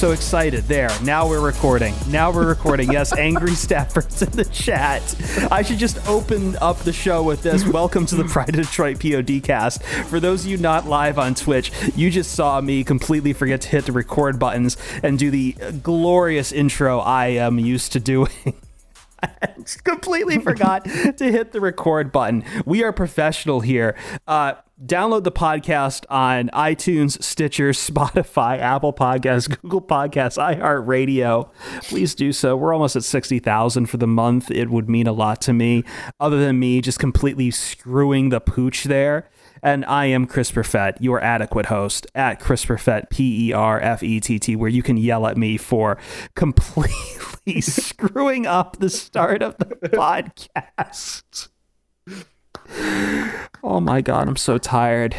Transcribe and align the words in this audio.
so 0.00 0.12
excited. 0.12 0.64
There, 0.64 0.88
now 1.02 1.28
we're 1.28 1.44
recording. 1.44 1.94
Now 2.08 2.32
we're 2.32 2.48
recording. 2.48 2.90
Yes, 2.90 3.12
angry 3.18 3.50
staffers 3.50 4.26
in 4.26 4.34
the 4.34 4.46
chat. 4.46 5.14
I 5.52 5.60
should 5.60 5.76
just 5.76 5.98
open 6.08 6.56
up 6.56 6.78
the 6.78 6.92
show 6.92 7.22
with 7.22 7.42
this. 7.42 7.66
Welcome 7.66 8.06
to 8.06 8.14
the 8.14 8.24
Pride 8.24 8.48
of 8.48 8.64
Detroit 8.64 8.98
POD 8.98 9.42
cast. 9.42 9.82
For 9.82 10.18
those 10.18 10.46
of 10.46 10.50
you 10.50 10.56
not 10.56 10.86
live 10.86 11.18
on 11.18 11.34
Twitch, 11.34 11.70
you 11.94 12.10
just 12.10 12.32
saw 12.32 12.62
me 12.62 12.82
completely 12.82 13.34
forget 13.34 13.60
to 13.60 13.68
hit 13.68 13.84
the 13.84 13.92
record 13.92 14.38
buttons 14.38 14.78
and 15.02 15.18
do 15.18 15.30
the 15.30 15.52
glorious 15.82 16.50
intro 16.50 17.00
I 17.00 17.26
am 17.26 17.58
used 17.58 17.92
to 17.92 18.00
doing. 18.00 18.30
I 19.22 19.28
completely 19.84 20.38
forgot 20.38 20.84
to 20.84 21.32
hit 21.32 21.52
the 21.52 21.60
record 21.60 22.12
button. 22.12 22.44
We 22.64 22.82
are 22.82 22.92
professional 22.92 23.60
here. 23.60 23.96
Uh, 24.26 24.54
download 24.84 25.24
the 25.24 25.32
podcast 25.32 26.04
on 26.08 26.48
iTunes, 26.50 27.22
Stitcher, 27.22 27.70
Spotify, 27.70 28.58
Apple 28.58 28.92
Podcasts, 28.92 29.48
Google 29.62 29.82
Podcasts, 29.82 30.38
iHeartRadio. 30.38 31.50
Please 31.82 32.14
do 32.14 32.32
so. 32.32 32.56
We're 32.56 32.72
almost 32.72 32.96
at 32.96 33.04
60,000 33.04 33.86
for 33.86 33.96
the 33.96 34.06
month. 34.06 34.50
It 34.50 34.70
would 34.70 34.88
mean 34.88 35.06
a 35.06 35.12
lot 35.12 35.40
to 35.42 35.52
me, 35.52 35.84
other 36.18 36.38
than 36.38 36.58
me 36.58 36.80
just 36.80 36.98
completely 36.98 37.50
screwing 37.50 38.30
the 38.30 38.40
pooch 38.40 38.84
there. 38.84 39.28
And 39.62 39.84
I 39.84 40.06
am 40.06 40.26
Chris 40.26 40.50
Perfett, 40.50 40.96
your 41.00 41.22
adequate 41.22 41.66
host 41.66 42.06
at 42.14 42.40
Chris 42.40 42.64
Perfett, 42.64 43.10
P 43.10 43.48
E 43.48 43.52
R 43.52 43.78
F 43.78 44.02
E 44.02 44.18
T 44.18 44.38
T, 44.38 44.56
where 44.56 44.70
you 44.70 44.82
can 44.82 44.96
yell 44.96 45.26
at 45.26 45.36
me 45.36 45.58
for 45.58 45.98
completely 46.34 46.94
screwing 47.60 48.46
up 48.46 48.78
the 48.78 48.90
start 48.90 49.42
of 49.42 49.56
the 49.58 49.64
podcast. 49.88 51.48
Oh 53.62 53.80
my 53.80 54.00
god, 54.00 54.28
I'm 54.28 54.36
so 54.36 54.58
tired. 54.58 55.16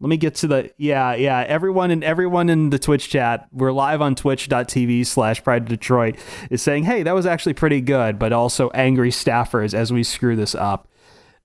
Let 0.00 0.08
me 0.08 0.16
get 0.16 0.36
to 0.36 0.46
the 0.46 0.70
yeah, 0.78 1.14
yeah. 1.14 1.44
Everyone 1.48 1.90
and 1.90 2.04
everyone 2.04 2.48
in 2.48 2.70
the 2.70 2.78
Twitch 2.78 3.08
chat, 3.10 3.48
we're 3.50 3.72
live 3.72 4.00
on 4.00 4.14
twitch.tv 4.14 5.04
slash 5.06 5.42
pride 5.42 5.64
Detroit, 5.64 6.16
is 6.50 6.62
saying, 6.62 6.84
hey, 6.84 7.02
that 7.02 7.14
was 7.14 7.26
actually 7.26 7.54
pretty 7.54 7.80
good, 7.80 8.18
but 8.18 8.32
also 8.32 8.70
angry 8.70 9.10
staffers 9.10 9.74
as 9.74 9.92
we 9.92 10.04
screw 10.04 10.36
this 10.36 10.54
up. 10.54 10.86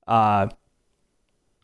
Uh 0.05 0.49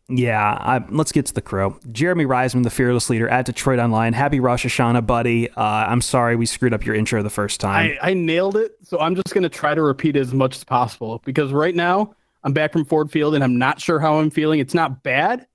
yeah, 0.10 0.58
I, 0.60 0.84
let's 0.90 1.12
get 1.12 1.28
to 1.28 1.34
the 1.34 1.42
crow. 1.42 1.78
Jeremy 1.92 2.26
Reisman, 2.26 2.64
the 2.64 2.72
fearless 2.72 3.12
leader 3.12 3.30
at 3.30 3.46
DetroitOnLion. 3.46 4.14
Happy 4.14 4.40
Rosh 4.40 4.66
Hashanah, 4.66 5.06
buddy. 5.06 5.50
Uh, 5.52 5.62
I'm 5.62 6.02
sorry 6.02 6.36
we 6.36 6.48
screwed 6.48 6.74
up 6.74 6.84
your 6.84 6.96
intro 6.96 7.22
the 7.22 7.30
first 7.30 7.60
time. 7.60 7.96
I, 8.02 8.10
I 8.10 8.14
nailed 8.16 8.58
it, 8.58 8.72
so 8.84 9.00
I'm 9.00 9.14
just 9.14 9.32
going 9.34 9.44
to 9.44 9.50
try 9.50 9.76
to 9.76 9.84
repeat 9.84 10.16
as 10.16 10.34
much 10.34 10.56
as 10.58 10.64
possible 10.64 11.22
because 11.26 11.54
right 11.54 11.76
now 11.76 12.16
I'm 12.44 12.54
back 12.54 12.74
from 12.74 12.86
Ford 12.86 13.12
Field 13.12 13.36
and 13.36 13.44
I'm 13.44 13.60
not 13.60 13.80
sure 13.80 14.00
how 14.00 14.18
I'm 14.20 14.32
feeling. 14.32 14.60
It's 14.60 14.74
not 14.74 15.04
bad. 15.04 15.46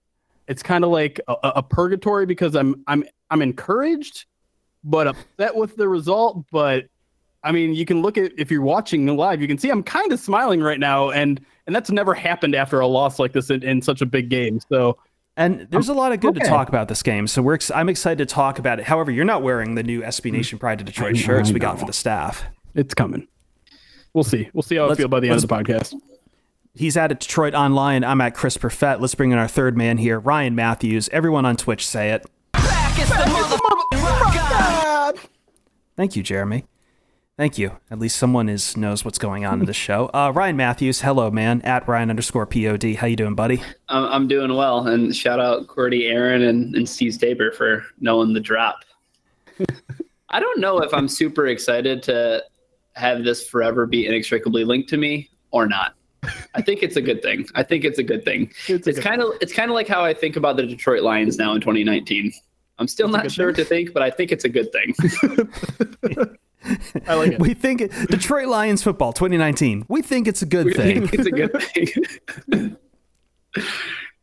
It's 0.47 0.63
kind 0.63 0.85
of 0.85 0.91
like 0.91 1.21
a, 1.27 1.35
a 1.43 1.63
purgatory 1.63 2.27
because 2.27 2.55
I'm 2.55 2.85
I'm 2.87 3.05
I'm 3.31 3.43
encouraged, 3.43 4.27
but 4.85 5.09
upset 5.09 5.57
with 5.57 5.75
the 5.77 5.89
result. 5.89 6.45
But 6.53 6.85
I 7.43 7.51
mean, 7.51 7.75
you 7.75 7.85
can 7.85 8.03
look 8.03 8.19
at 8.19 8.33
if 8.39 8.51
you're 8.51 8.63
watching 8.63 9.07
live, 9.07 9.41
you 9.41 9.49
can 9.49 9.59
see 9.59 9.71
I'm 9.71 9.83
kind 9.83 10.13
of 10.13 10.21
smiling 10.21 10.63
right 10.63 10.79
now, 10.79 11.11
and 11.11 11.45
and 11.67 11.75
that's 11.75 11.91
never 11.91 12.15
happened 12.15 12.55
after 12.55 12.81
a 12.81 12.87
loss 12.87 13.19
like 13.19 13.33
this 13.33 13.51
in, 13.51 13.63
in 13.63 13.83
such 13.83 14.01
a 14.01 14.07
big 14.07 14.29
game. 14.29 14.61
So. 14.69 14.99
And 15.37 15.67
there's 15.71 15.89
a 15.89 15.95
lot 15.95 16.13
of 16.13 16.21
good 16.21 16.37
okay. 16.37 16.45
to 16.45 16.49
talk 16.49 16.69
about 16.69 16.87
this 16.87 17.03
game, 17.03 17.27
so 17.27 17.43
we're 17.43 17.55
ex- 17.55 17.73
I'm 17.73 17.89
excited 17.89 18.19
to 18.19 18.33
talk 18.33 18.61
about 18.61 18.79
it. 18.79 18.85
However, 18.85 19.11
you're 19.11 19.25
not 19.25 19.43
wearing 19.43 19.75
the 19.75 19.83
new 19.83 20.01
SB 20.01 20.27
mm-hmm. 20.27 20.37
Nation 20.37 20.59
Pride 20.61 20.79
to 20.79 20.85
Detroit 20.85 21.17
shirts 21.17 21.51
we 21.51 21.59
got 21.59 21.81
for 21.81 21.87
the 21.87 21.93
staff. 21.93 22.45
It's 22.77 22.95
coming. 22.95 23.27
We'll 24.13 24.23
see. 24.23 24.49
We'll 24.53 24.63
see 24.63 24.77
how 24.77 24.87
let's, 24.87 25.01
I 25.01 25.03
feel 25.03 25.09
by 25.09 25.19
the 25.19 25.29
end 25.29 25.43
of 25.43 25.49
the 25.49 25.49
podcast. 25.49 25.97
He's 26.73 26.97
at 26.97 27.11
DetroitOnLion. 27.11 28.07
I'm 28.07 28.21
at 28.21 28.35
Chris 28.35 28.57
Perfett. 28.57 29.01
Let's 29.01 29.17
bring 29.17 29.33
in 29.33 29.39
our 29.39 29.49
third 29.49 29.77
man 29.77 29.99
here, 29.99 30.21
Ryan 30.21 30.55
Matthews. 30.55 31.09
Everyone 31.11 31.45
on 31.45 31.57
Twitch 31.57 31.85
say 31.87 32.11
it. 32.11 32.25
Thank 35.97 36.17
you, 36.17 36.23
Jeremy. 36.23 36.65
Thank 37.37 37.59
you. 37.59 37.73
At 37.91 37.99
least 37.99 38.17
someone 38.17 38.49
is 38.49 38.77
knows 38.77 39.05
what's 39.05 39.19
going 39.19 39.45
on 39.45 39.59
in 39.59 39.67
the 39.67 39.73
show. 39.73 40.09
Uh, 40.15 40.31
Ryan 40.33 40.57
Matthews, 40.57 41.01
hello, 41.01 41.33
man. 41.33 41.63
At 41.63 41.89
Ryan 41.89 42.11
underscore 42.11 42.47
pod. 42.47 42.85
How 42.85 43.09
you 43.09 43.17
doing, 43.17 43.35
buddy? 43.35 43.61
I'm 43.89 44.29
doing 44.29 44.55
well, 44.55 44.87
and 44.87 45.15
shout 45.15 45.41
out 45.41 45.67
Cordy, 45.67 46.07
Aaron, 46.07 46.43
and, 46.43 46.77
and 46.77 46.89
Steve 46.89 47.13
Staber 47.13 47.53
for 47.53 47.85
knowing 48.01 48.35
the 48.35 48.41
drop. 48.41 48.85
I 50.29 50.39
don't 50.39 50.61
know 50.61 50.79
if 50.79 50.95
I'm 50.95 51.09
super 51.09 51.49
excited 51.49 52.05
to 52.05 52.45
have 52.93 53.25
this 53.25 53.49
forever 53.49 53.87
be 53.87 54.07
inextricably 54.07 54.65
linked 54.65 54.89
to 54.91 54.97
me 54.97 55.29
or 55.51 55.67
not. 55.67 55.95
I 56.55 56.63
think 56.63 56.85
it's 56.85 56.97
a 56.97 57.03
good 57.03 57.21
thing. 57.21 57.47
I 57.57 57.65
think 57.65 57.85
it's 57.85 57.99
a 57.99 58.03
good 58.03 58.25
thing. 58.25 58.53
It's, 58.69 58.87
it's 58.87 59.01
kind 59.01 59.21
of 59.21 59.33
it's 59.41 59.53
kind 59.53 59.71
of 59.71 59.75
like 59.75 59.89
how 59.89 60.05
I 60.05 60.15
think 60.15 60.37
about 60.37 60.57
the 60.57 60.67
Detroit 60.67 61.03
Lions 61.03 61.37
now 61.37 61.53
in 61.53 61.61
2019. 61.61 62.33
I'm 62.79 62.89
still 62.89 63.09
not 63.09 63.31
sure 63.31 63.53
thing. 63.53 63.65
to 63.65 63.69
think, 63.69 63.93
but 63.93 64.03
I 64.03 64.11
think 64.11 64.33
it's 64.33 64.45
a 64.45 64.49
good 64.49 64.73
thing. 64.73 64.95
I 67.07 67.15
like 67.15 67.33
it. 67.33 67.41
We 67.41 67.55
think 67.55 67.81
Detroit 68.09 68.49
Lions 68.49 68.83
football 68.83 69.13
2019. 69.13 69.87
We 69.89 70.03
think 70.03 70.29
it's 70.29 70.43
a 70.43 70.47
good 70.47 70.67
we 70.67 70.75
thing. 70.75 71.09
it's 71.13 71.27
a 71.27 71.31
good 71.31 71.63
thing. 71.63 72.77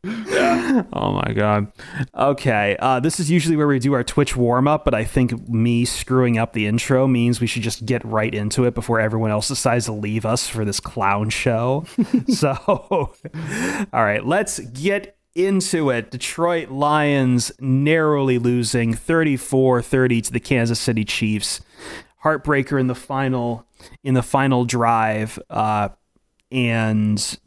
yeah. 0.04 0.84
Oh 0.94 1.12
my 1.12 1.34
god. 1.34 1.72
Okay. 2.16 2.76
Uh, 2.80 3.00
this 3.00 3.20
is 3.20 3.30
usually 3.30 3.56
where 3.56 3.68
we 3.68 3.80
do 3.80 3.94
our 3.94 4.04
Twitch 4.04 4.36
warm 4.36 4.68
up, 4.68 4.84
but 4.84 4.94
I 4.94 5.04
think 5.04 5.48
me 5.48 5.86
screwing 5.86 6.38
up 6.38 6.54
the 6.54 6.66
intro 6.66 7.08
means 7.08 7.40
we 7.40 7.48
should 7.48 7.62
just 7.62 7.86
get 7.86 8.04
right 8.04 8.34
into 8.34 8.66
it 8.66 8.74
before 8.74 9.00
everyone 9.00 9.32
else 9.32 9.48
decides 9.48 9.86
to 9.86 9.92
leave 9.92 10.26
us 10.26 10.48
for 10.48 10.66
this 10.66 10.80
clown 10.80 11.30
show. 11.30 11.86
so, 12.28 12.56
all 12.68 13.14
right, 13.94 14.26
let's 14.26 14.60
get 14.60 15.18
into 15.36 15.90
it. 15.92 16.12
Detroit 16.12 16.70
Lions 16.70 17.52
narrowly 17.60 18.38
losing 18.40 18.94
34 18.94 19.82
30 19.82 20.22
to 20.22 20.32
the 20.32 20.40
Kansas 20.40 20.80
City 20.80 21.06
Chiefs 21.06 21.62
heartbreaker 22.24 22.80
in 22.80 22.88
the 22.88 22.96
final 22.96 23.66
in 24.04 24.14
the 24.14 24.24
final 24.24 24.66
drive, 24.66 25.40
uh, 25.50 25.90
and 26.52 27.40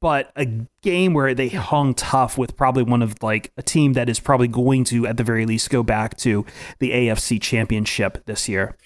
but 0.00 0.30
a 0.36 0.46
game 0.82 1.14
where 1.14 1.34
they 1.34 1.48
hung 1.48 1.94
tough 1.94 2.36
with 2.36 2.56
probably 2.56 2.82
one 2.82 3.02
of 3.02 3.22
like 3.22 3.52
a 3.56 3.62
team 3.62 3.94
that 3.94 4.08
is 4.08 4.20
probably 4.20 4.48
going 4.48 4.84
to 4.84 5.06
at 5.06 5.16
the 5.16 5.24
very 5.24 5.46
least 5.46 5.70
go 5.70 5.82
back 5.82 6.16
to 6.18 6.44
the 6.78 6.90
AFC 6.90 7.40
championship 7.40 8.24
this 8.26 8.48
year. 8.48 8.76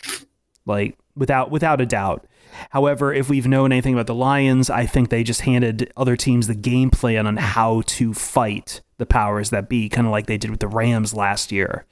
Like 0.65 0.97
without 1.17 1.51
without 1.51 1.81
a 1.81 1.87
doubt. 1.87 2.27
However 2.71 3.13
if 3.13 3.29
we've 3.29 3.49
known 3.49 3.73
anything 3.73 3.95
about 3.95 4.07
the 4.07 4.15
Lions 4.15 4.71
I 4.71 4.87
think 4.87 5.09
they 5.09 5.25
just 5.25 5.41
handed 5.41 5.91
other 5.97 6.17
teams 6.17 6.47
the 6.47 6.55
game 6.55 6.91
plan 6.91 7.27
on 7.27 7.39
how 7.39 7.83
to 7.87 8.15
fight 8.15 8.83
the 8.99 9.07
powers 9.07 9.51
that 9.51 9.69
be 9.69 9.89
kind 9.89 10.07
of 10.07 10.13
like 10.13 10.27
they 10.27 10.39
did 10.39 10.51
with 10.51 10.61
the 10.61 10.69
Rams 10.69 11.15
last 11.15 11.51
year 11.51 11.87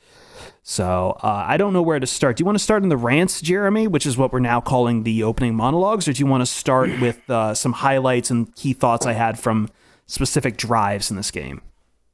so 0.62 1.16
uh, 1.22 1.44
I 1.46 1.56
don't 1.56 1.72
know 1.72 1.82
where 1.82 1.98
to 1.98 2.06
start. 2.06 2.36
Do 2.36 2.42
you 2.42 2.46
want 2.46 2.58
to 2.58 2.64
start 2.64 2.82
in 2.82 2.88
the 2.88 2.96
rants, 2.96 3.40
Jeremy, 3.40 3.86
which 3.86 4.06
is 4.06 4.16
what 4.16 4.32
we're 4.32 4.40
now 4.40 4.60
calling 4.60 5.02
the 5.02 5.22
opening 5.22 5.54
monologues, 5.54 6.06
or 6.06 6.12
do 6.12 6.20
you 6.20 6.26
want 6.26 6.42
to 6.42 6.46
start 6.46 6.90
with 7.00 7.28
uh, 7.30 7.54
some 7.54 7.72
highlights 7.72 8.30
and 8.30 8.54
key 8.54 8.72
thoughts 8.72 9.06
I 9.06 9.12
had 9.12 9.38
from 9.38 9.68
specific 10.06 10.56
drives 10.56 11.10
in 11.10 11.16
this 11.16 11.30
game? 11.30 11.62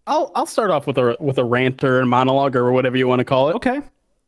I'll 0.06 0.31
I'll 0.34 0.46
start 0.46 0.70
off 0.70 0.87
with 0.87 0.98
a 0.98 1.16
with 1.19 1.38
a 1.38 1.44
ranter 1.44 2.00
and 2.00 2.08
monologue 2.08 2.54
or 2.54 2.70
whatever 2.70 2.96
you 2.96 3.08
want 3.08 3.20
to 3.20 3.25
call 3.25 3.48
it. 3.50 3.56
Okay. 3.56 3.81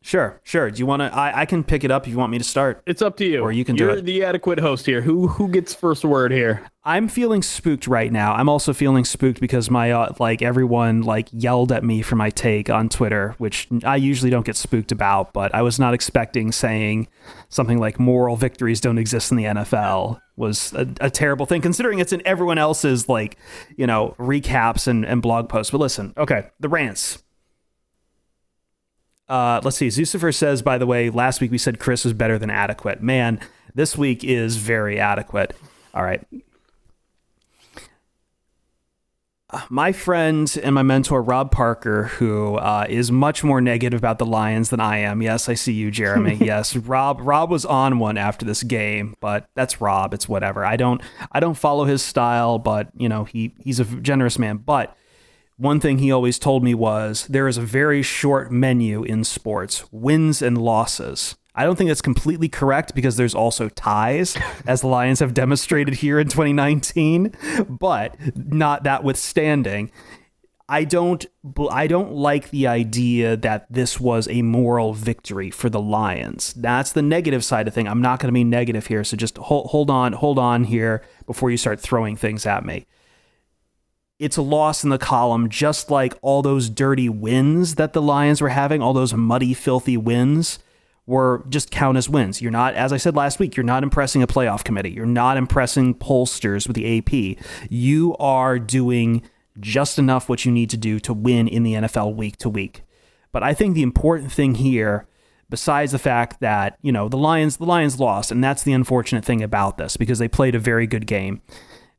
Sure, 0.08 0.40
sure. 0.42 0.70
Do 0.70 0.78
you 0.78 0.86
want 0.86 1.02
to? 1.02 1.14
I, 1.14 1.40
I 1.40 1.44
can 1.44 1.62
pick 1.62 1.84
it 1.84 1.90
up 1.90 2.06
if 2.06 2.10
you 2.10 2.16
want 2.16 2.32
me 2.32 2.38
to 2.38 2.44
start. 2.44 2.82
It's 2.86 3.02
up 3.02 3.18
to 3.18 3.26
you. 3.26 3.42
Or 3.42 3.52
you 3.52 3.62
can 3.62 3.76
do 3.76 3.84
it. 3.84 3.86
You're 3.88 3.98
it. 3.98 4.04
the 4.06 4.24
adequate 4.24 4.58
host 4.58 4.86
here. 4.86 5.02
Who 5.02 5.28
who 5.28 5.50
gets 5.50 5.74
first 5.74 6.02
word 6.02 6.32
here? 6.32 6.66
I'm 6.82 7.08
feeling 7.08 7.42
spooked 7.42 7.86
right 7.86 8.10
now. 8.10 8.32
I'm 8.32 8.48
also 8.48 8.72
feeling 8.72 9.04
spooked 9.04 9.38
because 9.38 9.68
my 9.68 9.92
uh, 9.92 10.14
like 10.18 10.40
everyone 10.40 11.02
like 11.02 11.28
yelled 11.30 11.72
at 11.72 11.84
me 11.84 12.00
for 12.00 12.16
my 12.16 12.30
take 12.30 12.70
on 12.70 12.88
Twitter, 12.88 13.34
which 13.36 13.68
I 13.84 13.96
usually 13.96 14.30
don't 14.30 14.46
get 14.46 14.56
spooked 14.56 14.92
about, 14.92 15.34
but 15.34 15.54
I 15.54 15.60
was 15.60 15.78
not 15.78 15.92
expecting 15.92 16.52
saying 16.52 17.08
something 17.50 17.76
like 17.76 18.00
moral 18.00 18.36
victories 18.36 18.80
don't 18.80 18.96
exist 18.96 19.30
in 19.30 19.36
the 19.36 19.44
NFL 19.44 20.22
was 20.36 20.72
a, 20.72 20.88
a 21.02 21.10
terrible 21.10 21.44
thing 21.44 21.60
considering 21.60 21.98
it's 21.98 22.14
in 22.14 22.22
everyone 22.24 22.56
else's 22.56 23.10
like, 23.10 23.36
you 23.76 23.86
know, 23.86 24.14
recaps 24.18 24.88
and, 24.88 25.04
and 25.04 25.20
blog 25.20 25.50
posts. 25.50 25.70
But 25.70 25.80
listen, 25.80 26.14
okay, 26.16 26.48
the 26.60 26.70
rants. 26.70 27.22
Uh, 29.28 29.60
let's 29.62 29.76
see. 29.76 29.88
Zucifer 29.88 30.34
says, 30.34 30.62
by 30.62 30.78
the 30.78 30.86
way, 30.86 31.10
last 31.10 31.40
week 31.40 31.50
we 31.50 31.58
said 31.58 31.78
Chris 31.78 32.04
was 32.04 32.14
better 32.14 32.38
than 32.38 32.50
adequate. 32.50 33.02
Man, 33.02 33.40
this 33.74 33.96
week 33.96 34.24
is 34.24 34.56
very 34.56 34.98
adequate. 34.98 35.54
All 35.94 36.02
right. 36.02 36.26
my 39.70 39.92
friend 39.92 40.58
and 40.62 40.74
my 40.74 40.82
mentor 40.82 41.22
Rob 41.22 41.50
Parker, 41.50 42.04
who 42.04 42.56
uh, 42.56 42.86
is 42.88 43.10
much 43.10 43.42
more 43.42 43.60
negative 43.60 43.98
about 43.98 44.18
the 44.18 44.26
Lions 44.26 44.70
than 44.70 44.80
I 44.80 44.98
am. 44.98 45.22
Yes, 45.22 45.48
I 45.48 45.54
see 45.54 45.72
you, 45.72 45.90
Jeremy. 45.90 46.34
yes, 46.40 46.76
Rob. 46.76 47.20
Rob 47.22 47.50
was 47.50 47.64
on 47.64 47.98
one 47.98 48.18
after 48.18 48.44
this 48.44 48.62
game, 48.62 49.14
but 49.20 49.48
that's 49.54 49.80
Rob. 49.80 50.12
It's 50.12 50.28
whatever. 50.28 50.64
I 50.64 50.76
don't. 50.76 51.00
I 51.32 51.40
don't 51.40 51.54
follow 51.54 51.84
his 51.84 52.02
style, 52.02 52.58
but 52.58 52.88
you 52.96 53.08
know 53.08 53.24
he 53.24 53.54
he's 53.62 53.80
a 53.80 53.84
generous 53.84 54.38
man. 54.38 54.58
But 54.58 54.94
one 55.58 55.80
thing 55.80 55.98
he 55.98 56.10
always 56.10 56.38
told 56.38 56.64
me 56.64 56.72
was 56.72 57.26
there 57.26 57.48
is 57.48 57.58
a 57.58 57.62
very 57.62 58.02
short 58.02 58.50
menu 58.50 59.02
in 59.02 59.24
sports: 59.24 59.84
wins 59.92 60.40
and 60.40 60.56
losses. 60.56 61.36
I 61.54 61.64
don't 61.64 61.74
think 61.74 61.88
that's 61.88 62.00
completely 62.00 62.48
correct 62.48 62.94
because 62.94 63.16
there's 63.16 63.34
also 63.34 63.68
ties, 63.68 64.38
as 64.66 64.80
the 64.80 64.86
Lions 64.86 65.18
have 65.18 65.34
demonstrated 65.34 65.94
here 65.94 66.20
in 66.20 66.28
2019. 66.28 67.34
But 67.68 68.14
not 68.36 68.84
that 68.84 69.02
withstanding, 69.02 69.90
I 70.68 70.84
don't 70.84 71.26
I 71.70 71.88
don't 71.88 72.12
like 72.12 72.50
the 72.50 72.66
idea 72.66 73.36
that 73.38 73.66
this 73.68 73.98
was 73.98 74.28
a 74.28 74.42
moral 74.42 74.92
victory 74.92 75.50
for 75.50 75.68
the 75.68 75.80
Lions. 75.80 76.52
That's 76.54 76.92
the 76.92 77.02
negative 77.02 77.42
side 77.42 77.66
of 77.66 77.74
thing. 77.74 77.88
I'm 77.88 78.02
not 78.02 78.20
going 78.20 78.28
to 78.28 78.32
be 78.32 78.44
negative 78.44 78.86
here, 78.86 79.02
so 79.02 79.16
just 79.16 79.38
hold, 79.38 79.70
hold 79.70 79.90
on, 79.90 80.12
hold 80.12 80.38
on 80.38 80.64
here 80.64 81.02
before 81.26 81.50
you 81.50 81.56
start 81.56 81.80
throwing 81.80 82.14
things 82.16 82.46
at 82.46 82.64
me. 82.64 82.86
It's 84.18 84.36
a 84.36 84.42
loss 84.42 84.82
in 84.82 84.90
the 84.90 84.98
column, 84.98 85.48
just 85.48 85.90
like 85.90 86.14
all 86.22 86.42
those 86.42 86.68
dirty 86.68 87.08
wins 87.08 87.76
that 87.76 87.92
the 87.92 88.02
Lions 88.02 88.40
were 88.40 88.48
having, 88.48 88.82
all 88.82 88.92
those 88.92 89.14
muddy, 89.14 89.54
filthy 89.54 89.96
wins 89.96 90.58
were 91.06 91.44
just 91.48 91.70
count 91.70 91.96
as 91.96 92.08
wins. 92.08 92.42
You're 92.42 92.50
not, 92.50 92.74
as 92.74 92.92
I 92.92 92.98
said 92.98 93.16
last 93.16 93.38
week, 93.38 93.56
you're 93.56 93.64
not 93.64 93.82
impressing 93.82 94.22
a 94.22 94.26
playoff 94.26 94.62
committee. 94.62 94.90
You're 94.90 95.06
not 95.06 95.36
impressing 95.36 95.94
pollsters 95.94 96.66
with 96.66 96.76
the 96.76 96.98
AP. 96.98 97.42
You 97.70 98.14
are 98.18 98.58
doing 98.58 99.22
just 99.58 99.98
enough 99.98 100.28
what 100.28 100.44
you 100.44 100.52
need 100.52 100.70
to 100.70 100.76
do 100.76 101.00
to 101.00 101.14
win 101.14 101.48
in 101.48 101.62
the 101.62 101.74
NFL 101.74 102.14
week 102.14 102.36
to 102.38 102.48
week. 102.50 102.82
But 103.32 103.42
I 103.42 103.54
think 103.54 103.74
the 103.74 103.82
important 103.82 104.32
thing 104.32 104.56
here, 104.56 105.06
besides 105.48 105.92
the 105.92 105.98
fact 105.98 106.40
that, 106.40 106.76
you 106.82 106.92
know, 106.92 107.08
the 107.08 107.16
Lions, 107.16 107.56
the 107.56 107.64
Lions 107.64 107.98
lost, 107.98 108.30
and 108.30 108.44
that's 108.44 108.62
the 108.62 108.72
unfortunate 108.72 109.24
thing 109.24 109.42
about 109.42 109.78
this 109.78 109.96
because 109.96 110.18
they 110.18 110.28
played 110.28 110.54
a 110.54 110.58
very 110.60 110.86
good 110.86 111.06
game. 111.06 111.40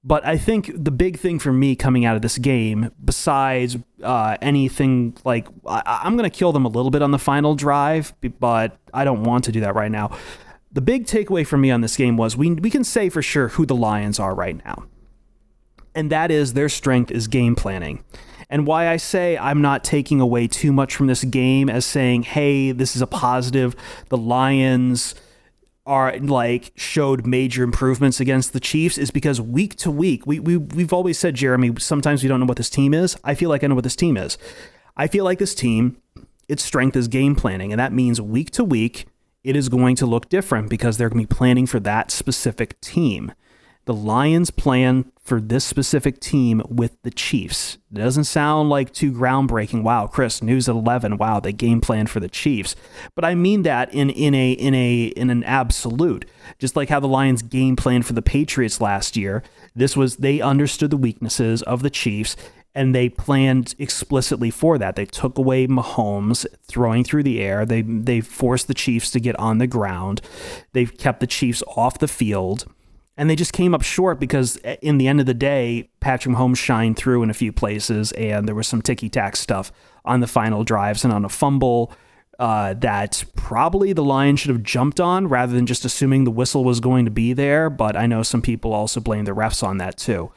But 0.03 0.25
I 0.25 0.37
think 0.37 0.71
the 0.73 0.91
big 0.91 1.19
thing 1.19 1.39
for 1.39 1.51
me 1.51 1.75
coming 1.75 2.05
out 2.05 2.15
of 2.15 2.21
this 2.21 2.37
game, 2.37 2.91
besides 3.03 3.77
uh, 4.01 4.37
anything 4.41 5.17
like 5.25 5.47
I, 5.67 6.01
am 6.05 6.15
going 6.15 6.29
to 6.29 6.35
kill 6.35 6.53
them 6.53 6.63
a 6.63 6.69
little 6.69 6.91
bit 6.91 7.01
on 7.01 7.11
the 7.11 7.19
final 7.19 7.53
drive, 7.53 8.13
but 8.39 8.77
I 8.93 9.03
don't 9.03 9.23
want 9.23 9.43
to 9.45 9.51
do 9.51 9.59
that 9.59 9.75
right 9.75 9.91
now. 9.91 10.17
The 10.71 10.81
big 10.81 11.05
takeaway 11.05 11.45
for 11.45 11.57
me 11.57 11.69
on 11.69 11.81
this 11.81 11.97
game 11.97 12.15
was 12.15 12.37
we 12.37 12.53
we 12.53 12.69
can 12.69 12.85
say 12.85 13.09
for 13.09 13.21
sure 13.21 13.49
who 13.49 13.65
the 13.65 13.75
Lions 13.75 14.19
are 14.19 14.33
right 14.33 14.63
now, 14.63 14.85
and 15.93 16.09
that 16.11 16.31
is 16.31 16.53
their 16.53 16.69
strength 16.69 17.11
is 17.11 17.27
game 17.27 17.55
planning. 17.55 18.03
And 18.49 18.65
why 18.65 18.87
I 18.87 18.97
say 18.97 19.37
I'm 19.37 19.61
not 19.61 19.83
taking 19.83 20.21
away 20.21 20.47
too 20.47 20.71
much 20.71 20.95
from 20.95 21.07
this 21.07 21.23
game 21.23 21.69
as 21.69 21.85
saying, 21.85 22.23
hey, 22.23 22.71
this 22.71 22.95
is 22.95 23.01
a 23.01 23.07
positive. 23.07 23.75
The 24.09 24.17
Lions 24.17 25.13
are 25.89 26.15
like 26.19 26.71
showed 26.75 27.25
major 27.25 27.63
improvements 27.63 28.19
against 28.19 28.53
the 28.53 28.59
Chiefs 28.59 28.97
is 28.99 29.09
because 29.09 29.41
week 29.41 29.75
to 29.77 29.89
week, 29.89 30.27
we, 30.27 30.39
we 30.39 30.55
we've 30.55 30.93
always 30.93 31.17
said, 31.17 31.33
Jeremy, 31.33 31.73
sometimes 31.79 32.21
we 32.21 32.29
don't 32.29 32.39
know 32.39 32.45
what 32.45 32.57
this 32.57 32.69
team 32.69 32.93
is. 32.93 33.17
I 33.23 33.33
feel 33.33 33.49
like 33.49 33.63
I 33.63 33.67
know 33.67 33.75
what 33.75 33.83
this 33.83 33.95
team 33.95 34.15
is. 34.15 34.37
I 34.95 35.07
feel 35.07 35.25
like 35.25 35.39
this 35.39 35.55
team, 35.55 35.97
its 36.47 36.63
strength 36.63 36.95
is 36.95 37.07
game 37.07 37.35
planning, 37.35 37.73
and 37.73 37.79
that 37.79 37.91
means 37.91 38.21
week 38.21 38.51
to 38.51 38.63
week, 38.63 39.07
it 39.43 39.55
is 39.55 39.67
going 39.67 39.95
to 39.95 40.05
look 40.05 40.29
different 40.29 40.69
because 40.69 40.97
they're 40.97 41.09
going 41.09 41.25
to 41.25 41.27
be 41.27 41.35
planning 41.35 41.65
for 41.65 41.79
that 41.79 42.11
specific 42.11 42.79
team 42.81 43.33
the 43.89 43.93
Lions 43.95 44.51
plan 44.51 45.11
for 45.29 45.39
this 45.39 45.63
specific 45.63 46.19
team 46.19 46.63
with 46.67 46.99
the 47.03 47.11
Chiefs. 47.11 47.77
It 47.91 47.99
doesn't 47.99 48.23
sound 48.23 48.69
like 48.69 48.91
too 48.91 49.11
groundbreaking. 49.11 49.83
Wow, 49.83 50.07
Chris, 50.07 50.41
news 50.41 50.67
at 50.67 50.73
11. 50.73 51.17
Wow, 51.17 51.39
they 51.39 51.53
game 51.53 51.81
plan 51.81 52.07
for 52.07 52.19
the 52.19 52.27
Chiefs. 52.27 52.75
But 53.13 53.23
I 53.23 53.35
mean 53.35 53.61
that 53.61 53.93
in 53.93 54.09
in 54.09 54.33
a 54.33 54.51
in 54.53 54.73
a 54.73 55.03
in 55.15 55.29
an 55.29 55.43
absolute. 55.43 56.27
Just 56.57 56.75
like 56.75 56.89
how 56.89 56.99
the 56.99 57.07
Lions 57.07 57.43
game 57.43 57.75
plan 57.75 58.01
for 58.01 58.13
the 58.13 58.23
Patriots 58.23 58.81
last 58.81 59.15
year. 59.15 59.43
This 59.75 59.95
was 59.95 60.17
they 60.17 60.41
understood 60.41 60.89
the 60.89 60.97
weaknesses 60.97 61.61
of 61.61 61.83
the 61.83 61.91
Chiefs 61.91 62.35
and 62.73 62.95
they 62.95 63.09
planned 63.09 63.75
explicitly 63.77 64.49
for 64.49 64.79
that. 64.79 64.95
They 64.95 65.05
took 65.05 65.37
away 65.37 65.67
Mahomes 65.67 66.47
throwing 66.67 67.03
through 67.03 67.23
the 67.23 67.39
air. 67.39 67.67
They 67.67 67.83
they 67.83 68.21
forced 68.21 68.67
the 68.67 68.73
Chiefs 68.73 69.11
to 69.11 69.19
get 69.19 69.37
on 69.37 69.59
the 69.59 69.67
ground. 69.67 70.21
They 70.73 70.85
kept 70.85 71.19
the 71.19 71.27
Chiefs 71.27 71.61
off 71.75 71.99
the 71.99 72.07
field 72.07 72.65
and 73.19 73.29
they 73.29 73.35
just 73.35 73.51
came 73.51 73.75
up 73.75 73.81
short 73.81 74.17
because 74.17 74.55
in 74.81 74.97
the 74.97 75.09
end 75.09 75.19
of 75.19 75.25
the 75.25 75.33
day, 75.33 75.89
Patrick 75.99 76.33
Mahomes 76.33 76.55
shined 76.55 76.95
through 76.95 77.21
in 77.21 77.29
a 77.29 77.33
few 77.33 77.51
places, 77.51 78.13
and 78.13 78.47
there 78.47 78.55
was 78.55 78.65
some 78.65 78.81
ticky 78.81 79.09
tack 79.09 79.35
stuff 79.35 79.73
on 80.05 80.21
the 80.21 80.25
final 80.25 80.63
drives 80.63 81.03
and 81.03 81.11
on 81.11 81.25
a 81.25 81.29
fumble 81.29 81.91
uh, 82.39 82.73
that 82.75 83.25
probably 83.35 83.91
the 83.91 84.05
Lions 84.05 84.39
should 84.39 84.51
have 84.51 84.63
jumped 84.63 85.01
on 85.01 85.27
rather 85.27 85.51
than 85.51 85.65
just 85.65 85.83
assuming 85.83 86.23
the 86.23 86.31
whistle 86.31 86.63
was 86.63 86.79
going 86.79 87.03
to 87.03 87.11
be 87.11 87.33
there. 87.33 87.69
But 87.69 87.97
I 87.97 88.05
know 88.05 88.23
some 88.23 88.41
people 88.41 88.71
also 88.71 89.01
blame 89.01 89.25
the 89.25 89.35
refs 89.35 89.61
on 89.67 89.79
that 89.79 89.97
too. 89.97 90.31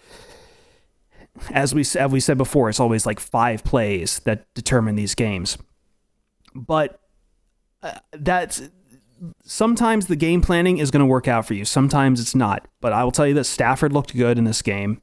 As 1.52 1.72
we 1.72 1.82
as 1.82 2.10
we 2.10 2.18
said 2.18 2.36
before, 2.36 2.68
it's 2.68 2.80
always 2.80 3.06
like 3.06 3.20
five 3.20 3.62
plays 3.62 4.18
that 4.24 4.52
determine 4.54 4.96
these 4.96 5.14
games. 5.14 5.56
But 6.52 7.00
uh, 7.80 8.00
that's 8.10 8.60
sometimes 9.44 10.06
the 10.06 10.16
game 10.16 10.42
planning 10.42 10.78
is 10.78 10.90
going 10.90 11.00
to 11.00 11.06
work 11.06 11.28
out 11.28 11.46
for 11.46 11.54
you. 11.54 11.64
Sometimes 11.64 12.20
it's 12.20 12.34
not. 12.34 12.66
But 12.80 12.92
I 12.92 13.04
will 13.04 13.12
tell 13.12 13.26
you 13.26 13.34
that 13.34 13.44
Stafford 13.44 13.92
looked 13.92 14.16
good 14.16 14.38
in 14.38 14.44
this 14.44 14.62
game. 14.62 15.00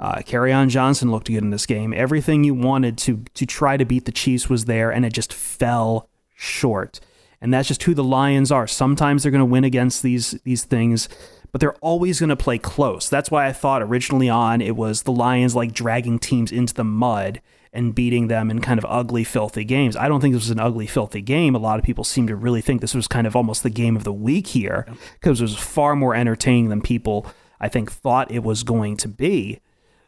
Uh, 0.00 0.22
on 0.32 0.68
Johnson 0.68 1.10
looked 1.10 1.26
good 1.26 1.42
in 1.42 1.50
this 1.50 1.66
game. 1.66 1.92
Everything 1.92 2.44
you 2.44 2.54
wanted 2.54 2.96
to 2.98 3.24
to 3.34 3.44
try 3.44 3.76
to 3.76 3.84
beat 3.84 4.04
the 4.04 4.12
Chiefs 4.12 4.48
was 4.48 4.66
there, 4.66 4.92
and 4.92 5.04
it 5.04 5.12
just 5.12 5.32
fell 5.32 6.08
short. 6.36 7.00
And 7.40 7.52
that's 7.52 7.68
just 7.68 7.82
who 7.82 7.94
the 7.94 8.04
Lions 8.04 8.52
are. 8.52 8.66
Sometimes 8.66 9.22
they're 9.22 9.32
going 9.32 9.40
to 9.40 9.44
win 9.44 9.64
against 9.64 10.04
these 10.04 10.32
these 10.44 10.62
things, 10.62 11.08
but 11.50 11.60
they're 11.60 11.74
always 11.76 12.20
going 12.20 12.28
to 12.28 12.36
play 12.36 12.58
close. 12.58 13.08
That's 13.08 13.30
why 13.30 13.46
I 13.46 13.52
thought 13.52 13.82
originally 13.82 14.28
on 14.28 14.60
it 14.60 14.76
was 14.76 15.02
the 15.02 15.12
Lions 15.12 15.56
like 15.56 15.72
dragging 15.72 16.20
teams 16.20 16.52
into 16.52 16.74
the 16.74 16.84
mud 16.84 17.40
and 17.78 17.94
beating 17.94 18.26
them 18.26 18.50
in 18.50 18.60
kind 18.60 18.76
of 18.76 18.84
ugly, 18.88 19.22
filthy 19.22 19.64
games. 19.64 19.96
I 19.96 20.08
don't 20.08 20.20
think 20.20 20.34
this 20.34 20.42
was 20.42 20.50
an 20.50 20.58
ugly, 20.58 20.88
filthy 20.88 21.22
game. 21.22 21.54
A 21.54 21.60
lot 21.60 21.78
of 21.78 21.84
people 21.84 22.02
seem 22.02 22.26
to 22.26 22.34
really 22.34 22.60
think 22.60 22.80
this 22.80 22.94
was 22.94 23.06
kind 23.06 23.24
of 23.24 23.36
almost 23.36 23.62
the 23.62 23.70
game 23.70 23.94
of 23.94 24.02
the 24.02 24.12
week 24.12 24.48
here 24.48 24.84
because 25.14 25.40
it 25.40 25.44
was 25.44 25.56
far 25.56 25.94
more 25.94 26.12
entertaining 26.14 26.70
than 26.70 26.82
people, 26.82 27.24
I 27.60 27.68
think, 27.68 27.92
thought 27.92 28.32
it 28.32 28.42
was 28.42 28.64
going 28.64 28.96
to 28.98 29.08
be. 29.08 29.60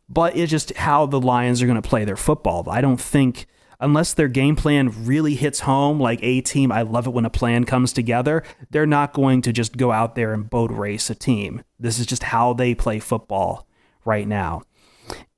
But 0.09 0.37
it's 0.37 0.51
just 0.51 0.75
how 0.77 1.07
the 1.07 1.21
Lions 1.21 1.63
are 1.63 1.67
going 1.67 1.81
to 1.81 1.89
play 1.89 2.05
their 2.05 2.17
football. 2.17 2.69
I 2.69 2.81
don't 2.81 3.01
think, 3.01 3.47
unless 3.79 4.15
their 4.15 4.27
game 4.27 4.57
plan 4.57 5.07
really 5.07 5.37
hits 5.37 5.61
home, 5.61 6.01
like 6.01 6.19
a 6.23 6.41
team, 6.41 6.73
I 6.73 6.83
love 6.83 7.07
it 7.07 7.13
when 7.13 7.25
a 7.25 7.31
plan 7.31 7.63
comes 7.63 7.93
together, 7.93 8.43
they're 8.71 8.85
not 8.85 9.13
going 9.13 9.43
to 9.43 9.53
just 9.53 9.77
go 9.77 9.93
out 9.93 10.17
there 10.17 10.33
and 10.33 10.51
boat 10.51 10.73
race 10.73 11.09
a 11.09 11.15
team. 11.15 11.63
This 11.79 12.01
is 12.01 12.07
just 12.07 12.25
how 12.25 12.53
they 12.53 12.75
play 12.75 12.99
football 12.99 13.69
right 14.05 14.27
now. 14.27 14.63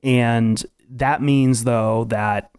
And 0.02 0.64
that 0.92 1.22
means, 1.22 1.64
though, 1.64 2.04
that, 2.04 2.50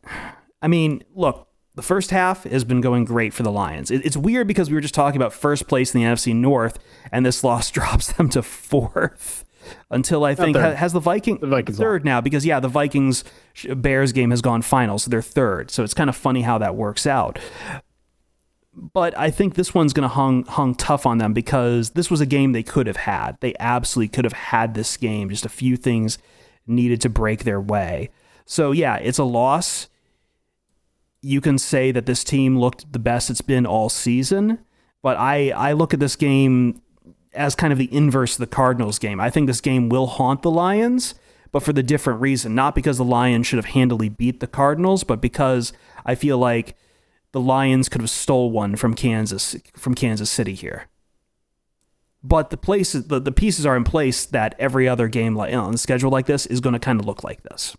I 0.62 0.68
mean, 0.68 1.04
look, 1.13 1.48
the 1.75 1.82
first 1.82 2.12
half 2.12 2.44
has 2.44 2.63
been 2.63 2.82
going 2.82 3.06
great 3.06 3.34
for 3.34 3.44
the 3.44 3.52
Lions. 3.52 3.90
it's 3.90 4.18
weird 4.18 4.48
because 4.48 4.70
we 4.70 4.75
were 4.75 4.82
just 4.82 4.94
talking 4.94 5.18
about 5.18 5.34
first 5.34 5.68
place 5.68 5.94
in 5.94 6.02
the 6.02 6.08
NFC 6.08 6.36
North, 6.36 6.80
and 7.12 7.25
this 7.25 7.44
loss 7.44 7.72
drops 7.72 8.13
them 8.13 8.30
to 8.30 8.44
fourth 8.44 9.46
until 9.90 10.25
I 10.25 10.36
think 10.36 10.58
has 10.58 10.94
the 10.94 11.00
Viking 11.00 11.38
the 11.38 11.48
Vikings 11.48 11.78
third 11.78 12.04
now 12.04 12.20
because 12.20 12.46
yeah 12.46 12.60
the 12.60 12.68
Vikings 12.68 13.24
Bears 13.75 14.12
game 14.12 14.32
has 14.32 14.42
gone 14.42 14.62
final 14.62 15.00
so 15.00 15.10
they're 15.10 15.22
third. 15.22 15.72
So 15.72 15.84
it's 15.84 15.94
kind 15.94 16.10
of 16.10 16.16
funny 16.18 16.42
how 16.42 16.58
that 16.58 16.75
works 16.75 17.08
out. 17.08 17.40
But 18.75 19.18
I 19.18 19.30
think 19.30 19.54
this 19.54 19.74
one's 19.74 19.94
going 19.94 20.08
to 20.08 20.13
hung 20.13 20.44
hung 20.46 20.75
tough 20.75 21.06
on 21.06 21.18
them 21.18 21.34
because 21.34 21.92
this 21.92 22.12
was 22.12 22.22
a 22.22 22.25
game 22.25 22.52
they 22.52 22.63
could 22.63 22.88
have 22.88 22.98
had. 22.98 23.38
They 23.40 23.54
absolutely 23.60 24.10
could 24.10 24.25
have 24.25 24.34
had 24.34 24.74
this 24.74 24.98
game. 24.98 25.30
Just 25.30 25.46
a 25.46 25.50
few 25.50 25.78
things 25.78 26.18
needed 26.68 27.00
to 27.02 27.10
break 27.10 27.44
their 27.44 27.62
way 27.62 28.10
so 28.46 28.72
yeah, 28.72 28.98
it's 28.98 29.20
a 29.20 29.24
loss. 29.24 29.88
you 31.22 31.40
can 31.40 31.58
say 31.58 31.92
that 31.92 32.06
this 32.06 32.24
team 32.24 32.60
looked 32.60 32.92
the 32.92 33.00
best 33.00 33.30
it's 33.30 33.42
been 33.42 33.66
all 33.66 33.90
season, 33.90 34.60
but 35.02 35.18
I 35.18 35.52
I 35.52 35.74
look 35.74 35.94
at 35.94 36.00
this 36.00 36.16
game 36.16 36.82
as 37.34 37.56
kind 37.56 37.74
of 37.74 37.80
the 37.80 37.94
inverse 37.96 38.34
of 38.34 38.40
the 38.40 38.48
Cardinals 38.48 39.00
game. 39.00 39.20
I 39.20 39.30
think 39.30 39.48
this 39.48 39.62
game 39.62 39.90
will 39.90 40.08
haunt 40.08 40.42
the 40.42 40.52
Lions, 40.52 41.16
but 41.52 41.64
for 41.64 41.74
the 41.74 41.84
different 41.84 42.22
reason. 42.22 42.54
Not 42.56 42.76
because 42.76 42.98
the 42.98 43.04
Lions 43.06 43.48
should 43.48 43.58
have 43.58 43.74
handily 43.74 44.10
beat 44.10 44.40
the 44.40 44.48
Cardinals, 44.48 45.04
but 45.04 45.22
because 45.22 45.74
I 46.06 46.16
feel 46.16 46.38
like 46.38 46.76
the 47.32 47.42
Lions 47.42 47.90
could 47.90 48.02
have 48.02 48.10
stole 48.10 48.52
one 48.52 48.76
from 48.76 48.94
Kansas 48.94 49.56
from 49.76 49.96
Kansas 49.96 50.30
City 50.30 50.54
here. 50.54 50.88
But 52.24 52.52
the 52.52 52.58
places 52.58 53.08
the, 53.08 53.20
the 53.20 53.32
pieces 53.32 53.66
are 53.66 53.76
in 53.76 53.84
place 53.84 54.26
that 54.28 54.56
every 54.60 54.88
other 54.88 55.08
game 55.08 55.36
like 55.36 55.54
on 55.54 55.72
the 55.72 55.78
schedule 55.78 56.12
like 56.12 56.26
this 56.26 56.46
is 56.46 56.62
going 56.62 56.74
to 56.74 56.80
kind 56.80 57.00
of 57.00 57.06
look 57.06 57.24
like 57.24 57.44
this. 57.44 57.76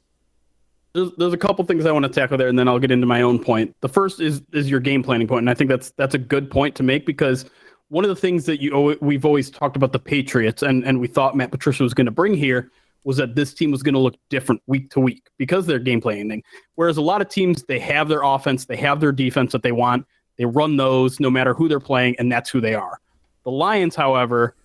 There's, 0.94 1.10
there's 1.18 1.32
a 1.32 1.38
couple 1.38 1.64
things 1.64 1.86
I 1.86 1.92
want 1.92 2.04
to 2.04 2.08
tackle 2.08 2.38
there, 2.38 2.48
and 2.48 2.58
then 2.58 2.68
I'll 2.68 2.78
get 2.78 2.90
into 2.90 3.06
my 3.06 3.22
own 3.22 3.42
point. 3.42 3.74
The 3.80 3.88
first 3.88 4.20
is 4.20 4.42
is 4.52 4.70
your 4.70 4.80
game 4.80 5.02
planning 5.02 5.26
point, 5.26 5.40
and 5.40 5.50
I 5.50 5.54
think 5.54 5.68
that's 5.68 5.90
that's 5.92 6.14
a 6.14 6.18
good 6.18 6.50
point 6.50 6.74
to 6.76 6.82
make 6.82 7.04
because 7.04 7.44
one 7.88 8.04
of 8.04 8.08
the 8.08 8.16
things 8.16 8.46
that 8.46 8.62
you 8.62 8.96
we've 9.00 9.24
always 9.24 9.50
talked 9.50 9.76
about 9.76 9.92
the 9.92 9.98
Patriots, 9.98 10.62
and 10.62 10.84
and 10.84 11.00
we 11.00 11.08
thought 11.08 11.36
Matt 11.36 11.50
Patricia 11.50 11.82
was 11.82 11.94
going 11.94 12.06
to 12.06 12.12
bring 12.12 12.34
here 12.34 12.70
was 13.04 13.18
that 13.18 13.34
this 13.34 13.52
team 13.52 13.70
was 13.70 13.82
going 13.82 13.94
to 13.94 14.00
look 14.00 14.16
different 14.30 14.62
week 14.66 14.90
to 14.90 15.00
week 15.00 15.28
because 15.36 15.66
they're 15.66 15.78
game 15.78 16.00
planning. 16.00 16.42
Whereas 16.74 16.96
a 16.96 17.02
lot 17.02 17.20
of 17.20 17.28
teams, 17.28 17.62
they 17.64 17.78
have 17.78 18.08
their 18.08 18.22
offense, 18.22 18.64
they 18.64 18.76
have 18.76 19.00
their 19.00 19.12
defense 19.12 19.52
that 19.52 19.62
they 19.62 19.72
want, 19.72 20.06
they 20.38 20.46
run 20.46 20.76
those 20.76 21.20
no 21.20 21.30
matter 21.30 21.54
who 21.54 21.68
they're 21.68 21.80
playing, 21.80 22.16
and 22.18 22.32
that's 22.32 22.50
who 22.50 22.60
they 22.60 22.74
are. 22.74 22.98
The 23.44 23.50
Lions, 23.50 23.94
however, 23.94 24.56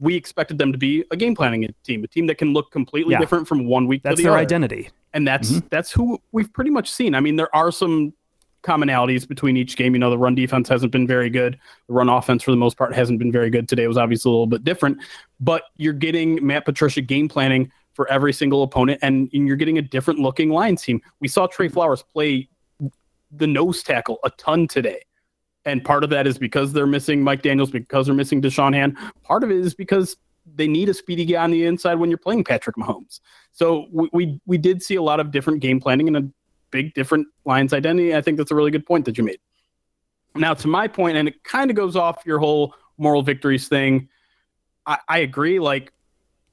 we 0.00 0.16
expected 0.16 0.58
them 0.58 0.72
to 0.72 0.78
be 0.78 1.04
a 1.10 1.16
game 1.16 1.34
planning 1.34 1.72
team, 1.84 2.04
a 2.04 2.06
team 2.06 2.26
that 2.26 2.38
can 2.38 2.52
look 2.52 2.70
completely 2.70 3.12
yeah. 3.12 3.20
different 3.20 3.46
from 3.46 3.66
one 3.66 3.86
week 3.86 4.02
that's 4.02 4.16
to 4.16 4.16
the 4.16 4.22
their 4.24 4.32
other. 4.32 4.40
identity. 4.42 4.90
And 5.12 5.26
that's 5.26 5.52
mm-hmm. 5.52 5.66
that's 5.70 5.92
who 5.92 6.20
we've 6.32 6.52
pretty 6.52 6.70
much 6.70 6.90
seen. 6.90 7.14
I 7.14 7.20
mean, 7.20 7.36
there 7.36 7.54
are 7.54 7.70
some 7.70 8.12
commonalities 8.62 9.28
between 9.28 9.56
each 9.56 9.76
game. 9.76 9.94
You 9.94 10.00
know, 10.00 10.10
the 10.10 10.18
run 10.18 10.34
defense 10.34 10.68
hasn't 10.68 10.90
been 10.90 11.06
very 11.06 11.30
good. 11.30 11.58
The 11.86 11.92
run 11.94 12.08
offense, 12.08 12.42
for 12.42 12.50
the 12.50 12.56
most 12.56 12.76
part, 12.76 12.94
hasn't 12.94 13.18
been 13.18 13.30
very 13.30 13.50
good. 13.50 13.68
Today 13.68 13.86
was 13.86 13.98
obviously 13.98 14.30
a 14.30 14.32
little 14.32 14.46
bit 14.46 14.64
different, 14.64 14.98
but 15.38 15.64
you're 15.76 15.92
getting 15.92 16.44
Matt 16.44 16.64
Patricia 16.64 17.02
game 17.02 17.28
planning 17.28 17.70
for 17.92 18.10
every 18.10 18.32
single 18.32 18.64
opponent, 18.64 18.98
and, 19.02 19.30
and 19.32 19.46
you're 19.46 19.56
getting 19.56 19.78
a 19.78 19.82
different 19.82 20.18
looking 20.18 20.50
Lions 20.50 20.82
team. 20.82 21.00
We 21.20 21.28
saw 21.28 21.46
Trey 21.46 21.68
Flowers 21.68 22.02
play 22.02 22.48
the 23.30 23.46
nose 23.46 23.82
tackle 23.82 24.18
a 24.24 24.30
ton 24.30 24.66
today. 24.66 25.02
And 25.66 25.84
part 25.84 26.04
of 26.04 26.10
that 26.10 26.26
is 26.26 26.38
because 26.38 26.72
they're 26.72 26.86
missing 26.86 27.22
Mike 27.22 27.42
Daniels, 27.42 27.70
because 27.70 28.06
they're 28.06 28.14
missing 28.14 28.42
Da'Shawn 28.42 28.74
Hand. 28.74 28.96
Part 29.22 29.42
of 29.42 29.50
it 29.50 29.58
is 29.58 29.74
because 29.74 30.16
they 30.54 30.68
need 30.68 30.90
a 30.90 30.94
speedy 30.94 31.24
guy 31.24 31.42
on 31.42 31.50
the 31.50 31.64
inside 31.64 31.94
when 31.94 32.10
you're 32.10 32.18
playing 32.18 32.44
Patrick 32.44 32.76
Mahomes. 32.76 33.20
So 33.52 33.86
we, 33.90 34.10
we, 34.12 34.40
we 34.46 34.58
did 34.58 34.82
see 34.82 34.96
a 34.96 35.02
lot 35.02 35.20
of 35.20 35.30
different 35.30 35.60
game 35.60 35.80
planning 35.80 36.06
and 36.06 36.16
a 36.16 36.28
big 36.70 36.92
different 36.92 37.26
Lions 37.46 37.72
identity. 37.72 38.14
I 38.14 38.20
think 38.20 38.36
that's 38.36 38.50
a 38.50 38.54
really 38.54 38.70
good 38.70 38.84
point 38.84 39.06
that 39.06 39.16
you 39.16 39.24
made. 39.24 39.38
Now, 40.34 40.52
to 40.52 40.68
my 40.68 40.88
point, 40.88 41.16
and 41.16 41.28
it 41.28 41.42
kind 41.44 41.70
of 41.70 41.76
goes 41.76 41.96
off 41.96 42.24
your 42.26 42.38
whole 42.38 42.74
moral 42.98 43.22
victories 43.22 43.68
thing. 43.68 44.08
I, 44.84 44.98
I 45.08 45.18
agree. 45.18 45.60
Like 45.60 45.92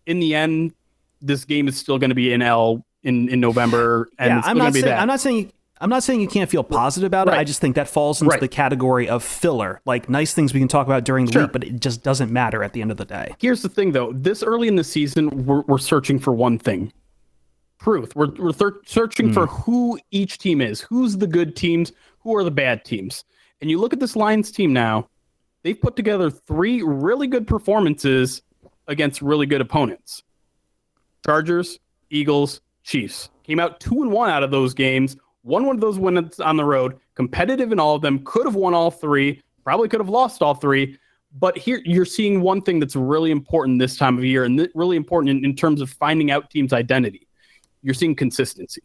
in 0.06 0.20
the 0.20 0.36
end, 0.36 0.74
this 1.22 1.44
game 1.44 1.68
is 1.68 1.78
still 1.78 1.98
going 1.98 2.12
to 2.12 2.16
be 2.16 2.32
in 2.32 2.42
L 2.42 2.86
in, 3.04 3.28
in 3.30 3.40
November. 3.40 4.10
And 4.20 4.30
yeah, 4.30 4.42
I'm 4.46 4.58
not, 4.58 4.74
saying, 4.74 4.88
I'm 4.88 5.08
not 5.08 5.20
saying 5.20 5.52
I'm 5.82 5.90
not 5.90 6.04
saying 6.04 6.22
you 6.22 6.28
can't 6.28 6.50
feel 6.50 6.64
positive 6.64 7.08
about 7.08 7.28
right. 7.28 7.38
it. 7.38 7.40
I 7.40 7.44
just 7.44 7.60
think 7.60 7.76
that 7.76 7.90
falls 7.90 8.22
into 8.22 8.30
right. 8.30 8.40
the 8.40 8.48
category 8.48 9.10
of 9.10 9.24
filler, 9.24 9.82
like 9.86 10.08
nice 10.08 10.34
things 10.34 10.54
we 10.54 10.60
can 10.60 10.68
talk 10.68 10.86
about 10.86 11.04
during 11.04 11.26
the 11.26 11.32
sure. 11.32 11.42
week, 11.44 11.52
but 11.52 11.64
it 11.64 11.80
just 11.80 12.04
doesn't 12.04 12.32
matter 12.32 12.64
at 12.64 12.74
the 12.74 12.82
end 12.82 12.92
of 12.92 12.98
the 12.98 13.06
day. 13.06 13.34
Here's 13.40 13.64
the 13.64 13.70
thing, 13.70 13.92
though. 13.92 14.14
This 14.14 14.44
early 14.44 14.68
in 14.68 14.76
the 14.76 14.84
season, 14.84 15.46
we're, 15.46 15.62
we're 15.62 15.80
searching 15.80 16.20
for 16.20 16.34
one 16.34 16.60
thing: 16.60 16.94
truth. 17.82 18.16
We're, 18.16 18.30
we're 18.38 18.54
thir- 18.54 18.80
searching 18.86 19.30
mm. 19.30 19.34
for 19.34 19.48
who 19.48 20.00
each 20.12 20.38
team 20.38 20.62
is, 20.62 20.82
who's 20.82 21.18
the 21.18 21.28
good 21.28 21.56
teams, 21.56 21.92
who 22.20 22.36
are 22.36 22.44
the 22.44 22.52
bad 22.52 22.86
teams. 22.86 23.26
And 23.60 23.70
you 23.70 23.80
look 23.80 23.94
at 23.94 24.00
this 24.00 24.16
Lions 24.16 24.52
team 24.52 24.74
now, 24.74 25.10
they've 25.64 25.80
put 25.80 25.96
together 25.96 26.30
three 26.30 26.84
really 26.84 27.28
good 27.28 27.48
performances 27.48 28.44
against 28.88 29.22
really 29.22 29.48
good 29.48 29.62
opponents 29.62 30.22
Chargers, 31.26 31.80
Eagles, 32.12 32.62
Chiefs. 32.84 33.30
Came 33.44 33.60
out 33.60 33.80
two 33.80 34.04
and 34.04 34.12
one 34.12 34.30
out 34.30 34.44
of 34.44 34.52
those 34.52 34.74
games, 34.74 35.18
won 35.44 35.66
one 35.66 35.76
of 35.76 35.82
those 35.82 35.98
wins 35.98 36.40
on 36.40 36.58
the 36.58 36.66
road, 36.66 36.98
competitive 37.16 37.72
in 37.72 37.80
all 37.80 37.96
of 37.96 38.02
them, 38.02 38.24
could 38.24 38.46
have 38.46 38.56
won 38.56 38.74
all 38.74 38.92
three, 38.92 39.42
probably 39.64 39.88
could 39.90 40.00
have 40.00 40.10
lost 40.10 40.42
all 40.42 40.54
three. 40.54 40.98
But 41.40 41.58
here 41.58 41.82
you're 41.86 42.06
seeing 42.06 42.42
one 42.42 42.62
thing 42.62 42.80
that's 42.80 42.96
really 42.96 43.32
important 43.32 43.80
this 43.80 43.96
time 43.98 44.18
of 44.18 44.26
year 44.26 44.44
and 44.44 44.58
th- 44.58 44.72
really 44.76 44.98
important 44.98 45.30
in, 45.30 45.46
in 45.46 45.56
terms 45.56 45.80
of 45.80 45.90
finding 45.90 46.30
out 46.30 46.50
teams' 46.50 46.74
identity 46.74 47.28
you're 47.82 47.94
seeing 47.94 48.16
consistency. 48.16 48.82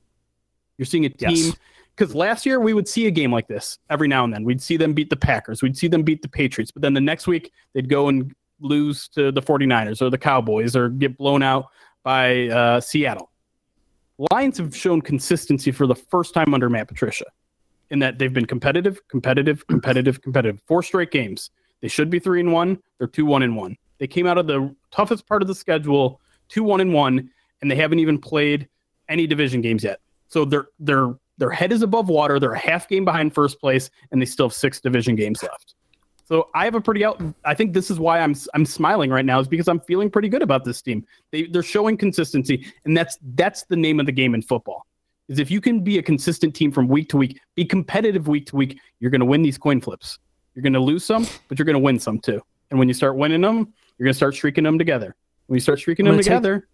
You're 0.79 0.87
seeing 0.87 1.05
a 1.07 1.09
team 1.09 1.53
because 1.95 2.11
yes. 2.11 2.15
last 2.15 2.47
year 2.47 2.61
we 2.61 2.75
would 2.75 2.89
see 2.89 3.07
a 3.07 3.11
game 3.11 3.33
like 3.33 3.49
this 3.49 3.79
every 3.91 4.09
now 4.09 4.25
and 4.25 4.33
then. 4.33 4.45
We'd 4.45 4.63
see 4.63 4.77
them 4.77 4.93
beat 4.93 5.11
the 5.11 5.17
Packers, 5.17 5.63
we'd 5.63 5.77
see 5.77 5.89
them 5.89 6.03
beat 6.03 6.23
the 6.23 6.29
Patriots, 6.29 6.71
but 6.71 6.83
then 6.83 6.95
the 6.95 7.01
next 7.01 7.27
week 7.27 7.53
they'd 7.73 7.89
go 7.89 8.09
and 8.09 8.35
lose 8.61 9.09
to 9.09 9.31
the 9.33 9.43
49ers 9.43 10.01
or 10.01 10.11
the 10.11 10.19
Cowboys 10.19 10.75
or 10.75 10.89
get 10.89 11.17
blown 11.17 11.43
out 11.43 11.67
by 12.03 12.49
uh, 12.49 12.81
Seattle. 12.81 13.31
Lions 14.33 14.59
have 14.59 14.75
shown 14.75 15.03
consistency 15.03 15.71
for 15.71 15.87
the 15.87 15.95
first 15.95 16.33
time 16.33 16.55
under 16.55 16.71
Matt 16.71 16.89
Patricia 16.89 17.27
in 17.91 17.99
that 18.01 18.19
they've 18.19 18.33
been 18.33 18.47
competitive, 18.47 19.01
competitive, 19.09 19.67
competitive, 19.69 20.23
competitive. 20.23 20.61
Four 20.67 20.83
straight 20.83 21.11
games. 21.11 21.51
They 21.83 21.89
should 21.89 22.11
be 22.11 22.19
three 22.19 22.41
and 22.41 22.53
one. 22.53 22.79
They're 22.99 23.07
two 23.07 23.27
one 23.27 23.43
and 23.43 23.57
one. 23.57 23.77
They 23.99 24.07
came 24.07 24.27
out 24.27 24.39
of 24.39 24.47
the 24.47 24.75
toughest 24.91 25.27
part 25.27 25.43
of 25.43 25.49
the 25.49 25.55
schedule, 25.55 26.21
two 26.49 26.65
one 26.65 26.81
and 26.81 26.93
one, 26.93 27.31
and 27.61 27.71
they 27.71 27.77
haven't 27.77 27.99
even 27.99 28.19
played 28.19 28.69
any 29.09 29.27
division 29.27 29.61
games 29.61 29.85
yet. 29.85 30.01
So 30.29 30.45
their 30.45 30.69
their 30.79 31.15
their 31.39 31.51
head 31.51 31.71
is 31.71 31.83
above 31.83 32.09
water. 32.09 32.41
They're 32.41 32.53
a 32.53 32.59
half 32.59 32.89
game 32.89 33.05
behind 33.05 33.35
first 33.35 33.61
place, 33.61 33.91
and 34.11 34.21
they 34.21 34.27
still 34.27 34.49
have 34.49 34.55
six 34.55 34.81
division 34.81 35.15
games 35.15 35.43
left. 35.43 35.76
So 36.27 36.49
I 36.55 36.65
have 36.65 36.75
a 36.75 36.81
pretty 36.81 37.05
out. 37.05 37.23
I 37.45 37.55
think 37.55 37.73
this 37.73 37.89
is 37.89 38.01
why 38.01 38.19
I'm 38.19 38.35
I'm 38.53 38.67
smiling 38.67 39.11
right 39.11 39.25
now 39.25 39.39
is 39.39 39.47
because 39.47 39.69
I'm 39.69 39.79
feeling 39.79 40.11
pretty 40.11 40.29
good 40.29 40.43
about 40.43 40.65
this 40.65 40.83
team. 40.83 41.07
They 41.31 41.45
they're 41.45 41.63
showing 41.63 41.97
consistency, 41.97 42.67
and 42.85 42.97
that's 42.97 43.17
that's 43.35 43.63
the 43.65 43.77
name 43.77 44.01
of 44.01 44.07
the 44.07 44.13
game 44.13 44.35
in 44.35 44.43
football. 44.43 44.87
Is 45.29 45.39
if 45.39 45.53
you 45.53 45.61
can 45.61 45.85
be 45.85 45.99
a 45.99 46.03
consistent 46.03 46.55
team 46.55 46.73
from 46.73 46.89
week 46.89 47.09
to 47.11 47.17
week, 47.17 47.41
be 47.55 47.65
competitive 47.65 48.27
week 48.27 48.47
to 48.47 48.57
week, 48.57 48.79
you're 48.99 49.11
going 49.11 49.21
to 49.21 49.27
win 49.27 49.43
these 49.43 49.57
coin 49.57 49.81
flips. 49.81 50.19
You're 50.55 50.65
going 50.65 50.73
to 50.73 50.81
lose 50.81 51.05
some, 51.05 51.29
but 51.49 51.59
you're 51.59 51.67
going 51.67 51.75
to 51.75 51.81
win 51.81 52.01
some 52.01 52.19
too. 52.19 52.41
And 52.71 52.79
when 52.79 52.89
you 52.89 52.95
start 52.95 53.17
winning 53.17 53.43
them, 53.43 53.73
you're 53.99 54.07
going 54.07 54.13
to 54.13 54.17
start 54.17 54.35
streaking 54.35 54.65
them 54.65 54.79
together. 54.79 55.15
When 55.47 55.57
you 55.57 55.61
start 55.61 55.79
streaking 55.79 56.07
them 56.07 56.19
together, 56.19 56.61
take, 56.61 56.69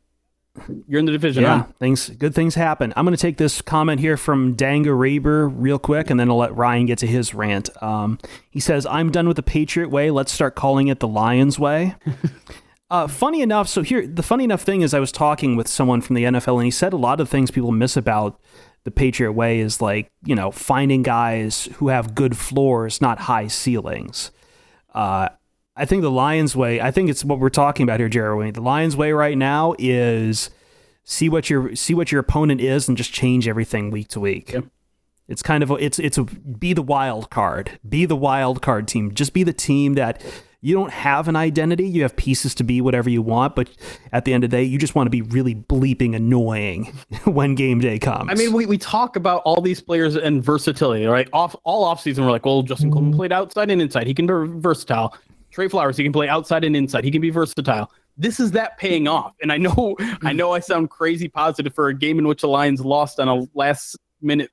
you're 0.87 0.99
in 0.99 1.07
the 1.07 1.13
division. 1.13 1.43
Yeah, 1.43 1.59
huh? 1.59 1.67
things 1.79 2.11
good 2.11 2.35
things 2.35 2.55
happen. 2.55 2.93
I'm 2.97 3.05
going 3.05 3.17
to 3.17 3.21
take 3.21 3.39
this 3.39 3.63
comment 3.63 4.01
here 4.01 4.17
from 4.17 4.55
Danga 4.55 4.87
Raber 4.87 5.51
real 5.55 5.79
quick, 5.79 6.11
and 6.11 6.21
then 6.21 6.31
I'll 6.31 6.37
let 6.37 6.55
Ryan 6.55 6.87
get 6.87 6.99
to 6.99 7.07
his 7.07 7.35
rant. 7.35 7.71
Um, 7.83 8.19
he 8.51 8.61
says, 8.61 8.85
"I'm 8.87 9.11
done 9.11 9.27
with 9.27 9.37
the 9.37 9.43
Patriot 9.43 9.89
way. 9.89 10.11
Let's 10.11 10.33
start 10.33 10.55
calling 10.55 10.89
it 10.89 11.01
the 11.01 11.09
Lions 11.09 11.59
way." 11.59 11.95
uh, 12.91 13.07
funny 13.07 13.41
enough, 13.41 13.69
so 13.69 13.83
here 13.83 14.07
the 14.07 14.23
funny 14.23 14.45
enough 14.45 14.63
thing 14.63 14.83
is, 14.83 14.93
I 14.93 15.01
was 15.01 15.11
talking 15.11 15.57
with 15.57 15.69
someone 15.69 16.03
from 16.03 16.17
the 16.17 16.25
NFL, 16.25 16.57
and 16.57 16.65
he 16.65 16.71
said 16.71 16.93
a 16.93 16.99
lot 16.99 17.21
of 17.21 17.29
things 17.29 17.51
people 17.51 17.73
miss 17.73 17.97
about 17.97 18.39
the 18.85 18.91
Patriot 18.91 19.33
way 19.33 19.61
is 19.61 19.81
like 19.81 20.11
you 20.25 20.35
know 20.35 20.51
finding 20.51 21.03
guys 21.03 21.69
who 21.77 21.89
have 21.89 22.15
good 22.15 22.37
floors, 22.37 23.01
not 23.01 23.21
high 23.21 23.47
ceilings. 23.47 24.31
Uh, 24.95 25.31
I 25.75 25.85
think 25.85 26.03
the 26.03 26.11
Lions 26.11 26.55
way, 26.55 26.81
I 26.81 26.91
think 26.91 27.09
it's 27.09 27.25
what 27.25 27.39
we're 27.39 27.49
talking 27.49 27.85
about 27.85 27.99
here, 28.01 28.09
Jeremy. 28.09 28.51
The 28.51 28.61
Lions 28.61 28.97
way 28.97 29.13
right 29.13 29.39
now 29.39 29.75
is 29.79 30.51
see 31.05 31.29
what 31.29 31.49
your 31.49 31.75
see 31.75 31.95
what 31.95 32.13
your 32.13 32.21
opponent 32.21 32.61
is 32.61 32.89
and 32.89 32.97
just 32.97 33.13
change 33.13 33.49
everything 33.49 33.91
week 33.91 34.09
to 34.09 34.21
week. 34.21 34.53
Yep. 34.53 34.67
It's 35.29 35.43
kind 35.43 35.63
of 35.63 35.71
a, 35.71 35.75
it's 35.75 35.99
it's 35.99 36.19
a 36.19 36.25
be 36.25 36.75
the 36.75 36.83
wild 36.83 37.31
card. 37.31 37.79
Be 37.89 38.05
the 38.05 38.17
wild 38.17 38.61
card 38.61 38.87
team. 38.87 39.15
Just 39.15 39.33
be 39.33 39.45
the 39.45 39.53
team 39.53 39.95
that 39.95 40.23
you 40.61 40.75
don't 40.75 40.93
have 40.93 41.27
an 41.27 41.37
identity. 41.37 41.89
You 41.89 42.03
have 42.03 42.15
pieces 42.17 42.55
to 42.57 42.65
be 42.65 42.81
whatever 42.81 43.09
you 43.09 43.23
want, 43.23 43.57
but 43.57 43.71
at 44.13 44.25
the 44.25 44.33
end 44.33 44.45
of 44.45 44.51
the 44.51 44.57
day, 44.59 44.63
you 44.63 44.79
just 44.79 44.95
want 44.95 45.07
to 45.07 45.11
be 45.11 45.23
really 45.23 45.55
bleeping 45.55 46.15
annoying 46.15 46.85
when 47.25 47.55
game 47.55 47.81
day 47.81 47.99
comes. 47.99 48.31
I 48.31 48.35
mean, 48.35 48.53
we, 48.53 48.67
we 48.67 48.79
talk 48.79 49.17
about 49.17 49.43
all 49.45 49.61
these 49.61 49.81
players 49.81 50.17
and 50.17 50.45
versatility, 50.45 51.07
right? 51.07 51.29
Off 51.33 51.57
all 51.65 51.83
off 51.83 52.01
season, 52.01 52.25
we're 52.25 52.31
like, 52.31 52.45
well, 52.45 52.63
Justin 52.63 52.93
Coleman 52.93 53.13
played 53.15 53.33
outside 53.33 53.71
and 53.71 53.83
inside. 53.83 54.07
He 54.07 54.15
can 54.15 54.27
be 54.27 54.61
versatile. 54.61 55.17
Trey 55.53 55.69
Flowers, 55.69 55.97
he 55.97 56.03
can 56.03 56.13
play 56.13 56.29
outside 56.29 56.65
and 56.65 56.75
inside. 56.75 57.05
He 57.05 57.11
can 57.11 57.21
be 57.21 57.31
versatile. 57.31 57.91
This 58.17 58.41
is 58.41 58.51
that 58.53 58.79
paying 58.79 59.07
off. 59.07 59.35
And 59.43 59.53
I 59.53 59.59
know 59.59 59.97
I 60.01 60.31
hmm. 60.31 60.37
know 60.37 60.53
I 60.53 60.61
sound 60.61 60.91
crazy 60.91 61.29
positive 61.29 61.75
for 61.75 61.89
a 61.89 61.95
game 61.95 62.19
in 62.19 62.27
which 62.27 62.41
the 62.41 62.49
Lions 62.49 62.81
lost 62.85 63.21
on 63.21 63.29
a 63.29 63.47
last 63.55 63.97
minute, 64.21 64.51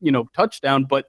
you 0.00 0.12
know, 0.12 0.28
touchdown, 0.36 0.84
but 0.84 1.06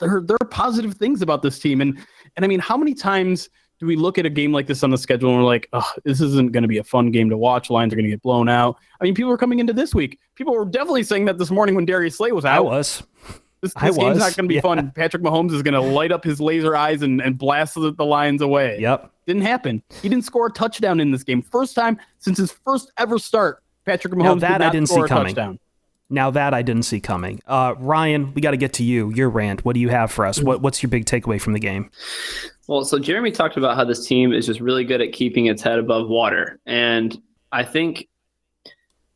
there 0.00 0.22
there 0.26 0.36
are 0.40 0.48
positive 0.48 0.94
things 0.94 1.22
about 1.22 1.42
this 1.42 1.58
team. 1.58 1.80
And 1.80 1.98
and 2.36 2.44
I 2.44 2.48
mean, 2.48 2.60
how 2.60 2.76
many 2.76 2.94
times 2.94 3.48
do 3.82 3.86
we 3.86 3.96
look 3.96 4.16
at 4.16 4.24
a 4.24 4.30
game 4.30 4.52
like 4.52 4.68
this 4.68 4.84
on 4.84 4.90
the 4.90 4.96
schedule 4.96 5.30
and 5.30 5.38
we're 5.38 5.44
like, 5.44 5.68
oh, 5.72 5.90
this 6.04 6.20
isn't 6.20 6.52
going 6.52 6.62
to 6.62 6.68
be 6.68 6.78
a 6.78 6.84
fun 6.84 7.10
game 7.10 7.28
to 7.28 7.36
watch. 7.36 7.68
Lions 7.68 7.92
are 7.92 7.96
going 7.96 8.04
to 8.04 8.10
get 8.10 8.22
blown 8.22 8.48
out. 8.48 8.76
I 9.00 9.04
mean, 9.04 9.12
people 9.12 9.32
are 9.32 9.36
coming 9.36 9.58
into 9.58 9.72
this 9.72 9.92
week. 9.92 10.20
People 10.36 10.54
were 10.54 10.64
definitely 10.64 11.02
saying 11.02 11.24
that 11.24 11.36
this 11.36 11.50
morning 11.50 11.74
when 11.74 11.84
Darius 11.84 12.16
Slay 12.16 12.30
was 12.30 12.44
out. 12.44 12.56
I 12.56 12.60
was. 12.60 13.02
This, 13.62 13.72
this 13.74 13.96
game's 13.96 14.18
not 14.18 14.36
going 14.36 14.44
to 14.44 14.48
be 14.48 14.54
yeah. 14.56 14.60
fun. 14.60 14.90
Patrick 14.90 15.22
Mahomes 15.22 15.52
is 15.52 15.62
going 15.62 15.74
to 15.74 15.80
light 15.80 16.10
up 16.10 16.24
his 16.24 16.40
laser 16.40 16.76
eyes 16.76 17.02
and, 17.02 17.20
and 17.20 17.38
blast 17.38 17.74
the, 17.74 17.92
the 17.92 18.04
Lions 18.04 18.42
away. 18.42 18.78
Yep. 18.80 19.10
Didn't 19.24 19.42
happen. 19.42 19.82
He 20.02 20.08
didn't 20.08 20.24
score 20.24 20.48
a 20.48 20.50
touchdown 20.50 20.98
in 20.98 21.12
this 21.12 21.22
game. 21.22 21.42
First 21.42 21.76
time 21.76 21.96
since 22.18 22.38
his 22.38 22.50
first 22.50 22.90
ever 22.98 23.20
start, 23.20 23.62
Patrick 23.84 24.12
Mahomes 24.14 24.24
now 24.24 24.34
that 24.34 24.58
did 24.58 24.66
I 24.66 24.70
didn't 24.70 24.88
see 24.88 25.02
coming. 25.06 25.34
Touchdown. 25.34 25.58
Now 26.10 26.30
that 26.32 26.52
I 26.52 26.62
didn't 26.62 26.82
see 26.82 27.00
coming. 27.00 27.40
Uh, 27.46 27.74
Ryan, 27.78 28.34
we 28.34 28.42
got 28.42 28.50
to 28.50 28.56
get 28.56 28.74
to 28.74 28.84
you. 28.84 29.10
Your 29.14 29.30
rant. 29.30 29.64
What 29.64 29.74
do 29.74 29.80
you 29.80 29.88
have 29.88 30.10
for 30.10 30.26
us? 30.26 30.42
What, 30.42 30.60
what's 30.60 30.82
your 30.82 30.90
big 30.90 31.06
takeaway 31.06 31.40
from 31.40 31.52
the 31.52 31.60
game? 31.60 31.90
Well, 32.66 32.84
so 32.84 32.98
Jeremy 32.98 33.30
talked 33.30 33.56
about 33.56 33.76
how 33.76 33.84
this 33.84 34.06
team 34.06 34.32
is 34.32 34.46
just 34.46 34.60
really 34.60 34.84
good 34.84 35.00
at 35.00 35.12
keeping 35.12 35.46
its 35.46 35.62
head 35.62 35.78
above 35.78 36.08
water, 36.08 36.60
and 36.66 37.20
I 37.50 37.64
think, 37.64 38.08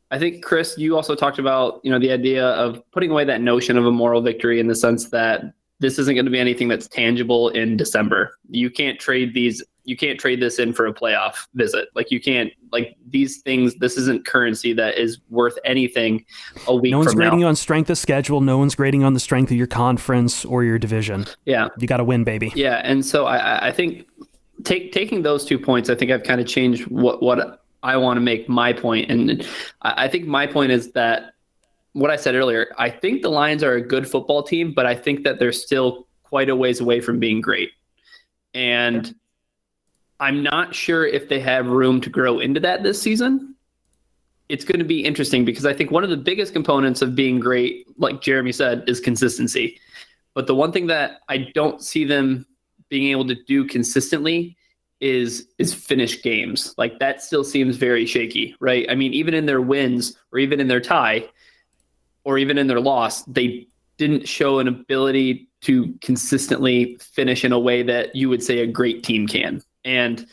I 0.09 0.19
think 0.19 0.43
Chris, 0.43 0.77
you 0.77 0.95
also 0.95 1.15
talked 1.15 1.39
about 1.39 1.81
you 1.83 1.91
know 1.91 1.99
the 1.99 2.11
idea 2.11 2.47
of 2.49 2.81
putting 2.91 3.11
away 3.11 3.25
that 3.25 3.41
notion 3.41 3.77
of 3.77 3.85
a 3.85 3.91
moral 3.91 4.21
victory 4.21 4.59
in 4.59 4.67
the 4.67 4.75
sense 4.75 5.09
that 5.09 5.53
this 5.79 5.99
isn't 5.99 6.15
going 6.15 6.25
to 6.25 6.31
be 6.31 6.39
anything 6.39 6.67
that's 6.67 6.87
tangible 6.87 7.49
in 7.49 7.77
December. 7.77 8.37
You 8.49 8.69
can't 8.69 8.99
trade 8.99 9.33
these 9.33 9.63
you 9.87 9.95
can't 9.95 10.19
trade 10.19 10.41
this 10.41 10.59
in 10.59 10.73
for 10.73 10.85
a 10.85 10.93
playoff 10.93 11.47
visit. 11.53 11.87
Like 11.95 12.11
you 12.11 12.19
can't 12.19 12.51
like 12.73 12.97
these 13.09 13.41
things. 13.41 13.73
This 13.75 13.97
isn't 13.97 14.25
currency 14.25 14.73
that 14.73 14.97
is 14.97 15.19
worth 15.29 15.57
anything 15.63 16.25
a 16.67 16.75
week. 16.75 16.91
No 16.91 16.99
one's 16.99 17.13
grading 17.13 17.39
now. 17.39 17.47
on 17.47 17.55
strength 17.55 17.89
of 17.89 17.97
schedule. 17.97 18.41
No 18.41 18.57
one's 18.57 18.75
grading 18.75 19.05
on 19.05 19.13
the 19.13 19.19
strength 19.19 19.49
of 19.49 19.57
your 19.57 19.67
conference 19.67 20.43
or 20.43 20.65
your 20.65 20.77
division. 20.77 21.25
Yeah, 21.45 21.69
you 21.77 21.87
got 21.87 21.97
to 21.97 22.03
win, 22.03 22.25
baby. 22.25 22.51
Yeah, 22.53 22.81
and 22.83 23.05
so 23.05 23.27
I, 23.27 23.67
I 23.67 23.71
think 23.71 24.05
take 24.65 24.91
taking 24.91 25.21
those 25.21 25.45
two 25.45 25.57
points, 25.57 25.89
I 25.89 25.95
think 25.95 26.11
I've 26.11 26.23
kind 26.23 26.41
of 26.41 26.47
changed 26.47 26.87
what 26.87 27.21
what 27.21 27.63
I 27.83 27.97
want 27.97 28.17
to 28.17 28.21
make 28.21 28.49
my 28.49 28.73
point, 28.73 29.09
and 29.11 29.47
I 29.81 30.07
think 30.07 30.25
my 30.25 30.47
point 30.47 30.71
is 30.71 30.91
that 30.93 31.33
what 31.93 32.11
I 32.11 32.15
said 32.15 32.35
earlier. 32.35 32.73
I 32.77 32.89
think 32.89 33.21
the 33.21 33.29
Lions 33.29 33.63
are 33.63 33.73
a 33.73 33.81
good 33.81 34.09
football 34.09 34.43
team, 34.43 34.73
but 34.73 34.85
I 34.85 34.95
think 34.95 35.23
that 35.23 35.39
they're 35.39 35.51
still 35.51 36.07
quite 36.23 36.49
a 36.49 36.55
ways 36.55 36.79
away 36.79 37.01
from 37.01 37.19
being 37.19 37.41
great, 37.41 37.71
and. 38.53 39.13
I'm 40.19 40.41
not 40.41 40.73
sure 40.73 41.05
if 41.05 41.29
they 41.29 41.39
have 41.41 41.67
room 41.67 42.01
to 42.01 42.09
grow 42.09 42.39
into 42.39 42.59
that 42.61 42.81
this 42.81 42.99
season. 42.99 43.53
It's 44.49 44.65
going 44.65 44.79
to 44.79 44.83
be 44.83 45.05
interesting 45.05 45.45
because 45.45 45.63
I 45.63 45.75
think 45.75 45.91
one 45.91 46.03
of 46.03 46.09
the 46.09 46.17
biggest 46.17 46.53
components 46.53 47.03
of 47.03 47.13
being 47.13 47.39
great, 47.39 47.85
like 47.99 48.19
Jeremy 48.23 48.51
said, 48.51 48.83
is 48.87 48.99
consistency. 48.99 49.79
But 50.33 50.47
the 50.47 50.55
one 50.55 50.71
thing 50.71 50.87
that 50.87 51.19
I 51.29 51.51
don't 51.53 51.83
see 51.83 52.03
them 52.03 52.47
being 52.89 53.11
able 53.11 53.27
to 53.27 53.35
do 53.43 53.67
consistently 53.67 54.56
is 54.99 55.47
is 55.57 55.73
finish 55.73 56.21
games. 56.21 56.73
Like 56.77 56.99
that 56.99 57.21
still 57.21 57.43
seems 57.43 57.75
very 57.75 58.05
shaky, 58.05 58.55
right? 58.59 58.85
I 58.89 58.95
mean, 58.95 59.13
even 59.13 59.33
in 59.33 59.45
their 59.45 59.61
wins 59.61 60.17
or 60.31 60.39
even 60.39 60.59
in 60.59 60.67
their 60.67 60.81
tie 60.81 61.27
or 62.23 62.37
even 62.37 62.57
in 62.57 62.67
their 62.67 62.79
loss, 62.79 63.23
they 63.23 63.67
didn't 63.97 64.27
show 64.27 64.59
an 64.59 64.67
ability 64.67 65.47
to 65.61 65.93
consistently 66.01 66.97
finish 66.99 67.43
in 67.43 67.51
a 67.51 67.59
way 67.59 67.83
that 67.83 68.15
you 68.15 68.29
would 68.29 68.43
say 68.43 68.59
a 68.59 68.67
great 68.67 69.03
team 69.03 69.27
can. 69.27 69.61
And 69.83 70.27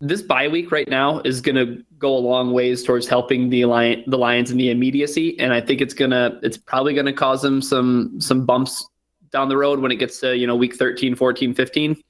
this 0.00 0.22
bye 0.22 0.48
week 0.48 0.72
right 0.72 0.88
now 0.88 1.20
is 1.20 1.40
going 1.40 1.56
to 1.56 1.84
go 1.98 2.16
a 2.16 2.18
long 2.18 2.52
ways 2.52 2.82
towards 2.82 3.06
helping 3.06 3.50
the 3.50 3.66
Lion, 3.66 4.02
the 4.06 4.16
Lions 4.16 4.50
in 4.50 4.56
the 4.56 4.70
immediacy, 4.70 5.38
and 5.38 5.52
I 5.52 5.60
think 5.60 5.80
it's 5.80 5.94
gonna 5.94 6.38
it's 6.42 6.56
probably 6.56 6.94
going 6.94 7.06
to 7.06 7.12
cause 7.12 7.42
them 7.42 7.60
some 7.60 8.20
some 8.20 8.46
bumps 8.46 8.88
down 9.30 9.48
the 9.48 9.56
road 9.56 9.80
when 9.80 9.92
it 9.92 9.96
gets 9.96 10.18
to 10.20 10.36
you 10.36 10.46
know 10.46 10.56
week 10.56 10.74
13, 10.76 11.14
14, 11.14 11.54
15. 11.54 12.02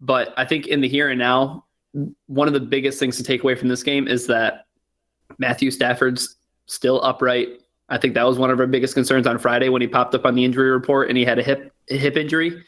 But 0.00 0.32
I 0.36 0.44
think 0.44 0.66
in 0.66 0.80
the 0.80 0.88
here 0.88 1.08
and 1.08 1.18
now, 1.18 1.64
one 2.26 2.46
of 2.46 2.54
the 2.54 2.60
biggest 2.60 2.98
things 2.98 3.16
to 3.16 3.22
take 3.22 3.42
away 3.42 3.54
from 3.54 3.68
this 3.68 3.82
game 3.82 4.06
is 4.06 4.26
that 4.26 4.66
Matthew 5.38 5.70
Stafford's 5.70 6.36
still 6.66 7.02
upright. 7.02 7.48
I 7.88 7.98
think 7.98 8.14
that 8.14 8.24
was 8.24 8.38
one 8.38 8.50
of 8.50 8.60
our 8.60 8.66
biggest 8.66 8.94
concerns 8.94 9.26
on 9.26 9.38
Friday 9.38 9.68
when 9.70 9.82
he 9.82 9.88
popped 9.88 10.14
up 10.14 10.24
on 10.26 10.34
the 10.34 10.44
injury 10.44 10.70
report 10.70 11.08
and 11.08 11.16
he 11.16 11.24
had 11.24 11.38
a 11.38 11.42
hip 11.42 11.72
a 11.90 11.96
hip 11.96 12.16
injury 12.16 12.62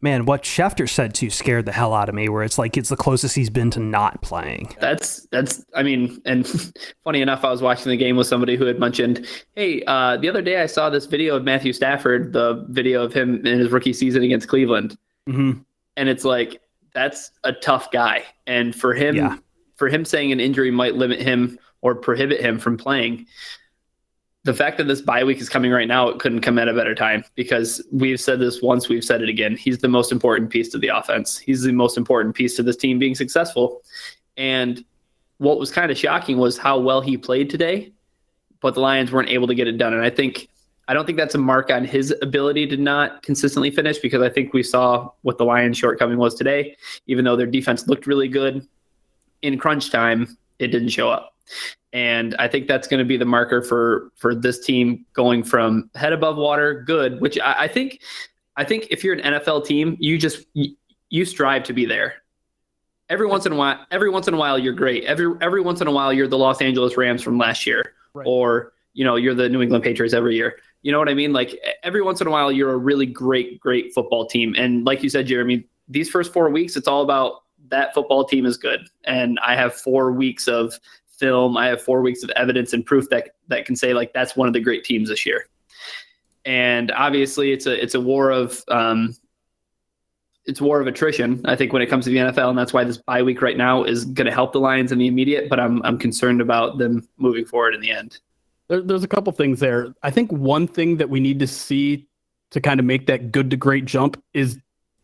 man, 0.00 0.24
what 0.26 0.42
Schefter 0.42 0.88
said 0.88 1.14
too 1.14 1.30
scared 1.30 1.66
the 1.66 1.72
hell 1.72 1.94
out 1.94 2.08
of 2.08 2.14
me. 2.14 2.28
Where 2.28 2.42
it's 2.42 2.58
like 2.58 2.76
it's 2.76 2.88
the 2.88 2.96
closest 2.96 3.34
he's 3.34 3.50
been 3.50 3.70
to 3.72 3.80
not 3.80 4.22
playing. 4.22 4.74
That's 4.80 5.26
that's. 5.32 5.64
I 5.74 5.82
mean, 5.82 6.20
and 6.24 6.46
funny 7.04 7.20
enough, 7.20 7.44
I 7.44 7.50
was 7.50 7.62
watching 7.62 7.90
the 7.90 7.96
game 7.96 8.16
with 8.16 8.26
somebody 8.26 8.56
who 8.56 8.64
had 8.66 8.78
mentioned, 8.78 9.26
"Hey, 9.54 9.82
uh, 9.86 10.16
the 10.16 10.28
other 10.28 10.42
day 10.42 10.62
I 10.62 10.66
saw 10.66 10.90
this 10.90 11.06
video 11.06 11.36
of 11.36 11.44
Matthew 11.44 11.72
Stafford, 11.72 12.32
the 12.32 12.64
video 12.68 13.02
of 13.02 13.12
him 13.12 13.44
in 13.46 13.58
his 13.58 13.70
rookie 13.70 13.92
season 13.92 14.22
against 14.22 14.48
Cleveland, 14.48 14.96
mm-hmm. 15.28 15.58
and 15.96 16.08
it's 16.08 16.24
like 16.24 16.60
that's 16.96 17.30
a 17.44 17.52
tough 17.52 17.92
guy, 17.92 18.24
and 18.46 18.74
for 18.74 18.94
him, 18.94 19.14
yeah. 19.14 19.36
for 19.76 19.88
him 19.88 20.04
saying 20.04 20.32
an 20.32 20.40
injury 20.40 20.70
might 20.70 20.96
limit 20.96 21.20
him 21.20 21.58
or 21.82 21.94
prohibit 21.94 22.40
him 22.40 22.58
from 22.58 22.76
playing." 22.76 23.26
the 24.46 24.54
fact 24.54 24.78
that 24.78 24.84
this 24.84 25.02
bye 25.02 25.24
week 25.24 25.40
is 25.40 25.48
coming 25.48 25.72
right 25.72 25.88
now, 25.88 26.08
it 26.08 26.20
couldn't 26.20 26.40
come 26.40 26.56
at 26.56 26.68
a 26.68 26.72
better 26.72 26.94
time 26.94 27.24
because 27.34 27.84
we've 27.90 28.20
said 28.20 28.38
this 28.38 28.62
once, 28.62 28.88
we've 28.88 29.02
said 29.02 29.20
it 29.20 29.28
again. 29.28 29.56
He's 29.56 29.78
the 29.78 29.88
most 29.88 30.12
important 30.12 30.50
piece 30.50 30.68
to 30.68 30.78
the 30.78 30.86
offense. 30.86 31.36
He's 31.36 31.62
the 31.62 31.72
most 31.72 31.96
important 31.98 32.36
piece 32.36 32.54
to 32.54 32.62
this 32.62 32.76
team 32.76 33.00
being 33.00 33.16
successful. 33.16 33.82
And 34.36 34.84
what 35.38 35.58
was 35.58 35.72
kind 35.72 35.90
of 35.90 35.98
shocking 35.98 36.38
was 36.38 36.56
how 36.56 36.78
well 36.78 37.00
he 37.00 37.16
played 37.16 37.50
today, 37.50 37.92
but 38.60 38.74
the 38.74 38.80
Lions 38.80 39.10
weren't 39.10 39.30
able 39.30 39.48
to 39.48 39.54
get 39.56 39.66
it 39.66 39.78
done. 39.78 39.92
And 39.92 40.04
I 40.04 40.10
think 40.10 40.48
I 40.88 40.94
don't 40.94 41.04
think 41.04 41.18
that's 41.18 41.34
a 41.34 41.38
mark 41.38 41.70
on 41.70 41.84
his 41.84 42.14
ability 42.22 42.66
to 42.68 42.76
not 42.76 43.22
consistently 43.22 43.70
finish 43.70 43.98
because 43.98 44.22
I 44.22 44.28
think 44.28 44.52
we 44.52 44.62
saw 44.62 45.10
what 45.22 45.38
the 45.38 45.44
Lions' 45.44 45.76
shortcoming 45.76 46.18
was 46.18 46.34
today. 46.34 46.76
Even 47.06 47.24
though 47.24 47.36
their 47.36 47.46
defense 47.46 47.88
looked 47.88 48.06
really 48.06 48.28
good 48.28 48.66
in 49.42 49.58
crunch 49.58 49.90
time, 49.90 50.36
it 50.58 50.68
didn't 50.68 50.90
show 50.90 51.10
up 51.10 51.34
and 51.96 52.34
I 52.38 52.46
think 52.46 52.68
that's 52.68 52.86
going 52.86 52.98
to 52.98 53.04
be 53.04 53.16
the 53.16 53.24
marker 53.24 53.62
for 53.62 54.12
for 54.16 54.34
this 54.34 54.64
team 54.64 55.06
going 55.14 55.42
from 55.42 55.90
head 55.94 56.12
above 56.12 56.36
water, 56.36 56.82
good. 56.86 57.20
Which 57.22 57.38
I, 57.38 57.64
I 57.64 57.68
think, 57.68 58.02
I 58.56 58.64
think 58.64 58.88
if 58.90 59.02
you're 59.02 59.14
an 59.14 59.34
NFL 59.34 59.64
team, 59.64 59.96
you 59.98 60.18
just 60.18 60.44
you, 60.52 60.74
you, 61.08 61.24
strive 61.24 61.62
to 61.64 61.72
be 61.72 61.86
there. 61.86 62.14
Every 63.08 63.26
once 63.26 63.46
in 63.46 63.52
a 63.52 63.56
while, 63.56 63.86
every 63.90 64.10
once 64.10 64.28
in 64.28 64.34
a 64.34 64.36
while, 64.36 64.58
you're 64.58 64.74
great. 64.74 65.04
Every 65.04 65.32
every 65.40 65.62
once 65.62 65.80
in 65.80 65.86
a 65.86 65.92
while, 65.92 66.12
you're 66.12 66.28
the 66.28 66.38
Los 66.38 66.60
Angeles 66.60 66.98
Rams 66.98 67.22
from 67.22 67.38
last 67.38 67.66
year, 67.66 67.94
right. 68.12 68.26
or 68.26 68.74
you 68.92 69.04
know, 69.04 69.16
you're 69.16 69.34
the 69.34 69.48
New 69.48 69.62
England 69.62 69.82
Patriots 69.82 70.12
every 70.12 70.36
year. 70.36 70.56
You 70.86 70.92
know 70.92 71.00
what 71.00 71.08
I 71.08 71.14
mean? 71.14 71.32
Like 71.32 71.60
every 71.82 72.00
once 72.00 72.20
in 72.20 72.28
a 72.28 72.30
while, 72.30 72.52
you're 72.52 72.72
a 72.72 72.76
really 72.76 73.06
great, 73.06 73.58
great 73.58 73.92
football 73.92 74.24
team. 74.24 74.54
And 74.56 74.84
like 74.84 75.02
you 75.02 75.08
said, 75.08 75.26
Jeremy, 75.26 75.66
these 75.88 76.08
first 76.08 76.32
four 76.32 76.48
weeks, 76.48 76.76
it's 76.76 76.86
all 76.86 77.02
about 77.02 77.42
that 77.70 77.92
football 77.92 78.24
team 78.24 78.46
is 78.46 78.56
good. 78.56 78.86
And 79.02 79.36
I 79.44 79.56
have 79.56 79.74
four 79.74 80.12
weeks 80.12 80.46
of 80.46 80.78
film. 81.08 81.56
I 81.56 81.66
have 81.66 81.82
four 81.82 82.02
weeks 82.02 82.22
of 82.22 82.30
evidence 82.36 82.72
and 82.72 82.86
proof 82.86 83.08
that 83.10 83.30
that 83.48 83.66
can 83.66 83.74
say 83.74 83.94
like 83.94 84.12
that's 84.12 84.36
one 84.36 84.46
of 84.46 84.54
the 84.54 84.60
great 84.60 84.84
teams 84.84 85.08
this 85.08 85.26
year. 85.26 85.48
And 86.44 86.92
obviously, 86.92 87.50
it's 87.50 87.66
a 87.66 87.82
it's 87.82 87.96
a 87.96 88.00
war 88.00 88.30
of 88.30 88.62
um, 88.68 89.16
it's 90.44 90.60
war 90.60 90.80
of 90.80 90.86
attrition. 90.86 91.40
I 91.46 91.56
think 91.56 91.72
when 91.72 91.82
it 91.82 91.86
comes 91.86 92.04
to 92.04 92.12
the 92.12 92.18
NFL, 92.18 92.50
and 92.50 92.56
that's 92.56 92.72
why 92.72 92.84
this 92.84 92.98
bye 92.98 93.24
week 93.24 93.42
right 93.42 93.56
now 93.56 93.82
is 93.82 94.04
going 94.04 94.26
to 94.26 94.32
help 94.32 94.52
the 94.52 94.60
Lions 94.60 94.92
in 94.92 95.00
the 95.00 95.08
immediate. 95.08 95.48
But 95.48 95.58
I'm 95.58 95.82
I'm 95.82 95.98
concerned 95.98 96.40
about 96.40 96.78
them 96.78 97.08
moving 97.16 97.44
forward 97.44 97.74
in 97.74 97.80
the 97.80 97.90
end. 97.90 98.20
There, 98.68 98.82
there's 98.82 99.04
a 99.04 99.08
couple 99.08 99.32
things 99.32 99.60
there. 99.60 99.94
I 100.02 100.10
think 100.10 100.32
one 100.32 100.66
thing 100.66 100.96
that 100.96 101.08
we 101.08 101.20
need 101.20 101.38
to 101.40 101.46
see 101.46 102.08
to 102.50 102.60
kind 102.60 102.80
of 102.80 102.86
make 102.86 103.06
that 103.06 103.32
good 103.32 103.50
to 103.50 103.56
great 103.56 103.84
jump 103.84 104.22
is 104.34 104.58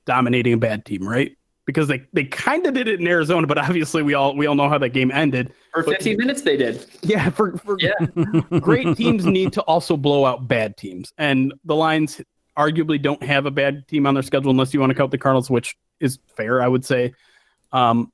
dominating 0.05 0.53
a 0.55 0.59
bad 0.59 0.85
team, 0.85 1.07
right? 1.07 1.37
because 1.65 1.89
they, 1.89 2.03
they 2.13 2.25
kind 2.25 2.67
of 2.67 2.75
did 2.75 2.89
it 2.89 3.01
in 3.01 3.07
Arizona, 3.07 3.47
but 3.47 3.59
obviously 3.59 4.03
we 4.03 4.15
all 4.15 4.37
we 4.37 4.47
all 4.47 4.55
know 4.55 4.69
how 4.69 4.79
that 4.79 4.91
game 4.91 5.11
ended. 5.11 5.53
For 5.73 5.83
15 5.83 6.17
but, 6.17 6.21
minutes 6.21 6.43
they 6.43 6.57
did. 6.57 6.87
Yeah, 7.03 7.31
for, 7.31 7.57
for 7.59 7.77
yeah. 7.79 7.93
great 8.61 8.97
teams 8.97 9.25
need 9.25 9.53
to 9.55 9.63
also 9.63 9.97
blow 9.97 10.25
out 10.25 10.49
bad 10.49 10.77
teams. 10.77 11.13
And 11.19 11.55
the 11.65 11.75
Lions 11.75 12.21
arguably 12.57 13.01
don't 13.01 13.23
have 13.23 13.47
a 13.47 13.51
bad 13.51 13.87
team 13.89 14.07
on 14.07 14.15
their 14.15 14.23
schedule 14.23 14.51
unless 14.51 14.75
you 14.75 14.81
want 14.81 14.91
to 14.91 14.95
count 14.95 15.11
the 15.11 15.19
Cardinals, 15.19 15.51
which 15.51 15.77
is 16.01 16.19
fair, 16.37 16.61
I 16.61 16.69
would 16.69 16.85
say. 16.85 17.15
Um, 17.73 18.13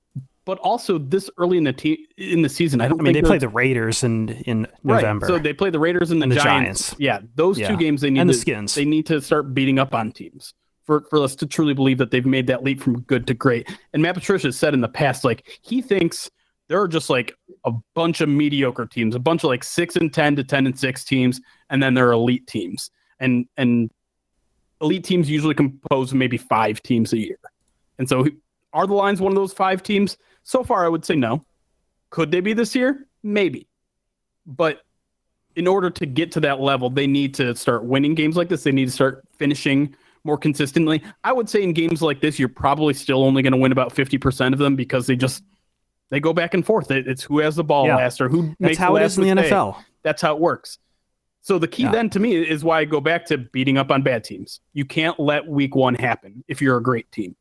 but 0.49 0.59
also 0.61 0.97
this 0.97 1.29
early 1.37 1.59
in 1.59 1.65
the 1.65 1.75
te- 1.75 2.09
in 2.17 2.41
the 2.41 2.49
season, 2.49 2.81
I 2.81 2.89
don't. 2.89 2.99
I 2.99 3.03
mean, 3.03 3.13
they 3.13 3.21
play 3.21 3.37
the 3.37 3.51
Raiders 3.51 4.03
in 4.03 4.31
in 4.47 4.67
November. 4.83 5.27
Right. 5.27 5.37
So 5.37 5.39
they 5.39 5.53
play 5.53 5.69
the 5.69 5.79
Raiders 5.79 6.11
and 6.11 6.23
the, 6.23 6.25
and 6.25 6.33
the 6.33 6.37
Giants. 6.37 6.87
Giants. 6.87 6.97
Yeah, 6.99 7.21
those 7.35 7.59
yeah. 7.59 7.69
two 7.69 7.77
games 7.77 8.01
they 8.01 8.09
need 8.09 8.21
and 8.21 8.31
the 8.31 8.33
to, 8.33 8.41
Skins. 8.41 8.75
They 8.75 8.87
need 8.87 9.05
to 9.09 9.21
start 9.21 9.53
beating 9.53 9.79
up 9.79 9.95
on 9.95 10.11
teams 10.11 10.55
for, 10.85 11.03
for 11.11 11.23
us 11.23 11.35
to 11.37 11.47
truly 11.47 11.75
believe 11.75 11.99
that 11.99 12.11
they've 12.11 12.25
made 12.25 12.47
that 12.47 12.65
leap 12.65 12.81
from 12.81 13.03
good 13.03 13.27
to 13.27 13.35
great. 13.35 13.69
And 13.93 14.01
Matt 14.01 14.15
Patricia 14.15 14.51
said 14.51 14.73
in 14.73 14.81
the 14.81 14.89
past, 14.89 15.23
like 15.23 15.61
he 15.61 15.83
thinks 15.83 16.31
there 16.69 16.81
are 16.81 16.89
just 16.89 17.11
like 17.11 17.35
a 17.67 17.73
bunch 17.95 18.23
of 18.23 18.31
mediocre 18.31 18.87
teams, 18.87 19.15
a 19.15 19.19
bunch 19.19 19.45
of 19.45 19.49
like 19.49 19.63
six 19.63 19.97
and 19.97 20.11
ten 20.11 20.35
to 20.37 20.45
ten 20.45 20.65
and 20.65 20.79
six 20.79 21.05
teams, 21.05 21.43
and 21.69 21.83
then 21.83 21.93
there 21.93 22.09
are 22.09 22.13
elite 22.13 22.47
teams. 22.47 22.91
And 23.21 23.47
and 23.59 23.91
elite 24.81 25.05
teams 25.05 25.29
usually 25.29 25.55
compose 25.55 26.15
maybe 26.15 26.39
five 26.39 26.83
teams 26.83 27.13
a 27.13 27.19
year. 27.19 27.39
And 27.99 28.09
so 28.09 28.25
are 28.73 28.87
the 28.87 28.95
Lions 28.95 29.21
one 29.21 29.33
of 29.33 29.37
those 29.37 29.53
five 29.53 29.83
teams? 29.83 30.17
So 30.49 30.65
far, 30.65 30.83
I 30.83 30.89
would 30.89 31.05
say 31.05 31.15
no. 31.15 31.45
Could 32.09 32.31
they 32.31 32.41
be 32.41 32.55
this 32.55 32.75
year? 32.75 33.07
Maybe. 33.23 33.69
But 34.47 34.81
in 35.57 35.67
order 35.67 35.91
to 35.91 36.07
get 36.07 36.33
to 36.33 36.41
that 36.41 36.59
level, 36.59 36.89
they 36.89 37.07
need 37.07 37.35
to 37.35 37.55
start 37.55 37.85
winning 37.85 38.15
games 38.15 38.35
like 38.35 38.49
this. 38.49 38.63
They 38.63 38.73
need 38.73 38.87
to 38.87 38.91
start 38.91 39.29
finishing 39.37 39.95
more 40.25 40.39
consistently. 40.39 41.03
I 41.23 41.35
would 41.35 41.51
say 41.51 41.63
in 41.63 41.75
games 41.75 42.01
like 42.01 42.23
this, 42.23 42.39
you're 42.39 42.49
probably 42.49 42.95
still 42.95 43.25
only 43.25 43.43
going 43.43 43.53
to 43.53 43.59
win 43.59 43.73
about 43.73 43.95
50% 43.95 44.55
of 44.55 44.59
them 44.59 44.75
because 44.75 45.07
they 45.07 45.17
just 45.17 45.45
they 46.09 46.19
go 46.19 46.33
back 46.33 46.55
and 46.55 46.65
forth. 46.65 46.91
It's 46.91 47.23
who 47.23 47.41
has 47.41 47.57
the 47.57 47.65
ball 47.65 47.87
yeah. 47.87 47.97
last 47.97 48.19
or 48.19 48.31
who 48.31 48.47
That's 48.47 48.61
makes 48.61 48.79
how 48.79 48.97
it 48.97 49.03
is 49.03 49.19
in 49.19 49.25
the 49.25 49.43
NFL. 49.43 49.77
That's 50.03 50.23
how 50.23 50.35
it 50.35 50.41
works. 50.41 50.79
So 51.43 51.59
the 51.59 51.69
key 51.69 51.83
yeah. 51.83 51.93
then 51.93 52.09
to 52.09 52.21
me 52.21 52.35
is 52.37 52.65
why 52.65 52.81
I 52.81 52.87
go 52.87 53.03
back 53.03 53.27
to 53.27 53.37
beating 53.37 53.77
up 53.77 53.91
on 53.91 54.03
bad 54.03 54.25
teams. 54.25 54.61
You 54.73 54.87
can't 54.87 55.21
let 55.21 55.47
week 55.47 55.77
one 55.77 55.95
happen 55.95 56.43
if 56.49 56.63
you're 56.63 56.79
a 56.79 56.83
great 56.83 57.13
team. 57.13 57.37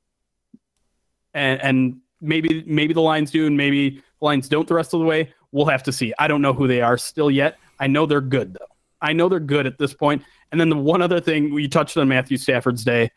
And 1.34 1.62
and 1.62 2.02
maybe 2.22 2.64
maybe 2.68 2.94
the 2.94 3.02
Lions 3.02 3.32
do 3.32 3.46
and 3.48 3.56
maybe 3.58 3.90
the 3.92 4.26
Lions 4.26 4.50
don't 4.50 4.68
the 4.68 4.74
rest 4.74 4.94
of 4.94 5.00
the 5.00 5.06
way. 5.06 5.34
We'll 5.52 5.66
have 5.66 5.84
to 5.84 5.92
see. 5.92 6.14
I 6.20 6.28
don't 6.28 6.42
know 6.42 6.54
who 6.54 6.68
they 6.68 6.82
are 6.82 6.98
still 6.98 7.32
yet, 7.32 7.58
I 7.80 7.88
know 7.88 8.06
they're 8.06 8.22
good 8.22 8.54
though. 8.54 8.66
I 9.02 9.14
know 9.14 9.30
they're 9.30 9.40
good 9.40 9.68
at 9.68 9.78
this 9.78 9.94
point. 9.94 10.24
And 10.52 10.60
then 10.60 10.70
the 10.70 10.78
one 10.78 11.02
other 11.02 11.20
thing 11.20 11.54
we 11.54 11.68
touched 11.68 11.98
on 11.98 12.08
Matthew 12.08 12.38
Stafford's 12.38 12.84
day, 12.84 13.12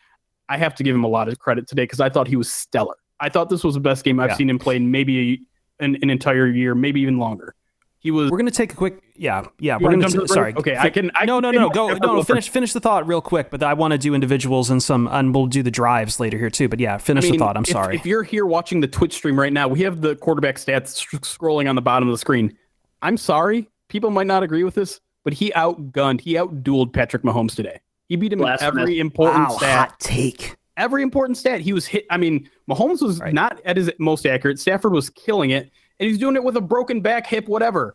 I 0.48 0.58
have 0.58 0.74
to 0.76 0.82
give 0.82 0.94
him 0.94 1.04
a 1.04 1.08
lot 1.08 1.28
of 1.28 1.38
credit 1.38 1.66
today 1.66 1.84
because 1.84 2.00
I 2.00 2.08
thought 2.10 2.26
he 2.28 2.36
was 2.36 2.52
stellar. 2.52 2.96
I 3.20 3.28
thought 3.28 3.48
this 3.50 3.64
was 3.64 3.74
the 3.74 3.80
best 3.80 4.04
game 4.04 4.18
I've 4.20 4.30
Yeah. 4.30 4.36
seen 4.36 4.50
him 4.50 4.58
play 4.58 4.76
in 4.76 4.90
maybe 4.90 5.32
a, 5.80 5.84
an, 5.84 5.96
an 6.02 6.10
entire 6.10 6.46
year, 6.48 6.74
maybe 6.74 7.00
even 7.00 7.18
longer. 7.18 7.54
He 8.02 8.10
was. 8.10 8.30
We're 8.30 8.38
gonna 8.38 8.50
take 8.50 8.72
a 8.72 8.76
quick, 8.76 9.02
yeah, 9.14 9.44
yeah. 9.58 9.76
You 9.78 9.84
We're 9.84 9.90
gonna 9.92 10.08
to 10.08 10.20
t- 10.20 10.26
sorry. 10.26 10.52
break? 10.54 10.58
Okay, 10.66 10.76
I 10.78 10.88
can- 10.88 11.10
I 11.14 11.26
no, 11.26 11.38
no, 11.38 11.50
no. 11.50 11.68
Go, 11.68 11.88
no, 11.88 12.14
no. 12.14 12.22
Finish, 12.22 12.48
finish 12.48 12.72
the 12.72 12.80
thought 12.80 13.06
real 13.06 13.20
quick. 13.20 13.50
But 13.50 13.62
I 13.62 13.74
want 13.74 13.92
to 13.92 13.98
do 13.98 14.14
individuals 14.14 14.70
and 14.70 14.82
some, 14.82 15.06
and 15.08 15.34
we'll 15.34 15.46
do 15.46 15.62
the 15.62 15.70
drives 15.70 16.18
later 16.18 16.38
here 16.38 16.48
too. 16.48 16.66
But 16.68 16.80
yeah, 16.80 16.96
finish 16.96 17.24
I 17.24 17.26
mean, 17.26 17.32
the 17.38 17.44
thought. 17.44 17.56
I'm 17.58 17.62
if- 17.64 17.68
sorry. 17.68 17.94
If 17.96 18.06
you're 18.06 18.22
here 18.22 18.46
watching 18.46 18.80
the 18.80 18.88
Twitch 18.88 19.12
stream 19.12 19.38
right 19.38 19.52
now, 19.52 19.68
we 19.68 19.80
have 19.82 20.00
the 20.00 20.16
quarterback 20.16 20.56
stats 20.56 21.06
scrolling 21.20 21.68
on 21.68 21.74
the 21.76 21.82
bottom 21.82 22.08
of 22.08 22.12
the 22.14 22.18
screen. 22.18 22.56
I'm 23.02 23.18
sorry, 23.18 23.68
people 23.88 24.10
might 24.10 24.26
not 24.26 24.42
agree 24.42 24.64
with 24.64 24.74
this, 24.74 25.00
but 25.22 25.34
he 25.34 25.50
outgunned, 25.54 26.22
he 26.22 26.34
outdueled 26.34 26.94
Patrick 26.94 27.22
Mahomes 27.22 27.54
today. 27.54 27.80
He 28.08 28.16
beat 28.16 28.32
him 28.32 28.38
in 28.40 28.44
Blasphemous. 28.46 28.80
every 28.82 28.98
important 28.98 29.48
wow, 29.50 29.56
stat. 29.58 29.88
hot 29.90 30.00
take. 30.00 30.56
Every 30.78 31.02
important 31.02 31.36
stat. 31.36 31.60
He 31.60 31.74
was 31.74 31.84
hit. 31.86 32.06
I 32.10 32.16
mean, 32.16 32.48
Mahomes 32.68 33.02
was 33.02 33.20
Right. 33.20 33.34
not 33.34 33.60
at 33.66 33.76
his 33.76 33.90
most 33.98 34.24
accurate. 34.24 34.58
Stafford 34.58 34.92
was 34.92 35.10
killing 35.10 35.50
it, 35.50 35.70
and 36.00 36.08
he's 36.08 36.18
doing 36.18 36.34
it 36.34 36.42
with 36.42 36.56
a 36.56 36.60
broken 36.60 37.00
back, 37.02 37.26
hip, 37.28 37.46
whatever. 37.46 37.94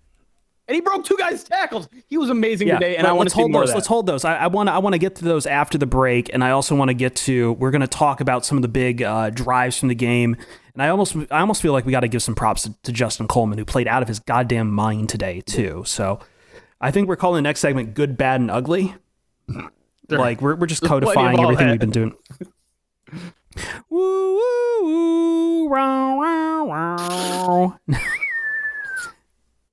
And 0.67 0.73
he 0.73 0.81
broke 0.81 1.05
two 1.05 1.17
guys' 1.17 1.43
tackles. 1.43 1.87
He 2.07 2.17
was 2.17 2.29
amazing 2.31 2.67
Yeah, 2.69 2.79
today, 2.79 2.95
and 2.97 3.05
I 3.05 3.11
want 3.11 3.17
to 3.17 3.21
let's 3.25 3.33
see 3.35 3.41
hold 3.41 3.51
more 3.51 3.61
those. 3.61 3.69
of 3.69 3.73
that. 3.73 3.77
Let's 3.77 3.87
hold 3.87 4.05
those. 4.07 4.25
I 4.25 4.47
want 4.47 4.67
to. 4.67 4.73
I 4.73 4.79
want 4.79 4.93
to 4.93 4.97
get 4.97 5.15
to 5.17 5.23
those 5.25 5.45
after 5.45 5.77
the 5.77 5.85
break, 5.85 6.33
and 6.33 6.43
I 6.43 6.51
also 6.51 6.75
want 6.75 6.89
to 6.89 6.95
get 6.95 7.15
to. 7.17 7.53
We're 7.53 7.69
going 7.69 7.81
to 7.81 7.87
talk 7.87 8.19
about 8.19 8.45
some 8.45 8.57
of 8.57 8.63
the 8.63 8.67
big 8.67 9.03
uh, 9.03 9.29
drives 9.29 9.77
from 9.77 9.89
the 9.89 9.95
game, 9.95 10.35
and 10.73 10.81
I 10.81 10.87
almost, 10.89 11.15
I 11.29 11.41
almost 11.41 11.61
feel 11.61 11.71
like 11.71 11.85
we 11.85 11.91
got 11.91 11.99
to 11.99 12.07
give 12.07 12.23
some 12.23 12.33
props 12.33 12.63
to, 12.63 12.73
to 12.81 12.91
Justin 12.91 13.27
Coleman, 13.27 13.59
who 13.59 13.65
played 13.65 13.87
out 13.87 14.01
of 14.01 14.07
his 14.07 14.19
goddamn 14.19 14.71
mind 14.71 15.09
today 15.09 15.41
too. 15.41 15.83
So, 15.85 16.19
I 16.81 16.89
think 16.89 17.07
we're 17.09 17.15
calling 17.15 17.37
the 17.37 17.47
next 17.47 17.59
segment 17.59 17.93
"Good, 17.93 18.17
Bad, 18.17 18.41
and 18.41 18.49
Ugly." 18.49 18.95
Sure. 19.51 19.69
Like 20.09 20.41
we're 20.41 20.55
we're 20.55 20.65
just 20.65 20.81
There's 20.81 20.89
codifying 20.89 21.39
everything 21.39 21.67
that. 21.67 21.71
we've 21.73 21.79
been 21.79 21.89
doing. 21.91 22.15
woo 23.89 24.35
woo 24.35 24.65
woo, 24.85 25.69
row, 25.69 26.21
row, 26.21 26.71
row. 26.71 27.75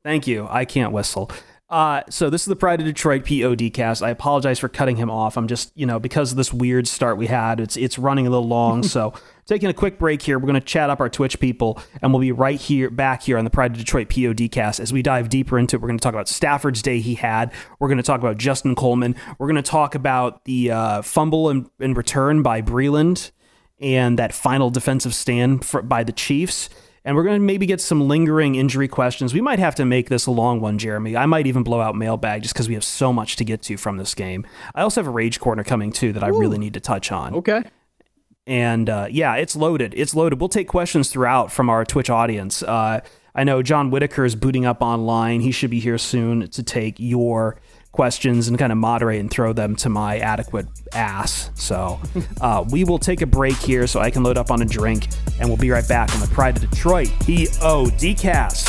Thank 0.04 0.26
you. 0.26 0.48
I 0.50 0.64
can't 0.64 0.92
whistle. 0.92 1.30
Uh, 1.70 2.02
so 2.10 2.28
this 2.28 2.42
is 2.42 2.48
the 2.48 2.56
Pride 2.56 2.80
of 2.80 2.86
Detroit 2.86 3.24
POD 3.26 3.72
cast. 3.72 4.02
I 4.02 4.10
apologize 4.10 4.58
for 4.58 4.68
cutting 4.68 4.96
him 4.96 5.10
off. 5.10 5.38
I'm 5.38 5.48
just, 5.48 5.72
you 5.74 5.86
know, 5.86 5.98
because 5.98 6.30
of 6.30 6.36
this 6.36 6.52
weird 6.52 6.86
start 6.86 7.16
we 7.16 7.28
had, 7.28 7.60
it's 7.60 7.78
it's 7.78 7.98
running 7.98 8.26
a 8.26 8.30
little 8.30 8.46
long. 8.46 8.82
so 8.82 9.14
taking 9.46 9.70
a 9.70 9.72
quick 9.72 9.98
break 9.98 10.20
here. 10.20 10.38
We're 10.38 10.48
going 10.48 10.60
to 10.60 10.66
chat 10.66 10.90
up 10.90 11.00
our 11.00 11.08
Twitch 11.08 11.40
people, 11.40 11.80
and 12.02 12.12
we'll 12.12 12.20
be 12.20 12.32
right 12.32 12.60
here, 12.60 12.90
back 12.90 13.22
here 13.22 13.38
on 13.38 13.44
the 13.44 13.50
Pride 13.50 13.70
of 13.70 13.78
Detroit 13.78 14.10
POD 14.10 14.50
cast 14.50 14.80
as 14.80 14.92
we 14.92 15.00
dive 15.00 15.30
deeper 15.30 15.58
into 15.58 15.76
it. 15.76 15.80
We're 15.80 15.88
going 15.88 15.98
to 15.98 16.02
talk 16.02 16.12
about 16.12 16.28
Stafford's 16.28 16.82
day 16.82 17.00
he 17.00 17.14
had. 17.14 17.50
We're 17.78 17.88
going 17.88 17.96
to 17.96 18.02
talk 18.02 18.20
about 18.20 18.36
Justin 18.36 18.74
Coleman. 18.74 19.16
We're 19.38 19.48
going 19.48 19.56
to 19.56 19.62
talk 19.62 19.94
about 19.94 20.44
the 20.44 20.72
uh, 20.72 21.02
fumble 21.02 21.48
and, 21.48 21.70
and 21.80 21.96
return 21.96 22.42
by 22.42 22.60
Breeland 22.60 23.30
and 23.82 24.18
that 24.18 24.32
final 24.32 24.70
defensive 24.70 25.14
stand 25.14 25.64
for, 25.64 25.82
by 25.82 26.04
the 26.04 26.12
Chiefs. 26.12 26.68
And 27.04 27.16
we're 27.16 27.24
going 27.24 27.40
to 27.40 27.44
maybe 27.44 27.66
get 27.66 27.80
some 27.80 28.06
lingering 28.06 28.54
injury 28.54 28.86
questions. 28.86 29.34
We 29.34 29.40
might 29.40 29.58
have 29.58 29.74
to 29.74 29.84
make 29.84 30.08
this 30.08 30.26
a 30.26 30.30
long 30.30 30.60
one, 30.60 30.78
Jeremy. 30.78 31.16
I 31.16 31.26
might 31.26 31.48
even 31.48 31.64
blow 31.64 31.80
out 31.80 31.96
mailbag 31.96 32.42
just 32.42 32.54
because 32.54 32.68
we 32.68 32.74
have 32.74 32.84
so 32.84 33.12
much 33.12 33.34
to 33.36 33.44
get 33.44 33.60
to 33.62 33.76
from 33.76 33.96
this 33.96 34.14
game. 34.14 34.46
I 34.72 34.82
also 34.82 35.00
have 35.00 35.08
a 35.08 35.10
rage 35.10 35.40
corner 35.40 35.64
coming 35.64 35.90
too 35.90 36.12
that 36.12 36.22
I 36.22 36.28
really 36.28 36.58
need 36.58 36.74
to 36.74 36.80
touch 36.80 37.10
on. 37.10 37.34
okay. 37.34 37.64
And 38.44 38.90
uh, 38.90 39.06
yeah, 39.08 39.36
it's 39.36 39.54
loaded. 39.54 39.94
It's 39.96 40.14
loaded. 40.14 40.40
We'll 40.40 40.48
take 40.48 40.66
questions 40.66 41.10
throughout 41.10 41.52
from 41.52 41.70
our 41.70 41.84
Twitch 41.84 42.10
audience. 42.10 42.62
Uh, 42.62 43.00
I 43.34 43.44
know 43.44 43.62
John 43.62 43.90
Whitaker 43.90 44.24
is 44.24 44.34
booting 44.34 44.66
up 44.66 44.82
online. 44.82 45.40
He 45.40 45.52
should 45.52 45.70
be 45.70 45.80
here 45.80 45.98
soon 45.98 46.48
to 46.50 46.62
take 46.62 46.96
your 46.98 47.56
questions 47.92 48.48
and 48.48 48.58
kind 48.58 48.72
of 48.72 48.78
moderate 48.78 49.20
and 49.20 49.30
throw 49.30 49.52
them 49.52 49.76
to 49.76 49.88
my 49.88 50.18
adequate 50.18 50.66
ass. 50.92 51.50
So 51.54 52.00
uh, 52.40 52.64
we 52.70 52.84
will 52.84 52.98
take 52.98 53.20
a 53.20 53.26
break 53.26 53.56
here 53.56 53.86
so 53.86 54.00
I 54.00 54.10
can 54.10 54.22
load 54.22 54.38
up 54.38 54.50
on 54.50 54.62
a 54.62 54.64
drink, 54.64 55.08
and 55.38 55.48
we'll 55.48 55.58
be 55.58 55.70
right 55.70 55.86
back 55.86 56.12
on 56.14 56.20
the 56.20 56.28
Pride 56.28 56.56
of 56.56 56.68
Detroit 56.68 57.10
POD 57.20 58.18
cast. 58.18 58.68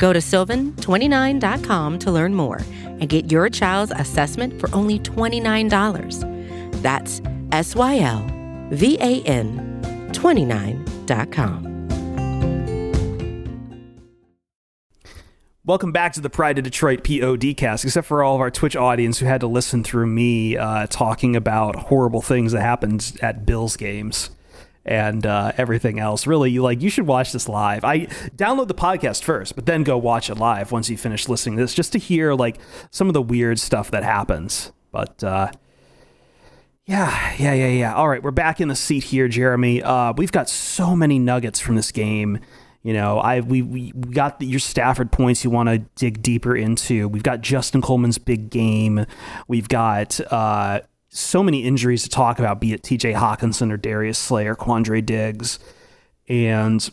Go 0.00 0.14
to 0.14 0.18
sylvan29.com 0.18 1.98
to 1.98 2.10
learn 2.10 2.34
more 2.34 2.62
and 2.82 3.06
get 3.06 3.30
your 3.30 3.50
child's 3.50 3.92
assessment 3.94 4.58
for 4.58 4.74
only 4.74 4.98
$29. 4.98 6.82
That's 6.82 7.20
S 7.52 7.76
Y 7.76 7.98
L 7.98 8.26
V 8.70 8.96
A 8.98 9.22
N 9.24 10.08
29.com. 10.12 11.66
Welcome 15.66 15.92
back 15.92 16.14
to 16.14 16.22
the 16.22 16.30
Pride 16.30 16.56
of 16.56 16.64
Detroit 16.64 17.04
PODcast, 17.04 17.84
except 17.84 18.06
for 18.06 18.24
all 18.24 18.34
of 18.34 18.40
our 18.40 18.50
Twitch 18.50 18.74
audience 18.74 19.18
who 19.18 19.26
had 19.26 19.42
to 19.42 19.46
listen 19.46 19.84
through 19.84 20.06
me 20.06 20.56
uh, 20.56 20.86
talking 20.88 21.36
about 21.36 21.76
horrible 21.76 22.22
things 22.22 22.52
that 22.52 22.62
happened 22.62 23.18
at 23.20 23.44
Bills 23.44 23.76
games 23.76 24.30
and 24.84 25.26
uh, 25.26 25.52
everything 25.56 25.98
else. 25.98 26.26
Really, 26.26 26.50
you 26.50 26.62
like 26.62 26.82
you 26.82 26.90
should 26.90 27.06
watch 27.06 27.32
this 27.32 27.48
live. 27.48 27.84
I 27.84 28.06
download 28.36 28.68
the 28.68 28.74
podcast 28.74 29.22
first, 29.22 29.54
but 29.54 29.66
then 29.66 29.82
go 29.82 29.98
watch 29.98 30.30
it 30.30 30.36
live 30.36 30.72
once 30.72 30.88
you 30.88 30.96
finish 30.96 31.28
listening 31.28 31.56
to 31.56 31.62
this, 31.62 31.74
just 31.74 31.92
to 31.92 31.98
hear 31.98 32.34
like 32.34 32.58
some 32.90 33.08
of 33.08 33.14
the 33.14 33.22
weird 33.22 33.58
stuff 33.58 33.90
that 33.90 34.02
happens. 34.02 34.72
But 34.92 35.22
uh, 35.22 35.52
yeah, 36.86 37.34
yeah, 37.38 37.54
yeah, 37.54 37.68
yeah. 37.68 37.94
All 37.94 38.08
right, 38.08 38.22
we're 38.22 38.30
back 38.30 38.60
in 38.60 38.68
the 38.68 38.76
seat 38.76 39.04
here, 39.04 39.28
Jeremy. 39.28 39.82
Uh, 39.82 40.12
we've 40.16 40.32
got 40.32 40.48
so 40.48 40.96
many 40.96 41.18
nuggets 41.18 41.60
from 41.60 41.76
this 41.76 41.92
game. 41.92 42.40
You 42.82 42.94
know, 42.94 43.18
I 43.18 43.40
we 43.40 43.60
we 43.60 43.92
we 43.94 44.14
got 44.14 44.40
the, 44.40 44.46
your 44.46 44.58
Stafford 44.58 45.12
points 45.12 45.44
you 45.44 45.50
want 45.50 45.68
to 45.68 45.78
dig 45.96 46.22
deeper 46.22 46.56
into. 46.56 47.08
We've 47.08 47.22
got 47.22 47.42
Justin 47.42 47.82
Coleman's 47.82 48.16
big 48.16 48.48
game. 48.48 49.04
We've 49.46 49.68
got 49.68 50.18
uh, 50.32 50.80
so 51.10 51.42
many 51.42 51.64
injuries 51.64 52.02
to 52.04 52.08
talk 52.08 52.38
about, 52.38 52.60
be 52.60 52.72
it 52.72 52.82
T.J. 52.82 53.12
Hockenson 53.12 53.70
or 53.72 53.76
Darius 53.76 54.18
Slayer, 54.18 54.54
Quandre 54.54 55.04
Diggs, 55.04 55.58
and 56.28 56.88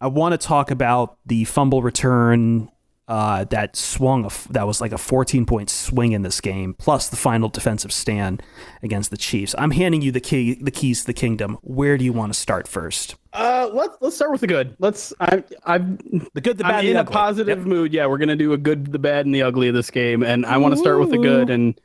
I 0.00 0.06
want 0.08 0.32
to 0.32 0.38
talk 0.38 0.70
about 0.70 1.16
the 1.24 1.44
fumble 1.44 1.82
return 1.82 2.70
uh, 3.06 3.44
that 3.44 3.76
swung 3.76 4.24
a 4.24 4.28
f- 4.28 4.48
that 4.50 4.66
was 4.66 4.80
like 4.80 4.92
a 4.92 4.98
14 4.98 5.44
point 5.44 5.68
swing 5.68 6.12
in 6.12 6.22
this 6.22 6.40
game, 6.40 6.72
plus 6.74 7.08
the 7.10 7.16
final 7.16 7.48
defensive 7.50 7.92
stand 7.92 8.42
against 8.82 9.10
the 9.10 9.16
Chiefs. 9.18 9.54
I'm 9.58 9.72
handing 9.72 10.00
you 10.00 10.10
the 10.10 10.20
key, 10.20 10.54
the 10.54 10.70
keys 10.70 11.00
to 11.02 11.06
the 11.08 11.12
kingdom. 11.12 11.58
Where 11.62 11.98
do 11.98 12.04
you 12.04 12.14
want 12.14 12.32
to 12.32 12.38
start 12.38 12.66
first? 12.66 13.16
Uh, 13.34 13.68
let's 13.74 13.96
let's 14.00 14.16
start 14.16 14.30
with 14.32 14.40
the 14.40 14.46
good. 14.46 14.74
Let's. 14.78 15.12
I 15.20 15.42
I'm 15.64 15.96
The 16.34 16.40
good, 16.40 16.56
the 16.56 16.64
bad, 16.64 16.72
I'm 16.76 16.78
and 16.80 16.86
the 16.86 16.90
in 16.92 16.96
a 16.96 17.00
ugly. 17.00 17.12
positive 17.12 17.58
Yep. 17.58 17.66
mood. 17.66 17.92
Yeah, 17.92 18.06
we're 18.06 18.18
gonna 18.18 18.36
do 18.36 18.52
a 18.54 18.58
good, 18.58 18.90
the 18.92 18.98
bad, 18.98 19.26
and 19.26 19.34
the 19.34 19.42
ugly 19.42 19.68
of 19.68 19.74
this 19.74 19.90
game, 19.90 20.22
and 20.22 20.46
I 20.46 20.56
want 20.56 20.72
to 20.72 20.78
start 20.78 20.98
with 20.98 21.10
the 21.10 21.18
good. 21.18 21.50
And 21.50 21.78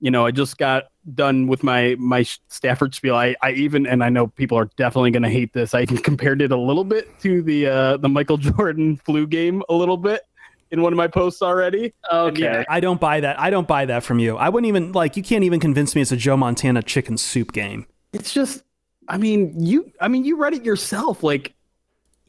you 0.00 0.10
know, 0.10 0.26
I 0.26 0.30
just 0.30 0.58
got 0.58 0.84
done 1.14 1.46
with 1.46 1.62
my 1.62 1.96
my 1.98 2.22
Stafford 2.48 2.94
spiel. 2.94 3.14
I, 3.14 3.36
I 3.42 3.52
even 3.52 3.86
and 3.86 4.02
I 4.02 4.08
know 4.08 4.26
people 4.26 4.58
are 4.58 4.70
definitely 4.76 5.10
going 5.10 5.22
to 5.22 5.30
hate 5.30 5.52
this. 5.52 5.74
I 5.74 5.86
compared 5.86 6.42
it 6.42 6.52
a 6.52 6.56
little 6.56 6.84
bit 6.84 7.18
to 7.20 7.42
the 7.42 7.66
uh, 7.66 7.96
the 7.98 8.08
Michael 8.08 8.36
Jordan 8.38 8.96
flu 8.96 9.26
game 9.26 9.62
a 9.68 9.74
little 9.74 9.96
bit 9.96 10.22
in 10.70 10.82
one 10.82 10.92
of 10.92 10.96
my 10.96 11.06
posts 11.06 11.42
already. 11.42 11.92
Okay. 12.12 12.42
yeah, 12.42 12.64
I 12.68 12.80
don't 12.80 13.00
buy 13.00 13.20
that. 13.20 13.38
I 13.38 13.50
don't 13.50 13.68
buy 13.68 13.86
that 13.86 14.02
from 14.02 14.18
you. 14.18 14.36
I 14.36 14.48
wouldn't 14.48 14.68
even 14.68 14.92
like. 14.92 15.16
You 15.16 15.22
can't 15.22 15.44
even 15.44 15.60
convince 15.60 15.94
me 15.94 16.02
it's 16.02 16.12
a 16.12 16.16
Joe 16.16 16.36
Montana 16.36 16.82
chicken 16.82 17.16
soup 17.16 17.52
game. 17.52 17.86
It's 18.12 18.32
just, 18.32 18.62
I 19.08 19.18
mean, 19.18 19.54
you, 19.58 19.90
I 20.00 20.08
mean, 20.08 20.24
you 20.24 20.36
read 20.36 20.54
it 20.54 20.64
yourself. 20.64 21.22
Like 21.22 21.54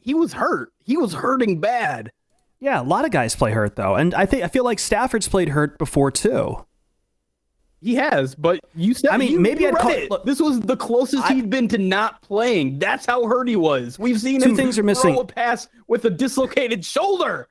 he 0.00 0.14
was 0.14 0.32
hurt. 0.32 0.72
He 0.84 0.96
was 0.96 1.12
hurting 1.12 1.60
bad. 1.60 2.10
Yeah, 2.58 2.80
a 2.80 2.84
lot 2.84 3.04
of 3.04 3.10
guys 3.10 3.36
play 3.36 3.52
hurt 3.52 3.76
though, 3.76 3.96
and 3.96 4.14
I 4.14 4.24
think 4.24 4.42
I 4.42 4.48
feel 4.48 4.64
like 4.64 4.78
Stafford's 4.78 5.28
played 5.28 5.50
hurt 5.50 5.78
before 5.78 6.10
too. 6.10 6.64
He 7.86 7.94
has, 7.94 8.34
but 8.34 8.58
you 8.74 8.94
said. 8.94 9.10
I 9.12 9.16
mean, 9.16 9.30
you- 9.30 9.38
maybe 9.38 9.62
you 9.62 9.68
I'd 9.68 9.76
call- 9.76 9.92
it. 9.92 10.10
look, 10.10 10.24
this 10.24 10.40
was 10.40 10.58
the 10.58 10.76
closest 10.76 11.22
I- 11.22 11.34
he'd 11.34 11.48
been 11.50 11.68
to 11.68 11.78
not 11.78 12.20
playing. 12.20 12.80
That's 12.80 13.06
how 13.06 13.24
hurt 13.26 13.46
he 13.46 13.54
was. 13.54 13.96
We've 13.96 14.20
seen 14.20 14.40
Two 14.40 14.48
him 14.50 14.56
things 14.56 14.76
are 14.76 14.82
missing. 14.82 15.14
throw 15.14 15.22
missing. 15.22 15.30
a 15.30 15.32
pass 15.32 15.68
with 15.86 16.04
a 16.04 16.10
dislocated 16.10 16.84
shoulder. 16.84 17.46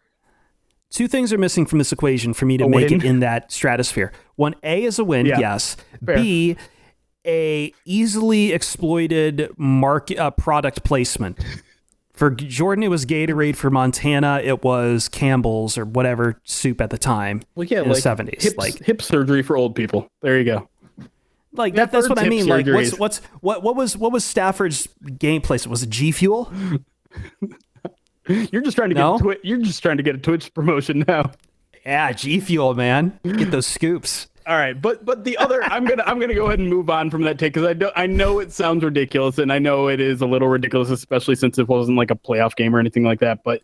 Two 0.89 1.08
things 1.08 1.32
are 1.32 1.38
missing 1.38 1.65
from 1.65 1.78
this 1.80 1.93
equation 1.93 2.34
for 2.34 2.45
me 2.45 2.58
to 2.58 2.65
A 2.65 2.69
make 2.69 2.89
win. 2.89 3.00
it 3.00 3.06
in 3.06 3.19
that 3.21 3.50
stratosphere. 3.50 4.12
One, 4.36 4.56
A 4.62 4.84
is 4.84 5.00
a 5.00 5.06
win, 5.06 5.26
Yeah, 5.26 5.39
yes. 5.39 5.78
fair. 6.06 6.17
B, 6.17 6.58
a 7.26 7.74
easily 7.86 8.52
exploited 8.52 9.50
market 9.58 10.19
uh, 10.19 10.32
product 10.32 10.84
placement. 10.84 11.39
For 12.15 12.30
Jordan, 12.32 12.84
it 12.84 12.89
was 12.89 13.06
Gatorade. 13.06 13.56
For 13.56 13.69
Montana, 13.69 14.41
it 14.43 14.63
was 14.63 15.10
Campbell's 15.10 15.78
or 15.78 15.86
whatever 15.86 16.39
soup 16.45 16.80
at 16.82 16.89
the 16.89 16.97
time 16.97 17.41
Well, 17.56 17.65
yeah, 17.65 17.80
in 17.82 17.88
like 17.88 17.95
the 17.95 18.01
seventies. 18.01 18.43
hips- 18.43 18.58
Like, 18.58 18.78
hip 18.84 19.01
surgery 19.01 19.41
for 19.43 19.58
old 19.58 19.75
people. 19.75 20.10
There 20.21 20.38
you 20.38 20.45
go. 20.45 20.69
like 21.54 21.75
that, 21.75 21.91
that's 21.91 22.08
what 22.10 22.17
I 22.17 22.21
hip 22.23 22.30
mean. 22.30 22.47
Like, 22.47 22.65
what's 22.67 22.97
what's 22.97 23.17
what 23.41 23.63
what 23.63 23.75
was 23.75 23.97
what 23.97 24.12
was 24.12 24.23
Stafford's 24.23 24.88
game 25.19 25.41
placement? 25.41 25.71
Was 25.71 25.84
it 25.84 25.89
G 25.89 26.12
Fuel? 26.12 26.51
You're 28.28 28.62
just 28.63 28.75
trying 28.75 28.89
to 28.89 28.95
No? 28.95 29.13
get 29.13 29.19
a 29.19 29.23
twi- 29.23 29.38
you're 29.43 29.58
just 29.60 29.84
trying 29.84 29.97
to 29.97 30.04
get 30.04 30.15
a 30.15 30.17
Twitch 30.17 30.51
promotion 30.54 31.06
now. 31.08 31.32
Yeah, 31.86 32.12
G 32.12 32.39
Fuel, 32.39 32.73
man. 32.73 33.19
Get 33.23 33.51
those 33.51 33.67
scoops. 33.67 34.28
All 34.47 34.55
right, 34.55 34.79
but 34.79 35.03
but 35.03 35.23
the 35.23 35.38
other 35.38 35.63
I'm 35.63 35.86
gonna 35.86 36.03
I'm 36.05 36.19
gonna 36.19 36.36
go 36.36 36.45
ahead 36.47 36.60
and 36.60 36.69
move 36.69 36.89
on 36.89 37.10
from 37.10 37.23
that 37.23 37.39
take 37.39 37.53
because 37.53 37.67
I 37.67 37.73
do 37.73 37.89
I 37.95 38.05
know 38.05 38.39
it 38.39 38.51
sounds 38.51 38.84
ridiculous 38.84 39.39
and 39.39 39.51
I 39.51 39.58
know 39.58 39.88
it 39.88 39.99
is 39.99 40.21
a 40.21 40.27
little 40.27 40.47
ridiculous, 40.47 40.91
especially 40.91 41.36
since 41.36 41.58
it 41.58 41.67
wasn't 41.67 41.97
like 41.97 42.12
a 42.12 42.15
playoff 42.15 42.55
game 42.55 42.75
or 42.75 42.79
anything 42.79 43.03
like 43.03 43.19
that. 43.21 43.43
But 43.43 43.62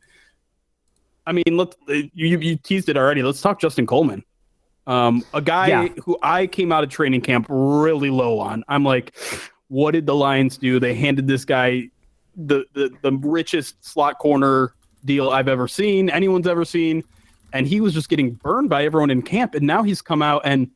I 1.28 1.34
mean, 1.34 1.44
let's 1.50 1.78
you 1.88 2.40
you 2.40 2.56
teased 2.56 2.90
it 2.90 2.98
already. 2.98 3.22
Let's 3.22 3.42
talk 3.42 3.62
Justin 3.62 3.86
Coleman, 3.86 4.24
um, 4.88 5.24
a 5.36 5.42
guy 5.42 5.68
Yeah. 5.68 5.88
who 6.04 6.18
I 6.24 6.48
came 6.48 6.72
out 6.72 6.84
of 6.84 6.90
training 6.90 7.22
camp 7.22 7.46
really 7.48 8.10
low 8.10 8.40
on. 8.40 8.64
I'm 8.68 8.84
like, 8.84 9.16
what 9.68 9.92
did 9.92 10.08
the 10.08 10.16
Lions 10.16 10.58
do? 10.58 10.80
They 10.80 10.96
handed 10.96 11.28
this 11.28 11.46
guy 11.46 11.90
the 12.36 12.66
the 12.74 12.90
the 13.04 13.12
richest 13.12 13.86
slot 13.86 14.18
corner 14.18 14.74
deal 15.06 15.30
I've 15.30 15.48
ever 15.48 15.68
seen, 15.68 16.10
anyone's 16.10 16.48
ever 16.48 16.66
seen 16.66 17.04
and 17.54 17.68
he 17.68 17.82
was 17.82 17.94
just 17.94 18.10
getting 18.10 18.32
burned 18.32 18.70
by 18.70 18.86
everyone 18.86 19.10
in 19.10 19.22
camp. 19.22 19.56
And 19.56 19.66
now 19.66 19.84
he's 19.84 20.02
come 20.02 20.22
out 20.22 20.42
and 20.46 20.70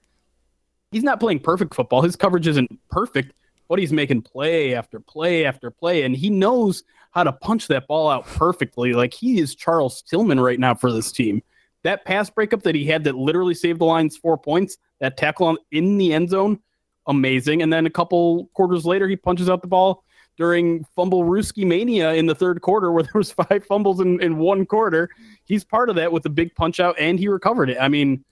he's 0.92 1.04
not 1.04 1.20
playing 1.20 1.40
perfect 1.40 1.74
football. 1.74 2.02
His 2.02 2.16
coverage 2.16 2.48
isn't 2.48 2.70
perfect, 2.90 3.34
but 3.68 3.80
he's 3.80 3.94
making 3.94 4.22
play 4.22 4.76
after 4.76 5.00
play 5.00 5.46
after 5.46 5.72
play, 5.72 6.04
and 6.04 6.16
he 6.16 6.30
knows 6.30 6.84
how 7.12 7.24
to 7.24 7.32
punch 7.32 7.68
that 7.68 7.88
ball 7.88 8.10
out 8.10 8.26
perfectly. 8.26 8.94
Like 8.94 9.14
he 9.14 9.40
is 9.40 9.56
Charles 9.56 10.02
Tillman 10.02 10.40
right 10.40 10.60
now 10.60 10.76
for 10.76 10.92
this 10.92 11.12
team. 11.12 11.42
That 11.84 12.04
pass 12.04 12.30
breakup 12.30 12.64
that 12.64 12.76
he 12.76 12.86
had 12.86 13.04
that 13.06 13.16
literally 13.16 13.54
saved 13.54 13.80
the 13.80 13.86
Lions 13.86 14.18
four 14.18 14.38
points, 14.38 14.78
that 15.00 15.18
tackle 15.18 15.48
on, 15.48 15.58
in 15.72 15.98
the 15.98 16.14
end 16.14 16.30
zone, 16.30 16.60
amazing. 17.08 17.62
And 17.62 17.72
then 17.72 17.86
a 17.86 17.92
couple 17.92 18.48
quarters 18.54 18.86
later, 18.86 19.08
he 19.08 19.16
punches 19.16 19.50
out 19.50 19.62
the 19.62 19.68
ball 19.68 20.04
during 20.38 20.84
fumble 20.96 21.24
Ruski 21.24 21.66
mania 21.66 22.14
in 22.14 22.26
the 22.26 22.36
third 22.36 22.62
quarter, 22.62 22.92
where 22.92 23.04
there 23.04 23.12
was 23.16 23.32
five 23.32 23.66
fumbles 23.66 24.00
in, 24.00 24.22
in 24.22 24.38
one 24.38 24.66
quarter. 24.66 25.10
He's 25.46 25.64
part 25.64 25.90
of 25.90 25.96
that 25.96 26.12
with 26.12 26.26
a 26.26 26.30
big 26.30 26.54
punch 26.56 26.80
out, 26.80 26.96
and 27.00 27.20
he 27.20 27.28
recovered 27.28 27.70
it. 27.70 27.78
I 27.80 27.88
mean, 27.88 28.24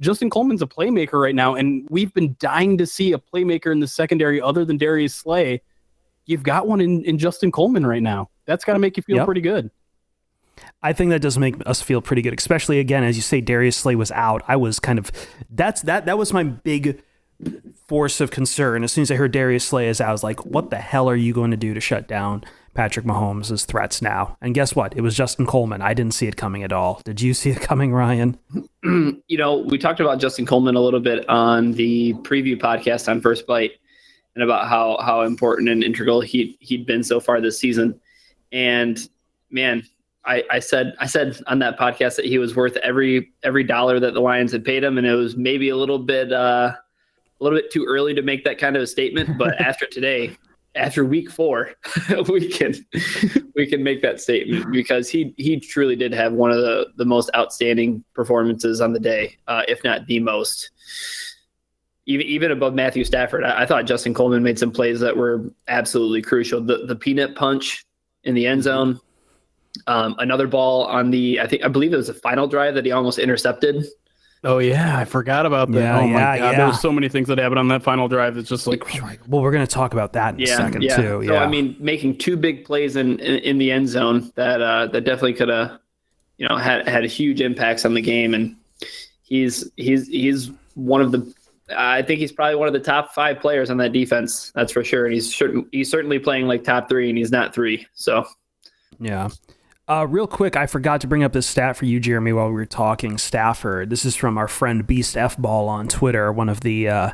Justin 0.00 0.30
Coleman's 0.30 0.62
a 0.62 0.66
playmaker 0.66 1.20
right 1.22 1.34
now, 1.34 1.54
and 1.54 1.86
we've 1.90 2.12
been 2.14 2.34
dying 2.38 2.76
to 2.78 2.86
see 2.86 3.12
a 3.12 3.18
playmaker 3.18 3.70
in 3.70 3.80
the 3.80 3.86
secondary 3.86 4.40
other 4.40 4.64
than 4.64 4.76
Darius 4.76 5.14
Slay. 5.14 5.62
You've 6.26 6.42
got 6.42 6.66
one 6.66 6.80
in, 6.80 7.04
in 7.04 7.18
Justin 7.18 7.52
Coleman 7.52 7.86
right 7.86 8.02
now. 8.02 8.30
That's 8.46 8.64
got 8.64 8.72
to 8.74 8.78
make 8.78 8.96
you 8.96 9.02
feel 9.02 9.16
Yep. 9.16 9.26
pretty 9.26 9.40
good. 9.40 9.70
I 10.82 10.92
think 10.92 11.10
that 11.10 11.22
does 11.22 11.38
make 11.38 11.54
us 11.66 11.80
feel 11.80 12.00
pretty 12.02 12.22
good, 12.22 12.36
especially 12.38 12.78
again 12.78 13.04
as 13.04 13.16
you 13.16 13.22
say 13.22 13.40
Darius 13.40 13.76
Slay 13.76 13.94
was 13.94 14.10
out. 14.12 14.42
I 14.46 14.56
was 14.56 14.78
kind 14.78 14.98
of 14.98 15.10
that's 15.50 15.82
that 15.82 16.06
that 16.06 16.18
was 16.18 16.32
my 16.32 16.42
big 16.44 17.02
force 17.92 18.22
of 18.22 18.30
concern. 18.30 18.82
As 18.84 18.90
soon 18.90 19.02
as 19.02 19.10
I 19.10 19.16
heard 19.16 19.32
Darius 19.32 19.64
Slay 19.64 19.86
is 19.86 20.00
out, 20.00 20.08
I 20.08 20.12
was 20.12 20.24
like, 20.24 20.46
what 20.46 20.70
the 20.70 20.78
hell 20.78 21.10
are 21.10 21.14
you 21.14 21.34
going 21.34 21.50
to 21.50 21.58
do 21.58 21.74
to 21.74 21.80
shut 21.80 22.08
down 22.08 22.42
Patrick 22.72 23.04
Mahomes' 23.04 23.66
threats 23.66 24.00
now? 24.00 24.38
And 24.40 24.54
guess 24.54 24.74
what? 24.74 24.96
It 24.96 25.02
was 25.02 25.14
Justin 25.14 25.44
Coleman. 25.44 25.82
I 25.82 25.92
didn't 25.92 26.14
see 26.14 26.26
it 26.26 26.38
coming 26.38 26.62
at 26.62 26.72
all. 26.72 27.02
Did 27.04 27.20
you 27.20 27.34
see 27.34 27.50
it 27.50 27.60
coming, 27.60 27.92
Ryan? 27.92 28.38
you 28.82 29.36
know, 29.36 29.58
we 29.58 29.76
talked 29.76 30.00
about 30.00 30.20
Justin 30.20 30.46
Coleman 30.46 30.74
a 30.74 30.80
little 30.80 31.00
bit 31.00 31.28
on 31.28 31.72
the 31.72 32.14
preview 32.22 32.58
podcast 32.58 33.10
on 33.10 33.20
First 33.20 33.46
Bite 33.46 33.72
and 34.36 34.42
about 34.42 34.68
how 34.68 34.96
how 35.02 35.20
important 35.20 35.68
and 35.68 35.84
integral 35.84 36.22
he 36.22 36.56
he'd 36.60 36.86
been 36.86 37.04
so 37.04 37.20
far 37.20 37.42
this 37.42 37.58
season. 37.58 38.00
And 38.52 39.06
man, 39.50 39.82
I, 40.24 40.44
I 40.50 40.60
said 40.60 40.94
I 40.98 41.04
said 41.04 41.38
on 41.46 41.58
that 41.58 41.78
podcast 41.78 42.16
that 42.16 42.24
he 42.24 42.38
was 42.38 42.56
worth 42.56 42.78
every 42.78 43.32
every 43.42 43.64
dollar 43.64 44.00
that 44.00 44.14
the 44.14 44.20
Lions 44.20 44.52
had 44.52 44.64
paid 44.64 44.82
him, 44.82 44.96
and 44.96 45.06
it 45.06 45.14
was 45.14 45.36
maybe 45.36 45.68
a 45.68 45.76
little 45.76 45.98
bit 45.98 46.32
uh, 46.32 46.72
a 47.42 47.44
little 47.44 47.58
bit 47.58 47.70
too 47.70 47.84
early 47.84 48.14
to 48.14 48.22
make 48.22 48.44
that 48.44 48.58
kind 48.58 48.76
of 48.76 48.82
a 48.82 48.86
statement. 48.86 49.36
But 49.36 49.60
after 49.60 49.86
today, 49.86 50.36
after 50.74 51.04
week 51.04 51.30
four, 51.30 51.72
we 52.28 52.48
can 52.48 52.74
we 53.54 53.66
can 53.66 53.82
make 53.82 54.00
that 54.02 54.20
statement 54.20 54.70
because 54.72 55.08
he 55.08 55.34
he 55.36 55.58
truly 55.58 55.96
did 55.96 56.12
have 56.12 56.32
one 56.32 56.50
of 56.50 56.58
the 56.58 56.86
the 56.96 57.04
most 57.04 57.30
outstanding 57.36 58.04
performances 58.14 58.80
on 58.80 58.92
the 58.92 59.00
day, 59.00 59.36
uh, 59.48 59.62
if 59.68 59.82
not 59.84 60.06
the 60.06 60.20
most. 60.20 60.70
Even 62.06 62.26
even 62.26 62.50
above 62.52 62.74
Matthew 62.74 63.04
Stafford, 63.04 63.44
I, 63.44 63.62
I 63.62 63.66
thought 63.66 63.86
Justin 63.86 64.14
Coleman 64.14 64.42
made 64.42 64.58
some 64.58 64.70
plays 64.70 65.00
that 65.00 65.16
were 65.16 65.52
absolutely 65.68 66.22
crucial. 66.22 66.60
The 66.60 66.86
the 66.86 66.96
peanut 66.96 67.34
punch 67.36 67.84
in 68.24 68.34
the 68.34 68.46
end 68.46 68.62
zone, 68.62 69.00
um, 69.86 70.14
another 70.18 70.46
ball 70.46 70.84
on 70.84 71.10
the 71.10 71.40
I 71.40 71.46
think 71.46 71.64
I 71.64 71.68
believe 71.68 71.92
it 71.92 71.96
was 71.96 72.06
the 72.06 72.14
final 72.14 72.46
drive 72.46 72.74
that 72.74 72.84
he 72.84 72.92
almost 72.92 73.18
intercepted. 73.18 73.84
Oh 74.44 74.58
yeah, 74.58 74.98
I 74.98 75.04
forgot 75.04 75.46
about 75.46 75.70
that. 75.70 75.80
Yeah, 75.80 75.98
oh 76.00 76.06
my 76.06 76.18
god, 76.18 76.38
yeah. 76.38 76.56
there 76.56 76.66
was 76.66 76.80
so 76.80 76.90
many 76.90 77.08
things 77.08 77.28
that 77.28 77.38
happened 77.38 77.60
on 77.60 77.68
that 77.68 77.84
final 77.84 78.08
drive. 78.08 78.36
It's 78.36 78.48
just 78.48 78.66
like 78.66 78.84
Well, 79.28 79.40
we're 79.40 79.52
going 79.52 79.64
to 79.64 79.72
talk 79.72 79.92
about 79.92 80.12
that 80.14 80.34
in 80.34 80.42
a 80.42 80.46
second 80.46 80.82
yeah. 80.82 80.96
too. 80.96 81.02
So 81.02 81.20
Yeah. 81.20 81.44
I 81.44 81.46
mean, 81.46 81.76
making 81.78 82.18
two 82.18 82.36
big 82.36 82.64
plays 82.64 82.96
in 82.96 83.20
in, 83.20 83.38
in 83.40 83.58
the 83.58 83.70
end 83.70 83.88
zone 83.88 84.32
that 84.34 84.60
uh, 84.60 84.88
that 84.88 85.04
definitely 85.04 85.34
could 85.34 85.48
have, 85.48 85.78
you 86.38 86.48
know, 86.48 86.56
had 86.56 86.88
had 86.88 87.04
huge 87.04 87.40
impacts 87.40 87.84
on 87.84 87.94
the 87.94 88.00
game. 88.00 88.34
And 88.34 88.56
he's 89.22 89.70
he's 89.76 90.08
he's 90.08 90.50
one 90.74 91.00
of 91.00 91.12
the. 91.12 91.32
I 91.76 92.02
think 92.02 92.18
he's 92.18 92.32
probably 92.32 92.56
one 92.56 92.66
of 92.66 92.74
the 92.74 92.80
top 92.80 93.14
five 93.14 93.38
players 93.38 93.70
on 93.70 93.76
that 93.76 93.92
defense. 93.92 94.50
That's 94.56 94.72
for 94.72 94.82
sure. 94.82 95.06
And 95.06 95.14
he's 95.14 95.32
certain, 95.32 95.66
he's 95.72 95.90
certainly 95.90 96.18
playing 96.18 96.48
like 96.48 96.64
top 96.64 96.88
three, 96.88 97.08
and 97.08 97.16
he's 97.16 97.30
not 97.30 97.54
three. 97.54 97.86
So 97.94 98.26
Yeah. 98.98 99.28
Uh, 99.88 100.06
real 100.08 100.26
quick, 100.26 100.56
I 100.56 100.66
forgot 100.66 101.00
to 101.00 101.06
bring 101.06 101.24
up 101.24 101.32
this 101.32 101.46
stat 101.46 101.76
for 101.76 101.84
you, 101.86 101.98
Jeremy, 101.98 102.32
while 102.32 102.46
we 102.46 102.52
were 102.54 102.64
talking 102.66 103.18
Stafford. 103.18 103.90
This 103.90 104.04
is 104.04 104.14
from 104.14 104.38
our 104.38 104.48
friend 104.48 104.86
Beast 104.86 105.16
F 105.16 105.36
Ball 105.36 105.68
on 105.68 105.88
Twitter, 105.88 106.32
one 106.32 106.48
of 106.48 106.60
the 106.60 106.88
uh, 106.88 107.10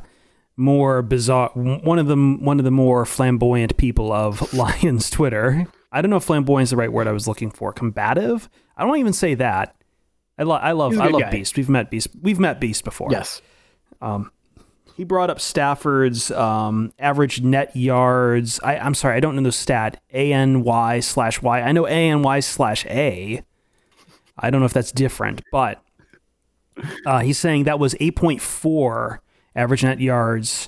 more 0.57 1.01
bizarre, 1.03 1.51
one 1.55 1.99
of 1.99 2.07
the 2.09 2.17
one 2.17 2.59
of 2.59 2.65
the 2.65 2.71
more 2.71 3.07
flamboyant 3.07 3.77
people 3.79 4.13
of 4.13 4.53
Lions 4.55 5.09
Twitter. 5.09 5.67
I 5.91 6.03
don't 6.03 6.11
know 6.11 6.19
if 6.19 6.25
flamboyant 6.25 6.65
is 6.65 6.71
the 6.71 6.77
right 6.77 6.93
word 6.93 7.09
I 7.09 7.13
was 7.13 7.27
looking 7.27 7.51
for. 7.51 7.73
Combative? 7.73 8.51
I 8.77 8.85
don't 8.85 8.99
even 8.99 9.15
say 9.15 9.35
that. 9.35 9.75
I, 10.39 10.43
lo- 10.43 10.57
I 10.57 10.73
love 10.73 10.99
I 11.01 11.09
love 11.09 11.23
guy. 11.23 11.31
Beast. 11.31 11.57
We've 11.57 11.69
met 11.71 11.91
Beast. 11.91 12.09
We've 12.21 12.39
met 12.39 12.61
Beast 12.61 12.85
before. 12.85 13.09
yes, 13.11 13.41
He 14.99 15.05
brought 15.05 15.31
up 15.31 15.41
Stafford's 15.41 16.31
um, 16.33 16.93
average 16.99 17.41
net 17.41 17.75
yards. 17.77 18.59
I, 18.65 18.77
I'm 18.79 18.95
sorry, 18.95 19.17
I 19.17 19.21
don't 19.21 19.37
know 19.37 19.43
the 19.43 19.53
stat. 19.53 20.03
A 20.13 20.33
N 20.33 20.65
Y 20.65 20.99
slash 21.01 21.41
Y. 21.41 21.61
I 21.63 21.71
know 21.71 21.87
A 21.87 21.91
N 21.91 22.23
Y 22.23 22.41
slash 22.41 22.85
A. 22.87 23.43
I 24.37 24.51
don't 24.51 24.61
know 24.61 24.67
if 24.67 24.73
that's 24.73 24.91
different, 24.91 25.43
but 25.53 25.81
uh, 27.07 27.21
he's 27.21 27.39
saying 27.39 27.65
that 27.65 27.79
was 27.79 27.95
8.4 27.95 29.19
average 29.55 29.85
net 29.85 30.01
yards. 30.01 30.67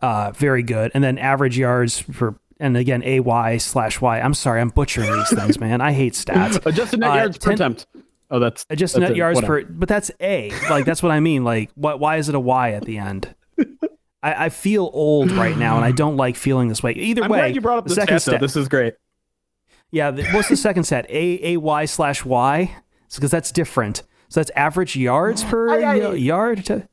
Uh, 0.00 0.30
very 0.32 0.62
good. 0.62 0.90
And 0.94 1.02
then 1.04 1.18
average 1.18 1.58
yards 1.58 1.98
for, 1.98 2.36
and 2.60 2.76
again, 2.76 3.02
A 3.04 3.18
Y 3.18 3.56
slash 3.58 4.00
Y. 4.00 4.20
I'm 4.20 4.34
sorry, 4.34 4.60
I'm 4.60 4.68
butchering 4.70 5.12
these 5.12 5.34
things, 5.34 5.58
man. 5.60 5.80
I 5.80 5.92
hate 5.92 6.12
stats. 6.14 6.64
adjusted 6.66 7.00
net 7.00 7.10
Uh, 7.10 7.14
yards 7.14 7.38
per 7.38 7.50
10 7.50 7.54
attempt. 7.54 7.86
Oh, 8.30 8.38
that's 8.38 8.64
Just 8.76 8.94
that's 8.94 9.00
net 9.00 9.10
it. 9.10 9.16
yards 9.16 9.36
Whatever. 9.36 9.62
per, 9.64 9.68
but 9.72 9.88
that's 9.88 10.10
A. 10.20 10.50
Like 10.70 10.84
that's 10.84 11.02
what 11.02 11.10
I 11.12 11.18
mean. 11.20 11.42
Like, 11.44 11.70
what? 11.74 11.98
Why 12.00 12.16
is 12.16 12.28
it 12.28 12.34
a 12.36 12.40
Y 12.40 12.70
at 12.72 12.84
the 12.84 12.96
end? 12.98 13.34
I, 14.22 14.46
I 14.46 14.48
feel 14.50 14.90
old 14.92 15.30
right 15.32 15.56
now, 15.56 15.76
and 15.76 15.84
I 15.84 15.90
don't 15.92 16.16
like 16.16 16.36
feeling 16.36 16.68
this 16.68 16.82
way. 16.82 16.92
Either 16.92 17.22
way, 17.22 17.24
I'm 17.24 17.30
way, 17.30 17.38
glad 17.38 17.54
you 17.54 17.60
brought 17.60 17.78
up 17.78 17.84
the 17.86 17.94
second 17.94 18.20
set. 18.20 18.32
though. 18.32 18.38
This 18.46 18.56
is 18.56 18.68
great. 18.68 18.94
yeah, 19.90 20.10
the, 20.10 20.24
what's 20.30 20.48
the 20.48 20.56
second 20.56 20.84
set? 20.84 21.06
A 21.10 21.54
A 21.54 21.56
Y 21.58 21.84
slash 21.86 22.24
Y, 22.24 22.74
because 23.14 23.30
that's 23.30 23.50
different. 23.52 24.02
So 24.28 24.40
that's 24.40 24.50
average 24.56 24.96
yards 24.96 25.44
per 25.44 25.70
I- 25.70 25.82
I- 25.82 25.98
y- 26.08 26.14
yard. 26.14 26.64
To, 26.66 26.88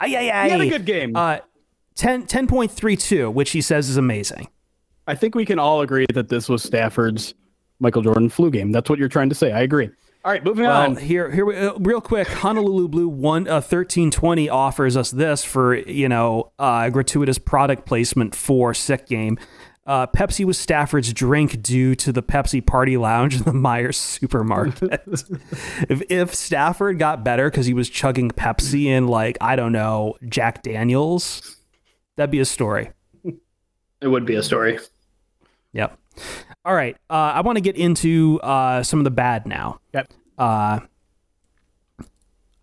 Ay, 0.00 0.16
ay, 0.16 0.30
ay. 0.30 0.44
He 0.44 0.50
had 0.50 0.60
a 0.60 0.68
good 0.68 0.84
game. 0.84 1.16
Uh, 1.16 1.38
10, 1.94 2.26
10.32, 2.26 3.32
which 3.32 3.50
he 3.52 3.60
says 3.62 3.88
is 3.88 3.96
amazing. 3.96 4.48
I 5.06 5.14
think 5.14 5.34
we 5.34 5.44
can 5.46 5.58
all 5.58 5.80
agree 5.80 6.06
that 6.12 6.28
this 6.28 6.48
was 6.48 6.62
Stafford's 6.62 7.34
Michael 7.78 8.02
Jordan 8.02 8.28
flu 8.28 8.50
game. 8.50 8.72
That's 8.72 8.90
what 8.90 8.98
you're 8.98 9.08
trying 9.08 9.28
to 9.28 9.34
say. 9.34 9.52
I 9.52 9.60
agree. 9.60 9.90
All 10.24 10.32
right, 10.32 10.42
moving 10.42 10.64
Well, 10.64 10.82
on. 10.90 10.96
here, 10.96 11.30
here, 11.30 11.44
we- 11.44 11.54
uh, 11.56 11.74
real 11.80 12.00
quick. 12.00 12.26
Honolulu 12.28 12.88
Blue 12.88 13.08
one 13.08 13.46
uh, 13.46 13.60
thirteen 13.60 14.10
twenty 14.10 14.48
offers 14.48 14.96
us 14.96 15.10
this 15.10 15.44
for 15.44 15.74
you 15.74 16.08
know 16.08 16.50
uh, 16.58 16.88
gratuitous 16.88 17.38
product 17.38 17.84
placement 17.86 18.34
for 18.34 18.72
sick 18.72 19.06
game. 19.06 19.38
Uh, 19.86 20.06
Pepsi 20.06 20.46
was 20.46 20.56
Stafford's 20.56 21.12
drink 21.12 21.60
due 21.60 21.94
to 21.96 22.10
the 22.10 22.22
Pepsi 22.22 22.64
Party 22.66 22.96
Lounge 22.96 23.36
in 23.36 23.42
the 23.42 23.50
Meijer 23.52 23.94
supermarket. 23.94 25.02
if 25.90 26.00
if 26.08 26.34
Stafford 26.34 26.98
got 26.98 27.22
better 27.22 27.50
because 27.50 27.66
he 27.66 27.74
was 27.74 27.90
chugging 27.90 28.30
Pepsi 28.30 28.86
and 28.86 29.10
like 29.10 29.36
I 29.42 29.56
don't 29.56 29.72
know 29.72 30.16
Jack 30.26 30.62
Daniels, 30.62 31.58
that'd 32.16 32.30
be 32.30 32.40
a 32.40 32.46
story. 32.46 32.92
It 34.00 34.08
would 34.08 34.24
be 34.24 34.36
a 34.36 34.42
story. 34.42 34.78
Yep. 35.74 35.98
All 36.64 36.74
right. 36.74 36.96
Uh, 37.10 37.32
I 37.34 37.40
want 37.42 37.56
to 37.56 37.60
get 37.60 37.76
into 37.76 38.40
uh, 38.42 38.82
some 38.82 38.98
of 38.98 39.04
the 39.04 39.10
bad 39.10 39.46
now. 39.46 39.80
Yep. 39.92 40.12
Uh, 40.38 40.80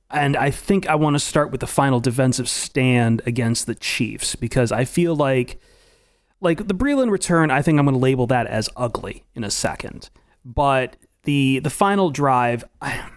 and 0.09 0.35
I 0.35 0.49
think 0.49 0.87
I 0.87 0.95
want 0.95 1.15
to 1.15 1.19
start 1.19 1.51
with 1.51 1.61
the 1.61 1.67
final 1.67 1.99
defensive 1.99 2.49
stand 2.49 3.21
against 3.25 3.67
the 3.67 3.75
Chiefs 3.75 4.35
because 4.35 4.71
I 4.71 4.85
feel 4.85 5.15
like, 5.15 5.59
like 6.41 6.67
the 6.67 6.73
Breeland 6.73 7.11
return, 7.11 7.51
I 7.51 7.61
think 7.61 7.79
I'm 7.79 7.85
going 7.85 7.93
to 7.93 7.99
label 7.99 8.27
that 8.27 8.47
as 8.47 8.69
ugly 8.75 9.23
in 9.35 9.43
a 9.43 9.51
second. 9.51 10.09
But 10.43 10.97
the 11.23 11.59
the 11.59 11.69
final 11.69 12.09
drive, 12.09 12.63
I, 12.81 13.09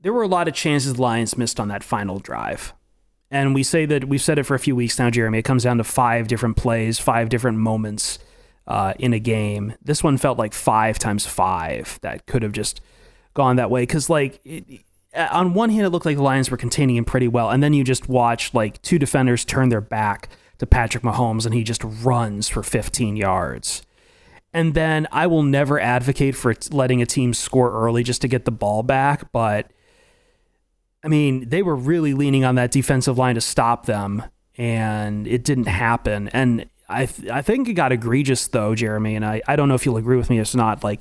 there 0.00 0.12
were 0.12 0.22
a 0.22 0.28
lot 0.28 0.48
of 0.48 0.54
chances 0.54 0.94
the 0.94 1.02
Lions 1.02 1.38
missed 1.38 1.60
on 1.60 1.68
that 1.68 1.84
final 1.84 2.18
drive. 2.18 2.74
And 3.30 3.54
we 3.54 3.62
say 3.62 3.86
that 3.86 4.08
we've 4.08 4.20
said 4.20 4.38
it 4.38 4.42
for 4.44 4.54
a 4.54 4.58
few 4.58 4.76
weeks 4.76 4.98
now, 4.98 5.10
Jeremy. 5.10 5.38
It 5.38 5.44
comes 5.44 5.62
down 5.62 5.78
to 5.78 5.84
five 5.84 6.28
different 6.28 6.56
plays, 6.56 6.98
five 6.98 7.28
different 7.28 7.58
moments 7.58 8.18
uh, 8.66 8.94
in 8.98 9.12
a 9.12 9.18
game. 9.18 9.74
This 9.82 10.02
one 10.02 10.18
felt 10.18 10.38
like 10.38 10.54
five 10.54 10.98
times 10.98 11.26
five 11.26 11.98
that 12.02 12.26
could 12.26 12.42
have 12.42 12.52
just 12.52 12.80
gone 13.34 13.56
that 13.56 13.70
way. 13.70 13.82
Because, 13.82 14.08
like, 14.08 14.40
it, 14.44 14.82
on 15.14 15.54
one 15.54 15.70
hand, 15.70 15.86
it 15.86 15.90
looked 15.90 16.06
like 16.06 16.16
the 16.16 16.22
Lions 16.22 16.50
were 16.50 16.56
containing 16.56 16.96
him 16.96 17.04
pretty 17.04 17.28
well. 17.28 17.50
And 17.50 17.62
then 17.62 17.72
you 17.72 17.84
just 17.84 18.08
watch, 18.08 18.54
like, 18.54 18.80
two 18.82 18.98
defenders 18.98 19.44
turn 19.44 19.68
their 19.68 19.80
back 19.80 20.28
to 20.58 20.66
Patrick 20.66 21.02
Mahomes 21.02 21.44
and 21.44 21.54
he 21.54 21.64
just 21.64 21.82
runs 21.84 22.48
for 22.48 22.62
15 22.62 23.16
yards. 23.16 23.82
And 24.52 24.74
then 24.74 25.08
I 25.10 25.26
will 25.26 25.42
never 25.42 25.80
advocate 25.80 26.36
for 26.36 26.54
letting 26.70 27.02
a 27.02 27.06
team 27.06 27.34
score 27.34 27.72
early 27.72 28.04
just 28.04 28.22
to 28.22 28.28
get 28.28 28.44
the 28.44 28.52
ball 28.52 28.84
back. 28.84 29.32
But 29.32 29.70
I 31.04 31.08
mean, 31.08 31.48
they 31.48 31.62
were 31.62 31.76
really 31.76 32.14
leaning 32.14 32.44
on 32.44 32.54
that 32.54 32.70
defensive 32.70 33.18
line 33.18 33.34
to 33.34 33.40
stop 33.40 33.84
them, 33.84 34.22
and 34.56 35.26
it 35.26 35.44
didn't 35.44 35.66
happen. 35.66 36.28
And 36.28 36.70
I, 36.88 37.06
th- 37.06 37.30
I 37.30 37.42
think 37.42 37.68
it 37.68 37.74
got 37.74 37.92
egregious 37.92 38.46
though, 38.48 38.74
Jeremy. 38.74 39.16
And 39.16 39.24
I, 39.24 39.42
I 39.46 39.56
don't 39.56 39.68
know 39.68 39.74
if 39.74 39.86
you'll 39.86 39.96
agree 39.96 40.16
with 40.16 40.30
me 40.30 40.38
or 40.38 40.44
not. 40.54 40.84
Like 40.84 41.00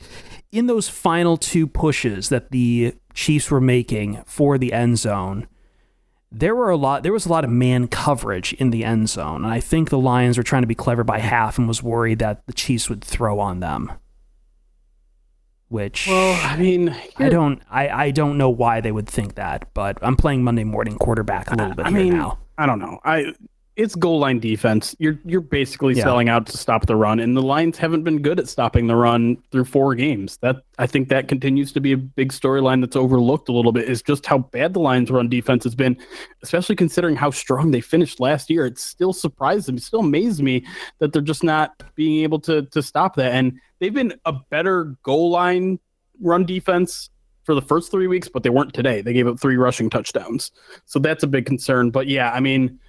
in 0.52 0.67
those 0.67 0.88
final 0.88 1.38
two 1.38 1.67
pushes 1.67 2.30
that 2.30 2.52
the 2.52 2.96
Chiefs 3.13 3.52
were 3.52 3.62
making 3.62 4.24
for 4.26 4.58
the 4.58 4.72
end 4.74 5.00
zone, 5.00 5.48
there 6.32 6.56
were 6.56 6.69
a 6.69 6.76
lot. 6.76 7.04
There 7.04 7.13
was 7.13 7.26
a 7.26 7.30
lot 7.30 7.43
of 7.43 7.50
man 7.52 7.88
coverage 7.88 8.54
in 8.54 8.72
the 8.72 8.84
end 8.84 9.08
zone, 9.08 9.46
and 9.46 9.54
I 9.54 9.60
think 9.60 9.89
the 9.89 10.00
Lions 10.00 10.38
were 10.38 10.43
trying 10.43 10.63
to 10.63 10.67
be 10.67 10.76
clever 10.76 11.04
by 11.04 11.19
half 11.19 11.60
and 11.60 11.67
was 11.67 11.84
worried 11.84 12.19
that 12.19 12.46
the 12.48 12.54
Chiefs 12.54 12.89
would 12.89 13.04
throw 13.04 13.39
on 13.39 13.60
them. 13.60 13.91
Which 15.69 16.08
well, 16.08 16.39
I 16.43 16.58
mean, 16.58 16.96
I 17.17 17.30
don't 17.30 17.62
I, 17.69 17.89
I 17.89 18.12
don't 18.12 18.38
know 18.38 18.50
why 18.50 18.82
they 18.82 18.91
would 18.91 19.08
think 19.08 19.36
that, 19.36 19.74
but 19.74 19.98
I'm 20.02 20.15
playing 20.15 20.43
Monday 20.43 20.63
morning 20.63 20.98
quarterback 20.98 21.52
a 21.52 21.56
little 21.56 21.76
bit 21.76 21.86
I 21.86 21.89
here 21.89 22.00
mean, 22.00 22.13
now. 22.13 22.39
I 22.58 22.65
don't 22.65 22.80
know. 22.80 23.00
I 23.04 23.34
it's 23.75 23.95
goal 23.95 24.19
line 24.19 24.39
defense. 24.39 24.95
You're 24.99 25.19
you're 25.25 25.41
basically 25.41 25.95
Yeah. 25.95 26.03
selling 26.03 26.29
out 26.29 26.45
to 26.47 26.57
stop 26.57 26.86
the 26.86 26.95
run, 26.95 27.19
and 27.19 27.36
the 27.36 27.41
Lions 27.41 27.77
haven't 27.77 28.03
been 28.03 28.21
good 28.21 28.39
at 28.39 28.47
stopping 28.47 28.86
the 28.86 28.95
run 28.95 29.38
through 29.51 29.65
four 29.65 29.95
games. 29.95 30.38
That 30.38 30.57
I 30.77 30.86
think 30.86 31.09
that 31.09 31.27
continues 31.27 31.71
to 31.73 31.79
be 31.79 31.91
a 31.91 31.97
big 31.97 32.31
storyline 32.31 32.81
that's 32.81 32.95
overlooked 32.95 33.49
a 33.49 33.51
little 33.51 33.71
bit. 33.71 33.89
Is 33.89 34.01
just 34.03 34.25
how 34.27 34.38
bad 34.39 34.73
the 34.73 34.79
Lions' 34.79 35.09
run 35.09 35.27
defense 35.27 35.63
has 35.63 35.73
been, 35.73 35.97
especially 36.43 36.75
considering 36.75 37.15
how 37.15 37.31
strong 37.31 37.71
they 37.71 37.81
finished 37.81 38.19
last 38.19 38.49
year. 38.49 38.65
It 38.65 38.77
still 38.77 39.13
surprised 39.13 39.71
me, 39.71 39.79
still 39.79 40.01
amazed 40.01 40.43
me 40.43 40.63
that 40.99 41.12
they're 41.12 41.21
just 41.21 41.43
not 41.43 41.71
being 41.95 42.23
able 42.23 42.39
to 42.41 42.63
to 42.63 42.83
stop 42.83 43.15
that. 43.15 43.31
And 43.33 43.59
they've 43.79 43.93
been 43.93 44.13
a 44.25 44.33
better 44.51 44.95
goal 45.01 45.31
line 45.31 45.79
run 46.21 46.45
defense 46.45 47.09
for 47.43 47.55
the 47.55 47.62
first 47.62 47.91
three 47.91 48.07
weeks, 48.07 48.29
but 48.29 48.43
they 48.43 48.49
weren't 48.49 48.73
today. 48.73 49.01
They 49.01 49.12
gave 49.13 49.27
up 49.27 49.39
three 49.39 49.57
rushing 49.57 49.89
touchdowns, 49.89 50.51
so 50.86 50.99
that's 50.99 51.23
a 51.23 51.27
big 51.27 51.45
concern. 51.45 51.89
But 51.89 52.07
yeah, 52.07 52.31
I 52.31 52.39
mean 52.39 52.79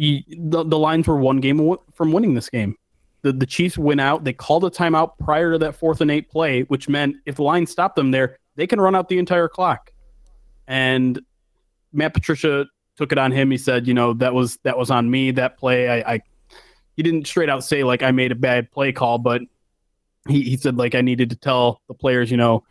you, 0.00 0.22
the, 0.30 0.64
the 0.64 0.78
Lions 0.78 1.06
were 1.06 1.18
one 1.18 1.40
game 1.40 1.76
from 1.92 2.12
winning 2.12 2.32
this 2.32 2.48
game. 2.48 2.74
The, 3.20 3.32
the 3.32 3.44
Chiefs 3.44 3.76
went 3.76 4.00
out. 4.00 4.24
They 4.24 4.32
called 4.32 4.64
a 4.64 4.70
timeout 4.70 5.18
prior 5.18 5.52
to 5.52 5.58
that 5.58 5.74
fourth 5.76 6.00
and 6.00 6.10
eight 6.10 6.30
play, 6.30 6.62
which 6.62 6.88
meant 6.88 7.16
if 7.26 7.36
the 7.36 7.42
Lions 7.42 7.70
stopped 7.70 7.96
them 7.96 8.10
there, 8.10 8.38
they 8.56 8.66
can 8.66 8.80
run 8.80 8.94
out 8.94 9.10
the 9.10 9.18
entire 9.18 9.46
clock. 9.46 9.92
And 10.66 11.20
Matt 11.92 12.14
Patricia 12.14 12.64
took 12.96 13.12
it 13.12 13.18
on 13.18 13.30
him. 13.30 13.50
He 13.50 13.58
said, 13.58 13.86
you 13.86 13.92
know, 13.92 14.14
that 14.14 14.32
was 14.32 14.56
that 14.62 14.78
was 14.78 14.90
on 14.90 15.10
me. 15.10 15.32
That 15.32 15.58
play, 15.58 15.90
I, 15.90 16.14
I 16.14 16.20
he 16.96 17.02
didn't 17.02 17.26
straight 17.26 17.50
out 17.50 17.62
say 17.62 17.84
like 17.84 18.02
I 18.02 18.10
made 18.10 18.32
a 18.32 18.36
bad 18.36 18.70
play 18.70 18.92
call, 18.92 19.18
but 19.18 19.42
he, 20.28 20.42
he 20.44 20.56
said 20.56 20.78
like 20.78 20.94
I 20.94 21.02
needed 21.02 21.28
to 21.28 21.36
tell 21.36 21.82
the 21.88 21.94
players, 21.94 22.30
you 22.30 22.38
know, 22.38 22.64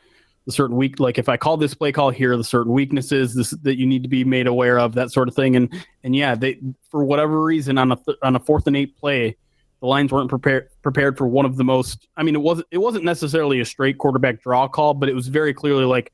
the 0.50 0.54
certain 0.54 0.76
weak 0.76 1.00
like 1.00 1.20
if 1.20 1.30
I 1.30 1.38
call 1.38 1.58
this 1.58 1.76
play 1.76 1.92
call, 1.92 2.10
here 2.10 2.36
the 2.36 2.44
certain 2.44 2.74
weaknesses 2.74 3.36
this, 3.36 3.52
that 3.62 3.78
you 3.78 3.86
need 3.86 4.02
to 4.02 4.10
be 4.10 4.24
made 4.24 4.48
aware 4.48 4.80
of, 4.80 4.96
that 4.96 5.12
sort 5.12 5.28
of 5.28 5.36
thing. 5.36 5.56
And 5.56 5.72
and 6.04 6.16
yeah, 6.16 6.34
they 6.34 6.60
for 6.90 7.04
whatever 7.04 7.44
reason 7.44 7.78
on 7.78 7.92
a 7.92 7.96
th- 7.96 8.18
on 8.24 8.36
a 8.36 8.40
fourth 8.40 8.66
and 8.66 8.76
eight 8.76 8.98
play, 8.98 9.38
the 9.80 9.86
Lions 9.86 10.12
weren't 10.12 10.28
prepared 10.28 10.70
prepared 10.82 11.20
for 11.20 11.28
one 11.28 11.46
of 11.46 11.56
the 11.56 11.64
most. 11.64 12.08
I 12.18 12.24
mean, 12.24 12.34
it 12.34 12.42
wasn't 12.42 12.68
it 12.72 12.80
wasn't 12.80 13.04
necessarily 13.04 13.60
a 13.60 13.66
straight 13.66 14.00
quarterback 14.00 14.42
draw 14.42 14.68
call, 14.68 14.96
but 14.96 15.08
it 15.08 15.14
was 15.14 15.28
very 15.28 15.54
clearly 15.54 15.86
like 15.86 16.12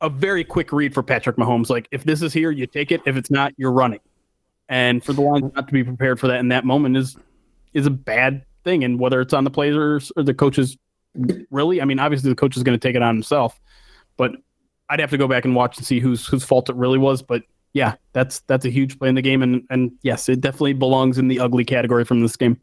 a 0.00 0.08
very 0.08 0.44
quick 0.44 0.70
read 0.70 0.94
for 0.94 1.02
Patrick 1.02 1.36
Mahomes. 1.36 1.70
Like 1.70 1.88
if 1.90 2.04
this 2.04 2.22
is 2.22 2.32
here, 2.32 2.52
you 2.52 2.68
take 2.68 2.92
it. 2.92 3.00
If 3.04 3.16
it's 3.16 3.32
not, 3.32 3.52
you're 3.56 3.72
running. 3.72 4.00
And 4.68 5.04
for 5.04 5.12
the 5.12 5.22
Lions 5.22 5.52
not 5.56 5.66
to 5.66 5.72
be 5.72 5.82
prepared 5.82 6.20
for 6.20 6.28
that 6.28 6.38
in 6.38 6.48
that 6.48 6.64
moment 6.64 6.96
is 6.96 7.16
is 7.74 7.86
a 7.86 7.90
bad 7.90 8.44
thing. 8.62 8.84
And 8.84 9.00
whether 9.00 9.20
it's 9.20 9.34
on 9.34 9.42
the 9.42 9.50
players 9.50 10.12
or 10.16 10.22
the 10.22 10.34
coaches, 10.34 10.78
really, 11.50 11.80
I 11.80 11.84
mean, 11.84 11.98
obviously 11.98 12.30
the 12.30 12.36
coach 12.36 12.56
is 12.56 12.62
going 12.62 12.78
to 12.78 12.88
take 12.88 12.96
it 12.96 13.02
on 13.02 13.14
himself, 13.14 13.60
but 14.16 14.32
I'd 14.88 15.00
have 15.00 15.10
to 15.10 15.18
go 15.18 15.28
back 15.28 15.44
and 15.44 15.54
watch 15.54 15.76
and 15.78 15.86
see 15.86 16.00
whose 16.00 16.26
whose 16.26 16.44
fault 16.44 16.68
it 16.68 16.76
really 16.76 16.98
was. 16.98 17.22
But 17.22 17.42
yeah, 17.72 17.94
that's 18.12 18.40
that's 18.42 18.64
a 18.64 18.70
huge 18.70 18.98
play 18.98 19.08
in 19.08 19.14
the 19.14 19.22
game, 19.22 19.42
and 19.42 19.62
and 19.70 19.92
yes, 20.02 20.28
it 20.28 20.40
definitely 20.40 20.72
belongs 20.72 21.18
in 21.18 21.28
the 21.28 21.38
ugly 21.40 21.64
category 21.64 22.04
from 22.04 22.20
this 22.20 22.36
game. 22.36 22.60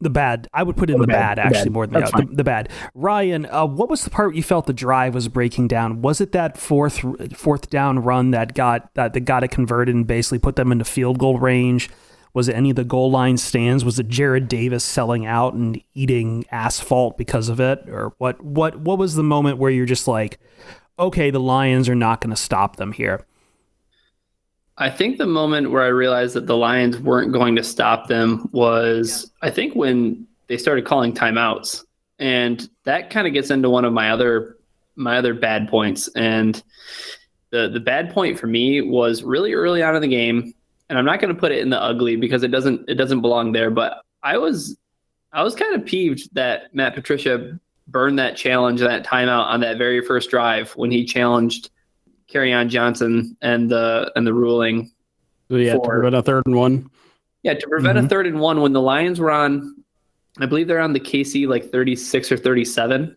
The 0.00 0.10
bad. 0.10 0.48
I 0.52 0.64
would 0.64 0.76
put 0.76 0.90
in 0.90 0.96
Oh, 0.96 0.98
the, 0.98 1.02
the 1.06 1.12
bad, 1.12 1.36
bad, 1.36 1.38
the 1.38 1.42
actually 1.42 1.70
bad. 1.70 1.72
more 1.72 1.86
than 1.86 2.00
the, 2.02 2.26
the, 2.28 2.36
the 2.36 2.44
bad. 2.44 2.68
Ryan, 2.94 3.46
uh, 3.46 3.66
what 3.66 3.88
was 3.88 4.02
the 4.02 4.10
part 4.10 4.34
you 4.34 4.42
felt 4.42 4.66
the 4.66 4.72
drive 4.72 5.14
was 5.14 5.28
breaking 5.28 5.68
down? 5.68 6.02
Was 6.02 6.20
it 6.20 6.32
that 6.32 6.58
fourth 6.58 7.04
fourth 7.36 7.70
down 7.70 8.00
run 8.00 8.32
that 8.32 8.54
got 8.54 8.92
that, 8.94 9.12
that 9.12 9.20
got 9.20 9.44
it 9.44 9.48
converted 9.52 9.94
and 9.94 10.04
basically 10.04 10.40
put 10.40 10.56
them 10.56 10.72
into 10.72 10.84
field 10.84 11.18
goal 11.18 11.38
range? 11.38 11.88
Was 12.34 12.48
it 12.48 12.54
any 12.54 12.70
of 12.70 12.76
the 12.76 12.84
goal 12.84 13.10
line 13.10 13.36
stands? 13.36 13.84
Was 13.84 13.98
it 13.98 14.08
Jarrad 14.08 14.48
Davis 14.48 14.84
selling 14.84 15.26
out 15.26 15.54
and 15.54 15.80
eating 15.94 16.44
asphalt 16.50 17.18
because 17.18 17.48
of 17.48 17.60
it, 17.60 17.88
or 17.88 18.14
what? 18.18 18.42
What 18.42 18.76
what 18.76 18.98
was 18.98 19.14
the 19.14 19.22
moment 19.22 19.58
where 19.58 19.70
you're 19.70 19.86
just 19.86 20.08
like, 20.08 20.38
okay, 20.98 21.30
the 21.30 21.40
Lions 21.40 21.88
are 21.88 21.94
not 21.94 22.20
going 22.20 22.30
to 22.30 22.36
stop 22.36 22.76
them 22.76 22.92
here? 22.92 23.26
I 24.78 24.88
think 24.88 25.18
the 25.18 25.26
moment 25.26 25.70
where 25.70 25.82
I 25.82 25.88
realized 25.88 26.34
that 26.34 26.46
the 26.46 26.56
Lions 26.56 26.98
weren't 26.98 27.32
going 27.32 27.54
to 27.56 27.62
stop 27.62 28.08
them 28.08 28.48
was 28.52 29.30
I 29.42 29.50
think 29.50 29.74
when 29.74 30.26
they 30.46 30.56
started 30.56 30.84
calling 30.84 31.14
timeouts. 31.14 31.84
And 32.18 32.68
that 32.84 33.10
kind 33.10 33.26
of 33.26 33.32
gets 33.32 33.50
into 33.50 33.70
one 33.70 33.84
of 33.84 33.92
my 33.92 34.10
other 34.10 34.56
my 34.96 35.16
other 35.16 35.34
bad 35.34 35.68
points. 35.68 36.08
And 36.14 36.62
the 37.50 37.68
the 37.68 37.80
bad 37.80 38.12
point 38.12 38.38
for 38.38 38.46
me 38.46 38.80
was 38.80 39.22
really 39.22 39.54
early 39.54 39.82
on 39.82 39.94
in 39.96 40.02
the 40.02 40.08
game, 40.08 40.54
and 40.92 40.98
I'm 40.98 41.06
not 41.06 41.22
going 41.22 41.34
to 41.34 41.40
put 41.40 41.52
it 41.52 41.60
in 41.60 41.70
the 41.70 41.82
ugly 41.82 42.16
because 42.16 42.42
it 42.42 42.48
doesn't 42.48 42.86
it 42.86 42.96
doesn't 42.96 43.22
belong 43.22 43.52
there, 43.52 43.70
but 43.70 44.02
I 44.22 44.36
was 44.36 44.76
I 45.32 45.42
was 45.42 45.54
kind 45.54 45.74
of 45.74 45.86
peeved 45.86 46.28
that 46.34 46.74
Matt 46.74 46.94
Patricia 46.94 47.58
burned 47.88 48.18
that 48.18 48.36
challenge 48.36 48.80
that 48.80 49.02
timeout 49.02 49.46
on 49.46 49.60
that 49.60 49.78
very 49.78 50.04
first 50.04 50.28
drive 50.28 50.70
when 50.72 50.90
he 50.90 51.06
challenged 51.06 51.70
on 52.34 52.68
Johnson 52.68 53.34
and 53.40 53.70
the 53.70 54.12
and 54.16 54.26
the 54.26 54.34
ruling. 54.34 54.90
So 55.50 55.56
yeah, 55.56 55.72
to 55.72 55.80
prevent 55.80 56.14
a 56.14 56.22
third 56.22 56.42
and 56.44 56.56
one. 56.56 56.90
Yeah, 57.42 57.54
to 57.54 57.68
prevent 57.68 57.98
Mhm. 57.98 58.04
a 58.04 58.08
third 58.08 58.26
and 58.26 58.38
one 58.38 58.60
when 58.60 58.74
the 58.74 58.80
Lions 58.82 59.18
were 59.18 59.30
on, 59.30 59.74
I 60.40 60.44
believe 60.46 60.68
they're 60.68 60.78
on 60.78 60.92
the 60.92 61.00
KC 61.00 61.46
like 61.46 61.70
36 61.70 62.30
or 62.30 62.36
37. 62.36 63.16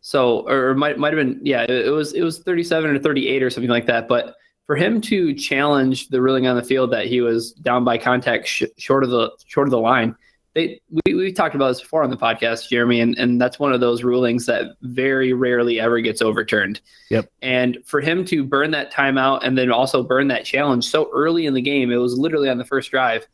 So 0.00 0.48
or 0.48 0.74
might 0.74 0.98
might 0.98 1.12
have 1.12 1.26
been 1.26 1.40
yeah, 1.42 1.62
it, 1.62 1.70
it 1.88 1.90
was 1.90 2.14
it 2.14 2.22
was 2.22 2.38
37 2.38 2.90
or 2.90 2.98
38 2.98 3.42
or 3.42 3.50
something 3.50 3.70
like 3.70 3.86
that. 3.86 4.08
But 4.08 4.34
for 4.72 4.76
him 4.76 5.02
to 5.02 5.34
challenge 5.34 6.08
the 6.08 6.22
ruling 6.22 6.46
on 6.46 6.56
the 6.56 6.62
field 6.62 6.90
that 6.90 7.04
he 7.04 7.20
was 7.20 7.52
down 7.52 7.84
by 7.84 7.98
contact 7.98 8.48
sh- 8.48 8.62
short 8.78 9.04
of 9.04 9.10
the 9.10 9.30
short 9.44 9.66
of 9.66 9.70
the 9.70 9.78
line, 9.78 10.16
they 10.54 10.80
we, 11.04 11.12
we 11.12 11.30
talked 11.30 11.54
about 11.54 11.68
this 11.68 11.82
before 11.82 12.02
on 12.02 12.08
the 12.08 12.16
podcast, 12.16 12.70
Jeremy, 12.70 13.02
and, 13.02 13.14
and 13.18 13.38
that's 13.38 13.58
one 13.58 13.74
of 13.74 13.80
those 13.80 14.02
rulings 14.02 14.46
that 14.46 14.76
very 14.80 15.34
rarely 15.34 15.78
ever 15.78 16.00
gets 16.00 16.22
overturned. 16.22 16.80
Yep. 17.10 17.30
And 17.42 17.80
for 17.84 18.00
him 18.00 18.24
to 18.24 18.44
burn 18.44 18.70
that 18.70 18.90
timeout 18.90 19.40
and 19.42 19.58
then 19.58 19.70
also 19.70 20.02
burn 20.02 20.28
that 20.28 20.46
challenge 20.46 20.86
so 20.86 21.10
early 21.12 21.44
in 21.44 21.52
the 21.52 21.60
game, 21.60 21.92
it 21.92 21.96
was 21.96 22.16
literally 22.16 22.48
on 22.48 22.56
the 22.56 22.64
first 22.64 22.90
drive. 22.90 23.26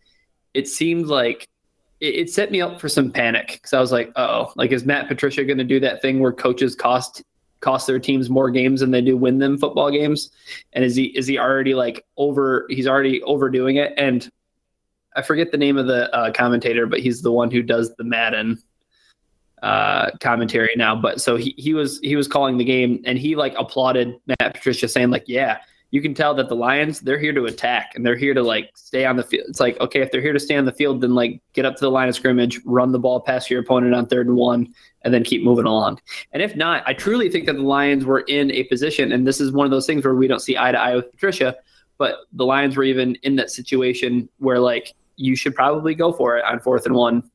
It 0.54 0.66
seemed 0.66 1.06
like 1.06 1.46
it, 2.00 2.16
it 2.16 2.30
set 2.30 2.50
me 2.50 2.60
up 2.60 2.80
for 2.80 2.88
some 2.88 3.12
panic 3.12 3.60
because 3.62 3.72
I 3.72 3.78
was 3.78 3.92
like, 3.92 4.10
oh, 4.16 4.52
like 4.56 4.72
is 4.72 4.84
Matt 4.84 5.06
Patricia 5.06 5.44
going 5.44 5.58
to 5.58 5.62
do 5.62 5.78
that 5.78 6.02
thing 6.02 6.18
where 6.18 6.32
coaches 6.32 6.74
cost 6.74 7.22
cost 7.60 7.86
their 7.86 7.98
teams 7.98 8.30
more 8.30 8.50
games 8.50 8.80
than 8.80 8.90
they 8.90 9.00
do 9.00 9.16
win 9.16 9.38
them 9.38 9.58
football 9.58 9.90
games? 9.90 10.30
And 10.72 10.84
is 10.84 10.94
he 10.96 11.04
is 11.16 11.26
he 11.26 11.38
already 11.38 11.74
like 11.74 12.04
over? 12.16 12.66
He's 12.68 12.86
already 12.86 13.22
overdoing 13.22 13.76
it 13.76 13.94
and 13.96 14.30
I 15.18 15.22
forget 15.22 15.50
the 15.50 15.58
name 15.58 15.76
of 15.78 15.88
the 15.88 16.14
uh, 16.14 16.30
commentator, 16.30 16.86
but 16.86 17.00
he's 17.00 17.22
the 17.22 17.32
one 17.32 17.50
who 17.50 17.60
does 17.60 17.92
the 17.96 18.04
Madden 18.04 18.62
uh, 19.62 20.10
commentary 20.20 20.70
now. 20.76 20.94
But 20.94 21.20
so 21.20 21.36
he, 21.36 21.54
he 21.58 21.74
was 21.74 21.98
he 22.00 22.14
was 22.14 22.28
calling 22.28 22.56
the 22.56 22.64
game 22.64 23.02
and 23.04 23.18
he 23.18 23.34
like 23.34 23.54
applauded 23.58 24.14
Matt 24.26 24.54
Patricia 24.54 24.86
saying 24.86 25.10
like, 25.10 25.24
yeah, 25.26 25.58
you 25.90 26.02
can 26.02 26.12
tell 26.12 26.34
that 26.34 26.48
the 26.48 26.54
Lions 26.54 27.00
they're 27.00 27.18
here 27.18 27.32
to 27.32 27.46
attack 27.46 27.92
and 27.94 28.04
they're 28.04 28.16
here 28.16 28.34
to 28.34 28.42
like 28.42 28.70
stay 28.74 29.06
on 29.06 29.16
the 29.16 29.22
field. 29.22 29.46
It's 29.48 29.60
like 29.60 29.78
okay, 29.80 30.00
if 30.00 30.10
they're 30.10 30.20
here 30.20 30.32
to 30.32 30.40
stay 30.40 30.56
on 30.56 30.64
the 30.64 30.72
field, 30.72 31.00
then 31.00 31.14
like 31.14 31.40
get 31.54 31.64
up 31.64 31.76
to 31.76 31.80
the 31.80 31.90
line 31.90 32.08
of 32.08 32.14
scrimmage, 32.14 32.60
run 32.64 32.92
the 32.92 32.98
ball 32.98 33.20
past 33.20 33.50
your 33.50 33.60
opponent 33.60 33.94
on 33.94 34.06
third 34.06 34.26
and 34.26 34.36
one, 34.36 34.72
and 35.02 35.14
then 35.14 35.24
keep 35.24 35.42
moving 35.42 35.64
along. 35.64 36.00
And 36.32 36.42
if 36.42 36.54
not, 36.56 36.82
I 36.86 36.92
truly 36.92 37.30
think 37.30 37.46
that 37.46 37.54
the 37.54 37.62
Lions 37.62 38.04
were 38.04 38.20
in 38.20 38.50
a 38.52 38.64
position, 38.64 39.12
and 39.12 39.26
this 39.26 39.40
is 39.40 39.52
one 39.52 39.64
of 39.64 39.70
those 39.70 39.86
things 39.86 40.04
where 40.04 40.14
we 40.14 40.28
don't 40.28 40.40
see 40.40 40.56
eye 40.56 40.72
to 40.72 40.78
eye 40.78 40.96
with 40.96 41.10
Patricia. 41.10 41.56
But 41.96 42.18
the 42.32 42.44
Lions 42.44 42.76
were 42.76 42.84
even 42.84 43.16
in 43.22 43.36
that 43.36 43.50
situation 43.50 44.28
where 44.38 44.60
like 44.60 44.94
you 45.16 45.34
should 45.34 45.54
probably 45.54 45.94
go 45.94 46.12
for 46.12 46.36
it 46.36 46.44
on 46.44 46.60
fourth 46.60 46.86
and 46.86 46.94
one 46.94 47.28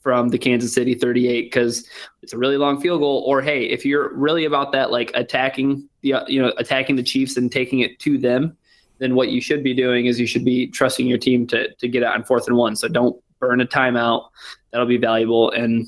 from 0.00 0.28
the 0.28 0.38
Kansas 0.38 0.72
City 0.72 0.94
38 0.94 1.42
because 1.42 1.86
it's 2.22 2.32
a 2.32 2.38
really 2.38 2.56
long 2.56 2.80
field 2.80 3.00
goal. 3.00 3.22
Or 3.26 3.42
hey, 3.42 3.64
if 3.64 3.84
you're 3.84 4.12
really 4.14 4.44
about 4.44 4.72
that, 4.72 4.90
like 4.90 5.10
attacking 5.14 5.88
the 6.02 6.14
you 6.26 6.40
know 6.40 6.52
attacking 6.58 6.96
the 6.96 7.02
Chiefs 7.02 7.36
and 7.36 7.50
taking 7.50 7.80
it 7.80 7.98
to 8.00 8.18
them, 8.18 8.56
then 8.98 9.14
what 9.14 9.28
you 9.28 9.40
should 9.40 9.62
be 9.62 9.74
doing 9.74 10.06
is 10.06 10.18
you 10.18 10.26
should 10.26 10.44
be 10.44 10.66
trusting 10.66 11.06
your 11.06 11.18
team 11.18 11.46
to 11.48 11.72
to 11.74 11.88
get 11.88 12.02
out 12.02 12.14
on 12.14 12.24
fourth 12.24 12.46
and 12.46 12.56
one. 12.56 12.76
So 12.76 12.88
don't 12.88 13.20
burn 13.38 13.60
a 13.60 13.66
timeout. 13.66 14.28
That'll 14.70 14.86
be 14.86 14.98
valuable. 14.98 15.50
And 15.50 15.86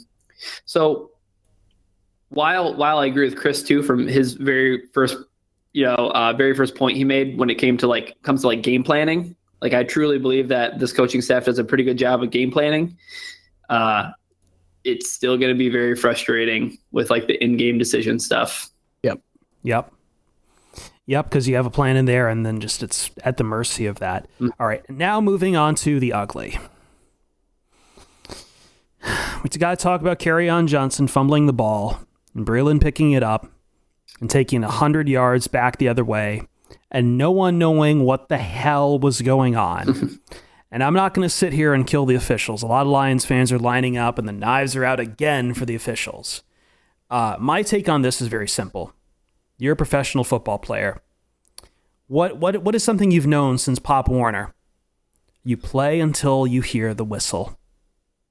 so 0.65 1.11
while 2.31 2.75
while 2.75 2.99
I 2.99 3.07
agree 3.07 3.29
with 3.29 3.37
Chris 3.37 3.63
too 3.63 3.83
from 3.83 4.07
his 4.07 4.35
very 4.35 4.87
first 4.93 5.17
you 5.73 5.85
know 5.85 6.11
uh, 6.15 6.33
very 6.33 6.55
first 6.55 6.75
point 6.75 6.97
he 6.97 7.05
made 7.05 7.39
when 7.39 7.51
it 7.51 7.57
came 7.57 7.77
to 7.79 7.87
like 7.87 8.17
comes 8.23 8.43
to 8.43 8.47
like 8.47 8.63
game 8.63 8.83
planning 8.83 9.37
like 9.63 9.75
I 9.75 9.85
truly 9.85 10.19
believe 10.19 10.49
that 10.49 10.81
this 10.81 10.93
coaching 10.93 11.23
staff 11.23 11.45
does 11.45 11.59
a 11.59 11.65
pretty 11.65 11.85
good 11.85 11.97
job 11.97 12.23
of 12.23 12.31
game 12.31 12.51
planning. 12.51 12.99
Uh, 13.73 14.11
it's 14.85 15.11
still 15.11 15.39
going 15.39 15.51
to 15.51 15.59
be 15.59 15.71
very 15.71 15.97
frustrating 15.97 16.77
with 16.91 17.09
like 17.09 17.27
the 17.27 17.43
in-game 17.43 17.79
decision 17.79 18.19
stuff. 18.19 18.69
Yep. 19.03 19.21
Yep. 19.63 19.93
Yep, 21.07 21.25
because 21.31 21.49
you 21.49 21.57
have 21.57 21.67
a 21.67 21.71
plan 21.71 21.97
in 21.97 22.05
there, 22.05 22.29
and 22.29 22.45
then 22.45 22.61
just 22.61 22.83
it's 22.83 23.11
at 23.25 23.37
the 23.37 23.45
mercy 23.45 23.87
of 23.87 23.99
that. 23.99 24.29
Mm. 24.41 24.51
All 24.61 24.67
right, 24.67 24.89
now 24.89 25.21
moving 25.21 25.57
on 25.57 25.75
to 25.77 25.99
the 25.99 26.13
ugly. 26.13 26.59
We 29.43 29.51
got 29.51 29.71
to 29.71 29.83
talk 29.83 30.01
about 30.01 30.19
Kerryon 30.21 30.69
Johnson 30.69 31.09
fumbling 31.09 31.47
the 31.47 31.53
ball 31.53 31.99
and 32.35 32.47
Breeland 32.47 32.81
picking 32.81 33.13
it 33.13 33.23
up 33.23 33.51
and 34.21 34.31
taking 34.31 34.63
100 34.63 35.09
yards 35.09 35.49
back 35.49 35.79
the 35.79 35.89
other 35.89 36.05
way 36.05 36.43
and 36.93 37.19
no 37.19 37.31
one 37.31 37.59
knowing 37.59 38.05
what 38.05 38.29
the 38.29 38.39
hell 38.39 38.99
was 38.99 39.21
going 39.23 39.57
on. 39.57 40.21
and 40.73 40.83
I'm 40.83 40.95
not 40.95 41.13
going 41.13 41.27
to 41.27 41.33
sit 41.33 41.53
here 41.53 41.75
and 41.75 41.87
kill 41.87 42.07
the 42.07 42.15
officials. 42.15 42.63
A 42.63 42.67
lot 42.67 42.87
of 42.87 42.89
Lions 42.89 43.27
fans 43.27 43.53
are 43.53 43.59
lining 43.59 43.99
up 43.99 44.19
and 44.19 44.27
the 44.27 44.33
knives 44.33 44.75
are 44.75 44.87
out 44.87 44.99
again 44.99 45.53
for 45.53 45.67
the 45.67 45.75
officials. 45.75 46.43
Uh, 47.11 47.37
my 47.39 47.63
take 47.63 47.91
on 47.91 48.01
this 48.01 48.23
is 48.23 48.29
very 48.29 48.49
simple. 48.49 48.95
You're 49.59 49.75
a 49.75 49.77
professional 49.77 50.25
football 50.25 50.59
player. 50.59 51.03
What, 52.07 52.39
what, 52.39 52.63
what 52.63 52.75
is 52.75 52.83
something 52.83 53.11
you've 53.11 53.27
known 53.27 53.59
since 53.59 53.79
Pop 53.79 54.09
Warner? 54.09 54.55
You 55.45 55.59
play 55.59 56.01
until 56.01 56.47
you 56.47 56.63
hear 56.63 56.95
the 56.95 57.05
whistle. 57.05 57.59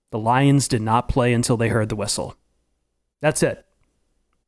The 0.10 0.20
Lions 0.20 0.68
did 0.68 0.82
not 0.82 1.08
play 1.08 1.34
until 1.34 1.58
they 1.58 1.70
heard 1.70 1.90
the 1.90 1.96
whistle. 1.96 2.36
That's 3.22 3.44
it. 3.44 3.66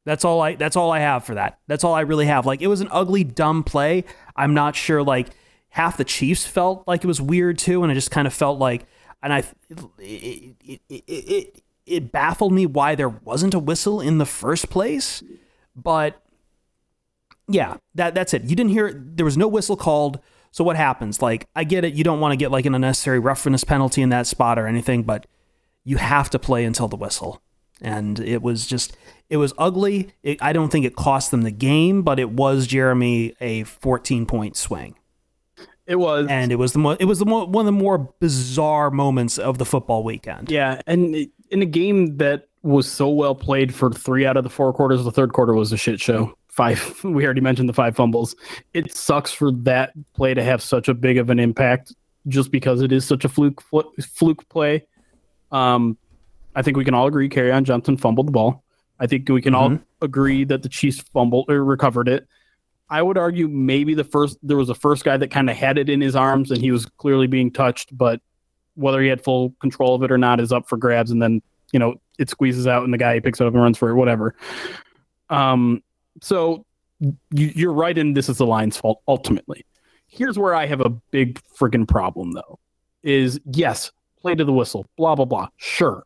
That's 0.06 0.26
all 0.26 0.42
I 0.42 0.56
that's 0.56 0.76
all 0.76 0.92
I 0.92 1.00
have 1.00 1.24
for 1.24 1.36
that. 1.36 1.60
That's 1.68 1.84
all 1.84 1.94
I 1.94 2.02
really 2.02 2.26
have. 2.26 2.46
Like 2.46 2.62
it 2.62 2.68
was 2.68 2.82
an 2.82 2.90
ugly 2.92 3.24
dumb 3.24 3.64
play. 3.64 4.04
I'm 4.36 4.54
not 4.54 4.76
sure 4.76 5.02
like 5.02 5.30
half 5.74 5.98
the 5.98 6.04
Chiefs 6.04 6.46
felt 6.46 6.84
like 6.88 7.04
it 7.04 7.08
was 7.08 7.20
weird 7.20 7.58
too 7.58 7.82
and 7.82 7.92
I 7.92 7.96
just 7.96 8.12
kind 8.12 8.28
of 8.28 8.34
felt 8.34 8.60
like 8.60 8.86
and 9.24 9.34
I 9.34 9.44
it, 9.98 10.56
it, 10.60 10.82
it, 11.08 11.62
it, 11.88 12.12
baffled 12.12 12.54
me 12.54 12.68
why 12.68 12.94
there 12.94 13.10
wasn't 13.10 13.56
a 13.56 13.60
whistle 13.60 14.00
in 14.00 14.18
the 14.20 14.26
first 14.26 14.70
place. 14.70 15.24
But 15.76 16.22
yeah, 17.48 17.78
that 17.96 18.14
that's 18.14 18.34
it. 18.34 18.44
You 18.44 18.56
didn't 18.56 18.72
hear 18.72 18.94
there 18.94 19.26
was 19.26 19.38
no 19.38 19.48
whistle 19.48 19.76
called. 19.76 20.20
So 20.52 20.64
what 20.64 20.76
happens? 20.76 21.22
Like 21.22 21.48
I 21.56 21.64
get 21.64 21.84
it, 21.84 21.96
you 21.96 22.04
don't 22.04 22.20
want 22.20 22.34
to 22.34 22.38
get 22.38 22.52
like 22.52 22.68
an 22.68 22.76
unnecessary 22.76 23.20
roughness 23.20 23.64
penalty 23.64 24.04
in 24.04 24.10
that 24.10 24.28
spot 24.28 24.60
or 24.60 24.68
anything, 24.68 25.04
but 25.04 25.26
you 25.84 25.98
have 25.98 26.30
to 26.32 26.40
play 26.40 26.66
until 26.66 26.88
the 26.88 26.98
whistle 26.98 27.42
and 27.82 28.20
it 28.20 28.44
was 28.44 28.68
just 28.68 28.96
it 29.28 29.38
was 29.38 29.54
ugly. 29.58 30.14
It, 30.22 30.38
I 30.44 30.54
don't 30.54 30.70
think 30.70 30.86
it 30.86 30.96
cost 30.96 31.32
them 31.32 31.42
the 31.42 31.52
game, 31.52 32.04
but 32.04 32.20
it 32.20 32.30
was 32.30 32.68
Jeremy 32.68 33.34
a 33.42 33.64
14 33.64 34.28
point 34.28 34.56
swing. 34.56 34.96
It 35.86 35.98
was, 35.98 36.28
and 36.30 36.52
it 36.52 36.56
was 36.56 36.74
the 36.74 36.80
mo- 36.80 36.98
it 37.00 37.06
was 37.06 37.20
the 37.20 37.26
mo- 37.26 37.46
one 37.46 37.64
of 37.64 37.74
the 37.74 37.80
more 37.80 37.98
bizarre 38.20 38.90
moments 38.90 39.38
of 39.38 39.58
the 39.58 39.66
football 39.66 40.04
weekend. 40.04 40.50
Yeah, 40.50 40.82
and 40.88 41.28
in 41.52 41.62
a 41.62 41.66
game 41.66 42.18
that 42.18 42.48
was 42.62 42.90
so 42.90 43.10
well 43.10 43.36
played 43.36 43.76
for 43.76 43.92
three 43.92 44.26
out 44.26 44.38
of 44.38 44.44
the 44.44 44.50
four 44.50 44.72
quarters, 44.72 45.04
the 45.04 45.12
third 45.12 45.34
quarter 45.34 45.54
was 45.54 45.74
a 45.74 45.78
shit 45.78 46.00
show. 46.00 46.38
Five, 46.48 47.00
we 47.04 47.26
already 47.26 47.42
mentioned 47.42 47.68
the 47.68 47.74
five 47.74 47.96
fumbles. 47.96 48.36
It 48.74 48.96
sucks 48.96 49.34
for 49.34 49.52
that 49.52 49.92
play 50.14 50.34
to 50.34 50.44
have 50.44 50.62
such 50.62 50.88
a 50.88 50.94
big 50.94 51.18
of 51.18 51.30
an 51.30 51.40
impact, 51.40 51.94
just 52.28 52.50
because 52.52 52.82
it 52.82 52.94
is 52.94 53.06
such 53.06 53.26
a 53.26 53.30
fluke 53.30 53.62
fluke 53.62 54.48
play. 54.48 54.88
Um, 55.52 55.98
I 56.56 56.62
think 56.62 56.78
we 56.78 56.86
can 56.86 56.94
all 56.94 57.08
agree 57.08 57.28
carry 57.28 57.50
Kerryon 57.50 57.64
Johnson 57.64 57.98
fumbled 57.98 58.28
the 58.28 58.32
ball. 58.32 58.64
I 59.00 59.08
think 59.08 59.28
we 59.28 59.42
can 59.42 59.54
mm-hmm. 59.54 59.74
all 59.74 59.80
agree 60.02 60.46
that 60.46 60.64
the 60.64 60.70
Chiefs 60.70 61.02
fumbled 61.02 61.50
or 61.50 61.64
recovered 61.66 62.08
it. 62.08 62.28
I 62.94 63.02
would 63.02 63.18
argue 63.18 63.48
maybe 63.48 63.96
the 63.96 64.04
first 64.04 64.38
there 64.44 64.56
was 64.56 64.70
a 64.70 64.76
first 64.76 65.04
guy 65.04 65.18
that 65.18 65.32
kind 65.32 65.50
of 65.50 65.58
had 65.58 65.80
it 65.80 65.90
in 65.90 66.00
his 66.00 66.16
arms 66.16 66.52
and 66.52 66.62
he 66.62 66.70
was 66.70 66.86
clearly 66.86 67.26
being 67.26 67.50
touched, 67.50 67.98
but 67.98 68.22
whether 68.76 69.02
he 69.02 69.08
had 69.08 69.24
full 69.24 69.56
control 69.60 69.96
of 69.96 70.04
it 70.04 70.12
or 70.12 70.20
not 70.20 70.40
is 70.40 70.52
up 70.52 70.70
for 70.70 70.78
grabs. 70.78 71.10
And 71.10 71.20
then 71.20 71.42
you 71.72 71.80
know 71.80 71.96
it 72.20 72.30
squeezes 72.30 72.68
out 72.68 72.84
and 72.84 72.94
the 72.94 73.00
guy 73.00 73.20
picks 73.20 73.42
it 73.42 73.48
up 73.48 73.54
and 73.56 73.64
runs 73.64 73.80
for 73.80 73.90
it, 73.90 73.96
whatever. 73.96 74.36
Um, 75.32 75.82
so 76.22 76.68
you, 77.32 77.68
are 77.68 77.74
right, 77.74 77.98
and 77.98 78.16
this 78.16 78.30
is 78.30 78.38
the 78.38 78.46
line's 78.46 78.78
fault 78.78 79.02
ultimately. 79.08 79.66
Here's 80.06 80.38
where 80.38 80.54
I 80.54 80.68
have 80.68 80.82
a 80.82 80.92
big 80.92 81.42
freaking 81.60 81.88
problem 81.88 82.34
though: 82.34 82.60
is 83.02 83.40
yes, 83.56 83.92
play 84.22 84.36
to 84.36 84.46
the 84.46 84.54
whistle, 84.54 84.86
blah 84.98 85.16
blah 85.16 85.26
blah. 85.26 85.48
Sure, 85.58 86.06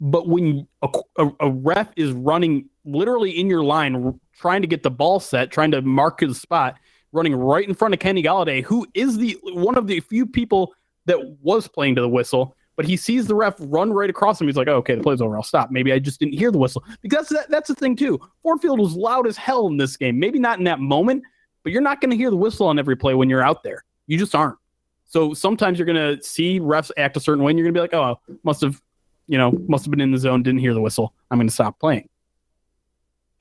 but 0.00 0.28
when 0.28 0.66
a, 0.80 0.88
a, 1.18 1.28
a, 1.40 1.50
ref 1.50 1.92
is 1.94 2.12
running 2.12 2.70
literally 2.84 3.38
in 3.38 3.48
your 3.48 3.64
line, 3.64 4.18
trying 4.32 4.62
to 4.62 4.68
get 4.68 4.82
the 4.82 4.90
ball 4.90 5.20
set, 5.20 5.50
trying 5.50 5.70
to 5.72 5.82
mark 5.82 6.20
his 6.20 6.40
spot, 6.40 6.76
running 7.12 7.34
right 7.34 7.66
in 7.66 7.74
front 7.74 7.94
of 7.94 8.00
Kenny 8.00 8.22
Golladay, 8.22 8.62
who 8.62 8.86
is 8.94 9.16
the 9.16 9.38
one 9.42 9.76
of 9.76 9.86
the 9.86 10.00
few 10.00 10.26
people 10.26 10.74
that 11.06 11.36
was 11.42 11.68
playing 11.68 11.94
to 11.96 12.00
the 12.00 12.08
whistle, 12.08 12.56
but 12.76 12.84
he 12.84 12.96
sees 12.96 13.26
the 13.26 13.34
ref 13.34 13.54
run 13.58 13.92
right 13.92 14.10
across 14.10 14.40
him. 14.40 14.46
He's 14.46 14.56
like, 14.56 14.68
oh, 14.68 14.76
okay, 14.76 14.94
the 14.94 15.02
play's 15.02 15.20
over. 15.20 15.36
I'll 15.36 15.42
stop. 15.42 15.70
Maybe 15.70 15.92
I 15.92 15.98
just 15.98 16.18
didn't 16.18 16.34
hear 16.34 16.50
the 16.50 16.58
whistle. 16.58 16.82
Because 17.02 17.28
that, 17.28 17.48
that's 17.50 17.68
the 17.68 17.74
thing, 17.74 17.94
too. 17.94 18.20
Ford 18.42 18.60
Field 18.60 18.80
was 18.80 18.94
loud 18.94 19.26
as 19.26 19.36
hell 19.36 19.66
in 19.68 19.76
this 19.76 19.96
game. 19.96 20.18
Maybe 20.18 20.38
not 20.38 20.58
in 20.58 20.64
that 20.64 20.80
moment, 20.80 21.22
but 21.62 21.72
you're 21.72 21.82
not 21.82 22.00
going 22.00 22.10
to 22.10 22.16
hear 22.16 22.30
the 22.30 22.36
whistle 22.36 22.66
on 22.66 22.78
every 22.78 22.96
play 22.96 23.14
when 23.14 23.30
you're 23.30 23.42
out 23.42 23.62
there. 23.62 23.84
You 24.06 24.18
just 24.18 24.34
aren't. 24.34 24.58
So 25.04 25.34
sometimes 25.34 25.78
you're 25.78 25.86
going 25.86 26.16
to 26.16 26.22
see 26.24 26.58
refs 26.58 26.90
act 26.96 27.16
a 27.16 27.20
certain 27.20 27.44
way, 27.44 27.50
and 27.50 27.58
you're 27.58 27.70
going 27.70 27.74
to 27.74 27.78
be 27.78 27.82
like, 27.82 27.94
oh, 27.94 28.18
must 28.42 28.60
have 28.62 28.80
you 29.26 29.38
know, 29.38 29.52
must 29.68 29.84
have 29.84 29.90
been 29.90 30.00
in 30.00 30.10
the 30.10 30.18
zone, 30.18 30.42
didn't 30.42 30.60
hear 30.60 30.74
the 30.74 30.80
whistle. 30.80 31.14
I'm 31.30 31.38
going 31.38 31.48
to 31.48 31.54
stop 31.54 31.78
playing. 31.78 32.08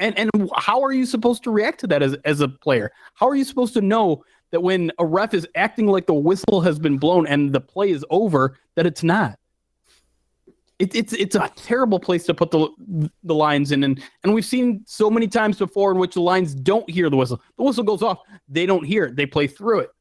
And 0.03 0.19
and 0.19 0.51
how 0.57 0.81
are 0.83 0.91
you 0.91 1.05
supposed 1.05 1.43
to 1.43 1.49
react 1.49 1.79
to 1.79 1.87
that 1.87 2.03
as 2.03 2.13
as 2.25 2.41
a 2.41 2.49
player? 2.49 2.91
How 3.13 3.27
are 3.29 3.35
you 3.35 3.45
supposed 3.45 3.73
to 3.75 3.81
know 3.81 4.25
that 4.51 4.59
when 4.59 4.91
a 4.99 5.05
ref 5.05 5.33
is 5.33 5.47
acting 5.55 5.87
like 5.87 6.07
the 6.07 6.13
whistle 6.13 6.59
has 6.59 6.77
been 6.77 6.97
blown 6.97 7.25
and 7.25 7.53
the 7.53 7.61
play 7.61 7.89
is 7.89 8.03
over, 8.09 8.57
that 8.75 8.85
it's 8.85 9.01
not? 9.01 9.39
It, 10.77 10.93
it's 10.93 11.13
it's 11.13 11.35
a 11.35 11.49
terrible 11.55 12.01
place 12.01 12.25
to 12.25 12.33
put 12.33 12.51
the 12.51 12.67
the 13.23 13.33
Lions 13.33 13.71
in, 13.71 13.85
and 13.85 14.03
and 14.25 14.33
we've 14.33 14.43
seen 14.43 14.83
so 14.85 15.09
many 15.09 15.25
times 15.25 15.57
before 15.57 15.93
in 15.93 15.97
which 15.97 16.15
the 16.15 16.21
Lions 16.21 16.53
don't 16.53 16.87
hear 16.89 17.09
the 17.09 17.15
whistle. 17.15 17.41
The 17.55 17.63
whistle 17.63 17.85
goes 17.85 18.03
off, 18.03 18.19
they 18.49 18.65
don't 18.65 18.83
hear 18.83 19.05
it, 19.05 19.15
they 19.15 19.25
play 19.25 19.47
through 19.47 19.79
it. 19.79 19.91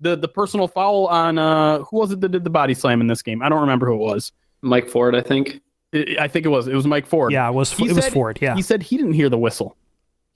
The 0.00 0.16
the 0.16 0.28
personal 0.28 0.68
foul 0.68 1.06
on 1.08 1.36
uh 1.36 1.80
who 1.80 1.98
was 1.98 2.12
it 2.12 2.22
that 2.22 2.30
did 2.30 2.44
the 2.44 2.50
body 2.50 2.72
slam 2.72 3.02
in 3.02 3.08
this 3.08 3.20
game? 3.20 3.42
I 3.42 3.50
don't 3.50 3.60
remember 3.60 3.88
who 3.88 3.96
it 3.96 3.98
was. 3.98 4.32
Mike 4.62 4.88
Ford, 4.88 5.14
I 5.14 5.20
think. 5.20 5.60
I 5.92 6.28
think 6.28 6.46
it 6.46 6.50
was. 6.50 6.68
It 6.68 6.74
was 6.74 6.86
Mike 6.86 7.06
Ford. 7.06 7.32
Yeah, 7.32 7.48
it 7.48 7.52
was. 7.52 7.72
He 7.72 7.86
it 7.86 7.88
said, 7.88 7.96
was 7.96 8.08
Ford. 8.08 8.38
Yeah. 8.40 8.54
He 8.54 8.62
said 8.62 8.82
he 8.82 8.96
didn't 8.96 9.14
hear 9.14 9.28
the 9.28 9.38
whistle. 9.38 9.76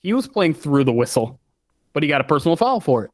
He 0.01 0.13
was 0.13 0.27
playing 0.27 0.55
through 0.55 0.85
the 0.85 0.93
whistle, 0.93 1.39
but 1.93 2.03
he 2.03 2.09
got 2.09 2.21
a 2.21 2.25
personal 2.25 2.57
foul 2.57 2.81
for 2.81 3.05
it. 3.05 3.11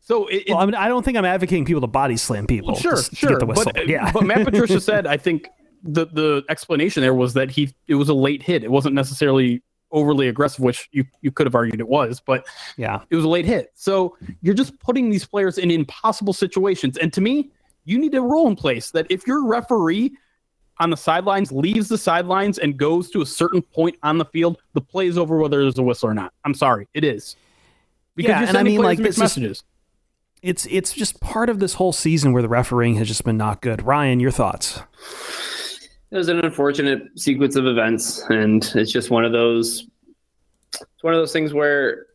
So 0.00 0.26
it, 0.26 0.44
well, 0.48 0.58
I 0.58 0.66
mean, 0.66 0.74
I 0.74 0.88
don't 0.88 1.04
think 1.04 1.16
I'm 1.16 1.24
advocating 1.24 1.64
people 1.64 1.80
to 1.80 1.86
body 1.86 2.16
slam 2.16 2.46
people. 2.46 2.74
sure, 2.74 2.96
to 2.96 3.16
sure. 3.16 3.30
get 3.30 3.38
the 3.38 3.46
whistle. 3.46 3.72
But, 3.72 3.88
yeah, 3.88 4.10
but 4.12 4.24
Matt 4.24 4.44
Patricia 4.44 4.80
said, 4.80 5.06
I 5.06 5.16
think 5.16 5.48
the 5.82 6.06
the 6.06 6.44
explanation 6.48 7.02
there 7.02 7.14
was 7.14 7.34
that 7.34 7.50
he 7.50 7.74
it 7.88 7.94
was 7.94 8.08
a 8.08 8.14
late 8.14 8.42
hit. 8.42 8.64
It 8.64 8.70
wasn't 8.70 8.94
necessarily 8.94 9.62
overly 9.92 10.28
aggressive, 10.28 10.60
which 10.60 10.88
you 10.92 11.04
you 11.22 11.30
could 11.30 11.46
have 11.46 11.54
argued 11.54 11.80
it 11.80 11.88
was, 11.88 12.20
but 12.20 12.46
yeah, 12.76 13.00
it 13.10 13.16
was 13.16 13.24
a 13.24 13.28
late 13.28 13.46
hit. 13.46 13.72
So 13.74 14.16
you're 14.42 14.54
just 14.54 14.78
putting 14.80 15.08
these 15.08 15.24
players 15.24 15.56
in 15.56 15.70
impossible 15.70 16.32
situations. 16.32 16.98
And 16.98 17.12
to 17.12 17.20
me, 17.20 17.50
you 17.84 17.98
need 17.98 18.14
a 18.14 18.20
rule 18.20 18.46
in 18.48 18.56
place 18.56 18.90
that 18.90 19.06
if 19.08 19.26
your 19.26 19.46
referee 19.46 20.12
on 20.80 20.90
the 20.90 20.96
sidelines 20.96 21.52
leaves 21.52 21.88
the 21.88 21.98
sidelines 21.98 22.58
and 22.58 22.76
goes 22.76 23.10
to 23.10 23.22
a 23.22 23.26
certain 23.26 23.62
point 23.62 23.96
on 24.02 24.18
the 24.18 24.24
field, 24.26 24.58
the 24.74 24.80
play 24.80 25.06
is 25.06 25.16
over 25.18 25.36
whether 25.38 25.60
there's 25.62 25.78
a 25.78 25.82
whistle 25.82 26.08
or 26.08 26.14
not. 26.14 26.32
I'm 26.44 26.54
sorry, 26.54 26.88
it 26.94 27.04
is. 27.04 27.36
Because 28.16 28.30
Yeah, 28.42 28.48
and 28.48 28.56
I 28.58 28.62
mean, 28.62 28.80
like, 28.80 28.98
mixed 28.98 29.18
this 29.18 29.32
is- 29.32 29.38
messages. 29.38 29.64
it's 30.42 30.66
it's 30.66 30.92
just 30.92 31.20
part 31.20 31.48
of 31.48 31.60
this 31.60 31.74
whole 31.74 31.92
season 31.92 32.32
where 32.32 32.42
the 32.42 32.48
refereeing 32.48 32.96
has 32.96 33.08
just 33.08 33.24
been 33.24 33.36
not 33.36 33.60
good. 33.62 33.82
Ryan, 33.86 34.18
your 34.20 34.30
thoughts? 34.32 34.80
It 36.10 36.16
was 36.16 36.28
an 36.28 36.40
unfortunate 36.44 37.04
sequence 37.18 37.56
of 37.56 37.66
events, 37.66 38.22
and 38.28 38.62
it's 38.74 38.92
just 38.92 39.10
one 39.10 39.24
of 39.24 39.32
those. 39.32 39.86
It's 40.74 41.02
one 41.02 41.14
of 41.14 41.20
those 41.20 41.32
things 41.32 41.54
where 41.54 42.06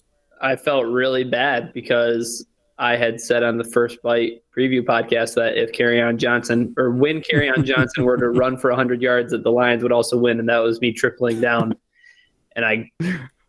I 0.41 0.55
felt 0.55 0.86
really 0.86 1.24
bad 1.24 1.74
because 1.74 2.45
I 2.80 2.95
had 2.95 3.19
said 3.19 3.43
on 3.43 3.57
the 3.57 3.63
first 3.63 4.01
bite 4.03 4.43
preview 4.55 4.84
podcast 4.84 5.34
that 5.36 5.57
if 5.57 5.71
Kerryon 5.71 6.17
Johnson 6.17 6.73
or 6.78 6.91
when 6.91 7.21
Kerryon 7.21 7.63
Johnson 7.65 8.03
were 8.03 8.17
to 8.17 8.30
run 8.30 8.57
for 8.57 8.69
100 8.69 9.01
yards, 9.01 9.32
that 9.32 9.43
the 9.43 9.51
Lions 9.51 9.84
would 9.84 9.91
also 9.91 10.17
win, 10.17 10.39
and 10.39 10.47
that 10.49 10.59
was 10.59 10.80
me 10.80 10.91
tripling 10.91 11.41
down. 11.41 11.73
And 12.55 12.65
I, 12.65 12.91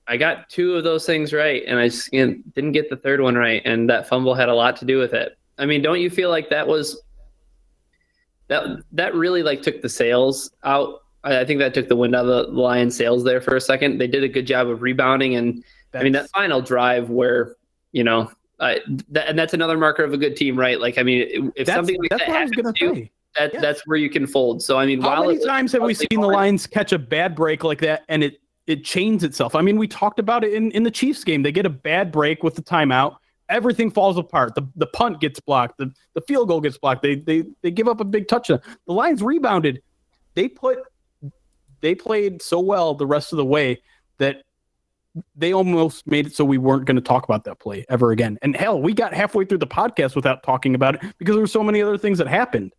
I 0.07 0.17
got 0.17 0.49
two 0.49 0.75
of 0.77 0.85
those 0.85 1.05
things 1.05 1.33
right, 1.33 1.63
and 1.67 1.79
I 1.79 1.89
just 1.89 2.11
didn't 2.11 2.73
get 2.73 2.89
the 2.89 2.97
third 2.97 3.21
one 3.21 3.35
right, 3.35 3.61
and 3.65 3.89
that 3.91 4.09
fumble 4.09 4.35
had 4.35 4.49
a 4.49 4.55
lot 4.55 4.77
to 4.79 4.85
do 4.85 4.99
with 4.99 5.13
it. 5.13 5.37
I 5.59 5.67
mean, 5.67 5.83
don't 5.83 6.01
you 6.01 6.09
feel 6.09 6.31
like 6.31 6.49
that 6.51 6.67
was 6.67 7.03
that 8.49 8.65
that 8.93 9.15
really 9.15 9.43
like 9.43 9.61
took 9.61 9.83
the 9.83 9.89
sails 9.89 10.51
out. 10.65 11.03
I, 11.23 11.41
I 11.41 11.45
think 11.45 11.59
that 11.59 11.75
took 11.75 11.89
the 11.89 11.97
wind 11.97 12.15
out 12.15 12.27
of 12.27 12.47
the 12.47 12.53
Lions' 12.53 12.97
sails 12.97 13.25
there 13.25 13.43
for 13.43 13.57
a 13.57 13.61
second. 13.61 13.99
They 13.99 14.07
did 14.07 14.25
a 14.25 14.29
good 14.29 14.47
job 14.47 14.69
of 14.69 14.81
rebounding, 14.81 15.35
and 15.35 15.63
I 15.93 16.03
mean 16.03 16.13
that 16.13 16.31
final 16.31 16.63
drive 16.63 17.11
where 17.11 17.57
you 17.93 18.05
know, 18.05 18.31
Uh, 18.61 18.65
I 18.65 18.81
that, 19.11 19.29
and 19.29 19.39
that's 19.39 19.55
another 19.55 19.79
marker 19.79 20.03
of 20.05 20.13
a 20.13 20.17
good 20.19 20.37
team, 20.37 20.59
right? 20.59 20.81
Like 20.81 20.99
I 20.99 21.03
mean, 21.03 21.53
if 21.57 21.67
that's, 21.67 21.77
something 21.77 21.97
like 22.01 22.11
that's 22.11 22.23
that 22.23 22.29
what 22.29 22.39
I 22.39 22.43
was 22.43 22.51
gonna 22.53 22.73
to 22.73 22.95
say. 22.95 23.11
that 23.37 23.55
Yeah. 23.55 23.61
that's 23.61 23.87
where 23.87 23.97
you 23.97 24.11
can 24.11 24.27
fold. 24.27 24.63
So 24.63 24.79
I 24.79 24.87
mean, 24.87 25.01
How 25.01 25.25
many 25.25 25.45
times 25.45 25.73
have 25.73 25.83
we 25.83 25.95
seen 25.95 26.09
the 26.11 26.17
moment- 26.17 26.35
Lions 26.37 26.67
catch 26.67 26.93
a 26.93 26.99
bad 26.99 27.35
break 27.35 27.63
like 27.65 27.81
that 27.81 28.03
and 28.09 28.23
it 28.25 28.41
it 28.67 28.85
chains 28.85 29.25
itself? 29.25 29.55
I 29.55 29.63
mean, 29.63 29.79
we 29.79 29.87
talked 29.89 30.19
about 30.19 30.45
it 30.45 30.53
in, 30.53 30.71
in 30.73 30.83
the 30.83 30.91
Chiefs 30.91 31.25
game. 31.25 31.43
They 31.43 31.53
get 31.53 31.65
a 31.67 31.71
bad 31.71 32.13
break 32.13 32.43
with 32.43 32.55
the 32.55 32.63
timeout. 32.63 33.17
Everything 33.49 33.91
falls 33.91 34.19
apart. 34.19 34.55
The 34.55 34.69
the 34.77 34.87
punt 34.89 35.21
gets 35.21 35.41
blocked. 35.41 35.79
The 35.79 35.93
the 36.15 36.21
field 36.23 36.49
goal 36.49 36.61
gets 36.61 36.77
blocked. 36.79 37.03
They 37.03 37.15
they 37.15 37.45
they 37.63 37.71
give 37.71 37.89
up 37.89 38.01
a 38.01 38.05
big 38.05 38.29
touchdown. 38.29 38.61
The 38.87 38.93
Lions 38.93 39.23
rebounded. 39.23 39.83
They 40.35 40.49
put 40.49 40.79
they 41.81 41.95
played 41.95 42.43
so 42.43 42.59
well 42.59 42.95
the 42.95 43.07
rest 43.07 43.33
of 43.33 43.37
the 43.37 43.45
way 43.45 43.81
that 44.19 44.43
they 45.37 45.53
almost 45.53 46.07
made 46.07 46.27
it 46.27 46.35
so 46.35 46.45
we 46.45 46.59
weren't 46.59 46.85
going 46.85 46.97
to 46.97 47.03
talk 47.03 47.25
about 47.25 47.45
that 47.45 47.59
play 47.59 47.85
ever 47.89 48.13
again. 48.13 48.39
And 48.43 48.55
hell, 48.57 48.81
we 48.81 48.93
got 48.93 49.13
halfway 49.15 49.45
through 49.45 49.59
the 49.59 49.67
podcast 49.67 50.15
without 50.15 50.43
talking 50.43 50.75
about 50.75 50.95
it 50.97 51.15
because 51.19 51.35
there 51.35 51.41
were 51.41 51.47
so 51.47 51.63
many 51.63 51.83
other 51.83 51.99
things 51.99 52.19
that 52.19 52.29
happened. 52.29 52.73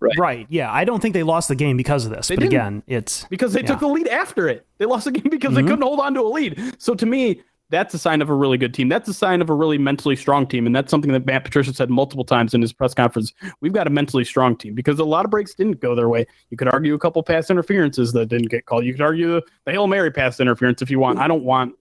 Right. 0.00 0.18
Right. 0.18 0.46
Yeah, 0.48 0.72
I 0.72 0.84
don't 0.84 1.00
think 1.00 1.12
they 1.12 1.22
lost 1.22 1.48
the 1.48 1.54
game 1.54 1.76
because 1.76 2.06
of 2.06 2.10
this. 2.12 2.28
They 2.28 2.34
but 2.36 2.40
didn't. 2.42 2.54
again, 2.54 2.82
it's 2.86 3.24
because 3.28 3.52
they 3.52 3.60
Yeah. 3.60 3.66
took 3.66 3.80
the 3.80 3.88
lead 3.88 4.08
after 4.08 4.48
it. 4.48 4.66
They 4.78 4.86
lost 4.86 5.04
the 5.04 5.12
game 5.12 5.28
because 5.30 5.52
Mhm. 5.52 5.56
they 5.56 5.62
couldn't 5.62 5.82
hold 5.82 6.00
on 6.00 6.14
to 6.14 6.20
a 6.22 6.28
lead. 6.28 6.58
So 6.78 6.94
to 6.94 7.04
me, 7.06 7.42
that's 7.70 7.94
a 7.94 7.98
sign 7.98 8.20
of 8.20 8.28
a 8.28 8.34
really 8.34 8.58
good 8.58 8.74
team. 8.74 8.88
That's 8.88 9.08
a 9.08 9.14
sign 9.14 9.40
of 9.40 9.48
a 9.48 9.54
really 9.54 9.78
mentally 9.78 10.16
strong 10.16 10.46
team. 10.46 10.66
And 10.66 10.74
that's 10.74 10.90
something 10.90 11.12
that 11.12 11.24
Matt 11.24 11.44
Patricia 11.44 11.72
said 11.72 11.88
multiple 11.88 12.24
times 12.24 12.52
in 12.52 12.60
his 12.60 12.72
press 12.72 12.94
conference. 12.94 13.32
We've 13.60 13.72
got 13.72 13.86
a 13.86 13.90
mentally 13.90 14.24
strong 14.24 14.56
team 14.56 14.74
because 14.74 14.98
a 14.98 15.04
lot 15.04 15.24
of 15.24 15.30
breaks 15.30 15.54
didn't 15.54 15.80
go 15.80 15.94
their 15.94 16.08
way. 16.08 16.26
You 16.50 16.56
could 16.56 16.68
argue 16.68 16.94
a 16.94 16.98
couple 16.98 17.22
pass 17.22 17.48
interferences 17.48 18.12
that 18.12 18.26
didn't 18.26 18.50
get 18.50 18.66
called. 18.66 18.84
You 18.84 18.92
could 18.92 19.02
argue 19.02 19.34
the, 19.34 19.42
the 19.64 19.72
Hail 19.72 19.86
Mary 19.86 20.10
pass 20.10 20.40
interference 20.40 20.82
if 20.82 20.90
you 20.90 20.98
want. 20.98 21.18
I 21.18 21.28
don't 21.28 21.44
want, 21.44 21.74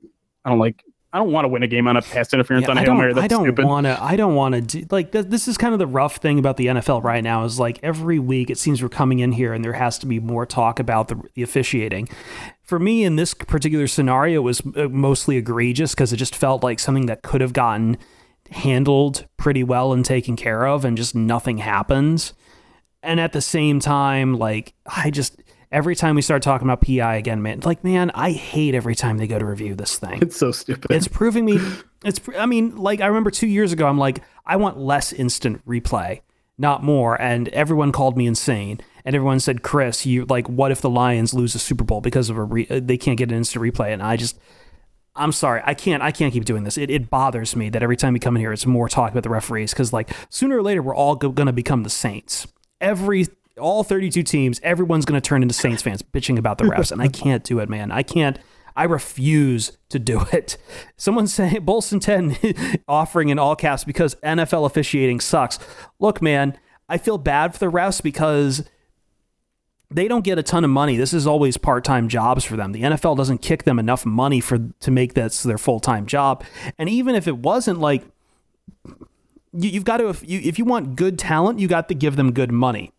I 0.46 0.50
don't 0.50 0.60
like, 0.60 0.84
I 1.12 1.18
don't 1.18 1.32
want 1.32 1.46
to 1.46 1.50
win 1.50 1.64
a 1.64 1.68
game 1.68 1.88
on 1.88 1.98
a 1.98 2.04
pass 2.04 2.32
interference 2.34 2.66
Yeah, 2.66 2.72
on 2.72 2.78
a 2.78 2.82
Hail 2.82 2.94
Mary. 2.94 3.14
That's 3.14 3.26
I 3.26 3.28
don't 3.28 3.58
want 3.64 3.86
to. 3.88 4.02
I 4.02 4.16
don't 4.16 4.36
want 4.36 4.54
to 4.54 4.62
do 4.62 4.86
like 4.92 5.12
th- 5.12 5.26
this. 5.26 5.48
Is 5.48 5.58
kind 5.58 5.74
of 5.74 5.80
the 5.80 5.88
rough 5.88 6.18
thing 6.18 6.38
about 6.38 6.58
the 6.58 6.68
NFL 6.68 7.04
right 7.04 7.24
now. 7.24 7.46
Is 7.46 7.60
like 7.60 7.80
every 7.82 8.20
week 8.20 8.52
it 8.52 8.60
seems 8.60 8.84
we're 8.84 8.90
coming 8.90 9.18
in 9.18 9.32
here 9.32 9.52
and 9.52 9.66
there 9.66 9.74
has 9.74 9.98
to 10.00 10.06
be 10.06 10.20
more 10.20 10.46
talk 10.46 10.80
about 10.80 11.08
the, 11.08 11.20
the 11.34 11.42
officiating. 11.42 12.10
For 12.70 12.78
me, 12.78 13.03
in 13.03 13.15
this 13.15 13.34
particular 13.34 13.88
scenario, 13.88 14.41
it 14.41 14.43
was 14.43 14.61
uh, 14.76 14.88
mostly 14.89 15.38
egregious 15.38 15.95
because 15.95 16.13
it 16.13 16.17
just 16.17 16.36
felt 16.36 16.61
like 16.63 16.80
something 16.80 17.07
that 17.07 17.24
could 17.24 17.41
have 17.41 17.51
gotten 17.51 17.97
handled 18.51 19.26
pretty 19.38 19.63
well 19.63 19.91
and 19.91 20.05
taken 20.05 20.36
care 20.36 20.67
of, 20.67 20.86
and 20.86 20.95
just 20.95 21.15
nothing 21.15 21.57
happens. 21.57 22.34
And 23.01 23.20
at 23.20 23.34
the 23.34 23.41
same 23.41 23.80
time, 23.80 24.36
like 24.38 24.76
I 24.86 25.09
just 25.09 25.41
every 25.72 25.95
time 25.95 26.13
we 26.13 26.22
start 26.22 26.43
talking 26.43 26.67
about 26.67 26.82
PI 26.82 27.15
again, 27.15 27.41
man, 27.41 27.61
like 27.61 27.84
man, 27.84 28.11
I 28.13 28.34
hate 28.34 28.76
every 28.76 28.93
time 28.93 29.17
they 29.17 29.26
go 29.26 29.39
to 29.39 29.45
review 29.45 29.74
this 29.74 29.97
thing 29.97 30.20
It's 30.22 30.38
so 30.38 30.51
stupid. 30.51 30.91
it's 30.91 31.07
proving 31.07 31.45
me 31.45 31.57
it's 32.05 32.22
i 32.38 32.45
mean 32.45 32.76
like 32.78 33.01
i 33.01 33.07
remember 33.07 33.32
two 33.32 33.47
years 33.47 33.74
ago 33.74 33.88
i'm 33.88 33.97
like 33.97 34.22
i 34.45 34.55
want 34.55 34.78
less 34.78 35.11
instant 35.11 35.65
replay 35.67 36.22
not 36.57 36.84
more 36.84 37.20
and 37.22 37.49
everyone 37.49 37.91
called 37.91 38.15
me 38.15 38.26
insane 38.28 38.80
and 39.06 39.16
everyone 39.16 39.39
said 39.39 39.62
chris 39.62 40.06
you 40.06 40.26
like 40.26 40.47
what 40.47 40.72
if 40.72 40.82
the 40.82 40.89
lions 40.89 41.34
lose 41.34 41.56
a 41.56 41.60
super 41.60 41.84
bowl 41.84 42.02
because 42.02 42.30
of 42.30 42.38
a 42.38 42.43
re- 42.43 42.66
they 42.66 42.97
can't 42.97 43.18
get 43.18 43.30
an 43.32 43.38
instant 43.38 43.64
replay 43.64 43.91
and 43.91 44.02
i 44.02 44.16
just 44.16 44.39
i'm 45.16 45.32
sorry 45.32 45.62
i 45.66 45.74
can't 45.74 46.04
i 46.04 46.12
can't 46.12 46.34
keep 46.34 46.45
doing 46.45 46.64
this 46.64 46.78
it, 46.78 46.89
it 46.89 47.10
bothers 47.10 47.56
me 47.56 47.70
that 47.70 47.84
every 47.84 47.97
time 47.97 48.14
we 48.14 48.20
come 48.20 48.36
in 48.36 48.41
here 48.41 48.54
it's 48.54 48.66
more 48.66 48.89
talk 48.89 49.12
about 49.12 49.24
the 49.24 49.30
referees 49.30 49.72
because 49.72 49.91
like 49.93 50.10
sooner 50.30 50.58
or 50.58 50.64
later 50.64 50.82
we're 50.82 50.95
all 50.95 51.16
go- 51.16 51.32
gonna 51.32 51.54
become 51.54 51.84
the 51.84 51.89
saints 51.89 52.47
every 52.82 53.26
all 53.60 53.84
32 53.84 54.24
teams 54.24 54.60
everyone's 54.64 55.06
gonna 55.06 55.20
turn 55.20 55.41
into 55.41 55.54
saints 55.54 55.82
fans 55.82 56.02
bitching 56.02 56.38
about 56.38 56.58
the 56.58 56.64
refs 56.64 56.91
and 56.91 57.02
i 57.02 57.08
can't 57.08 57.43
do 57.43 57.60
it 57.60 57.70
man 57.70 57.91
i 57.91 58.04
can't 58.04 58.39
I 58.80 58.84
refuse 58.84 59.78
to 59.89 60.00
do 60.00 60.22
it. 60.32 60.56
Someone 60.95 61.28
saying 61.28 61.66
Bolson 61.66 62.00
10 62.00 62.82
offering 62.88 63.28
in 63.28 63.38
all 63.38 63.54
caps 63.54 63.84
because 63.84 64.16
NFL 64.24 64.66
officiating 64.66 65.20
sucks. 65.20 65.60
Look, 66.00 66.22
man, 66.22 66.58
I 66.88 66.97
feel 66.97 67.18
bad 67.18 67.52
for 67.52 67.60
the 67.60 67.72
refs 67.72 68.02
because 68.02 68.64
they 69.92 70.08
don't 70.08 70.24
get 70.24 70.38
a 70.38 70.44
ton 70.44 70.64
of 70.64 70.70
money. 70.70 70.98
This 70.98 71.14
is 71.14 71.26
always 71.26 71.58
part-time 71.58 72.10
jobs 72.10 72.44
for 72.44 72.56
them. 72.56 72.72
The 72.72 72.84
NFL 72.84 73.18
doesn't 73.18 73.40
kick 73.40 73.64
them 73.64 73.80
enough 73.80 74.06
money 74.06 74.40
for 74.40 74.60
to 74.80 74.92
make 74.92 75.16
this 75.16 75.44
their 75.44 75.58
full-time 75.58 76.06
job. 76.06 76.44
And 76.78 76.90
even 76.90 77.16
if 77.16 77.28
it 77.28 77.38
wasn't 77.38 77.80
like 77.80 78.04
you, 79.54 79.70
you've 79.70 79.86
got 79.86 79.98
to 79.98 80.10
if 80.10 80.28
you 80.28 80.40
if 80.44 80.60
you 80.60 80.66
want 80.66 80.96
good 80.96 81.18
talent, 81.18 81.60
you 81.60 81.68
got 81.68 81.88
to 81.90 81.96
give 81.96 82.16
them 82.16 82.34
good 82.34 82.52
money 82.52 82.92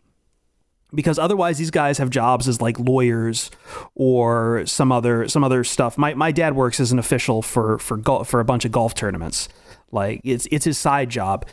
because 0.93 1.17
otherwise 1.17 1.57
these 1.57 1.71
guys 1.71 1.97
have 1.97 2.09
jobs 2.09 2.47
as 2.47 2.61
like 2.61 2.77
lawyers 2.79 3.51
or 3.95 4.65
some 4.65 4.91
other 4.91 5.27
some 5.27 5.43
other 5.43 5.63
stuff. 5.63 5.97
My 5.97 6.13
my 6.13 6.31
dad 6.31 6.55
works 6.55 6.79
as 6.79 6.91
an 6.91 6.99
official 6.99 7.41
for 7.41 7.77
for 7.79 7.97
golf 7.97 8.27
for 8.27 8.39
a 8.39 8.45
bunch 8.45 8.65
of 8.65 8.71
golf 8.71 8.93
tournaments. 8.93 9.47
Like 9.91 10.21
it's 10.23 10.47
it's 10.51 10.65
his 10.65 10.77
side 10.77 11.09
job. 11.09 11.45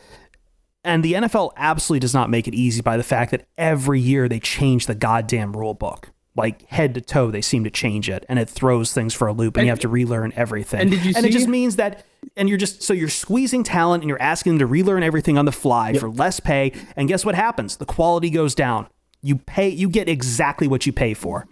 And 0.89 1.05
the 1.05 1.13
NFL 1.13 1.53
absolutely 1.55 2.01
does 2.01 2.15
not 2.15 2.31
make 2.31 2.49
it 2.49 2.55
easy 2.55 2.81
by 2.81 2.97
the 2.97 3.03
fact 3.03 3.31
that 3.33 3.47
every 3.59 4.01
year 4.01 4.27
they 4.27 4.41
change 4.41 4.87
the 4.87 4.95
goddamn 4.95 5.55
rule 5.55 5.75
book. 5.75 6.13
Like 6.35 6.67
head 6.69 6.95
to 6.95 7.03
toe, 7.03 7.31
they 7.31 7.43
seem 7.43 7.63
to 7.65 7.71
change 7.71 8.09
it, 8.09 8.25
and 8.27 8.39
it 8.39 8.49
throws 8.49 8.93
things 8.93 9.13
for 9.13 9.29
a 9.29 9.33
loop, 9.35 9.59
and, 9.59 9.67
you 9.67 9.71
have 9.71 9.81
to 9.81 9.89
relearn 9.89 10.33
everything. 10.35 10.81
and 10.81 10.91
did 10.91 11.05
you 11.05 11.13
And 11.15 11.27
it 11.27 11.33
just 11.33 11.47
means 11.47 11.77
that, 11.77 12.07
and 12.37 12.49
you're 12.49 12.57
just 12.57 12.83
so 12.83 12.95
you're 12.95 13.11
squeezing 13.11 13.65
talent, 13.65 14.03
and 14.03 14.09
you're 14.09 14.23
asking 14.23 14.53
them 14.53 14.59
to 14.61 14.67
relearn 14.67 15.03
everything 15.03 15.37
on 15.37 15.45
the 15.45 15.53
fly 15.53 15.93
for 15.93 16.09
less 16.09 16.41
pay. 16.41 16.73
And 16.97 17.07
guess 17.07 17.23
what 17.23 17.35
happens? 17.35 17.77
The 17.77 17.85
quality 17.85 18.31
goes 18.31 18.55
down. 18.55 18.87
You 19.21 19.37
pay, 19.37 19.69
you 19.69 19.91
get 19.91 20.09
exactly 20.09 20.69
what 20.69 20.87
you 20.87 20.93
pay 20.93 21.13
for. 21.13 21.47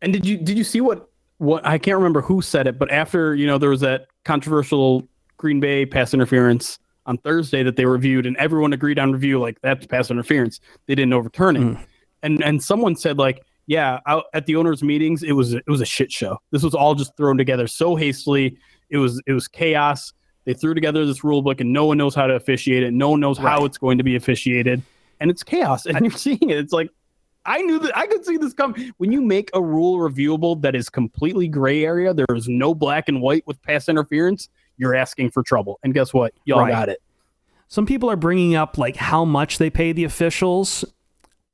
And 0.00 0.14
did 0.14 0.24
you 0.24 0.38
did 0.38 0.56
you 0.56 0.64
see 0.64 0.80
what 0.80 1.10
what 1.38 1.66
I 1.66 1.76
can't 1.76 1.98
remember 1.98 2.22
who 2.22 2.40
said 2.40 2.66
it, 2.66 2.78
but 2.78 2.90
after 2.90 3.34
you 3.34 3.46
know 3.46 3.58
there 3.58 3.70
was 3.70 3.80
that 3.80 4.06
controversial 4.24 5.06
Green 5.36 5.60
Bay 5.60 5.84
pass 5.84 6.14
interference 6.14 6.78
on 7.06 7.18
Thursday 7.18 7.62
that 7.62 7.76
they 7.76 7.84
reviewed, 7.84 8.26
and 8.26 8.36
everyone 8.36 8.72
agreed 8.72 8.98
on 8.98 9.12
review 9.12 9.40
like 9.40 9.60
that's 9.60 9.86
pass 9.86 10.10
interference. 10.10 10.60
They 10.86 10.94
didn't 10.94 11.12
overturn 11.12 11.56
it, 11.56 11.60
hmm. 11.60 11.82
and 12.22 12.42
and 12.42 12.62
someone 12.62 12.96
said 12.96 13.18
like, 13.18 13.44
yeah, 13.66 14.00
out 14.06 14.24
at 14.34 14.46
the 14.46 14.56
owners' 14.56 14.82
meetings, 14.82 15.22
it 15.22 15.32
was 15.32 15.54
it 15.54 15.66
was 15.66 15.80
a 15.80 15.86
shit 15.86 16.12
show. 16.12 16.38
This 16.50 16.62
was 16.62 16.74
all 16.74 16.94
just 16.94 17.16
thrown 17.16 17.36
together 17.36 17.66
so 17.66 17.96
hastily. 17.96 18.58
It 18.90 18.98
was 18.98 19.20
it 19.26 19.32
was 19.32 19.48
chaos. 19.48 20.12
They 20.44 20.54
threw 20.54 20.74
together 20.74 21.06
this 21.06 21.22
rule 21.22 21.42
book, 21.42 21.60
and 21.60 21.72
no 21.72 21.86
one 21.86 21.98
knows 21.98 22.14
how 22.14 22.26
to 22.26 22.34
officiate 22.34 22.82
it. 22.82 22.92
No 22.92 23.10
one 23.10 23.20
knows 23.20 23.38
how 23.38 23.64
it's 23.64 23.78
going 23.78 23.98
to 23.98 24.04
be 24.04 24.16
officiated, 24.16 24.82
and 25.20 25.30
it's 25.30 25.42
chaos. 25.42 25.86
And 25.86 26.00
you're 26.00 26.10
seeing 26.10 26.50
it. 26.50 26.58
It's 26.58 26.72
like 26.72 26.90
I 27.44 27.60
knew 27.62 27.78
that 27.80 27.96
I 27.96 28.06
could 28.06 28.24
see 28.24 28.36
this 28.36 28.52
come. 28.52 28.74
When 28.98 29.10
you 29.10 29.20
make 29.20 29.50
a 29.54 29.62
rule 29.62 29.98
reviewable 29.98 30.60
that 30.62 30.74
is 30.74 30.88
completely 30.88 31.48
gray 31.48 31.84
area, 31.84 32.14
there 32.14 32.26
is 32.34 32.48
no 32.48 32.74
black 32.74 33.08
and 33.08 33.20
white 33.20 33.46
with 33.46 33.60
pass 33.62 33.88
interference. 33.88 34.48
You're 34.76 34.94
asking 34.94 35.30
for 35.30 35.42
trouble, 35.42 35.78
and 35.82 35.94
guess 35.94 36.12
what? 36.12 36.32
Y'all 36.44 36.60
Right. 36.60 36.70
got 36.70 36.88
it. 36.88 37.00
Some 37.68 37.86
people 37.86 38.10
are 38.10 38.16
bringing 38.16 38.54
up 38.54 38.76
like 38.78 38.96
how 38.96 39.24
much 39.24 39.58
they 39.58 39.70
pay 39.70 39.92
the 39.92 40.04
officials. 40.04 40.84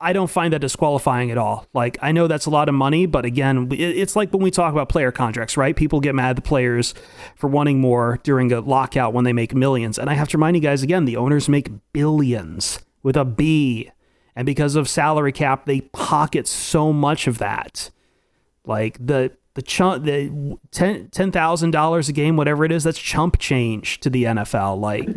I 0.01 0.13
don't 0.13 0.31
find 0.31 0.53
that 0.53 0.61
disqualifying 0.61 1.33
at 1.33 1.39
all. 1.39 1.67
Like, 1.75 1.99
I 2.01 2.13
know 2.13 2.29
that's 2.29 2.47
a 2.47 2.51
lot 2.51 2.69
of 2.69 2.75
money, 2.77 3.05
but 3.07 3.25
again, 3.25 3.67
it's 3.73 4.15
like 4.15 4.33
when 4.33 4.43
we 4.43 4.51
talk 4.53 4.73
about 4.73 4.89
player 4.89 5.11
contracts, 5.11 5.57
right? 5.57 5.75
People 5.75 5.99
get 6.01 6.15
mad 6.15 6.31
at 6.31 6.37
the 6.37 6.43
players 6.43 6.95
for 7.35 7.49
wanting 7.49 7.81
more 7.81 8.21
during 8.23 8.53
a 8.53 8.61
lockout 8.61 9.13
when 9.13 9.25
they 9.25 9.33
make 9.33 9.55
millions. 9.57 9.99
And 9.99 10.09
I 10.09 10.15
have 10.15 10.29
to 10.29 10.37
remind 10.37 10.57
you 10.57 10.63
guys 10.63 10.85
again 10.85 11.05
the 11.05 11.17
owners 11.17 11.49
make 11.49 11.71
billions 11.93 12.79
with 13.03 13.17
a 13.17 13.25
B. 13.25 13.91
And 14.37 14.47
because 14.47 14.77
of 14.77 14.89
salary 14.89 15.33
cap, 15.33 15.67
they 15.67 15.81
pocket 15.81 16.47
so 16.47 16.93
much 16.93 17.27
of 17.27 17.39
that. 17.39 17.91
Like 18.65 19.05
the 19.05 19.33
the 19.59 19.63
chump 19.63 20.05
the 20.05 20.57
ten 20.71 21.09
ten 21.09 21.33
thousand 21.33 21.73
dollars 21.73 22.09
a 22.09 22.13
game, 22.13 22.37
whatever 22.37 22.65
it 22.65 22.71
is, 22.71 22.85
that's 22.85 22.97
chump 22.97 23.41
change 23.41 23.99
to 23.99 24.09
the 24.09 24.23
NFL. 24.23 24.79
Like 24.79 25.09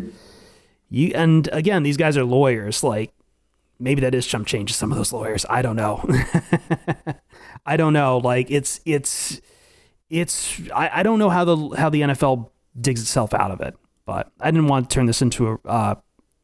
you 0.89 1.11
and 1.13 1.47
again, 1.53 1.83
these 1.83 1.95
guys 1.95 2.17
are 2.17 2.25
lawyers. 2.25 2.83
Like 2.83 3.13
maybe 3.79 4.01
that 4.01 4.15
is 4.15 4.25
chump 4.25 4.47
change 4.47 4.71
to 4.71 4.75
some 4.75 4.91
of 4.91 4.97
those 4.97 5.13
lawyers. 5.13 5.45
I 5.47 5.61
don't 5.61 5.75
know. 5.75 6.03
I 7.67 7.77
don't 7.77 7.93
know. 7.93 8.17
Like 8.17 8.49
it's 8.49 8.81
it's 8.83 9.39
it's 10.09 10.59
I, 10.73 10.89
I 10.91 11.03
don't 11.03 11.19
know 11.19 11.29
how 11.29 11.45
the 11.45 11.75
how 11.77 11.89
the 11.91 12.01
NFL 12.01 12.49
digs 12.79 12.99
itself 12.99 13.35
out 13.35 13.51
of 13.51 13.61
it. 13.61 13.75
But 14.05 14.31
I 14.39 14.49
didn't 14.49 14.69
want 14.69 14.89
to 14.89 14.93
turn 14.95 15.05
this 15.05 15.21
into 15.21 15.49
a 15.49 15.69
uh, 15.69 15.95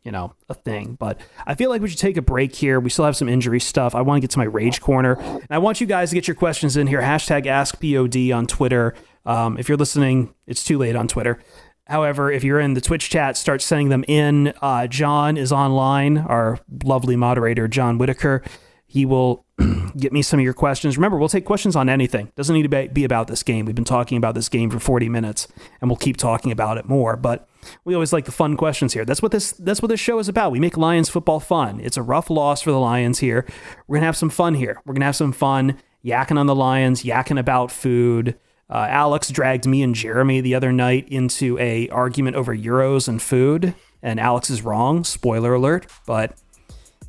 you 0.07 0.11
know 0.13 0.33
a 0.47 0.53
thing. 0.53 0.95
But 0.97 1.19
I 1.45 1.53
feel 1.53 1.69
like 1.69 1.81
we 1.81 1.89
should 1.89 1.99
take 1.99 2.15
a 2.15 2.21
break 2.21 2.55
here. 2.55 2.79
We 2.79 2.89
still 2.89 3.03
have 3.03 3.17
some 3.17 3.27
injury 3.27 3.59
stuff. 3.59 3.93
I 3.93 4.01
want 4.01 4.17
to 4.17 4.21
get 4.21 4.31
to 4.31 4.39
my 4.39 4.45
rage 4.45 4.79
corner, 4.79 5.15
and 5.19 5.47
I 5.49 5.57
want 5.57 5.81
you 5.81 5.85
guys 5.85 6.09
to 6.09 6.15
get 6.15 6.29
your 6.29 6.35
questions 6.35 6.77
in 6.77 6.87
here. 6.87 7.01
Hashtag 7.01 7.43
AskPOD 7.45 8.33
on 8.33 8.47
Twitter. 8.47 8.95
Um, 9.25 9.57
if 9.57 9.67
you're 9.67 9.77
listening, 9.77 10.33
it's 10.47 10.63
too 10.63 10.77
late 10.77 10.95
on 10.95 11.09
Twitter. 11.09 11.39
However, 11.87 12.31
if 12.31 12.45
you're 12.45 12.61
in 12.61 12.73
the 12.73 12.79
Twitch 12.79 13.09
chat, 13.09 13.35
start 13.35 13.61
sending 13.61 13.89
them 13.89 14.05
in. 14.07 14.53
Uh, 14.61 14.87
John 14.87 15.35
is 15.35 15.51
online, 15.51 16.17
our 16.17 16.57
lovely 16.85 17.17
moderator, 17.17 17.67
John 17.67 17.97
Whitaker. 17.97 18.43
He 18.85 19.05
will 19.05 19.45
get 19.97 20.13
me 20.13 20.21
some 20.21 20.39
of 20.39 20.43
your 20.45 20.53
questions. 20.53 20.95
Remember, 20.97 21.17
we'll 21.17 21.27
take 21.27 21.43
questions 21.43 21.75
on 21.75 21.89
anything. 21.89 22.31
Doesn't 22.37 22.55
need 22.55 22.69
to 22.71 22.87
be 22.87 23.03
about 23.03 23.27
this 23.27 23.43
game. 23.43 23.65
We've 23.65 23.75
been 23.75 23.83
talking 23.83 24.17
about 24.17 24.35
this 24.35 24.47
game 24.47 24.69
for 24.69 24.79
40 24.79 25.09
minutes, 25.09 25.49
and 25.81 25.89
we'll 25.89 25.97
keep 25.97 26.15
talking 26.15 26.53
about 26.53 26.77
it 26.77 26.87
more. 26.87 27.17
But 27.17 27.46
we 27.85 27.93
always 27.93 28.13
like 28.13 28.25
the 28.25 28.31
fun 28.31 28.57
questions 28.57 28.93
here. 28.93 29.05
That's 29.05 29.21
what 29.21 29.31
this 29.31 29.51
that's 29.53 29.81
what 29.81 29.89
this 29.89 29.99
show 29.99 30.19
is 30.19 30.27
about. 30.27 30.51
We 30.51 30.59
make 30.59 30.77
Lions 30.77 31.09
football 31.09 31.39
fun. 31.39 31.79
It's 31.79 31.97
a 31.97 32.01
rough 32.03 32.29
loss 32.29 32.61
for 32.61 32.71
the 32.71 32.79
Lions 32.79 33.19
here. 33.19 33.45
We're 33.87 33.97
gonna 33.97 34.05
have 34.05 34.17
some 34.17 34.29
fun 34.29 34.55
here. 34.55 34.81
We're 34.85 34.93
gonna 34.93 35.05
have 35.05 35.15
some 35.15 35.31
fun 35.31 35.77
yakking 36.05 36.37
on 36.37 36.45
the 36.45 36.55
Lions, 36.55 37.03
yakking 37.03 37.39
about 37.39 37.71
food, 37.71 38.37
uh, 38.69 38.87
Alex 38.89 39.29
dragged 39.29 39.65
me 39.65 39.81
and 39.81 39.95
Jeremy 39.95 40.41
the 40.41 40.55
other 40.55 40.71
night 40.71 41.07
into 41.09 41.57
a 41.57 41.87
argument 41.89 42.35
over 42.35 42.55
euros 42.55 43.07
and 43.07 43.21
food, 43.21 43.73
and 44.01 44.19
Alex 44.19 44.49
is 44.49 44.61
wrong. 44.61 45.03
Spoiler 45.03 45.53
alert, 45.53 45.87
but 46.05 46.37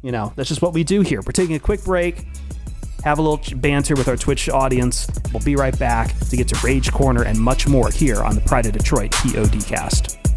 you 0.03 0.13
know 0.13 0.33
that's 0.37 0.49
just 0.49 0.63
what 0.63 0.73
we 0.73 0.85
do 0.85 1.01
here. 1.01 1.21
We're 1.21 1.33
taking 1.33 1.57
a 1.57 1.61
quick 1.61 1.83
break, 1.83 2.25
have 3.03 3.19
a 3.19 3.23
little 3.23 3.59
banter 3.59 3.97
with 3.97 4.07
our 4.07 4.17
Twitch 4.17 4.49
audience. 4.49 5.09
We'll 5.33 5.43
be 5.43 5.57
right 5.57 5.77
back 5.79 6.17
to 6.31 6.37
get 6.37 6.47
to 6.49 6.61
Rage 6.65 6.93
Corner 6.93 7.25
and 7.25 7.39
much 7.39 7.67
more 7.67 7.91
here 7.91 8.23
on 8.23 8.37
the 8.37 8.41
Pride 8.43 8.67
of 8.67 8.73
Detroit 8.73 9.11
PODcast. 9.11 10.28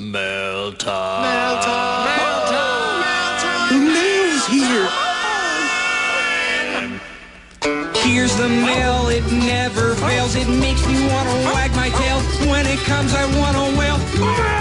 Mail 0.00 0.72
time. 0.72 1.22
Mail 1.22 1.60
time. 1.60 2.04
Mail 2.06 2.40
time. 2.48 3.00
Mail 3.00 3.32
time. 3.38 3.70
Here. 4.50 4.88
Here's 8.02 8.34
the 8.36 8.48
mail. 8.48 9.08
It 9.08 9.24
never 9.30 9.94
fails. 9.96 10.34
It 10.36 10.48
makes 10.48 10.86
me 10.86 11.06
want 11.12 11.28
to 11.28 11.34
wag 11.52 11.70
my 11.76 11.90
tail. 11.90 12.18
When 12.50 12.66
it 12.66 12.78
comes, 12.80 13.14
I 13.14 13.26
want 13.38 13.56
to 13.56 13.78
wail. 13.78 14.59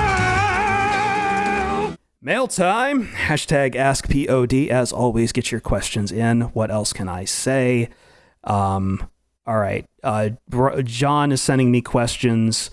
Mail 2.29 2.47
time. 2.47 3.07
Hashtag 3.07 3.73
AskPOD. 3.73 4.67
As 4.67 4.93
always, 4.93 5.31
get 5.31 5.51
your 5.51 5.59
questions 5.59 6.11
in. 6.11 6.41
What 6.41 6.69
else 6.69 6.93
can 6.93 7.09
I 7.09 7.25
say? 7.25 7.89
Um, 8.43 9.09
all 9.47 9.57
right. 9.57 9.87
Uh, 10.03 10.29
John 10.83 11.31
is 11.31 11.41
sending 11.41 11.71
me 11.71 11.81
questions 11.81 12.69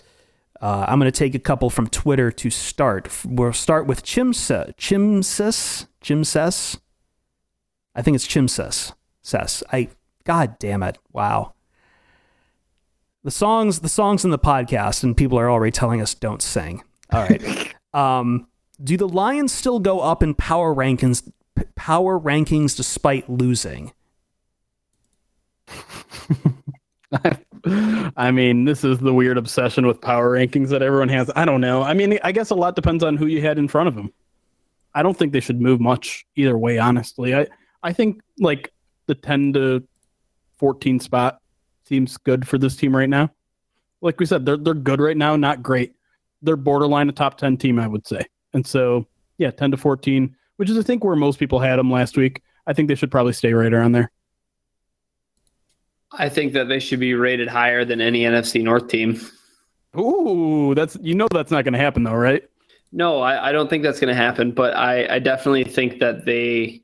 uh, 0.60 0.84
I'm 0.86 0.98
going 0.98 1.10
to 1.10 1.18
take 1.18 1.34
a 1.34 1.38
couple 1.38 1.70
from 1.70 1.86
Twitter 1.86 2.30
to 2.30 2.50
start. 2.50 3.08
We'll 3.24 3.54
start 3.54 3.86
with 3.86 4.04
Chimsa, 4.04 4.76
Chimsis, 4.76 5.86
Chimses. 6.02 6.78
I 7.94 8.02
think 8.02 8.14
it's 8.14 8.28
Chimses. 8.28 8.92
Ses. 9.22 9.62
I. 9.72 9.88
God 10.24 10.58
damn 10.58 10.82
it! 10.82 10.98
Wow. 11.14 11.54
The 13.24 13.30
songs, 13.30 13.80
the 13.80 13.88
songs 13.88 14.22
in 14.22 14.30
the 14.32 14.38
podcast, 14.38 15.02
and 15.02 15.16
people 15.16 15.38
are 15.38 15.50
already 15.50 15.72
telling 15.72 16.02
us 16.02 16.12
don't 16.12 16.42
sing. 16.42 16.84
All 17.10 17.22
right. 17.22 17.74
um, 17.94 18.48
do 18.82 18.96
the 18.96 19.08
Lions 19.08 19.52
still 19.52 19.78
go 19.78 20.00
up 20.00 20.22
in 20.22 20.34
power 20.34 20.74
rankings? 20.74 21.30
Power 21.74 22.18
rankings 22.18 22.76
despite 22.76 23.28
losing. 23.30 23.92
I 28.16 28.30
mean, 28.30 28.64
this 28.64 28.84
is 28.84 28.98
the 28.98 29.12
weird 29.12 29.38
obsession 29.38 29.86
with 29.86 30.00
power 30.00 30.36
rankings 30.36 30.68
that 30.68 30.82
everyone 30.82 31.08
has. 31.08 31.30
I 31.34 31.44
don't 31.44 31.60
know. 31.60 31.82
I 31.82 31.94
mean, 31.94 32.18
I 32.22 32.32
guess 32.32 32.50
a 32.50 32.54
lot 32.54 32.76
depends 32.76 33.02
on 33.02 33.16
who 33.16 33.26
you 33.26 33.40
had 33.40 33.58
in 33.58 33.68
front 33.68 33.88
of 33.88 33.94
them. 33.94 34.12
I 34.94 35.02
don't 35.02 35.16
think 35.16 35.32
they 35.32 35.40
should 35.40 35.60
move 35.60 35.80
much 35.80 36.26
either 36.36 36.56
way, 36.56 36.78
honestly. 36.78 37.34
I, 37.34 37.46
I 37.82 37.92
think 37.92 38.20
like 38.38 38.72
the 39.06 39.14
10 39.14 39.52
to 39.54 39.86
14 40.58 41.00
spot 41.00 41.40
seems 41.84 42.16
good 42.16 42.46
for 42.46 42.58
this 42.58 42.76
team 42.76 42.94
right 42.94 43.08
now. 43.08 43.30
Like 44.00 44.20
we 44.20 44.26
said, 44.26 44.44
they're 44.44 44.56
they're 44.56 44.74
good 44.74 45.00
right 45.00 45.16
now, 45.16 45.36
not 45.36 45.62
great. 45.62 45.94
They're 46.42 46.56
borderline 46.56 47.08
a 47.08 47.12
top 47.12 47.38
10 47.38 47.56
team, 47.56 47.78
I 47.78 47.86
would 47.86 48.06
say. 48.06 48.26
And 48.56 48.66
so, 48.66 49.06
yeah, 49.36 49.50
10 49.50 49.72
to 49.72 49.76
14, 49.76 50.34
which 50.56 50.70
is 50.70 50.78
I 50.78 50.82
think 50.82 51.04
where 51.04 51.14
most 51.14 51.38
people 51.38 51.60
had 51.60 51.78
them 51.78 51.90
last 51.90 52.16
week. 52.16 52.42
I 52.66 52.72
think 52.72 52.88
they 52.88 52.94
should 52.94 53.10
probably 53.10 53.34
stay 53.34 53.52
right 53.52 53.72
around 53.72 53.92
there. 53.92 54.10
I 56.10 56.30
think 56.30 56.54
that 56.54 56.66
they 56.66 56.80
should 56.80 56.98
be 56.98 57.12
rated 57.12 57.48
higher 57.48 57.84
than 57.84 58.00
any 58.00 58.22
NFC 58.22 58.62
North 58.62 58.88
team. 58.88 59.20
Ooh, 59.98 60.74
that's 60.74 60.96
you 61.02 61.14
know 61.14 61.28
that's 61.30 61.50
not 61.50 61.64
going 61.64 61.74
to 61.74 61.78
happen 61.78 62.02
though, 62.02 62.14
right? 62.14 62.48
No, 62.92 63.20
I, 63.20 63.50
I 63.50 63.52
don't 63.52 63.68
think 63.68 63.82
that's 63.82 64.00
going 64.00 64.14
to 64.14 64.20
happen. 64.20 64.52
But 64.52 64.74
I, 64.74 65.16
I 65.16 65.18
definitely 65.18 65.64
think 65.64 65.98
that 65.98 66.24
they, 66.24 66.80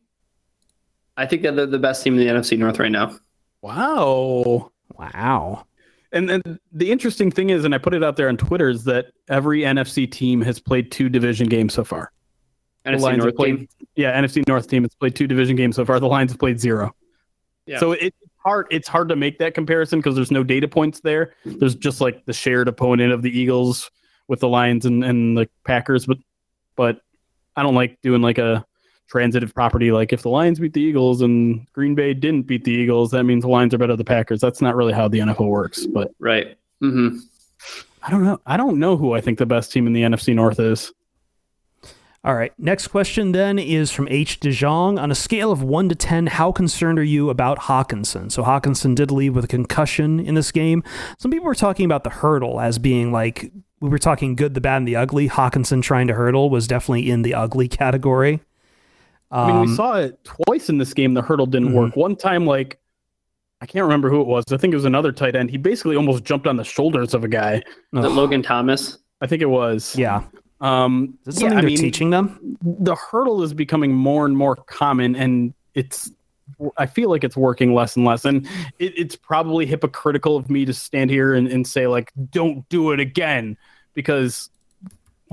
I 1.16 1.24
think 1.24 1.40
that 1.42 1.56
they're 1.56 1.64
the 1.64 1.78
best 1.78 2.04
team 2.04 2.18
in 2.18 2.20
the 2.20 2.30
NFC 2.30 2.58
North 2.58 2.78
right 2.78 2.92
now. 2.92 3.16
Wow, 3.62 4.72
wow. 4.98 5.64
And 6.12 6.28
then 6.28 6.58
the 6.72 6.92
interesting 6.92 7.30
thing 7.30 7.50
is, 7.50 7.64
and 7.64 7.74
I 7.74 7.78
put 7.78 7.94
it 7.94 8.04
out 8.04 8.16
there 8.16 8.28
on 8.28 8.36
Twitter, 8.36 8.68
is 8.68 8.84
that 8.84 9.06
every 9.28 9.62
NFC 9.62 10.10
team 10.10 10.42
has 10.42 10.60
played 10.60 10.90
two 10.92 11.08
division 11.08 11.48
games 11.48 11.72
so 11.72 11.84
far. 11.84 12.12
NFC 12.84 13.16
North 13.16 13.36
played, 13.36 13.58
team. 13.58 13.68
Yeah, 13.94 14.20
NFC 14.20 14.46
North 14.46 14.68
team 14.68 14.82
has 14.82 14.94
played 14.94 15.14
two 15.14 15.26
division 15.26 15.56
games 15.56 15.76
so 15.76 15.84
far. 15.84 16.00
The 16.00 16.08
Lions 16.08 16.32
have 16.32 16.38
played 16.38 16.60
zero. 16.60 16.94
Yeah. 17.66 17.78
So 17.78 17.92
it's 17.92 18.16
hard 18.38 18.66
it's 18.70 18.88
hard 18.88 19.08
to 19.08 19.16
make 19.16 19.38
that 19.38 19.54
comparison 19.54 20.00
because 20.00 20.16
there's 20.16 20.32
no 20.32 20.42
data 20.42 20.68
points 20.68 21.00
there. 21.00 21.34
There's 21.44 21.76
just 21.76 22.00
like 22.00 22.24
the 22.26 22.32
shared 22.32 22.68
opponent 22.68 23.12
of 23.12 23.22
the 23.22 23.30
Eagles 23.30 23.90
with 24.28 24.40
the 24.40 24.48
Lions 24.48 24.84
and, 24.84 25.04
and 25.04 25.36
the 25.36 25.48
Packers, 25.64 26.06
but 26.06 26.18
but 26.76 27.00
I 27.56 27.62
don't 27.62 27.74
like 27.74 28.00
doing 28.02 28.20
like 28.22 28.38
a 28.38 28.64
transitive 29.12 29.54
property 29.54 29.92
like 29.92 30.10
if 30.10 30.22
the 30.22 30.30
Lions 30.30 30.58
beat 30.58 30.72
the 30.72 30.80
Eagles 30.80 31.20
and 31.20 31.70
Green 31.74 31.94
Bay 31.94 32.14
didn't 32.14 32.46
beat 32.46 32.64
the 32.64 32.72
Eagles, 32.72 33.10
that 33.10 33.24
means 33.24 33.42
the 33.42 33.48
Lions 33.48 33.74
are 33.74 33.78
better 33.78 33.92
than 33.92 33.98
the 33.98 34.04
Packers. 34.04 34.40
That's 34.40 34.62
not 34.62 34.74
really 34.74 34.94
how 34.94 35.06
the 35.06 35.18
NFL 35.18 35.48
works. 35.48 35.86
But 35.86 36.14
right. 36.18 36.56
Mm-hmm. 36.82 37.18
I 38.02 38.10
don't 38.10 38.24
know. 38.24 38.40
I 38.46 38.56
don't 38.56 38.78
know 38.78 38.96
who 38.96 39.12
I 39.12 39.20
think 39.20 39.38
the 39.38 39.44
best 39.44 39.70
team 39.70 39.86
in 39.86 39.92
the 39.92 40.00
NFC 40.00 40.34
North 40.34 40.58
is. 40.58 40.92
All 42.24 42.34
right. 42.34 42.52
Next 42.58 42.88
question 42.88 43.32
then 43.32 43.58
is 43.58 43.90
from 43.90 44.08
H. 44.08 44.40
DeJong. 44.40 44.98
On 44.98 45.10
a 45.10 45.14
scale 45.14 45.52
of 45.52 45.62
1 45.62 45.90
to 45.90 45.94
10, 45.94 46.28
how 46.28 46.50
concerned 46.50 46.98
are 46.98 47.04
you 47.04 47.28
about 47.28 47.58
Hockenson? 47.58 48.32
So 48.32 48.42
Hockenson 48.42 48.94
did 48.94 49.10
leave 49.10 49.36
with 49.36 49.44
a 49.44 49.48
concussion 49.48 50.20
in 50.20 50.36
this 50.36 50.52
game. 50.52 50.82
Some 51.18 51.30
people 51.30 51.46
were 51.46 51.54
talking 51.54 51.84
about 51.84 52.04
the 52.04 52.10
hurdle 52.10 52.60
as 52.60 52.78
being 52.78 53.12
like, 53.12 53.52
we 53.80 53.90
were 53.90 53.98
talking 53.98 54.36
good, 54.36 54.54
the 54.54 54.60
bad, 54.62 54.78
and 54.78 54.88
the 54.88 54.96
ugly. 54.96 55.28
Hockenson 55.28 55.82
trying 55.82 56.06
to 56.06 56.14
hurdle 56.14 56.48
was 56.48 56.66
definitely 56.66 57.10
in 57.10 57.22
the 57.22 57.34
ugly 57.34 57.68
category. 57.68 58.40
Um, 59.32 59.40
I 59.40 59.46
mean, 59.46 59.60
we 59.62 59.68
um, 59.68 59.76
saw 59.76 59.94
it 59.96 60.22
twice 60.24 60.68
in 60.68 60.78
this 60.78 60.92
game. 60.92 61.14
The 61.14 61.22
hurdle 61.22 61.46
didn't 61.46 61.68
mm-hmm. 61.68 61.78
work. 61.78 61.96
One 61.96 62.14
time, 62.14 62.46
like, 62.46 62.78
I 63.62 63.66
can't 63.66 63.84
remember 63.84 64.10
who 64.10 64.20
it 64.20 64.26
was. 64.26 64.44
I 64.52 64.58
think 64.58 64.72
it 64.72 64.76
was 64.76 64.84
another 64.84 65.10
tight 65.10 65.34
end. 65.34 65.50
He 65.50 65.56
basically 65.56 65.96
almost 65.96 66.24
jumped 66.24 66.46
on 66.46 66.56
the 66.56 66.64
shoulders 66.64 67.14
of 67.14 67.24
a 67.24 67.28
guy. 67.28 67.62
Logan 67.92 68.42
Thomas? 68.42 68.98
I 69.20 69.26
think 69.26 69.40
it 69.40 69.46
was. 69.46 69.96
Yeah. 69.96 70.22
Um, 70.60 71.18
is 71.26 71.36
something 71.36 71.48
yeah, 71.48 71.60
they're 71.60 71.64
I 71.64 71.66
mean, 71.66 71.78
teaching 71.78 72.10
them? 72.10 72.58
The 72.62 72.94
hurdle 72.94 73.42
is 73.42 73.54
becoming 73.54 73.92
more 73.92 74.26
and 74.26 74.36
more 74.36 74.56
common, 74.56 75.16
and 75.16 75.54
it's. 75.74 76.10
I 76.76 76.86
feel 76.86 77.08
like 77.08 77.24
it's 77.24 77.36
working 77.36 77.74
less 77.74 77.96
and 77.96 78.04
less, 78.04 78.24
and 78.24 78.46
it, 78.78 78.92
it's 78.96 79.16
probably 79.16 79.64
hypocritical 79.64 80.36
of 80.36 80.50
me 80.50 80.64
to 80.64 80.74
stand 80.74 81.10
here 81.10 81.34
and, 81.34 81.48
and 81.48 81.66
say 81.66 81.86
like, 81.86 82.12
"Don't 82.30 82.68
do 82.68 82.92
it 82.92 83.00
again," 83.00 83.56
because 83.94 84.50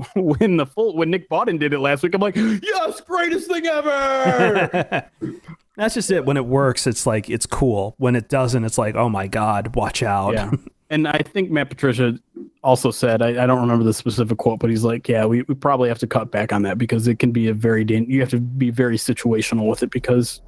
when 0.16 0.56
the 0.56 0.66
full 0.66 0.96
when 0.96 1.10
Nick 1.10 1.28
Bawden 1.28 1.58
did 1.58 1.72
it 1.72 1.80
last 1.80 2.02
week, 2.02 2.14
I'm 2.14 2.20
like, 2.20 2.36
"Yes, 2.36 3.00
greatest 3.00 3.48
thing 3.48 3.66
ever." 3.66 5.10
That's 5.76 5.94
just 5.94 6.10
it. 6.10 6.26
When 6.26 6.36
it 6.36 6.46
works, 6.46 6.86
it's 6.86 7.06
like 7.06 7.30
it's 7.30 7.46
cool. 7.46 7.94
When 7.98 8.14
it 8.14 8.28
doesn't, 8.28 8.64
it's 8.64 8.76
like, 8.76 8.96
oh 8.96 9.08
my 9.08 9.26
god, 9.26 9.74
watch 9.74 10.02
out. 10.02 10.34
Yeah. 10.34 10.50
And 10.92 11.06
I 11.06 11.18
think 11.18 11.52
Matt 11.52 11.70
Patricia 11.70 12.18
also 12.64 12.90
said, 12.90 13.22
I, 13.22 13.28
I 13.28 13.46
don't 13.46 13.60
remember 13.60 13.84
the 13.84 13.94
specific 13.94 14.38
quote, 14.38 14.58
but 14.58 14.70
he's 14.70 14.82
like, 14.82 15.08
yeah, 15.08 15.24
we, 15.24 15.42
we 15.42 15.54
probably 15.54 15.88
have 15.88 16.00
to 16.00 16.06
cut 16.08 16.32
back 16.32 16.52
on 16.52 16.62
that 16.62 16.78
because 16.78 17.06
it 17.06 17.20
can 17.20 17.30
be 17.30 17.46
a 17.46 17.54
very, 17.54 17.84
you 17.86 18.18
have 18.18 18.30
to 18.30 18.40
be 18.40 18.70
very 18.70 18.96
situational 18.96 19.70
with 19.70 19.84
it 19.84 19.92
because 19.92 20.42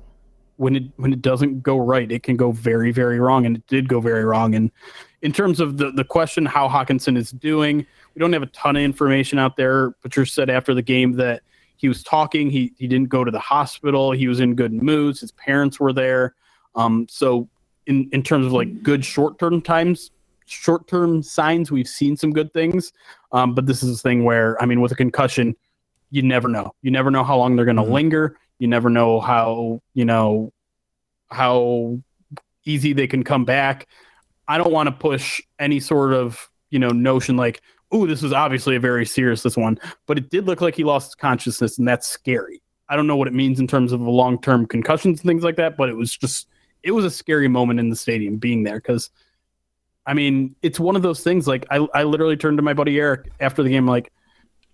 when 0.56 0.74
it, 0.74 0.82
when 0.96 1.12
it 1.12 1.22
doesn't 1.22 1.62
go 1.62 1.78
right, 1.78 2.10
it 2.10 2.24
can 2.24 2.36
go 2.36 2.50
very, 2.50 2.90
very 2.90 3.20
wrong. 3.20 3.46
And 3.46 3.58
it 3.58 3.66
did 3.68 3.88
go 3.88 4.00
very 4.00 4.24
wrong. 4.24 4.56
And 4.56 4.72
in 5.22 5.32
terms 5.32 5.60
of 5.60 5.78
the, 5.78 5.90
the 5.92 6.04
question, 6.04 6.44
how 6.44 6.68
Hockenson 6.68 7.16
is 7.16 7.30
doing, 7.30 7.86
we 8.14 8.18
don't 8.18 8.32
have 8.32 8.42
a 8.42 8.46
ton 8.46 8.76
of 8.76 8.82
information 8.82 9.38
out 9.38 9.56
there. 9.56 9.92
Patricia 10.02 10.32
said 10.32 10.50
after 10.50 10.74
the 10.74 10.82
game 10.82 11.12
that 11.12 11.42
he 11.76 11.88
was 11.88 12.02
talking, 12.02 12.50
he, 12.50 12.72
he 12.76 12.86
didn't 12.86 13.08
go 13.08 13.24
to 13.24 13.30
the 13.30 13.38
hospital. 13.38 14.12
He 14.12 14.28
was 14.28 14.40
in 14.40 14.54
good 14.54 14.72
moods. 14.72 15.20
His 15.20 15.32
parents 15.32 15.80
were 15.80 15.92
there. 15.92 16.34
Um, 16.74 17.06
so 17.08 17.48
in, 17.86 18.08
in 18.12 18.22
terms 18.22 18.46
of 18.46 18.52
like 18.52 18.82
good 18.82 19.04
short-term 19.04 19.62
times, 19.62 20.10
short 20.46 20.86
term 20.88 21.22
signs, 21.22 21.70
we've 21.70 21.88
seen 21.88 22.16
some 22.16 22.32
good 22.32 22.52
things. 22.52 22.92
Um, 23.30 23.54
but 23.54 23.66
this 23.66 23.82
is 23.82 23.98
a 23.98 24.02
thing 24.02 24.24
where, 24.24 24.60
I 24.62 24.66
mean, 24.66 24.80
with 24.80 24.92
a 24.92 24.96
concussion, 24.96 25.56
you 26.10 26.22
never 26.22 26.48
know. 26.48 26.74
You 26.82 26.90
never 26.90 27.10
know 27.10 27.24
how 27.24 27.38
long 27.38 27.56
they're 27.56 27.64
going 27.64 27.76
to 27.76 27.82
mm-hmm. 27.82 27.92
linger. 27.92 28.38
You 28.58 28.68
never 28.68 28.90
know 28.90 29.20
how, 29.20 29.80
you 29.94 30.04
know, 30.04 30.52
how 31.30 31.98
easy 32.64 32.92
they 32.92 33.06
can 33.06 33.24
come 33.24 33.44
back. 33.44 33.88
I 34.52 34.58
don't 34.58 34.70
want 34.70 34.86
to 34.86 34.92
push 34.92 35.40
any 35.58 35.80
sort 35.80 36.12
of, 36.12 36.50
you 36.68 36.78
know, 36.78 36.90
notion 36.90 37.38
like, 37.38 37.62
oh, 37.90 38.06
this 38.06 38.20
was 38.20 38.34
obviously 38.34 38.76
a 38.76 38.80
very 38.80 39.06
serious 39.06 39.42
this 39.42 39.56
one, 39.56 39.78
but 40.06 40.18
it 40.18 40.28
did 40.28 40.44
look 40.44 40.60
like 40.60 40.74
he 40.74 40.84
lost 40.84 41.16
consciousness, 41.16 41.78
and 41.78 41.88
that's 41.88 42.06
scary. 42.06 42.60
I 42.90 42.96
don't 42.96 43.06
know 43.06 43.16
what 43.16 43.28
it 43.28 43.32
means 43.32 43.60
in 43.60 43.66
terms 43.66 43.92
of 43.92 44.02
long 44.02 44.38
term 44.42 44.66
concussions 44.66 45.20
and 45.20 45.26
things 45.26 45.42
like 45.42 45.56
that, 45.56 45.78
but 45.78 45.88
it 45.88 45.94
was 45.94 46.14
just 46.14 46.48
it 46.82 46.90
was 46.90 47.06
a 47.06 47.10
scary 47.10 47.48
moment 47.48 47.80
in 47.80 47.88
the 47.88 47.96
stadium 47.96 48.36
being 48.36 48.62
there 48.62 48.76
because 48.76 49.08
I 50.04 50.12
mean, 50.12 50.54
it's 50.60 50.78
one 50.78 50.96
of 50.96 51.02
those 51.02 51.22
things. 51.24 51.48
Like 51.48 51.64
I, 51.70 51.86
I 51.94 52.02
literally 52.02 52.36
turned 52.36 52.58
to 52.58 52.62
my 52.62 52.74
buddy 52.74 53.00
Eric 53.00 53.32
after 53.40 53.62
the 53.62 53.70
game, 53.70 53.86
like, 53.86 54.12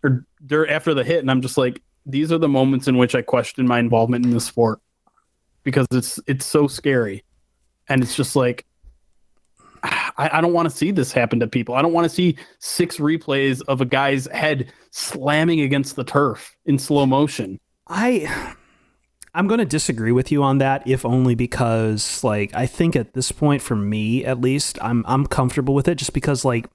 er, 0.05 0.27
or 0.51 0.69
after 0.69 0.93
the 0.93 1.05
hit, 1.05 1.21
and 1.21 1.31
I'm 1.31 1.41
just 1.41 1.57
like, 1.57 1.81
these 2.05 2.33
are 2.33 2.39
the 2.39 2.49
moments 2.49 2.89
in 2.89 2.97
which 2.97 3.15
I 3.15 3.23
question 3.23 3.65
my 3.69 3.79
involvement 3.79 4.25
in 4.25 4.33
the 4.33 4.41
sport 4.41 4.81
because 5.63 5.87
it's 5.93 6.19
it's 6.27 6.47
so 6.47 6.67
scary, 6.67 7.23
and 7.89 8.03
it's 8.03 8.17
just 8.17 8.35
like, 8.35 8.67
I, 10.19 10.39
I 10.39 10.41
don't 10.41 10.53
want 10.53 10.69
to 10.69 10.77
see 10.77 10.91
this 10.91 11.13
happen 11.13 11.41
to 11.41 11.47
people. 11.47 11.75
I 11.75 11.83
don't 11.83 11.93
want 11.93 12.05
to 12.05 12.11
see 12.11 12.37
six 12.59 12.99
replays 12.99 13.63
of 13.69 13.81
a 13.81 13.85
guy's 13.85 14.27
head 14.27 14.73
slamming 14.91 15.61
against 15.61 15.97
the 15.97 16.05
turf 16.05 16.57
in 16.67 16.79
slow 16.79 17.07
motion. 17.07 17.59
I 17.87 18.55
I'm 19.35 19.47
going 19.47 19.59
to 19.59 19.65
disagree 19.65 20.13
with 20.13 20.33
you 20.33 20.43
on 20.43 20.59
that, 20.59 20.87
if 20.87 21.05
only 21.05 21.35
because, 21.35 22.25
like, 22.25 22.53
I 22.55 22.67
think 22.67 22.97
at 22.97 23.15
this 23.15 23.31
point, 23.31 23.63
for 23.63 23.77
me 23.77 24.25
at 24.25 24.41
least, 24.41 24.79
I'm 24.83 25.05
I'm 25.07 25.27
comfortable 25.27 25.75
with 25.75 25.89
it, 25.89 25.95
just 25.95 26.13
because, 26.13 26.45
like, 26.45 26.67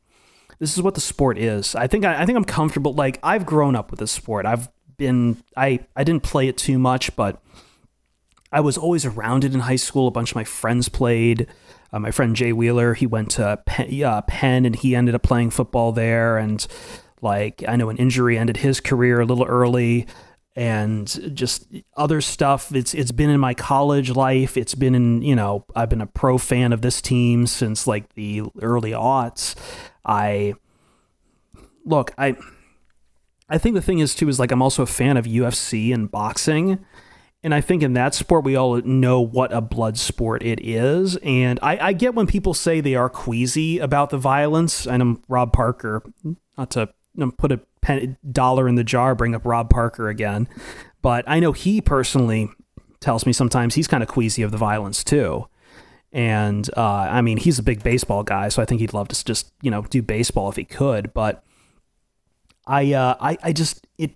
this 0.60 0.74
is 0.74 0.82
what 0.82 0.96
the 0.96 1.02
sport 1.02 1.38
is. 1.38 1.76
I 1.76 1.88
think 1.88 2.06
I, 2.06 2.22
I 2.22 2.26
think 2.26 2.38
I'm 2.38 2.46
comfortable. 2.46 2.94
Like, 2.94 3.20
I've 3.22 3.46
grown 3.46 3.76
up 3.76 3.92
with 3.92 4.00
this 4.00 4.12
sport. 4.12 4.46
I've 4.46 4.70
been 4.98 5.44
I 5.58 5.80
I 5.96 6.04
didn't 6.04 6.24
play 6.24 6.48
it 6.48 6.58
too 6.58 6.80
much, 6.80 7.16
but 7.16 7.42
I 8.52 8.62
was 8.62 8.78
always 8.78 9.06
around 9.06 9.44
it 9.44 9.54
in 9.54 9.62
high 9.62 9.76
school. 9.76 10.08
A 10.08 10.12
bunch 10.12 10.32
of 10.32 10.36
my 10.36 10.44
friends 10.44 10.88
played. 10.88 11.48
Uh, 11.94 12.00
my 12.00 12.12
friend 12.12 12.36
Jay 12.36 12.52
Wheeler, 12.52 12.96
he 12.96 13.06
went 13.06 13.32
to 13.32 13.62
Penn, 13.66 14.24
Penn 14.28 14.66
and 14.66 14.76
he 14.76 14.96
ended 14.96 15.14
up 15.14 15.22
playing 15.22 15.52
football 15.52 15.92
there. 15.92 16.38
And 16.38 16.66
like, 17.22 17.64
I 17.68 17.76
know 17.76 17.90
an 17.90 17.98
injury 17.98 18.38
ended 18.38 18.58
his 18.58 18.80
career 18.80 19.22
a 19.22 19.26
little 19.26 19.46
early 19.46 20.08
and 20.56 21.36
just 21.36 21.68
other 21.98 22.22
stuff. 22.22 22.74
It's 22.74 22.94
it's 22.94 23.12
been 23.12 23.30
in 23.30 23.40
my 23.40 23.54
college 23.54 24.12
life. 24.12 24.58
It's 24.58 24.76
been 24.76 24.96
in 24.96 25.22
you 25.22 25.36
know 25.36 25.66
I've 25.76 25.90
been 25.90 26.02
a 26.02 26.08
pro 26.08 26.38
fan 26.38 26.74
of 26.74 26.82
this 26.82 27.02
team 27.02 27.48
since 27.48 27.88
like 27.88 28.14
the 28.14 28.44
early 28.62 28.92
aughts. 28.92 29.56
I 30.06 30.54
look 31.86 32.12
I 32.18 32.36
I 33.50 33.58
think 33.58 33.76
the 33.76 33.82
thing 33.82 34.00
is 34.00 34.16
too 34.16 34.30
is 34.30 34.40
like 34.40 34.52
I'm 34.52 34.62
also 34.62 34.84
a 34.84 34.88
fan 34.88 35.18
of 35.18 35.26
UFC 35.26 35.94
and 35.94 36.10
boxing. 36.10 36.84
And 37.44 37.54
I 37.54 37.60
think 37.60 37.84
in 37.84 37.94
that 37.94 38.16
sport, 38.16 38.46
we 38.46 38.56
all 38.56 38.78
know 38.82 39.20
what 39.20 39.52
a 39.52 39.60
blood 39.60 39.98
sport 39.98 40.44
it 40.44 40.66
is. 40.66 41.18
And 41.18 41.60
I, 41.62 41.90
I 41.90 41.94
get 41.94 42.16
when 42.16 42.26
people 42.26 42.54
say 42.54 42.80
they 42.80 42.96
are 42.96 43.10
queasy 43.10 43.80
about 43.80 44.12
the 44.12 44.18
violence. 44.18 44.88
And 44.88 45.02
I'm 45.02 45.22
Rob 45.28 45.52
Parker, 45.52 46.02
not 46.58 46.72
to 46.72 46.90
put 47.38 47.52
a 47.52 47.60
pen, 47.82 48.18
dollar 48.32 48.70
in 48.70 48.76
the 48.76 48.84
jar, 48.84 49.14
bring 49.14 49.36
up 49.36 49.46
Rob 49.46 49.70
Parker 49.70 50.08
again. 50.08 50.48
But 51.02 51.26
I 51.28 51.42
know 51.42 51.52
he 51.52 51.82
personally 51.82 52.50
tells 53.02 53.26
me 53.26 53.34
sometimes 53.34 53.76
he's 53.76 53.88
kind 53.88 54.02
of 54.02 54.08
queasy 54.08 54.42
of 54.42 54.52
the 54.52 54.58
violence 54.58 55.04
too. 55.04 55.48
And 56.14 56.70
uh, 56.78 56.82
I 56.82 57.22
mean, 57.22 57.38
he's 57.38 57.60
a 57.60 57.64
big 57.64 57.84
baseball 57.84 58.24
guy, 58.24 58.48
so 58.50 58.62
I 58.62 58.66
think 58.66 58.80
he'd 58.80 58.94
love 58.94 59.10
to 59.10 59.26
just 59.26 59.52
you 59.62 59.72
know 59.72 59.82
do 59.82 60.02
baseball 60.02 60.50
if 60.50 60.56
he 60.56 60.64
could. 60.64 61.14
But 61.14 61.44
I 62.68 62.94
uh, 62.94 63.16
I 63.20 63.38
I 63.44 63.52
just 63.52 63.86
it 63.98 64.12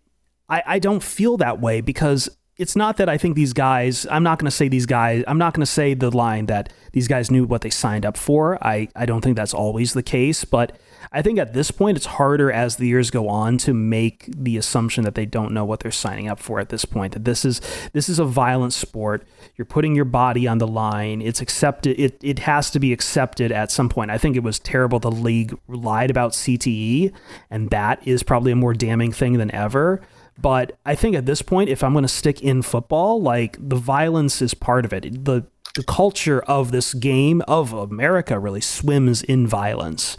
I 0.48 0.64
I 0.66 0.80
don't 0.80 1.02
feel 1.02 1.38
that 1.38 1.60
way 1.60 1.82
because 1.82 2.30
it's 2.58 2.76
not 2.76 2.98
that 2.98 3.08
I 3.08 3.18
think 3.18 3.36
these 3.36 3.54
guys, 3.54 4.08
I'm 4.10 4.24
not 4.24 4.40
going 4.40 4.50
to 4.50 4.56
say 4.56 4.68
these 4.68 4.86
guys, 4.86 5.24
I'm 5.28 5.38
not 5.38 5.54
going 5.54 5.62
to 5.62 5.72
say 5.72 5.94
the 5.94 6.16
line 6.16 6.48
that 6.48 6.74
these 6.92 7.08
guys 7.08 7.30
knew 7.30 7.46
what 7.46 7.62
they 7.62 7.70
signed 7.70 8.06
up 8.06 8.18
for. 8.18 8.58
I, 8.66 8.90
I 8.96 9.06
don't 9.06 9.22
think 9.22 9.36
that's 9.36 9.54
always 9.54 9.94
the 9.94 10.04
case, 10.04 10.44
but 10.44 10.78
I 11.12 11.22
think 11.22 11.40
at 11.40 11.54
this 11.54 11.72
point 11.72 11.98
it's 11.98 12.06
harder 12.06 12.52
as 12.52 12.76
the 12.76 12.88
years 12.88 13.12
go 13.12 13.30
on 13.30 13.58
to 13.60 13.74
make 13.74 14.26
the 14.28 14.58
assumption 14.58 15.04
that 15.04 15.16
they 15.16 15.26
don't 15.26 15.54
know 15.54 15.64
what 15.64 15.80
they're 15.80 15.92
signing 15.92 16.28
up 16.28 16.40
for 16.40 16.60
at 16.60 16.70
this 16.70 16.86
point. 16.86 17.14
That 17.14 17.24
this 17.26 17.46
is 17.46 17.62
this 17.94 18.10
is 18.10 18.20
a 18.20 18.26
violent 18.26 18.74
sport. 18.74 19.26
You're 19.56 19.66
putting 19.66 19.96
your 19.96 20.06
body 20.06 20.48
on 20.48 20.58
the 20.58 20.68
line. 20.68 21.22
It's 21.22 21.42
accepted 21.42 22.00
it 22.00 22.20
it 22.22 22.40
has 22.40 22.72
to 22.72 22.80
be 22.80 22.92
accepted 22.92 23.52
at 23.52 23.72
some 23.72 23.90
point. 23.90 24.12
I 24.12 24.18
think 24.18 24.36
it 24.36 24.44
was 24.44 24.60
terrible 24.60 25.00
the 25.00 25.12
league 25.12 25.58
lied 25.68 26.10
about 26.10 26.34
CTE, 26.34 27.14
and 27.50 27.70
that 27.70 28.06
is 28.06 28.24
probably 28.24 28.52
a 28.52 28.56
more 28.56 28.74
damning 28.74 29.12
thing 29.12 29.34
than 29.38 29.52
ever. 29.52 30.02
But 30.40 30.78
I 30.86 30.96
think 30.96 31.16
at 31.16 31.26
this 31.26 31.42
point, 31.42 31.70
if 31.70 31.84
I'm 31.84 31.94
going 31.94 32.04
to 32.04 32.10
stick 32.10 32.42
in 32.42 32.62
football, 32.62 33.22
like 33.22 33.58
the 33.60 33.76
violence 33.76 34.42
is 34.42 34.54
part 34.54 34.86
of 34.86 34.94
it. 34.94 35.26
The 35.26 35.46
the 35.76 35.84
culture 35.84 36.42
of 36.42 36.72
this 36.72 36.96
game 36.96 37.44
of 37.48 37.72
America 37.72 38.40
really 38.40 38.62
swims 38.62 39.22
in 39.22 39.46
violence, 39.46 40.18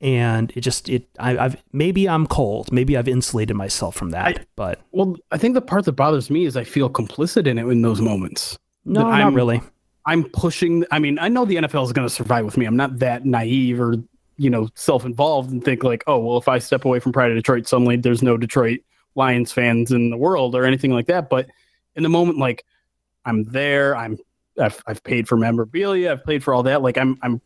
and 0.00 0.52
it 0.54 0.60
just 0.60 0.88
it 0.88 1.08
I, 1.18 1.32
have 1.34 1.62
maybe 1.72 2.08
I'm 2.08 2.26
cold, 2.26 2.72
maybe 2.72 2.96
I've 2.96 3.08
insulated 3.08 3.56
myself 3.56 3.94
from 3.96 4.10
that. 4.10 4.38
I, 4.38 4.44
but 4.56 4.80
well, 4.92 5.16
I 5.30 5.38
think 5.38 5.54
the 5.54 5.60
part 5.60 5.84
that 5.84 5.92
bothers 5.92 6.30
me 6.30 6.44
is 6.44 6.56
I 6.56 6.64
feel 6.64 6.88
complicit 6.88 7.46
in 7.46 7.58
it 7.58 7.66
in 7.66 7.82
those 7.82 8.00
moments. 8.00 8.58
No, 8.84 9.02
not 9.02 9.20
I'm, 9.20 9.34
really. 9.34 9.60
I'm 10.06 10.24
pushing. 10.24 10.84
I 10.90 10.98
mean, 10.98 11.18
I 11.18 11.28
know 11.28 11.44
the 11.44 11.56
NFL 11.56 11.84
is 11.84 11.92
going 11.92 12.06
to 12.06 12.14
survive 12.14 12.44
with 12.44 12.56
me. 12.56 12.66
I'm 12.66 12.76
not 12.76 12.98
that 12.98 13.24
naive 13.24 13.80
or 13.80 13.94
you 14.36 14.50
know 14.50 14.68
self-involved 14.74 15.50
and 15.50 15.64
think 15.64 15.84
like, 15.84 16.02
oh 16.06 16.18
well, 16.18 16.38
if 16.38 16.48
I 16.48 16.58
step 16.58 16.84
away 16.84 17.00
from 17.00 17.12
Pride 17.12 17.30
of 17.30 17.36
Detroit, 17.36 17.66
suddenly 17.66 17.96
there's 17.96 18.22
no 18.22 18.36
Detroit 18.36 18.80
Lions 19.14 19.52
fans 19.52 19.92
in 19.92 20.10
the 20.10 20.16
world 20.16 20.54
or 20.54 20.64
anything 20.64 20.92
like 20.92 21.06
that. 21.06 21.28
But 21.28 21.48
in 21.96 22.02
the 22.02 22.08
moment, 22.08 22.38
like 22.38 22.64
I'm 23.24 23.44
there, 23.44 23.96
I'm 23.96 24.18
I've, 24.60 24.82
I've 24.86 25.02
paid 25.02 25.28
for 25.28 25.36
memorabilia, 25.36 26.12
I've 26.12 26.24
paid 26.24 26.44
for 26.44 26.54
all 26.54 26.62
that. 26.64 26.82
Like 26.82 26.98
I'm 26.98 27.18
I'm 27.22 27.40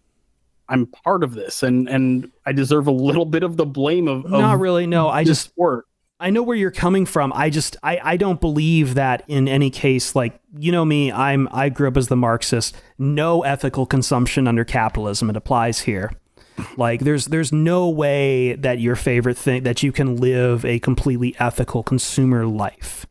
I'm 0.69 0.87
part 0.87 1.23
of 1.23 1.35
this, 1.35 1.63
and 1.63 1.89
and 1.89 2.31
I 2.45 2.53
deserve 2.53 2.87
a 2.87 2.93
little 2.93 3.25
bit 3.25 3.43
of 3.43 3.57
the 3.57 3.67
blame 3.67 4.09
of, 4.09 4.25
of 4.25 4.31
not 4.33 4.59
really. 4.59 4.87
No, 4.87 5.09
I 5.09 5.25
just 5.25 5.43
sport. 5.43 5.87
I 6.19 6.31
know 6.31 6.43
where 6.43 6.57
you're 6.57 6.71
coming 6.71 7.05
from. 7.05 7.33
I 7.35 7.51
just 7.51 7.77
I, 7.83 8.01
I 8.03 8.17
don't 8.17 8.41
believe 8.41 8.95
that 8.95 9.23
in 9.29 9.49
any 9.49 9.71
case 9.71 10.15
like 10.15 10.41
you 10.57 10.73
know 10.73 10.85
me 10.85 11.13
I'm 11.13 11.49
I 11.53 11.69
grew 11.69 11.89
up 11.89 11.97
as 11.97 12.09
the 12.09 12.17
Marxist 12.17 12.75
no 12.99 13.43
ethical 13.43 13.85
consumption 13.85 14.49
under 14.49 14.65
capitalism 14.65 15.29
it 15.29 15.37
applies 15.37 15.81
here. 15.81 16.11
Like 16.77 17.01
there's 17.01 17.27
there's 17.27 17.53
no 17.53 17.89
way 17.89 18.55
that 18.55 18.79
your 18.79 18.97
favorite 18.97 19.37
thing 19.37 19.63
that 19.65 19.83
you 19.83 19.93
can 19.93 20.17
live 20.17 20.65
a 20.65 20.79
completely 20.79 21.35
ethical 21.39 21.83
consumer 21.83 22.47
life. 22.47 23.07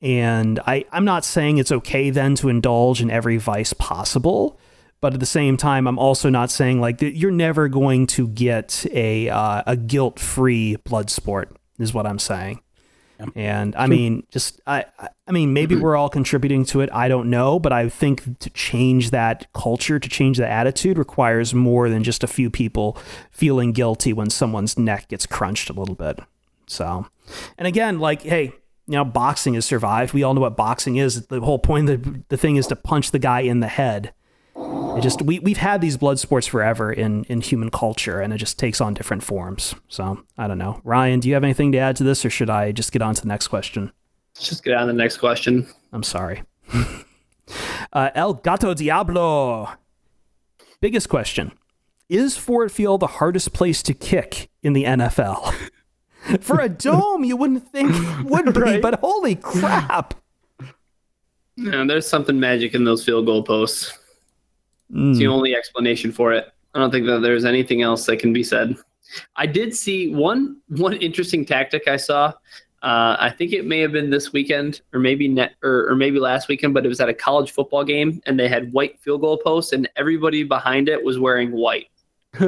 And 0.00 0.60
I, 0.66 0.84
I'm 0.92 1.04
not 1.04 1.24
saying 1.24 1.58
it's 1.58 1.72
okay 1.72 2.10
then 2.10 2.36
to 2.36 2.48
indulge 2.48 3.02
in 3.02 3.10
every 3.10 3.36
vice 3.36 3.72
possible, 3.72 4.58
but 5.00 5.12
at 5.12 5.20
the 5.20 5.26
same 5.26 5.56
time, 5.56 5.88
I'm 5.88 5.98
also 5.98 6.30
not 6.30 6.50
saying 6.50 6.80
like 6.80 7.00
you're 7.00 7.30
never 7.30 7.68
going 7.68 8.06
to 8.08 8.28
get 8.28 8.86
a 8.92 9.28
uh, 9.28 9.62
a 9.66 9.76
guilt 9.76 10.18
free 10.18 10.76
blood 10.76 11.10
sport. 11.10 11.56
Is 11.78 11.94
what 11.94 12.06
I'm 12.06 12.18
saying. 12.18 12.60
And 13.34 13.74
I 13.76 13.86
mean, 13.86 14.24
just 14.30 14.60
I, 14.66 14.84
I 15.26 15.32
mean, 15.32 15.52
maybe 15.52 15.74
we're 15.80 15.96
all 15.96 16.08
contributing 16.08 16.64
to 16.66 16.80
it. 16.80 16.90
I 16.92 17.08
don't 17.08 17.30
know, 17.30 17.58
but 17.58 17.72
I 17.72 17.88
think 17.88 18.38
to 18.38 18.50
change 18.50 19.10
that 19.10 19.52
culture, 19.52 19.98
to 19.98 20.08
change 20.08 20.38
that 20.38 20.50
attitude, 20.50 20.98
requires 20.98 21.52
more 21.52 21.88
than 21.88 22.04
just 22.04 22.22
a 22.22 22.28
few 22.28 22.50
people 22.50 22.96
feeling 23.30 23.72
guilty 23.72 24.12
when 24.12 24.30
someone's 24.30 24.78
neck 24.78 25.08
gets 25.08 25.26
crunched 25.26 25.68
a 25.70 25.72
little 25.72 25.94
bit. 25.94 26.20
So, 26.66 27.06
and 27.56 27.66
again, 27.66 27.98
like, 27.98 28.22
hey, 28.22 28.52
you 28.88 28.94
know, 28.94 29.04
boxing 29.04 29.54
has 29.54 29.66
survived. 29.66 30.14
We 30.14 30.22
all 30.22 30.34
know 30.34 30.40
what 30.40 30.56
boxing 30.56 30.96
is. 30.96 31.26
The 31.26 31.40
whole 31.40 31.58
point 31.58 31.90
of 31.90 32.02
the, 32.02 32.22
the 32.28 32.36
thing 32.36 32.56
is 32.56 32.66
to 32.68 32.76
punch 32.76 33.10
the 33.10 33.18
guy 33.18 33.40
in 33.40 33.60
the 33.60 33.68
head. 33.68 34.14
It 34.96 35.00
just 35.02 35.22
we 35.22 35.38
we've 35.38 35.58
had 35.58 35.80
these 35.80 35.96
blood 35.96 36.18
sports 36.18 36.46
forever 36.46 36.92
in 36.92 37.24
in 37.24 37.40
human 37.40 37.70
culture, 37.70 38.20
and 38.20 38.32
it 38.32 38.38
just 38.38 38.58
takes 38.58 38.80
on 38.80 38.94
different 38.94 39.22
forms. 39.22 39.74
So 39.88 40.24
I 40.36 40.48
don't 40.48 40.58
know, 40.58 40.80
Ryan. 40.84 41.20
Do 41.20 41.28
you 41.28 41.34
have 41.34 41.44
anything 41.44 41.70
to 41.72 41.78
add 41.78 41.96
to 41.96 42.04
this, 42.04 42.24
or 42.24 42.30
should 42.30 42.50
I 42.50 42.72
just 42.72 42.90
get 42.92 43.00
on 43.02 43.14
to 43.14 43.22
the 43.22 43.28
next 43.28 43.48
question? 43.48 43.92
Let's 44.34 44.48
just 44.48 44.64
get 44.64 44.74
on 44.74 44.86
to 44.88 44.92
the 44.92 44.98
next 44.98 45.18
question. 45.18 45.66
I'm 45.92 46.02
sorry. 46.02 46.42
Uh, 47.94 48.10
El 48.14 48.34
Gato 48.34 48.74
Diablo. 48.74 49.70
Biggest 50.82 51.08
question 51.08 51.52
Is 52.10 52.36
Ford 52.36 52.70
Field 52.70 53.00
the 53.00 53.06
hardest 53.06 53.54
place 53.54 53.82
to 53.84 53.94
kick 53.94 54.50
in 54.62 54.74
the 54.74 54.84
NFL? 54.84 55.54
For 56.40 56.60
a 56.60 56.68
dome, 56.86 57.24
you 57.24 57.36
wouldn't 57.38 57.72
think 57.72 57.92
it 57.94 58.24
would 58.26 58.52
be, 58.52 58.60
Right. 58.60 58.82
but 58.82 59.00
holy 59.00 59.34
crap. 59.34 60.12
Yeah, 61.56 61.84
there's 61.88 62.06
something 62.06 62.38
magic 62.38 62.74
in 62.74 62.84
those 62.84 63.02
field 63.02 63.24
goal 63.24 63.42
posts. 63.42 63.98
It's 64.90 65.18
the 65.18 65.24
Mm. 65.26 65.32
only 65.32 65.54
explanation 65.54 66.12
for 66.12 66.32
it. 66.32 66.48
I 66.74 66.78
don't 66.78 66.90
think 66.90 67.06
that 67.06 67.20
there's 67.20 67.44
anything 67.44 67.82
else 67.82 68.06
that 68.06 68.18
can 68.18 68.32
be 68.32 68.42
said. 68.42 68.76
I 69.36 69.46
did 69.46 69.74
see 69.74 70.14
one 70.14 70.58
one 70.68 70.94
interesting 70.94 71.44
tactic 71.44 71.88
I 71.88 71.96
saw. 71.96 72.32
Uh, 72.80 73.16
I 73.18 73.30
think 73.36 73.52
it 73.52 73.66
may 73.66 73.80
have 73.80 73.90
been 73.90 74.08
this 74.10 74.32
weekend, 74.32 74.82
or 74.92 75.00
maybe 75.00 75.26
net, 75.26 75.54
or, 75.64 75.88
or 75.90 75.96
maybe 75.96 76.20
last 76.20 76.46
weekend, 76.48 76.74
but 76.74 76.84
it 76.84 76.88
was 76.88 77.00
at 77.00 77.08
a 77.08 77.14
college 77.14 77.50
football 77.50 77.82
game, 77.84 78.20
and 78.26 78.38
they 78.38 78.48
had 78.48 78.72
white 78.72 79.00
field 79.00 79.20
goal 79.22 79.36
posts, 79.38 79.72
and 79.72 79.88
everybody 79.96 80.44
behind 80.44 80.88
it 80.88 81.02
was 81.02 81.18
wearing 81.18 81.50
white. 81.50 81.88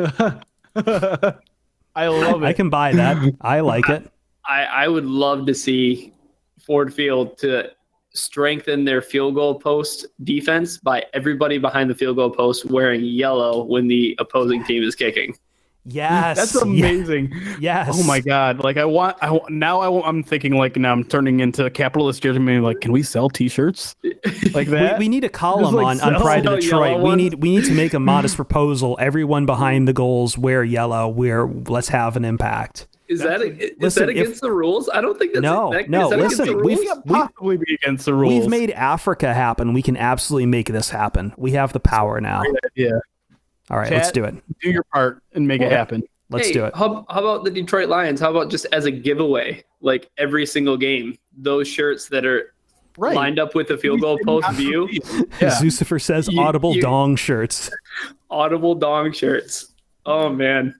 I 1.96 2.06
love 2.06 2.42
it. 2.42 2.46
I 2.46 2.52
can 2.52 2.70
buy 2.70 2.92
that. 2.92 3.34
I 3.40 3.60
like 3.60 3.88
it. 3.88 4.08
I, 4.48 4.62
I 4.64 4.88
would 4.88 5.04
love 5.06 5.46
to 5.46 5.54
see 5.54 6.12
Ford 6.64 6.94
Field 6.94 7.36
to 7.38 7.70
strengthen 8.24 8.84
their 8.84 9.00
field 9.02 9.34
goal 9.34 9.58
post 9.58 10.06
defense 10.24 10.78
by 10.78 11.04
everybody 11.14 11.58
behind 11.58 11.88
the 11.90 11.94
field 11.94 12.16
goal 12.16 12.30
post 12.30 12.66
wearing 12.66 13.02
yellow 13.04 13.64
when 13.64 13.88
the 13.88 14.14
opposing 14.18 14.64
team 14.64 14.82
is 14.82 14.94
kicking. 14.94 15.36
Yes. 15.86 16.36
That's 16.36 16.56
amazing. 16.56 17.32
Yes. 17.58 17.88
Oh 17.90 18.02
my 18.02 18.20
god! 18.20 18.62
Like 18.62 18.76
I 18.76 18.84
want, 18.84 19.16
I 19.22 19.30
want- 19.30 19.48
now 19.50 19.80
I 19.80 19.88
want, 19.88 20.06
I'm 20.06 20.22
thinking 20.22 20.52
like 20.52 20.76
now 20.76 20.92
I'm 20.92 21.04
turning 21.04 21.40
into 21.40 21.64
a 21.64 21.70
capitalist 21.70 22.22
German. 22.22 22.62
Like, 22.62 22.82
can 22.82 22.92
we 22.92 23.02
sell 23.02 23.30
T-shirts 23.30 23.96
like 24.52 24.66
We, 24.68 24.72
that? 24.74 24.98
we 24.98 25.08
need 25.08 25.24
a 25.24 25.30
column 25.30 25.74
like, 25.74 25.86
on, 25.86 26.14
on 26.14 26.20
Pride 26.20 26.44
the 26.44 26.52
of 26.54 26.60
Detroit. 26.60 27.00
We 27.00 27.14
need 27.16 27.34
we 27.42 27.56
need 27.56 27.64
to 27.64 27.72
make 27.72 27.94
a 27.94 27.98
modest 27.98 28.36
proposal. 28.36 28.98
Everyone 29.00 29.46
behind 29.46 29.88
the 29.88 29.94
goals 29.94 30.36
wear 30.36 30.62
yellow. 30.62 31.08
Wear 31.08 31.46
let's 31.46 31.88
have 31.88 32.14
an 32.14 32.26
impact. 32.26 32.86
Is 33.10 33.18
that 33.20 33.42
is 33.42 33.72
Listen, 33.80 34.06
that 34.06 34.12
if- 34.16 34.22
against 34.22 34.40
the 34.40 34.50
rules? 34.52 34.88
I 34.88 35.00
don't 35.00 35.18
think 35.18 35.32
that's 35.34 35.42
No, 35.42 35.72
that, 35.72 35.90
no, 35.90 36.04
Is 36.04 36.10
that 36.10 36.18
listen, 36.20 36.40
against 36.44 36.58
the 36.58 36.64
we've- 36.64 36.80
rules? 36.86 37.02
we 37.04 37.12
possibly 37.12 37.56
be 37.58 37.74
against 37.82 38.04
the 38.06 38.14
rules. 38.14 38.40
We've 38.42 38.48
made 38.50 38.70
Africa 38.70 39.34
happen. 39.34 39.72
We 39.72 39.82
can 39.82 39.96
absolutely 39.96 40.46
make 40.46 40.68
this 40.68 40.90
happen. 40.90 41.34
We 41.36 41.50
have 41.52 41.72
the 41.72 41.80
power 41.80 42.20
now. 42.20 42.42
yeah. 42.74 42.90
All 43.68 43.76
right, 43.78 43.90
let's 43.90 44.10
do 44.12 44.24
it. 44.24 44.34
Do 44.60 44.70
your 44.70 44.84
part 44.92 45.22
and 45.34 45.46
make 45.46 45.60
it 45.60 45.70
happen. 45.70 46.02
Let's 46.30 46.46
Hey, 46.48 46.52
do 46.52 46.64
it. 46.66 46.74
How, 46.76 47.04
how 47.10 47.18
about 47.20 47.44
the 47.44 47.50
Detroit 47.50 47.88
Lions? 47.88 48.20
How 48.20 48.30
about 48.30 48.50
just 48.50 48.66
as 48.72 48.84
a 48.84 48.90
giveaway, 48.92 49.64
like 49.80 50.08
every 50.16 50.46
single 50.46 50.76
game, 50.76 51.16
those 51.36 51.66
shirts 51.68 52.08
that 52.08 52.24
are 52.24 52.54
Right. 52.98 53.14
lined 53.14 53.38
up 53.38 53.54
with 53.54 53.68
the 53.68 53.76
field 53.78 54.00
goal 54.00 54.18
post 54.24 54.50
view, 54.52 54.88
Yeah. 54.92 55.50
Zucifer 55.50 56.00
says 56.00 56.28
You- 56.28 56.40
audible 56.40 56.74
you- 56.74 56.82
dong 56.82 57.16
shirts. 57.16 57.70
audible 58.30 58.74
dong 58.76 59.12
shirts. 59.12 59.72
Oh 60.06 60.28
man. 60.28 60.74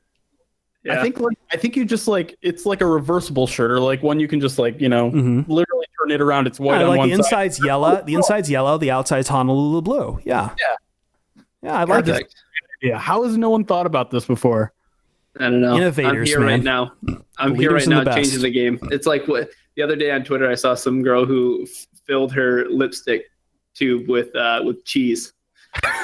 Yeah. 0.83 0.99
I 0.99 1.03
think 1.03 1.20
like 1.20 1.37
I 1.53 1.57
think 1.59 1.76
you 1.76 1.85
just 1.85 2.09
like 2.09 2.37
it's 2.41 2.64
like 2.64 2.81
a 2.81 2.87
reversible 2.87 3.47
shirt 3.47 3.70
or 3.70 3.81
like 3.81 4.03
one 4.03 4.18
you 4.18 4.26
can 4.26 4.41
just 4.41 4.59
like 4.59 4.81
you 4.81 4.89
know 4.89 5.11
hmm 5.11 5.41
literally 5.47 5.87
turn 6.01 6.11
it 6.11 6.20
around. 6.22 6.47
It's 6.47 6.59
white 6.59 6.76
Yeah, 6.78 6.85
on 6.85 6.89
like 6.91 6.99
one 6.99 7.09
the 7.11 7.16
side. 7.16 7.24
inside's 7.49 7.64
yellow. 7.64 8.03
The 8.03 8.14
inside's 8.14 8.51
yellow. 8.51 8.78
The 8.78 8.91
outside's 8.91 9.28
Honolulu 9.28 9.83
blue. 9.83 10.20
Yeah. 10.24 10.51
Yeah. 10.59 11.45
Yeah, 11.62 11.74
I 11.74 11.85
like 11.85 12.07
it. 12.07 12.12
Perfect. 12.12 12.35
Yeah. 12.81 12.99
How 12.99 13.24
has 13.24 13.37
no 13.37 13.51
one 13.51 13.64
thought 13.64 13.85
about 13.85 14.11
this 14.11 14.24
before? 14.24 14.72
I 15.39 15.45
don't 15.45 15.61
know. 15.61 15.74
I'm 15.74 15.83
Innovators, 15.83 16.28
here 16.28 16.41
man. 16.41 16.49
right 16.49 16.62
now. 16.64 16.93
I'm 17.37 17.53
The 17.53 17.59
here 17.59 17.74
right 17.74 17.87
now 17.87 18.03
the 18.03 18.14
changing 18.14 18.41
the 18.41 18.51
game. 18.51 18.78
It's 18.91 19.07
like 19.07 19.28
what 19.28 19.51
the 19.76 19.83
other 19.83 19.97
day 19.97 20.11
on 20.11 20.24
Twitter 20.24 20.51
I 20.51 20.55
saw 20.55 20.74
some 20.74 21.03
girl 21.03 21.26
who 21.26 21.64
f- 21.70 21.87
filled 22.07 22.33
her 22.33 22.64
lipstick 22.70 23.24
tube 23.74 24.09
with 24.09 24.35
uh, 24.35 24.62
with 24.64 24.83
cheese. 24.87 25.35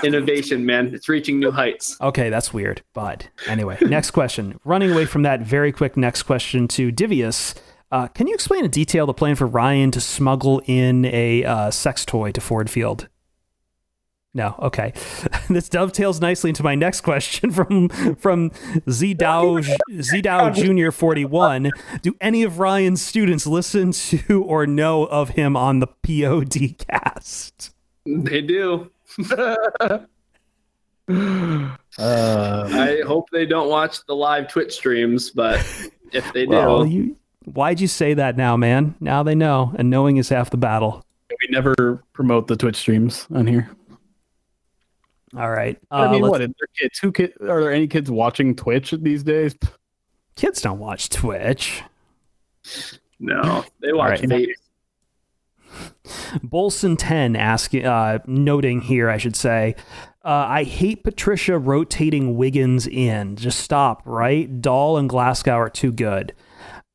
Innovation, 0.04 0.64
man. 0.66 0.94
It's 0.94 1.08
reaching 1.08 1.40
new 1.40 1.50
heights. 1.50 1.96
Okay, 2.00 2.30
that's 2.30 2.52
weird. 2.52 2.82
But 2.92 3.28
anyway, 3.46 3.78
next 3.82 4.12
question. 4.12 4.58
Running 4.64 4.92
away 4.92 5.06
from 5.06 5.22
that 5.22 5.40
very 5.40 5.72
quick 5.72 5.96
next 5.96 6.24
question 6.24 6.68
to 6.68 6.92
Divius. 6.92 7.54
Uh, 7.90 8.08
can 8.08 8.26
you 8.26 8.34
explain 8.34 8.64
in 8.64 8.70
detail 8.70 9.06
the 9.06 9.14
plan 9.14 9.36
for 9.36 9.46
Ryan 9.46 9.90
to 9.92 10.00
smuggle 10.00 10.60
in 10.66 11.04
a 11.06 11.44
uh, 11.44 11.70
sex 11.70 12.04
toy 12.04 12.32
to 12.32 12.40
Ford 12.40 12.68
Field? 12.68 13.08
No, 14.36 14.54
okay. 14.60 14.92
this 15.48 15.70
dovetails 15.70 16.20
nicely 16.20 16.50
into 16.50 16.62
my 16.62 16.74
next 16.74 17.00
question 17.00 17.50
from 17.52 17.88
from 18.16 18.50
Zdow 18.86 19.64
Zdow 19.90 20.54
Junior 20.54 20.92
forty 20.92 21.24
one. 21.24 21.70
Do 22.02 22.14
any 22.20 22.42
of 22.42 22.58
Ryan's 22.58 23.00
students 23.00 23.46
listen 23.46 23.92
to 23.92 24.42
or 24.42 24.66
know 24.66 25.06
of 25.06 25.30
him 25.30 25.56
on 25.56 25.78
the 25.78 25.86
POD 25.86 26.76
cast? 26.76 27.72
They 28.04 28.42
do. 28.42 28.90
Uh, 31.08 32.68
I 32.68 33.02
hope 33.06 33.30
they 33.30 33.46
don't 33.46 33.68
watch 33.68 34.04
the 34.06 34.14
live 34.14 34.48
Twitch 34.48 34.72
streams, 34.74 35.30
but 35.30 35.58
if 36.12 36.32
they 36.32 36.44
do, 36.46 36.50
Well, 36.50 36.84
you, 36.86 37.16
why'd 37.44 37.80
you 37.80 37.86
say 37.86 38.14
that 38.14 38.36
now, 38.36 38.56
man? 38.56 38.94
Now 39.00 39.22
they 39.22 39.34
know, 39.34 39.72
and 39.78 39.88
knowing 39.88 40.16
is 40.16 40.28
half 40.28 40.50
the 40.50 40.56
battle. 40.56 41.04
we 41.30 41.48
never 41.50 42.02
promote 42.12 42.48
the 42.48 42.56
Twitch 42.56 42.76
streams 42.76 43.26
on 43.34 43.46
here. 43.46 43.70
All 45.36 45.50
right. 45.50 45.78
I 45.90 46.04
Uh, 46.06 46.12
mean, 46.12 46.22
what? 46.22 46.40
Are 46.40 46.46
there 46.46 46.68
kids? 46.78 46.98
Who 46.98 47.12
kid, 47.12 47.32
are 47.40 47.60
there 47.62 47.72
any 47.72 47.86
kids 47.88 48.10
watching 48.10 48.54
Twitch 48.56 48.90
these 48.92 49.22
days? 49.22 49.54
Kids 50.34 50.60
don't 50.60 50.78
watch 50.78 51.08
Twitch. 51.08 51.82
no, 53.20 53.64
they 53.80 53.92
watch 53.92 54.20
right. 54.22 54.48
Bolson 56.44 56.96
ten 56.98 57.36
asking, 57.36 57.86
uh, 57.86 58.18
noting 58.26 58.80
here, 58.80 59.08
I 59.10 59.18
should 59.18 59.36
say. 59.36 59.74
Uh, 60.24 60.46
I 60.48 60.64
hate 60.64 61.04
Patricia 61.04 61.56
rotating 61.58 62.36
Wiggins 62.36 62.86
in. 62.86 63.36
Just 63.36 63.60
stop, 63.60 64.02
right? 64.04 64.60
Dahl 64.60 64.96
and 64.98 65.08
Glasgow 65.08 65.54
are 65.54 65.70
too 65.70 65.92
good. 65.92 66.32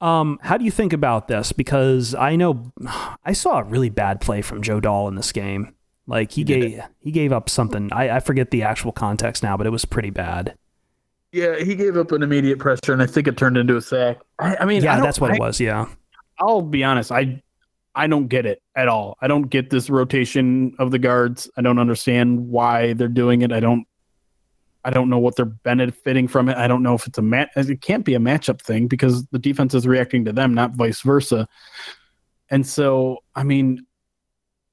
Um, 0.02 0.40
how 0.42 0.58
do 0.58 0.66
you 0.66 0.72
think 0.72 0.94
about 0.94 1.28
this? 1.28 1.52
Because 1.52 2.14
I 2.16 2.36
know 2.36 2.72
I 3.26 3.34
saw 3.34 3.60
a 3.60 3.64
really 3.64 3.90
bad 3.90 4.20
play 4.22 4.42
from 4.42 4.62
Joe 4.62 4.80
Dahl 4.80 5.08
in 5.08 5.16
this 5.16 5.32
game. 5.32 5.76
Like 6.08 6.32
he 6.32 6.44
gave 6.44 6.82
he 7.00 7.12
gave 7.12 7.32
up 7.32 7.50
something. 7.50 7.90
I, 7.94 8.18
I 8.18 8.20
forget 8.20 8.52
the 8.52 8.64
actual 8.64 8.92
context 8.92 9.44
now, 9.44 9.56
but 9.56 9.66
it 9.68 9.70
was 9.70 9.86
pretty 9.86 10.10
bad. 10.10 10.56
Yeah, 11.32 11.60
he 11.60 11.76
gave 11.76 11.96
up 11.96 12.12
an 12.12 12.24
immediate 12.24 12.60
pressure, 12.60 12.92
and 12.92 13.02
I 13.02 13.06
think 13.06 13.28
it 13.28 13.38
turned 13.38 13.56
into 13.56 13.78
a 13.78 13.82
sack. 13.82 14.18
I, 14.38 14.58
I 14.58 14.66
mean, 14.66 14.82
I 14.82 14.86
Yeah, 14.86 14.96
don't- 14.96 15.06
that's 15.06 15.22
what 15.22 15.32
I, 15.32 15.36
it 15.36 15.40
was. 15.40 15.62
Yeah. 15.62 15.86
I'll 16.40 16.62
be 16.64 16.84
honest. 16.84 17.12
I 17.12 17.42
I 17.94 18.08
don't 18.08 18.28
get 18.28 18.46
it 18.46 18.62
at 18.76 18.88
all. 18.88 19.18
I 19.22 19.28
don't 19.28 19.50
get 19.50 19.70
this 19.70 19.90
rotation 19.90 20.74
of 20.80 20.92
the 20.92 21.00
guards. 21.00 21.50
I 21.58 21.62
don't 21.62 21.80
understand 21.80 22.48
why 22.48 22.94
they're 22.94 23.08
doing 23.08 23.42
it. 23.42 23.52
I 23.52 23.60
don't. 23.60 23.86
I 24.84 24.90
don't 24.90 25.10
know 25.12 25.20
what 25.20 25.36
they're 25.36 25.46
benefiting 25.46 26.28
from 26.28 26.50
it. 26.50 26.58
I 26.58 26.68
don't 26.68 26.82
know 26.82 26.96
if 26.96 27.06
it's 27.06 27.20
a 27.20 27.22
match. 27.22 27.50
It 27.56 27.82
can't 27.82 28.04
be 28.04 28.16
a 28.16 28.20
matchup 28.20 28.62
thing 28.62 28.88
because 28.88 29.24
the 29.28 29.38
defense 29.38 29.76
is 29.76 29.86
reacting 29.86 30.26
to 30.26 30.34
them, 30.34 30.56
not 30.56 30.72
vice 30.72 31.02
versa. 31.02 31.48
And 32.50 32.66
so, 32.66 33.20
I 33.36 33.44
mean, 33.44 33.86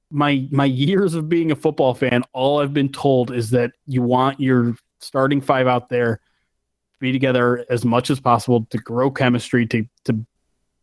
my 0.09 0.47
my 0.51 0.65
years 0.65 1.13
of 1.13 1.29
being 1.29 1.51
a 1.51 1.55
football 1.55 1.93
fan, 1.93 2.23
all 2.33 2.59
I've 2.59 2.73
been 2.73 2.91
told 2.91 3.31
is 3.31 3.51
that 3.51 3.71
you 3.85 4.01
want 4.01 4.39
your 4.39 4.75
starting 4.99 5.41
five 5.41 5.67
out 5.67 5.89
there 5.89 6.15
to 6.15 6.99
be 6.99 7.11
together 7.11 7.65
as 7.69 7.85
much 7.85 8.09
as 8.09 8.19
possible 8.19 8.65
to 8.71 8.77
grow 8.79 9.11
chemistry 9.11 9.67
to 9.67 9.85
to 10.05 10.25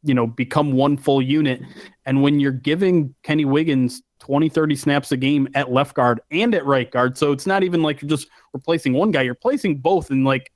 you 0.03 0.15
know 0.15 0.27
become 0.27 0.73
one 0.73 0.97
full 0.97 1.23
unit. 1.23 1.61
And 2.05 2.23
when 2.23 2.41
you're 2.41 2.53
giving 2.53 3.15
Kenny 3.23 3.45
Wiggins 3.45 4.03
20 4.21 4.49
30 4.49 4.77
snaps 4.77 5.13
a 5.13 5.17
game 5.17 5.49
at 5.55 5.71
left 5.71 5.95
guard 5.95 6.21
and 6.31 6.55
at 6.55 6.65
right 6.65 6.91
guard 6.91 7.19
so 7.19 7.33
it's 7.33 7.47
not 7.47 7.63
even 7.63 7.83
like 7.83 8.01
you're 8.01 8.09
just 8.09 8.29
replacing 8.55 8.95
one 8.95 9.11
guy 9.11 9.21
you're 9.21 9.35
replacing 9.35 9.77
both 9.77 10.11
and 10.11 10.25
like 10.25 10.51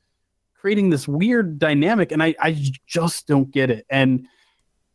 creating 0.60 0.90
this 0.90 1.08
weird 1.08 1.58
dynamic. 1.58 2.12
And 2.12 2.22
I 2.22 2.34
I 2.40 2.56
just 2.86 3.26
don't 3.26 3.50
get 3.50 3.70
it. 3.70 3.86
And 3.90 4.26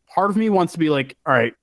part 0.08 0.30
of 0.30 0.38
me 0.38 0.50
wants 0.50 0.74
to 0.74 0.80
be 0.80 0.90
like 0.90 1.18
all 1.26 1.34
right 1.34 1.54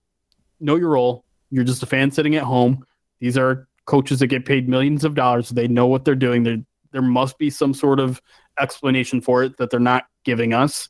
know 0.60 0.76
your 0.76 0.90
role. 0.90 1.24
You're 1.50 1.64
just 1.64 1.82
a 1.82 1.86
fan 1.86 2.10
sitting 2.10 2.36
at 2.36 2.44
home. 2.44 2.84
These 3.20 3.36
are 3.36 3.68
coaches 3.86 4.20
that 4.20 4.28
get 4.28 4.44
paid 4.44 4.68
millions 4.68 5.04
of 5.04 5.14
dollars. 5.14 5.50
They 5.50 5.68
know 5.68 5.86
what 5.86 6.04
they're 6.04 6.14
doing. 6.14 6.42
There 6.42 6.58
there 6.92 7.02
must 7.02 7.38
be 7.38 7.50
some 7.50 7.74
sort 7.74 8.00
of 8.00 8.20
explanation 8.60 9.20
for 9.20 9.42
it 9.42 9.56
that 9.56 9.70
they're 9.70 9.80
not 9.80 10.04
giving 10.24 10.52
us 10.52 10.88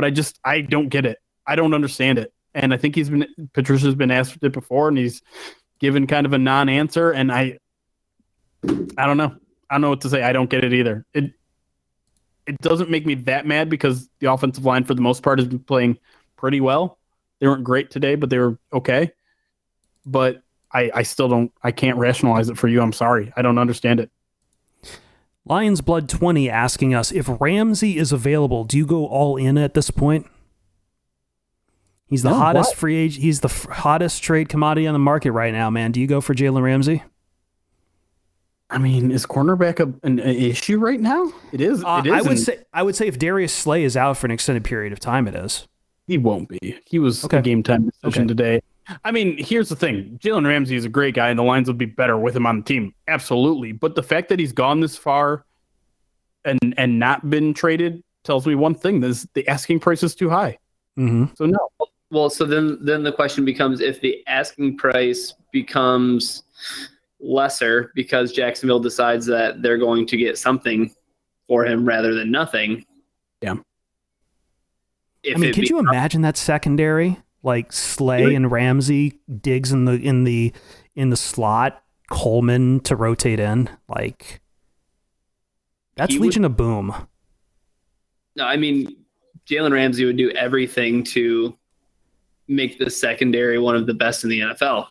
but 0.00 0.06
I 0.06 0.10
just 0.10 0.40
I 0.42 0.62
don't 0.62 0.88
get 0.88 1.04
it. 1.04 1.18
I 1.46 1.56
don't 1.56 1.74
understand 1.74 2.18
it. 2.18 2.32
And 2.54 2.72
I 2.72 2.78
think 2.78 2.94
he's 2.94 3.10
been 3.10 3.26
Patricia's 3.52 3.94
been 3.94 4.10
asked 4.10 4.38
it 4.40 4.50
before 4.50 4.88
and 4.88 4.96
he's 4.96 5.20
given 5.78 6.06
kind 6.06 6.24
of 6.24 6.32
a 6.32 6.38
non-answer 6.38 7.10
and 7.10 7.30
I 7.30 7.58
I 8.64 9.06
don't 9.06 9.18
know. 9.18 9.36
I 9.68 9.74
don't 9.74 9.82
know 9.82 9.90
what 9.90 10.00
to 10.00 10.08
say. 10.08 10.22
I 10.22 10.32
don't 10.32 10.48
get 10.48 10.64
it 10.64 10.72
either. 10.72 11.04
It 11.12 11.34
it 12.46 12.56
doesn't 12.62 12.88
make 12.88 13.04
me 13.04 13.14
that 13.16 13.46
mad 13.46 13.68
because 13.68 14.08
the 14.20 14.32
offensive 14.32 14.64
line 14.64 14.84
for 14.84 14.94
the 14.94 15.02
most 15.02 15.22
part 15.22 15.38
has 15.38 15.46
been 15.46 15.58
playing 15.58 15.98
pretty 16.38 16.62
well. 16.62 16.98
They 17.38 17.46
weren't 17.46 17.62
great 17.62 17.90
today, 17.90 18.14
but 18.14 18.30
they 18.30 18.38
were 18.38 18.58
okay. 18.72 19.12
But 20.06 20.42
I 20.72 20.90
I 20.94 21.02
still 21.02 21.28
don't 21.28 21.52
I 21.62 21.72
can't 21.72 21.98
rationalize 21.98 22.48
it 22.48 22.56
for 22.56 22.68
you. 22.68 22.80
I'm 22.80 22.94
sorry. 22.94 23.34
I 23.36 23.42
don't 23.42 23.58
understand 23.58 24.00
it. 24.00 24.10
Lions 25.46 25.80
Blood 25.80 26.08
20 26.08 26.48
asking 26.50 26.94
us 26.94 27.10
if 27.12 27.28
Ramsey 27.40 27.96
is 27.98 28.12
available, 28.12 28.64
do 28.64 28.76
you 28.76 28.86
go 28.86 29.06
all 29.06 29.36
in 29.36 29.56
at 29.58 29.74
this 29.74 29.90
point? 29.90 30.26
He's 32.06 32.22
the 32.22 32.30
No, 32.30 32.36
hottest 32.36 32.70
what? 32.72 32.78
free 32.78 32.96
agent. 32.96 33.22
He's 33.22 33.40
the 33.40 33.48
f- 33.48 33.66
hottest 33.66 34.22
trade 34.22 34.48
commodity 34.48 34.86
on 34.86 34.92
the 34.94 34.98
market 34.98 35.30
right 35.32 35.52
now, 35.52 35.70
man. 35.70 35.92
Do 35.92 36.00
you 36.00 36.06
go 36.06 36.20
for 36.20 36.34
Jalen 36.34 36.62
Ramsey? 36.62 37.02
I 38.68 38.78
mean, 38.78 39.10
is 39.10 39.26
cornerback 39.26 39.80
a, 39.80 39.84
an, 40.06 40.18
an 40.20 40.28
issue 40.36 40.78
right 40.78 41.00
now? 41.00 41.32
It 41.52 41.60
is. 41.60 41.82
Uh, 41.84 42.02
it 42.04 42.08
is. 42.08 42.12
I 42.12 42.28
would 42.28 42.38
say 42.38 42.58
I 42.72 42.82
would 42.82 42.94
say 42.96 43.06
if 43.08 43.18
Darius 43.18 43.52
Slay 43.52 43.82
is 43.84 43.96
out 43.96 44.16
for 44.16 44.26
an 44.26 44.30
extended 44.32 44.62
period 44.64 44.92
of 44.92 45.00
time, 45.00 45.26
it 45.26 45.34
is. 45.34 45.66
he 46.06 46.18
won't 46.18 46.48
be. 46.48 46.78
He 46.86 46.98
was 46.98 47.24
Okay. 47.24 47.38
a 47.38 47.42
game 47.42 47.62
time 47.62 47.90
decision 47.90 48.22
Okay. 48.24 48.28
today. 48.28 48.60
I 49.04 49.10
mean, 49.10 49.36
here's 49.38 49.68
the 49.68 49.76
thing: 49.76 50.18
Jalen 50.22 50.46
Ramsey 50.46 50.76
is 50.76 50.84
a 50.84 50.88
great 50.88 51.14
guy, 51.14 51.28
and 51.28 51.38
the 51.38 51.42
Lions 51.42 51.68
would 51.68 51.78
be 51.78 51.86
better 51.86 52.18
with 52.18 52.36
him 52.36 52.46
on 52.46 52.58
the 52.58 52.64
team, 52.64 52.94
absolutely. 53.08 53.72
But 53.72 53.94
the 53.94 54.02
fact 54.02 54.28
that 54.28 54.38
he's 54.38 54.52
gone 54.52 54.80
this 54.80 54.96
far 54.96 55.44
and 56.44 56.74
and 56.76 56.98
not 56.98 57.28
been 57.28 57.54
traded 57.54 58.02
tells 58.24 58.46
me 58.46 58.54
one 58.54 58.74
thing: 58.74 59.00
this 59.00 59.26
the 59.34 59.46
asking 59.48 59.80
price 59.80 60.02
is 60.02 60.14
too 60.14 60.28
high. 60.28 60.58
Mm-hmm. 60.98 61.34
So 61.34 61.46
no, 61.46 61.68
Well, 62.10 62.30
so 62.30 62.44
then 62.44 62.78
then 62.80 63.02
the 63.02 63.12
question 63.12 63.44
becomes 63.44 63.80
if 63.80 64.00
the 64.00 64.22
asking 64.26 64.76
price 64.76 65.34
becomes 65.52 66.42
lesser 67.20 67.92
because 67.94 68.32
Jacksonville 68.32 68.80
decides 68.80 69.26
that 69.26 69.62
they're 69.62 69.78
going 69.78 70.06
to 70.06 70.16
get 70.16 70.38
something 70.38 70.92
for 71.46 71.64
him 71.64 71.84
rather 71.86 72.14
than 72.14 72.30
nothing. 72.30 72.84
Yeah. 73.42 73.56
If 75.22 75.36
I 75.36 75.40
mean, 75.40 75.50
it 75.50 75.54
could 75.54 75.62
be- 75.62 75.68
you 75.68 75.78
imagine 75.78 76.22
that 76.22 76.36
secondary 76.36 77.18
like 77.42 77.72
Slay 77.72 78.34
and 78.34 78.50
Ramsey, 78.50 79.18
Diggs 79.40 79.72
in 79.72 79.84
the 79.84 79.94
in 79.94 80.24
the 80.24 80.52
in 80.94 81.10
the 81.10 81.16
slot, 81.16 81.82
Coleman 82.10 82.80
to 82.80 82.96
rotate 82.96 83.40
in, 83.40 83.70
like 83.88 84.40
that's 85.96 86.14
would- 86.14 86.22
Legion 86.22 86.44
of 86.44 86.56
Boom. 86.56 86.94
No, 88.36 88.44
I 88.44 88.56
mean, 88.56 88.96
Jalen 89.46 89.72
Ramsey 89.72 90.04
would 90.04 90.16
do 90.16 90.30
everything 90.30 91.02
to 91.04 91.56
make 92.46 92.78
the 92.78 92.90
secondary 92.90 93.58
one 93.58 93.76
of 93.76 93.86
the 93.86 93.94
best 93.94 94.24
in 94.24 94.30
the 94.30 94.40
NFL. 94.40 94.86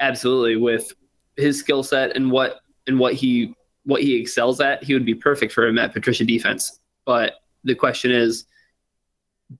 Absolutely, 0.00 0.56
with 0.56 0.92
his 1.36 1.58
skill 1.58 1.82
set 1.82 2.16
and 2.16 2.30
what 2.30 2.60
and 2.86 2.98
what 2.98 3.14
he 3.14 3.54
what 3.84 4.02
he 4.02 4.16
excels 4.16 4.60
at, 4.60 4.82
he 4.82 4.92
would 4.94 5.06
be 5.06 5.14
perfect 5.14 5.52
for 5.52 5.68
a 5.68 5.72
Matt 5.72 5.92
Patricia 5.92 6.24
defense. 6.24 6.80
But 7.04 7.34
the 7.64 7.74
question 7.74 8.10
is, 8.10 8.46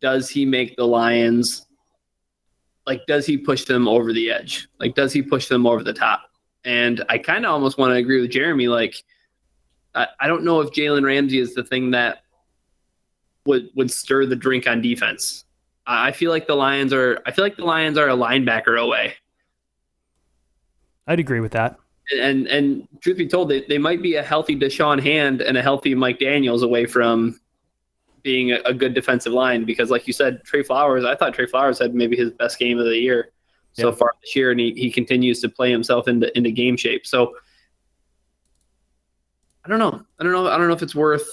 does 0.01 0.29
he 0.29 0.45
make 0.45 0.77
the 0.77 0.87
Lions 0.87 1.66
like 2.87 3.05
does 3.07 3.27
he 3.27 3.37
push 3.37 3.65
them 3.65 3.89
over 3.89 4.13
the 4.13 4.31
edge? 4.31 4.69
Like 4.79 4.95
does 4.95 5.13
he 5.13 5.23
push 5.23 5.49
them 5.49 5.67
over 5.67 5.83
the 5.83 5.93
top? 5.93 6.23
And 6.65 7.05
I 7.09 7.19
kind 7.19 7.45
of 7.45 7.53
almost 7.53 7.79
want 7.79 7.93
to 7.93 7.97
agree 7.97 8.21
with 8.21 8.31
Jeremy. 8.31 8.69
Like, 8.69 8.95
I, 9.95 10.09
I 10.21 10.27
don't 10.27 10.45
know 10.45 10.61
if 10.61 10.71
Jalen 10.71 11.05
Ramsey 11.05 11.39
is 11.39 11.55
the 11.55 11.65
thing 11.65 11.93
that 11.93 12.23
would 13.45 13.71
would 13.75 13.91
stir 13.91 14.27
the 14.27 14.37
drink 14.37 14.67
on 14.67 14.81
defense. 14.81 15.45
I 15.87 16.09
I 16.09 16.13
feel 16.13 16.31
like 16.31 16.47
the 16.47 16.57
Lions 16.57 16.93
are. 16.93 17.21
I 17.27 17.33
feel 17.33 17.45
like 17.45 17.57
the 17.57 17.65
Lions 17.65 17.99
are 17.99 18.09
a 18.09 18.17
linebacker 18.17 18.81
away. 18.81 19.15
I'd 21.07 21.21
agree 21.21 21.41
with 21.41 21.53
that. 21.53 21.79
And 22.21 22.47
and 22.47 22.87
truth 23.01 23.17
be 23.17 23.27
told, 23.27 23.49
they, 23.49 23.65
they 23.69 23.79
might 23.79 24.03
be 24.03 24.15
a 24.15 24.23
healthy 24.23 24.57
Da'Shawn 24.57 25.03
Hand 25.03 25.41
and 25.41 25.57
a 25.57 25.63
healthy 25.63 25.95
Mike 25.95 26.21
Daniels 26.21 26.63
away 26.63 26.87
from 26.87 27.41
being 28.27 28.51
a, 28.53 28.57
a 28.67 28.75
good 28.75 28.93
defensive 28.93 29.33
line. 29.33 29.65
Because 29.65 29.89
like 29.89 30.07
you 30.07 30.13
said, 30.13 30.43
Trey 30.45 30.63
Flowers, 30.65 31.05
I 31.05 31.15
thought 31.15 31.33
Trey 31.33 31.47
Flowers 31.47 31.79
had 31.79 31.95
maybe 31.95 32.17
his 32.17 32.33
best 32.33 32.59
game 32.59 32.79
of 32.79 32.85
the 32.85 32.99
year 32.99 33.31
so 33.73 33.93
far 33.93 34.11
this 34.21 34.35
year, 34.35 34.51
and 34.51 34.59
he, 34.59 34.73
he 34.73 34.91
continues 34.91 35.41
to 35.43 35.49
play 35.49 35.71
himself 35.71 36.09
into 36.09 36.37
into 36.37 36.51
game 36.51 36.77
shape. 36.77 37.07
So 37.07 37.35
I 39.65 39.69
don't 39.69 39.79
know. 39.79 40.03
I 40.19 40.23
don't 40.25 40.33
know. 40.33 40.49
I 40.49 40.59
don't 40.59 40.69
know 40.69 40.75
if 40.75 40.83
it's 40.83 40.95
worth. 40.95 41.27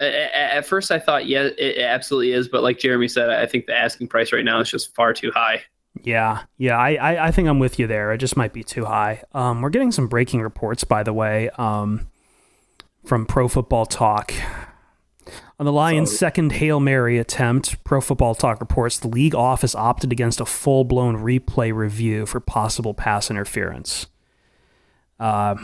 a- 0.00 0.04
a- 0.04 0.54
At 0.56 0.66
first, 0.66 0.90
I 0.90 0.98
thought 0.98 1.26
yeah, 1.26 1.42
it 1.42 1.58
it 1.58 1.78
absolutely 1.80 2.32
is. 2.32 2.48
But 2.48 2.62
like 2.62 2.78
Jeremy 2.78 3.08
said, 3.08 3.30
I 3.30 3.46
think 3.46 3.66
the 3.66 3.74
asking 3.76 4.08
price 4.08 4.32
right 4.32 4.44
now 4.44 4.60
is 4.60 4.70
just 4.70 4.94
far 4.94 5.12
too 5.12 5.30
high. 5.32 5.62
Yeah, 6.02 6.42
yeah, 6.56 6.78
I, 6.78 6.94
I, 6.94 7.26
I 7.26 7.30
think 7.32 7.48
I'm 7.48 7.58
with 7.58 7.78
you 7.78 7.86
there. 7.88 8.12
It 8.12 8.18
just 8.18 8.36
might 8.36 8.52
be 8.52 8.62
too 8.62 8.84
high. 8.84 9.22
Um, 9.34 9.60
we're 9.60 9.70
getting 9.70 9.90
some 9.90 10.06
breaking 10.06 10.40
reports, 10.40 10.84
by 10.84 11.02
the 11.02 11.12
way, 11.12 11.50
um, 11.58 12.08
from 13.04 13.26
Pro 13.26 13.48
Football 13.48 13.86
Talk. 13.86 14.32
On 15.60 15.66
the 15.66 15.72
Lions' 15.72 16.16
second 16.18 16.52
Hail 16.52 16.80
Mary 16.80 17.18
attempt, 17.18 17.84
Pro 17.84 18.00
Football 18.00 18.34
Talk 18.34 18.60
reports 18.60 18.98
the 18.98 19.08
league 19.08 19.34
office 19.34 19.74
opted 19.74 20.10
against 20.10 20.40
a 20.40 20.46
full 20.46 20.84
blown 20.84 21.18
replay 21.18 21.70
review 21.70 22.24
for 22.24 22.40
possible 22.40 22.94
pass 22.94 23.30
interference. 23.30 24.06
Uh, 25.18 25.56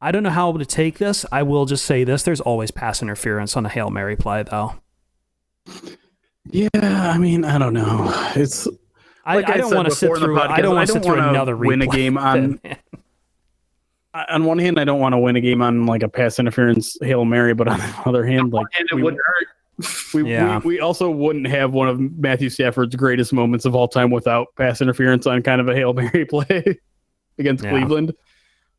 I 0.00 0.10
don't 0.10 0.22
know 0.22 0.30
how 0.30 0.50
to 0.52 0.64
take 0.64 0.96
this. 0.96 1.26
I 1.30 1.42
will 1.42 1.66
just 1.66 1.84
say 1.84 2.02
this 2.04 2.22
there's 2.22 2.40
always 2.40 2.70
pass 2.70 3.02
interference 3.02 3.58
on 3.58 3.66
a 3.66 3.68
Hail 3.68 3.90
Mary 3.90 4.16
play, 4.16 4.42
though. 4.42 4.76
yeah, 6.50 6.68
I 6.74 7.18
mean, 7.18 7.44
I 7.44 7.58
don't 7.58 7.74
know. 7.74 8.10
It's 8.34 8.66
I, 9.22 9.36
Like 9.36 9.50
I 9.50 9.54
I 9.54 9.56
don't 9.58 9.74
want 9.74 9.86
to 9.86 9.94
sit 9.94 10.16
through. 10.16 10.40
I 10.40 10.62
don't 10.62 10.76
want 10.76 10.86
to 10.86 10.92
sit 10.94 11.04
through 11.04 11.18
another 11.18 11.58
win 11.58 11.82
a 11.82 11.86
game 11.86 12.16
on- 12.18 12.58
on 14.28 14.44
one 14.44 14.58
hand, 14.58 14.78
I 14.78 14.84
don't 14.84 15.00
want 15.00 15.12
to 15.12 15.18
win 15.18 15.36
a 15.36 15.40
game 15.40 15.60
on 15.62 15.86
like 15.86 16.02
a 16.02 16.08
pass 16.08 16.38
interference 16.38 16.96
hail 17.02 17.24
mary, 17.24 17.54
but 17.54 17.68
on 17.68 17.78
the 17.78 17.94
other 18.06 18.24
hand, 18.24 18.52
like 18.52 18.66
And 18.78 18.88
it 18.90 18.94
we, 18.94 19.02
wouldn't 19.02 19.20
hurt. 19.24 19.88
we, 20.14 20.30
Yeah. 20.30 20.58
we, 20.60 20.74
we 20.76 20.80
also 20.80 21.10
wouldn't 21.10 21.48
have 21.48 21.72
one 21.72 21.88
of 21.88 21.98
Matthew 21.98 22.48
Stafford's 22.48 22.94
greatest 22.96 23.32
moments 23.32 23.64
of 23.64 23.74
all 23.74 23.88
time 23.88 24.10
without 24.10 24.48
pass 24.56 24.80
interference 24.80 25.26
on 25.26 25.42
kind 25.42 25.60
of 25.60 25.68
a 25.68 25.74
hail 25.74 25.92
mary 25.92 26.24
play 26.30 26.78
against 27.38 27.64
Yeah. 27.64 27.70
Cleveland. 27.70 28.14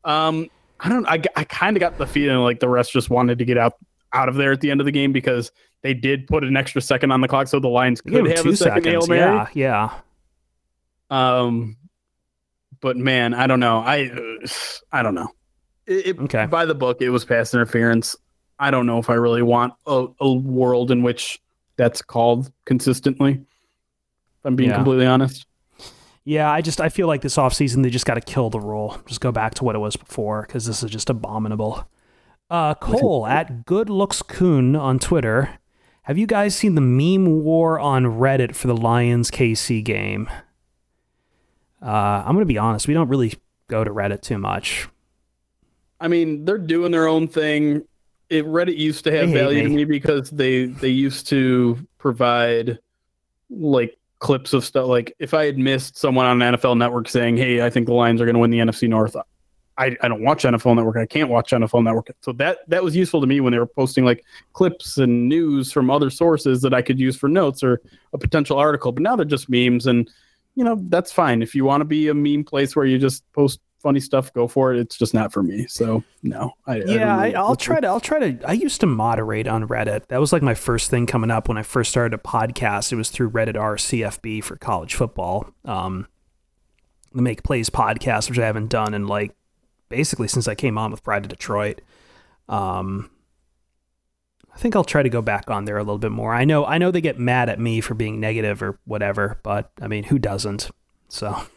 Um, 0.04 0.48
I 0.80 0.88
don't. 0.88 1.06
I, 1.06 1.20
I 1.36 1.44
kind 1.44 1.76
of 1.76 1.80
got 1.80 1.96
the 1.98 2.06
feeling 2.06 2.38
like 2.38 2.60
the 2.60 2.68
rest 2.68 2.92
just 2.92 3.10
wanted 3.10 3.38
to 3.38 3.44
get 3.44 3.56
out 3.58 3.74
out 4.12 4.28
of 4.28 4.34
there 4.36 4.52
at 4.52 4.60
the 4.60 4.70
end 4.70 4.80
of 4.80 4.84
the 4.84 4.92
game 4.92 5.10
because 5.12 5.50
they 5.82 5.94
did 5.94 6.26
put 6.26 6.44
an 6.44 6.56
extra 6.56 6.80
second 6.80 7.10
on 7.12 7.20
the 7.22 7.28
clock, 7.28 7.48
so 7.48 7.58
the 7.58 7.68
Lions 7.68 8.00
could 8.00 8.12
him 8.14 8.26
have 8.26 8.42
two 8.42 8.50
a 8.50 8.56
second 8.56 8.84
seconds. 8.84 9.06
hail 9.06 9.16
mary. 9.16 9.46
Yeah, 9.54 9.90
yeah. 11.10 11.38
Um, 11.38 11.76
but 12.80 12.96
man, 12.96 13.34
I 13.34 13.46
don't 13.46 13.60
know. 13.60 13.78
I 13.80 14.10
uh, 14.10 14.46
I 14.92 15.02
don't 15.02 15.14
know. 15.14 15.28
It, 15.86 16.06
it- 16.06 16.18
Okay. 16.20 16.46
By 16.46 16.64
the 16.64 16.74
book, 16.74 16.98
it 17.00 17.10
was 17.10 17.24
pass 17.24 17.54
interference. 17.54 18.16
I 18.58 18.70
don't 18.70 18.86
know 18.86 18.98
if 18.98 19.10
I 19.10 19.14
really 19.14 19.42
want 19.42 19.74
a, 19.86 20.06
a 20.20 20.32
world 20.32 20.90
in 20.90 21.02
which 21.02 21.40
that's 21.76 22.00
called 22.02 22.50
consistently. 22.64 23.32
If 23.32 24.44
I'm 24.44 24.56
being 24.56 24.70
Yeah. 24.70 24.76
completely 24.76 25.06
honest. 25.06 25.46
Yeah, 26.24 26.50
I 26.50 26.60
just 26.60 26.80
I 26.80 26.88
feel 26.88 27.06
like 27.06 27.20
this 27.20 27.36
offseason 27.36 27.82
they 27.82 27.90
just 27.90 28.06
got 28.06 28.14
to 28.14 28.20
kill 28.20 28.50
the 28.50 28.58
rule. 28.60 28.98
Just 29.06 29.20
go 29.20 29.30
back 29.30 29.54
to 29.54 29.64
what 29.64 29.76
it 29.76 29.78
was 29.78 29.94
before 29.96 30.42
because 30.42 30.66
this 30.66 30.82
is 30.82 30.90
just 30.90 31.08
abominable. 31.10 31.86
Uh, 32.50 32.74
Cole 32.74 33.26
at 33.26 33.64
Good 33.66 33.88
Looks 33.90 34.22
Coon 34.22 34.74
on 34.74 34.98
Twitter. 34.98 35.58
Have 36.02 36.16
you 36.18 36.26
guys 36.26 36.54
seen 36.56 36.76
the 36.76 36.80
meme 36.80 37.42
war 37.44 37.78
on 37.78 38.04
Reddit 38.04 38.54
for 38.56 38.68
the 38.68 38.76
Lions 38.76 39.30
KC 39.30 39.82
game? 39.84 40.28
Uh, 41.82 42.22
I'm 42.24 42.34
gonna 42.34 42.44
be 42.44 42.58
honest. 42.58 42.88
We 42.88 42.94
don't 42.94 43.08
really 43.08 43.34
go 43.68 43.84
to 43.84 43.90
Reddit 43.90 44.22
too 44.22 44.38
much. 44.38 44.88
I 46.00 46.08
mean, 46.08 46.44
they're 46.44 46.58
doing 46.58 46.92
their 46.92 47.06
own 47.06 47.28
thing. 47.28 47.82
It 48.28 48.44
Reddit 48.46 48.76
used 48.76 49.04
to 49.04 49.12
have 49.12 49.30
value 49.30 49.62
to 49.62 49.68
me. 49.68 49.76
me 49.76 49.84
because 49.84 50.30
they 50.30 50.66
they 50.66 50.88
used 50.88 51.28
to 51.28 51.78
provide 51.98 52.78
like 53.50 53.96
clips 54.18 54.52
of 54.52 54.64
stuff. 54.64 54.86
Like 54.86 55.14
if 55.18 55.34
I 55.34 55.44
had 55.44 55.58
missed 55.58 55.96
someone 55.96 56.26
on 56.26 56.38
NFL 56.38 56.76
Network 56.76 57.08
saying, 57.08 57.36
"Hey, 57.36 57.64
I 57.64 57.70
think 57.70 57.86
the 57.86 57.94
Lions 57.94 58.20
are 58.20 58.24
going 58.24 58.34
to 58.34 58.40
win 58.40 58.50
the 58.50 58.58
NFC 58.58 58.88
North," 58.88 59.16
I, 59.78 59.96
I 60.00 60.08
don't 60.08 60.22
watch 60.22 60.44
NFL 60.44 60.74
Network. 60.76 60.96
I 60.96 61.06
can't 61.06 61.28
watch 61.28 61.50
NFL 61.50 61.84
Network. 61.84 62.10
So 62.22 62.32
that 62.32 62.58
that 62.68 62.82
was 62.82 62.96
useful 62.96 63.20
to 63.20 63.26
me 63.26 63.40
when 63.40 63.52
they 63.52 63.58
were 63.58 63.66
posting 63.66 64.04
like 64.04 64.24
clips 64.52 64.98
and 64.98 65.28
news 65.28 65.70
from 65.70 65.90
other 65.90 66.10
sources 66.10 66.62
that 66.62 66.72
I 66.72 66.82
could 66.82 66.98
use 66.98 67.16
for 67.16 67.28
notes 67.28 67.62
or 67.62 67.80
a 68.12 68.18
potential 68.18 68.58
article. 68.58 68.92
But 68.92 69.02
now 69.02 69.16
they're 69.16 69.24
just 69.24 69.48
memes, 69.48 69.86
and 69.86 70.10
you 70.56 70.64
know 70.64 70.76
that's 70.88 71.12
fine. 71.12 71.42
If 71.42 71.54
you 71.54 71.64
want 71.64 71.82
to 71.82 71.84
be 71.84 72.08
a 72.08 72.14
meme 72.14 72.44
place 72.44 72.74
where 72.74 72.86
you 72.86 72.98
just 72.98 73.30
post 73.32 73.60
funny 73.86 74.00
stuff, 74.00 74.32
go 74.32 74.48
for 74.48 74.72
it. 74.72 74.80
It's 74.80 74.98
just 74.98 75.14
not 75.14 75.32
for 75.32 75.42
me. 75.42 75.66
So 75.68 76.02
no, 76.24 76.52
I, 76.66 76.78
Yeah, 76.78 77.16
I, 77.16 77.28
I 77.28 77.32
I'll 77.32 77.54
try 77.54 77.78
to. 77.78 77.86
I'll 77.86 78.00
try 78.00 78.32
to. 78.32 78.48
I 78.48 78.54
used 78.54 78.80
to 78.80 78.86
moderate 78.86 79.46
on 79.46 79.68
Reddit. 79.68 80.08
That 80.08 80.18
was 80.18 80.32
like 80.32 80.42
my 80.42 80.54
first 80.54 80.90
thing 80.90 81.06
coming 81.06 81.30
up 81.30 81.46
when 81.46 81.58
I 81.58 81.62
first 81.62 81.90
started 81.90 82.18
a 82.18 82.22
podcast. 82.22 82.90
It 82.90 82.96
was 82.96 83.10
through 83.10 83.30
Reddit 83.30 83.54
RCFB 83.54 84.42
for 84.42 84.56
college 84.56 84.94
football. 84.94 85.50
Um, 85.64 86.08
the 87.12 87.22
Make 87.22 87.42
Plays 87.44 87.70
podcast, 87.70 88.28
which 88.28 88.38
I 88.38 88.46
haven't 88.46 88.70
done 88.70 88.92
in 88.92 89.06
like 89.06 89.36
basically 89.88 90.26
since 90.26 90.48
I 90.48 90.54
came 90.54 90.78
on 90.78 90.90
with 90.90 91.04
Pride 91.04 91.22
of 91.22 91.28
Detroit. 91.28 91.80
Um, 92.48 93.10
I 94.56 94.58
think 94.58 94.74
I'll 94.74 94.84
try 94.84 95.02
to 95.02 95.10
go 95.10 95.20
back 95.20 95.50
on 95.50 95.66
there 95.66 95.76
a 95.76 95.82
little 95.82 95.98
bit 95.98 96.12
more. 96.12 96.34
I 96.34 96.46
know. 96.46 96.64
I 96.64 96.78
know 96.78 96.90
they 96.90 97.02
get 97.02 97.18
mad 97.18 97.48
at 97.48 97.60
me 97.60 97.80
for 97.82 97.94
being 97.94 98.18
negative 98.18 98.62
or 98.62 98.78
whatever, 98.86 99.38
but 99.42 99.70
I 99.80 99.86
mean, 99.86 100.04
who 100.04 100.18
doesn't? 100.18 100.70
So 101.08 101.36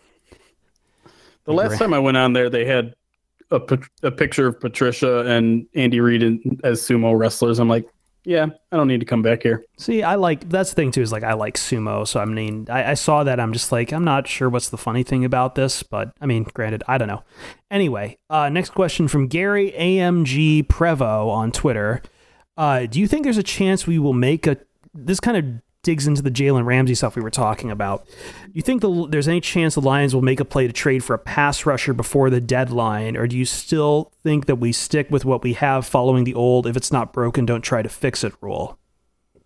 The 1.49 1.55
last 1.55 1.79
time 1.79 1.95
I 1.95 1.99
went 1.99 2.15
on 2.15 2.33
there, 2.33 2.47
they 2.47 2.63
had 2.63 2.93
a, 3.49 3.59
a 4.03 4.11
picture 4.11 4.45
of 4.45 4.59
Patricia 4.59 5.25
and 5.25 5.65
Andy 5.73 5.99
Reid 5.99 6.21
in, 6.21 6.59
as 6.63 6.79
sumo 6.79 7.17
wrestlers. 7.17 7.57
I'm 7.57 7.67
like, 7.67 7.87
yeah, 8.23 8.45
I 8.71 8.77
don't 8.77 8.87
need 8.87 8.99
to 8.99 9.05
come 9.07 9.23
back 9.23 9.41
here. 9.41 9.65
See, 9.79 10.03
I 10.03 10.13
like 10.13 10.47
that's 10.47 10.69
the 10.69 10.75
thing 10.75 10.91
too. 10.91 11.01
Is 11.01 11.11
like 11.11 11.23
I 11.23 11.33
like 11.33 11.55
sumo, 11.55 12.07
so 12.07 12.19
I 12.19 12.25
mean, 12.25 12.67
I, 12.69 12.91
I 12.91 12.93
saw 12.93 13.23
that. 13.23 13.39
I'm 13.39 13.51
just 13.51 13.71
like, 13.71 13.91
I'm 13.91 14.03
not 14.03 14.27
sure 14.27 14.47
what's 14.47 14.69
the 14.69 14.77
funny 14.77 15.01
thing 15.01 15.25
about 15.25 15.55
this, 15.55 15.81
but 15.81 16.11
I 16.21 16.27
mean, 16.27 16.43
granted, 16.43 16.83
I 16.87 16.99
don't 16.99 17.07
know. 17.07 17.23
Anyway, 17.71 18.19
uh, 18.29 18.49
next 18.49 18.69
question 18.71 19.07
from 19.07 19.27
Gary 19.27 19.73
AMG 19.75 20.67
Prevo 20.67 21.31
on 21.31 21.51
Twitter. 21.51 22.03
Uh, 22.59 22.85
do 22.85 22.99
you 22.99 23.07
think 23.07 23.23
there's 23.23 23.37
a 23.37 23.43
chance 23.43 23.87
we 23.87 23.97
will 23.97 24.11
make 24.11 24.45
a? 24.45 24.57
This 24.93 25.21
kind 25.21 25.37
of 25.37 25.61
digs 25.81 26.07
into 26.07 26.21
the 26.21 26.29
Jalen 26.29 26.65
Ramsey 26.65 26.93
stuff 26.93 27.15
we 27.15 27.21
were 27.21 27.29
talking 27.29 27.71
about. 27.71 28.05
Do 28.05 28.51
you 28.53 28.61
think 28.61 28.81
the, 28.81 29.07
there's 29.07 29.29
any 29.29 29.39
chance 29.39 29.75
the 29.75 29.81
Lions 29.81 30.13
will 30.13 30.21
make 30.21 30.41
a 30.41 30.45
play 30.45 30.67
to 30.67 30.73
trade 30.73 31.01
for 31.01 31.13
a 31.13 31.17
pass 31.17 31.65
rusher 31.65 31.93
before 31.93 32.29
the 32.29 32.41
deadline, 32.41 33.15
or 33.15 33.27
do 33.27 33.37
you 33.37 33.45
still 33.45 34.11
think 34.23 34.45
that 34.47 34.57
we 34.57 34.73
stick 34.73 35.09
with 35.09 35.23
what 35.23 35.41
we 35.41 35.53
have 35.53 35.85
following 35.85 36.25
the 36.25 36.33
old 36.33 36.67
"if 36.67 36.75
it's 36.75 36.91
not 36.91 37.13
broken, 37.13 37.45
don't 37.45 37.61
try 37.61 37.81
to 37.81 37.87
fix 37.87 38.25
it" 38.25 38.33
rule? 38.41 38.77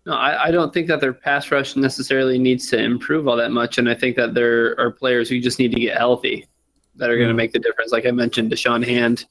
No, 0.06 0.14
I, 0.14 0.46
I 0.46 0.50
don't 0.50 0.74
think 0.74 0.88
that 0.88 1.00
their 1.00 1.12
pass 1.12 1.52
rush 1.52 1.76
necessarily 1.76 2.36
needs 2.36 2.66
to 2.70 2.82
improve 2.82 3.28
all 3.28 3.36
that 3.36 3.52
much, 3.52 3.78
and 3.78 3.88
I 3.88 3.94
think 3.94 4.16
that 4.16 4.34
there 4.34 4.78
are 4.80 4.90
players 4.90 5.28
who 5.28 5.38
just 5.38 5.60
need 5.60 5.70
to 5.70 5.80
get 5.80 5.96
healthy 5.96 6.48
that 6.96 7.10
are 7.10 7.16
going 7.16 7.28
to 7.28 7.32
hmm. 7.32 7.38
make 7.38 7.52
the 7.52 7.58
difference. 7.58 7.92
Like 7.92 8.06
I 8.06 8.10
mentioned, 8.10 8.50
Da'Shawn 8.50 8.84
Hand, 8.84 9.26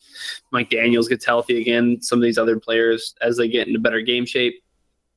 Mike 0.52 0.70
Daniels 0.70 1.08
gets 1.08 1.26
healthy 1.26 1.62
again. 1.62 2.02
Some 2.02 2.20
of 2.20 2.24
these 2.24 2.38
other 2.38 2.60
players 2.60 3.16
as 3.22 3.38
they 3.38 3.48
get 3.48 3.68
into 3.68 3.80
better 3.80 4.02
game 4.02 4.26
shape. 4.26 4.62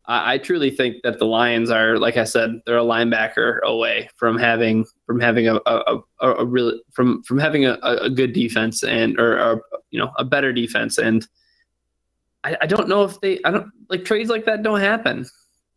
I, 0.07 0.35
I 0.35 0.39
truly 0.39 0.71
think 0.71 1.03
that 1.03 1.19
the 1.19 1.27
Lions 1.27 1.71
are, 1.71 1.99
like 1.99 2.17
I 2.17 2.25
said, 2.25 2.61
they're 2.65 2.79
a 2.79 2.83
linebacker 2.83 3.61
away 3.63 4.09
from 4.17 4.39
having 4.39 4.87
from 5.07 5.21
having 5.21 5.49
a 5.49 5.57
a, 5.67 5.99
a, 6.21 6.29
a 6.31 6.45
really 6.45 6.81
from 6.93 7.23
from 7.25 7.39
having 7.39 7.67
a, 7.67 7.79
a 7.83 8.11
good 8.11 8.33
defense 8.33 8.83
and 8.83 9.19
or, 9.19 9.39
or 9.41 9.63
you 9.91 9.99
know 9.99 10.13
a 10.17 10.25
better 10.25 10.53
defense. 10.53 10.99
And 10.99 11.27
I, 12.45 12.57
I 12.63 12.67
don't 12.67 12.89
know 12.89 13.05
if 13.05 13.21
they 13.21 13.41
I 13.45 13.51
don't 13.51 13.71
like 13.89 14.05
trades 14.05 14.31
like 14.31 14.45
that 14.47 14.63
don't 14.63 14.81
happen. 14.81 15.27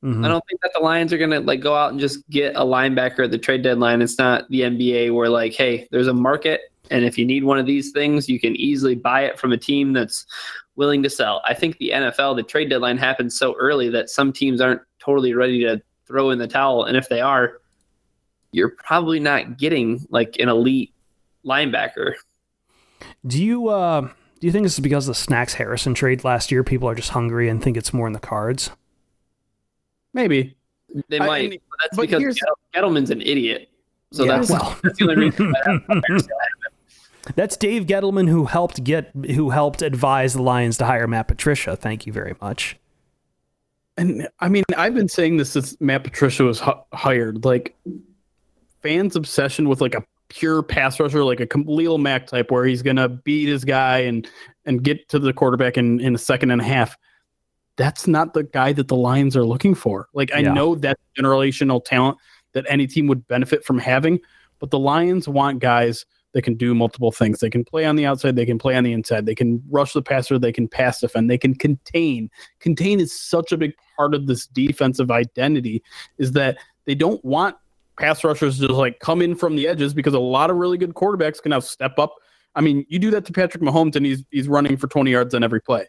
Mhm. 0.03 0.25
I 0.25 0.29
don't 0.29 0.43
think 0.47 0.61
that 0.61 0.71
the 0.73 0.79
Lions 0.79 1.11
are 1.11 1.17
gonna 1.17 1.41
like 1.41 1.59
go 1.59 1.75
out 1.75 1.91
and 1.91 1.99
just 1.99 2.27
get 2.29 2.55
a 2.55 2.61
linebacker 2.61 3.25
at 3.25 3.31
the 3.31 3.37
trade 3.37 3.63
deadline. 3.63 4.01
It's 4.01 4.17
not 4.17 4.49
the 4.49 4.61
NBA 4.61 5.13
where 5.13 5.29
like, 5.29 5.53
hey, 5.53 5.87
there's 5.91 6.07
a 6.07 6.13
market, 6.13 6.61
and 6.89 7.03
if 7.03 7.17
you 7.17 7.25
need 7.25 7.43
one 7.43 7.59
of 7.59 7.65
these 7.65 7.91
things, 7.91 8.29
you 8.29 8.39
can 8.39 8.55
easily 8.55 8.95
buy 8.95 9.21
it 9.25 9.37
from 9.37 9.51
a 9.51 9.57
team 9.57 9.91
that's 9.93 10.25
willing 10.77 11.03
to 11.03 11.09
sell. 11.09 11.41
I 11.45 11.53
think 11.53 11.77
the 11.77 11.91
NFL, 11.93 12.35
the 12.35 12.43
trade 12.43 12.69
deadline 12.69 12.97
happens 12.97 13.37
so 13.37 13.55
early 13.59 13.89
that 13.89 14.09
some 14.09 14.31
teams 14.31 14.61
aren't 14.61 14.81
totally 14.99 15.33
ready 15.33 15.59
to 15.63 15.81
throw 16.05 16.29
in 16.29 16.39
the 16.39 16.47
towel, 16.47 16.85
and 16.85 16.95
if 16.95 17.09
they 17.09 17.19
are, 17.19 17.59
you're 18.53 18.69
probably 18.69 19.19
not 19.19 19.57
getting 19.57 20.07
like 20.09 20.37
an 20.39 20.47
elite 20.47 20.93
linebacker. 21.45 22.13
Do 23.27 23.43
you 23.43 23.67
uh, 23.67 24.01
do 24.39 24.47
you 24.47 24.51
think 24.53 24.63
this 24.63 24.75
is 24.75 24.79
because 24.79 25.09
of 25.09 25.15
the 25.15 25.19
Snacks 25.19 25.55
Harrison 25.55 25.93
trade 25.93 26.23
last 26.23 26.51
year? 26.51 26.63
People 26.63 26.87
are 26.87 26.95
just 26.95 27.09
hungry 27.09 27.49
and 27.49 27.61
think 27.61 27.75
it's 27.75 27.93
more 27.93 28.07
in 28.07 28.13
the 28.13 28.19
cards. 28.19 28.71
Maybe. 30.21 30.55
They 31.07 31.19
I- 31.19 31.25
might, 31.27 31.51
and- 31.51 31.59
but 31.69 31.77
that's 31.81 31.95
but 31.95 32.01
because 32.03 32.19
here's- 32.21 32.37
Gettleman's 32.75 33.09
an 33.09 33.21
idiot. 33.21 33.69
So 34.11 34.25
Yeah, 34.25 34.37
that's, 34.37 34.49
well. 34.49 34.77
that's 34.83 34.97
the 34.97 35.03
only 35.09 35.15
reason. 35.29 35.51
That 35.51 36.27
That's 37.35 37.55
Dave 37.57 37.85
Gettleman 37.85 38.27
who 38.27 38.45
helped 38.45 38.83
get 38.83 39.11
who 39.35 39.51
helped 39.51 39.83
advise 39.83 40.33
the 40.33 40.41
Lions 40.41 40.77
to 40.79 40.85
hire 40.85 41.05
Matt 41.07 41.27
Patricia. 41.27 41.75
Thank 41.75 42.07
you 42.07 42.13
very 42.13 42.35
much. 42.41 42.75
And 43.97 44.27
I 44.39 44.49
mean, 44.49 44.63
I've 44.77 44.95
been 44.95 45.09
saying 45.09 45.37
this 45.37 45.51
since 45.51 45.79
Matt 45.79 46.03
Patricia 46.03 46.43
was 46.43 46.59
hi- 46.59 46.81
hired. 46.93 47.45
Like, 47.45 47.75
fans' 48.81 49.15
obsession 49.15 49.69
with 49.69 49.79
like 49.81 49.93
a 49.93 50.03
pure 50.29 50.63
pass 50.63 50.99
rusher, 50.99 51.23
like 51.23 51.39
a 51.39 51.45
Khalil 51.45 51.97
Mack 51.99 52.25
type, 52.25 52.49
where 52.49 52.65
he's 52.65 52.81
gonna 52.81 53.09
beat 53.09 53.47
his 53.47 53.63
guy 53.63 53.99
and 53.99 54.27
and 54.65 54.81
get 54.83 55.07
to 55.09 55.19
the 55.19 55.31
quarterback 55.33 55.77
in 55.77 55.99
in 55.99 56.15
a 56.15 56.19
second 56.19 56.49
and 56.49 56.61
a 56.61 56.65
half. 56.65 56.97
That's 57.79 58.07
not 58.07 58.33
the 58.33 58.43
guy 58.43 58.73
that 58.73 58.89
the 58.89 58.95
Lions 58.97 59.37
are 59.37 59.45
looking 59.45 59.73
for. 59.73 60.09
Like, 60.13 60.33
I 60.33 60.39
Yeah. 60.39 60.51
know 60.51 60.75
that's 60.75 61.01
generational 61.17 61.81
talent 61.83 62.17
that 62.51 62.65
any 62.67 62.85
team 62.85 63.07
would 63.07 63.25
benefit 63.29 63.63
from 63.63 63.79
having, 63.79 64.19
but 64.59 64.69
the 64.69 64.77
Lions 64.77 65.29
want 65.29 65.59
guys 65.59 66.05
that 66.33 66.41
can 66.41 66.55
do 66.55 66.75
multiple 66.75 67.13
things. 67.13 67.39
They 67.39 67.49
can 67.49 67.63
play 67.63 67.85
on 67.85 67.95
the 67.95 68.05
outside, 68.05 68.35
they 68.35 68.45
can 68.45 68.59
play 68.59 68.75
on 68.75 68.83
the 68.83 68.91
inside, 68.91 69.25
they 69.25 69.33
can 69.33 69.63
rush 69.69 69.93
the 69.93 70.01
passer, 70.01 70.37
they 70.37 70.51
can 70.51 70.67
pass 70.67 70.99
defend, 70.99 71.29
they 71.29 71.37
can 71.37 71.55
contain. 71.55 72.29
Contain 72.59 72.99
is 72.99 73.17
such 73.17 73.53
a 73.53 73.57
big 73.57 73.71
part 73.95 74.13
of 74.13 74.27
this 74.27 74.45
defensive 74.47 75.09
identity 75.09 75.81
is 76.17 76.33
that 76.33 76.57
they 76.83 76.95
don't 76.95 77.23
want 77.23 77.55
pass 77.97 78.25
rushers 78.25 78.59
to 78.59 78.67
just 78.67 78.77
like 78.77 78.99
come 78.99 79.21
in 79.21 79.35
from 79.35 79.55
the 79.55 79.69
edges 79.69 79.93
because 79.93 80.13
a 80.13 80.19
lot 80.19 80.49
of 80.49 80.57
really 80.57 80.77
good 80.77 80.95
quarterbacks 80.95 81.41
can 81.41 81.51
now 81.51 81.59
step 81.61 81.97
up. 81.97 82.13
I 82.55 82.61
mean, 82.61 82.85
you 82.89 82.99
do 82.99 83.09
that 83.11 83.23
to 83.25 83.31
Patrick 83.31 83.63
Mahomes 83.63 83.95
and 83.95 84.05
he's 84.05 84.25
he's 84.31 84.49
running 84.49 84.75
for 84.75 84.87
20 84.87 85.11
yards 85.11 85.33
on 85.33 85.43
every 85.43 85.61
play. 85.61 85.87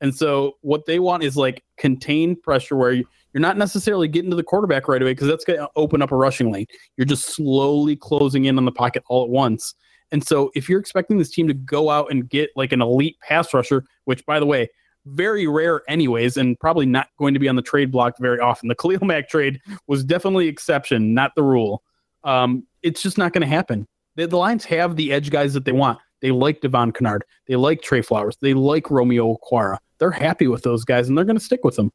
And 0.00 0.14
so 0.14 0.56
what 0.62 0.86
they 0.86 0.98
want 0.98 1.22
is 1.22 1.36
like 1.36 1.62
contained 1.76 2.42
pressure 2.42 2.76
where 2.76 2.92
you, 2.92 3.04
you're 3.32 3.40
not 3.40 3.58
necessarily 3.58 4.08
getting 4.08 4.30
to 4.30 4.36
the 4.36 4.42
quarterback 4.42 4.88
right 4.88 5.00
away 5.00 5.12
because 5.12 5.28
that's 5.28 5.44
going 5.44 5.58
to 5.58 5.68
open 5.76 6.02
up 6.02 6.10
a 6.10 6.16
rushing 6.16 6.50
lane. 6.50 6.66
You're 6.96 7.04
just 7.04 7.26
slowly 7.26 7.96
closing 7.96 8.46
in 8.46 8.58
on 8.58 8.64
the 8.64 8.72
pocket 8.72 9.02
all 9.08 9.24
at 9.24 9.30
once. 9.30 9.74
And 10.12 10.26
so 10.26 10.50
if 10.54 10.68
you're 10.68 10.80
expecting 10.80 11.18
this 11.18 11.30
team 11.30 11.46
to 11.48 11.54
go 11.54 11.90
out 11.90 12.10
and 12.10 12.28
get 12.28 12.50
like 12.56 12.72
an 12.72 12.82
elite 12.82 13.16
pass 13.20 13.52
rusher, 13.54 13.84
which 14.04 14.24
by 14.26 14.40
the 14.40 14.46
way, 14.46 14.68
very 15.06 15.46
rare 15.46 15.82
anyways, 15.88 16.36
and 16.36 16.58
probably 16.60 16.86
not 16.86 17.08
going 17.18 17.34
to 17.34 17.40
be 17.40 17.48
on 17.48 17.56
the 17.56 17.62
trade 17.62 17.90
block 17.90 18.18
very 18.18 18.40
often. 18.40 18.68
The 18.68 18.74
Khalil 18.80 19.04
Mack 19.06 19.28
trade 19.28 19.60
was 19.86 20.04
definitely 20.04 20.48
exception, 20.48 21.14
not 21.14 21.32
the 21.36 21.42
rule. 21.42 21.82
Um, 22.24 22.66
it's 22.82 23.02
just 23.02 23.16
not 23.16 23.32
going 23.32 23.42
to 23.42 23.48
happen. 23.48 23.86
The, 24.16 24.26
the 24.26 24.36
Lions 24.36 24.64
have 24.66 24.96
the 24.96 25.12
edge 25.12 25.30
guys 25.30 25.54
that 25.54 25.64
they 25.64 25.72
want. 25.72 25.98
They 26.20 26.32
like 26.32 26.60
Devon 26.60 26.92
Kennard. 26.92 27.24
They 27.46 27.56
like 27.56 27.80
Trey 27.80 28.02
Flowers. 28.02 28.36
They 28.42 28.52
like 28.52 28.90
Romeo 28.90 29.36
Okwara. 29.36 29.78
They're 30.00 30.10
happy 30.10 30.48
with 30.48 30.64
those 30.64 30.84
guys, 30.84 31.08
and 31.08 31.16
they're 31.16 31.24
going 31.24 31.38
to 31.38 31.44
stick 31.44 31.62
with 31.62 31.76
them. 31.76 31.92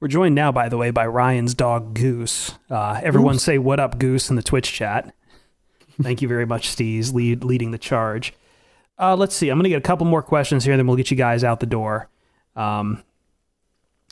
We're 0.00 0.08
joined 0.08 0.34
now, 0.34 0.52
by 0.52 0.70
the 0.70 0.78
way, 0.78 0.90
by 0.90 1.06
Ryan's 1.06 1.52
dog 1.52 1.92
Goose. 1.92 2.52
Uh, 2.70 2.98
everyone 3.02 3.34
Goose. 3.34 3.42
say 3.42 3.58
"What 3.58 3.78
up, 3.78 3.98
Goose" 3.98 4.30
in 4.30 4.36
the 4.36 4.42
Twitch 4.42 4.72
chat. 4.72 5.12
Thank 6.00 6.22
you 6.22 6.28
very 6.28 6.46
much, 6.46 6.68
Steez, 6.68 7.12
lead, 7.12 7.44
leading 7.44 7.72
the 7.72 7.78
charge. 7.78 8.32
Uh, 8.98 9.16
let's 9.16 9.34
see. 9.36 9.50
I'm 9.50 9.58
going 9.58 9.64
to 9.64 9.68
get 9.70 9.78
a 9.78 9.82
couple 9.82 10.06
more 10.06 10.22
questions 10.22 10.64
here, 10.64 10.76
then 10.76 10.86
we'll 10.86 10.96
get 10.96 11.10
you 11.10 11.16
guys 11.16 11.44
out 11.44 11.60
the 11.60 11.66
door. 11.66 12.08
Um, 12.54 13.02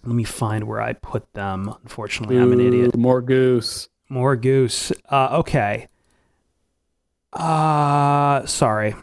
let 0.05 0.15
me 0.15 0.25
find 0.25 0.65
where 0.65 0.83
I 0.83 0.93
put 0.93 1.33
them. 1.33 1.75
Unfortunately, 1.83 2.37
I'm 2.37 2.53
an 2.53 2.61
idiot. 2.61 2.95
More 2.97 3.23
goose. 3.23 3.89
More 4.11 4.37
goose. 4.37 4.93
Uh, 5.11 5.39
okay. 5.39 5.89
Uh, 7.33 8.45
sorry. 8.47 8.95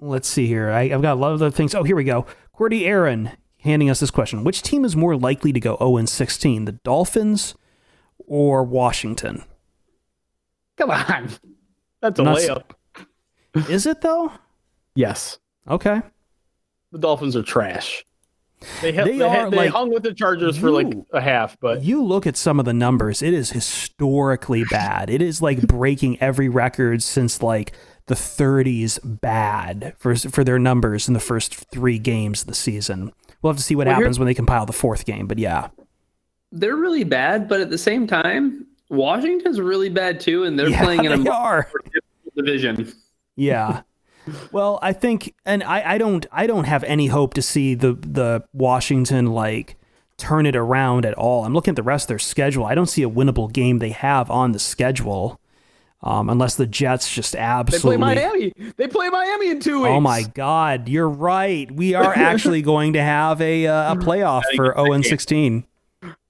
Let's 0.00 0.28
see 0.28 0.46
here. 0.46 0.70
I, 0.70 0.82
I've 0.82 1.02
got 1.02 1.14
a 1.14 1.20
lot 1.20 1.32
of 1.32 1.42
other 1.42 1.50
things. 1.50 1.74
Oh, 1.74 1.82
here 1.82 1.96
we 1.96 2.04
go. 2.04 2.26
Cordy 2.52 2.86
Aaron 2.86 3.30
handing 3.60 3.90
us 3.90 4.00
this 4.00 4.10
question. 4.10 4.44
Which 4.44 4.62
team 4.62 4.84
is 4.84 4.94
more 4.94 5.16
likely 5.16 5.52
to 5.52 5.60
go 5.60 5.76
0 5.78 6.04
16, 6.06 6.64
the 6.66 6.72
Dolphins 6.72 7.54
or 8.18 8.62
Washington? 8.64 9.44
Come 10.76 10.90
on. 10.90 11.30
That's 12.00 12.20
a 12.20 12.22
Not 12.22 12.38
layup. 12.38 12.62
Is 13.70 13.86
it 13.86 14.00
though? 14.00 14.30
Yes. 14.94 15.38
Okay. 15.68 16.00
The 16.92 16.98
Dolphins 16.98 17.34
are 17.36 17.42
trash. 17.42 18.04
They, 18.80 18.92
ha- 18.92 19.04
They 19.04 19.18
they, 19.18 19.28
ha- 19.28 19.50
they 19.50 19.56
like- 19.56 19.70
hung 19.70 19.92
with 19.92 20.02
the 20.04 20.14
Chargers 20.14 20.56
for 20.58 20.70
like 20.70 20.92
a 21.12 21.20
half, 21.20 21.58
but 21.60 21.82
You 21.82 22.02
look 22.04 22.26
at 22.26 22.36
some 22.36 22.58
of 22.58 22.64
the 22.66 22.72
numbers, 22.72 23.22
it 23.22 23.32
is 23.34 23.50
historically 23.50 24.64
bad. 24.64 25.10
It 25.10 25.22
is 25.22 25.40
like 25.42 25.62
breaking 25.62 26.20
every 26.20 26.48
record 26.48 27.02
since 27.02 27.42
like 27.42 27.72
the 28.08 28.14
30s 28.14 28.98
bad 29.02 29.94
for 29.98 30.14
for 30.16 30.42
their 30.44 30.58
numbers 30.58 31.08
in 31.08 31.14
the 31.14 31.20
first 31.20 31.54
3 31.54 31.98
games 31.98 32.42
of 32.42 32.48
the 32.48 32.54
season. 32.54 33.12
We'll 33.40 33.52
have 33.52 33.58
to 33.58 33.62
see 33.62 33.76
what 33.76 33.86
Well, 33.86 33.96
happens 33.96 34.18
when 34.18 34.26
they 34.26 34.34
compile 34.34 34.66
the 34.66 34.72
fourth 34.72 35.04
game, 35.06 35.26
but 35.28 35.38
yeah. 35.38 35.68
they're 36.50 36.76
really 36.76 37.04
bad, 37.04 37.48
but 37.48 37.60
at 37.60 37.70
the 37.70 37.78
same 37.78 38.06
time, 38.06 38.66
Washington's 38.90 39.60
really 39.60 39.88
bad 39.90 40.18
too, 40.20 40.44
and 40.44 40.58
they're 40.58 40.68
yeah, 40.70 40.82
playing 40.82 41.04
in 41.04 41.12
a 41.12 41.16
they 41.16 41.22
more 41.22 41.70
division. 42.36 42.92
Yeah. 43.36 43.82
Well, 44.52 44.78
I 44.82 44.92
think, 44.92 45.34
and 45.46 45.62
I, 45.62 45.94
I 45.94 45.98
don't, 45.98 46.26
I 46.32 46.46
don't 46.46 46.64
have 46.64 46.84
any 46.84 47.06
hope 47.06 47.34
to 47.34 47.42
see 47.42 47.74
the 47.74 47.92
the 47.94 48.44
Washington 48.52 49.26
like 49.26 49.76
turn 50.16 50.46
it 50.46 50.56
around 50.56 51.06
at 51.06 51.14
all. 51.14 51.44
I'm 51.44 51.54
looking 51.54 51.72
at 51.72 51.76
the 51.76 51.82
rest 51.82 52.04
of 52.04 52.08
their 52.08 52.18
schedule. 52.18 52.64
I 52.64 52.74
don't 52.74 52.88
see 52.88 53.02
a 53.02 53.08
winnable 53.08 53.52
game 53.52 53.78
they 53.78 53.90
have 53.90 54.30
on 54.30 54.52
the 54.52 54.58
schedule, 54.58 55.40
um, 56.02 56.30
unless 56.30 56.54
the 56.56 56.66
Jets 56.66 57.12
just 57.12 57.34
absolutely 57.34 57.96
they 58.04 58.12
absolutely. 58.12 58.50
play 58.52 58.52
Miami. 58.60 58.72
They 58.76 58.86
play 58.88 59.08
Miami 59.08 59.50
in 59.50 59.60
two 59.60 59.78
weeks. 59.82 59.90
Oh 59.90 60.00
my 60.00 60.22
God, 60.34 60.88
you're 60.88 61.08
right. 61.08 61.70
We 61.70 61.94
are 61.94 62.16
actually 62.16 62.62
going 62.62 62.92
to 62.94 63.02
have 63.02 63.40
a 63.40 63.66
uh, 63.66 63.92
a 63.94 63.96
playoff 63.96 64.42
for 64.56 64.74
0 64.76 64.92
and 64.92 65.04
16. 65.04 65.64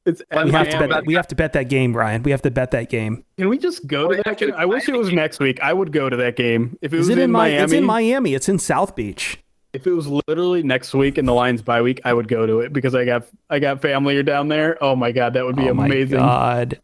It's 0.07 0.23
at 0.31 0.47
We 0.47 0.53
have 0.53 0.71
to 0.71 0.77
Miami. 0.77 0.93
bet. 0.95 1.07
We 1.07 1.15
have 1.15 1.29
to 1.29 1.35
bet 1.35 1.53
that 1.53 1.65
game, 1.69 1.95
Ryan. 1.95 2.23
We 2.23 2.31
have 2.31 2.41
to 2.43 2.51
bet 2.51 2.71
that 2.71 2.89
game. 2.89 3.25
Can 3.37 3.51
we 3.51 3.59
just 3.59 3.87
go 3.87 4.09
to 4.09 4.23
that 4.25 4.39
game? 4.39 4.55
I 4.57 4.65
wish 4.65 4.89
it 4.89 4.97
was 4.97 5.13
next 5.13 5.39
week. 5.39 5.61
I 5.61 5.75
would 5.75 5.93
go 5.93 6.09
to 6.09 6.17
that 6.17 6.35
game. 6.37 6.79
If 6.81 6.95
it 6.95 6.97
Is 6.97 7.09
was 7.09 7.19
it 7.19 7.19
in, 7.19 7.31
Mi- 7.31 7.37
Miami, 7.39 7.57
It's 7.65 7.73
in 7.75 7.85
Miami. 7.85 8.33
It's 8.35 8.49
in 8.49 8.59
South 8.59 8.97
Beach. 8.97 9.39
if 9.75 9.87
it 9.87 9.93
was 9.93 10.07
literally 10.27 10.63
next 10.63 10.95
week 10.95 11.19
in 11.19 11.27
the 11.27 11.35
Lions 11.35 11.61
bye 11.61 11.83
week, 11.83 12.01
I 12.07 12.15
would 12.15 12.27
go 12.27 12.47
to 12.47 12.61
it 12.61 12.73
because 12.73 12.95
I 12.95 13.05
got 13.05 13.25
I 13.51 13.59
got 13.59 13.83
family 13.83 14.23
down 14.23 14.49
there. 14.49 14.83
Oh 14.83 14.97
my 14.97 15.13
god, 15.13 15.35
that 15.35 15.45
would 15.45 15.57
be 15.57 15.69
oh 15.69 15.73
amazing. 15.73 16.17
my 16.19 16.25
God. 16.25 16.81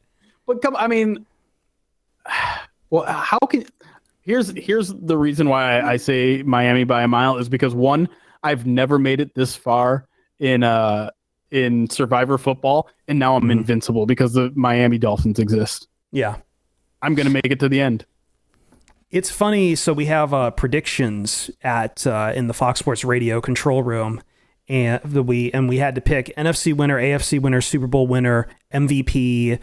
But 0.47 0.61
come, 0.61 0.77
I 0.77 0.86
mean, 0.86 1.24
well, 2.95 3.12
how 3.12 3.39
can? 3.41 3.65
Here's 4.23 4.51
here's 4.57 4.89
the 4.95 5.19
reason 5.19 5.49
why 5.49 5.79
I, 5.81 5.93
I 5.93 5.97
say 5.97 6.43
Miami 6.43 6.85
by 6.85 7.03
a 7.03 7.09
mile 7.09 7.37
is 7.37 7.49
because 7.49 7.75
one, 7.75 8.09
I've 8.43 8.66
never 8.66 8.99
made 8.99 9.21
it 9.21 9.35
this 9.35 9.55
far 9.57 10.07
in 10.39 10.62
uh 10.62 11.11
in 11.51 11.89
Survivor 11.91 12.39
football, 12.39 12.89
and 13.09 13.19
now 13.19 13.37
I'm 13.37 13.45
Mhm. 13.45 13.53
invincible 13.53 14.07
because 14.07 14.33
the 14.33 14.51
Miami 14.55 14.99
Dolphins 14.99 15.39
exist. 15.39 15.89
Yeah. 16.12 16.37
I'm 17.03 17.15
gonna 17.15 17.31
make 17.31 17.47
it 17.51 17.61
to 17.61 17.69
the 17.69 17.81
end. 17.81 18.07
It's 19.11 19.31
funny. 19.31 19.75
So 19.75 19.93
we 19.93 20.07
have 20.07 20.33
uh, 20.33 20.51
predictions 20.53 21.51
at 21.62 22.07
uh, 22.07 22.33
in 22.35 22.47
the 22.49 22.55
Fox 22.55 22.79
Sports 22.81 23.05
Radio 23.05 23.41
control 23.41 23.83
room, 23.83 24.23
and 24.69 25.01
the, 25.05 25.23
we 25.23 25.53
and 25.53 25.69
we 25.69 25.77
had 25.79 25.95
to 25.97 26.01
pick 26.01 26.33
NFC 26.37 26.73
winner, 26.75 26.99
AFC 26.99 27.41
winner, 27.41 27.61
Super 27.61 27.87
Bowl 27.87 28.07
winner, 28.07 28.49
MVP, 28.73 29.59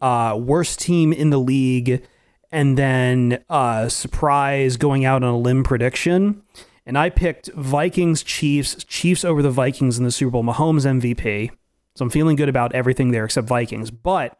uh, 0.00 0.38
worst 0.40 0.78
team 0.80 1.12
in 1.12 1.30
the 1.30 1.38
league, 1.38 2.06
and 2.54 2.78
then 2.78 3.44
uh, 3.50 3.88
surprise 3.88 4.76
going 4.76 5.04
out 5.04 5.24
on 5.24 5.34
a 5.34 5.36
limb 5.36 5.64
prediction. 5.64 6.40
And 6.86 6.96
I 6.96 7.10
picked 7.10 7.50
Vikings, 7.52 8.22
Chiefs, 8.22 8.84
Chiefs 8.84 9.24
over 9.24 9.42
the 9.42 9.50
Vikings 9.50 9.98
in 9.98 10.04
the 10.04 10.12
Super 10.12 10.30
Bowl. 10.30 10.44
Mahomes 10.44 10.86
MVP. 10.86 11.50
So 11.96 12.04
I'm 12.04 12.10
feeling 12.10 12.36
good 12.36 12.48
about 12.48 12.72
everything 12.72 13.10
there 13.10 13.24
except 13.24 13.48
Vikings. 13.48 13.90
But 13.90 14.38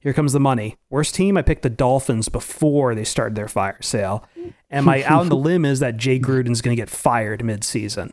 here 0.00 0.12
comes 0.12 0.32
the 0.32 0.40
money. 0.40 0.76
Worst 0.90 1.14
team, 1.14 1.36
I 1.36 1.42
picked 1.42 1.62
the 1.62 1.70
Dolphins 1.70 2.28
before 2.28 2.96
they 2.96 3.04
started 3.04 3.36
their 3.36 3.46
fire 3.46 3.80
sale. 3.80 4.28
And 4.68 4.84
my 4.84 5.04
out 5.04 5.20
on 5.20 5.28
the 5.28 5.36
limb 5.48 5.64
is 5.64 5.78
that 5.78 5.96
Jay 5.96 6.18
Gruden's 6.18 6.62
going 6.62 6.76
to 6.76 6.80
get 6.80 6.90
fired 6.90 7.44
mid-season. 7.44 8.12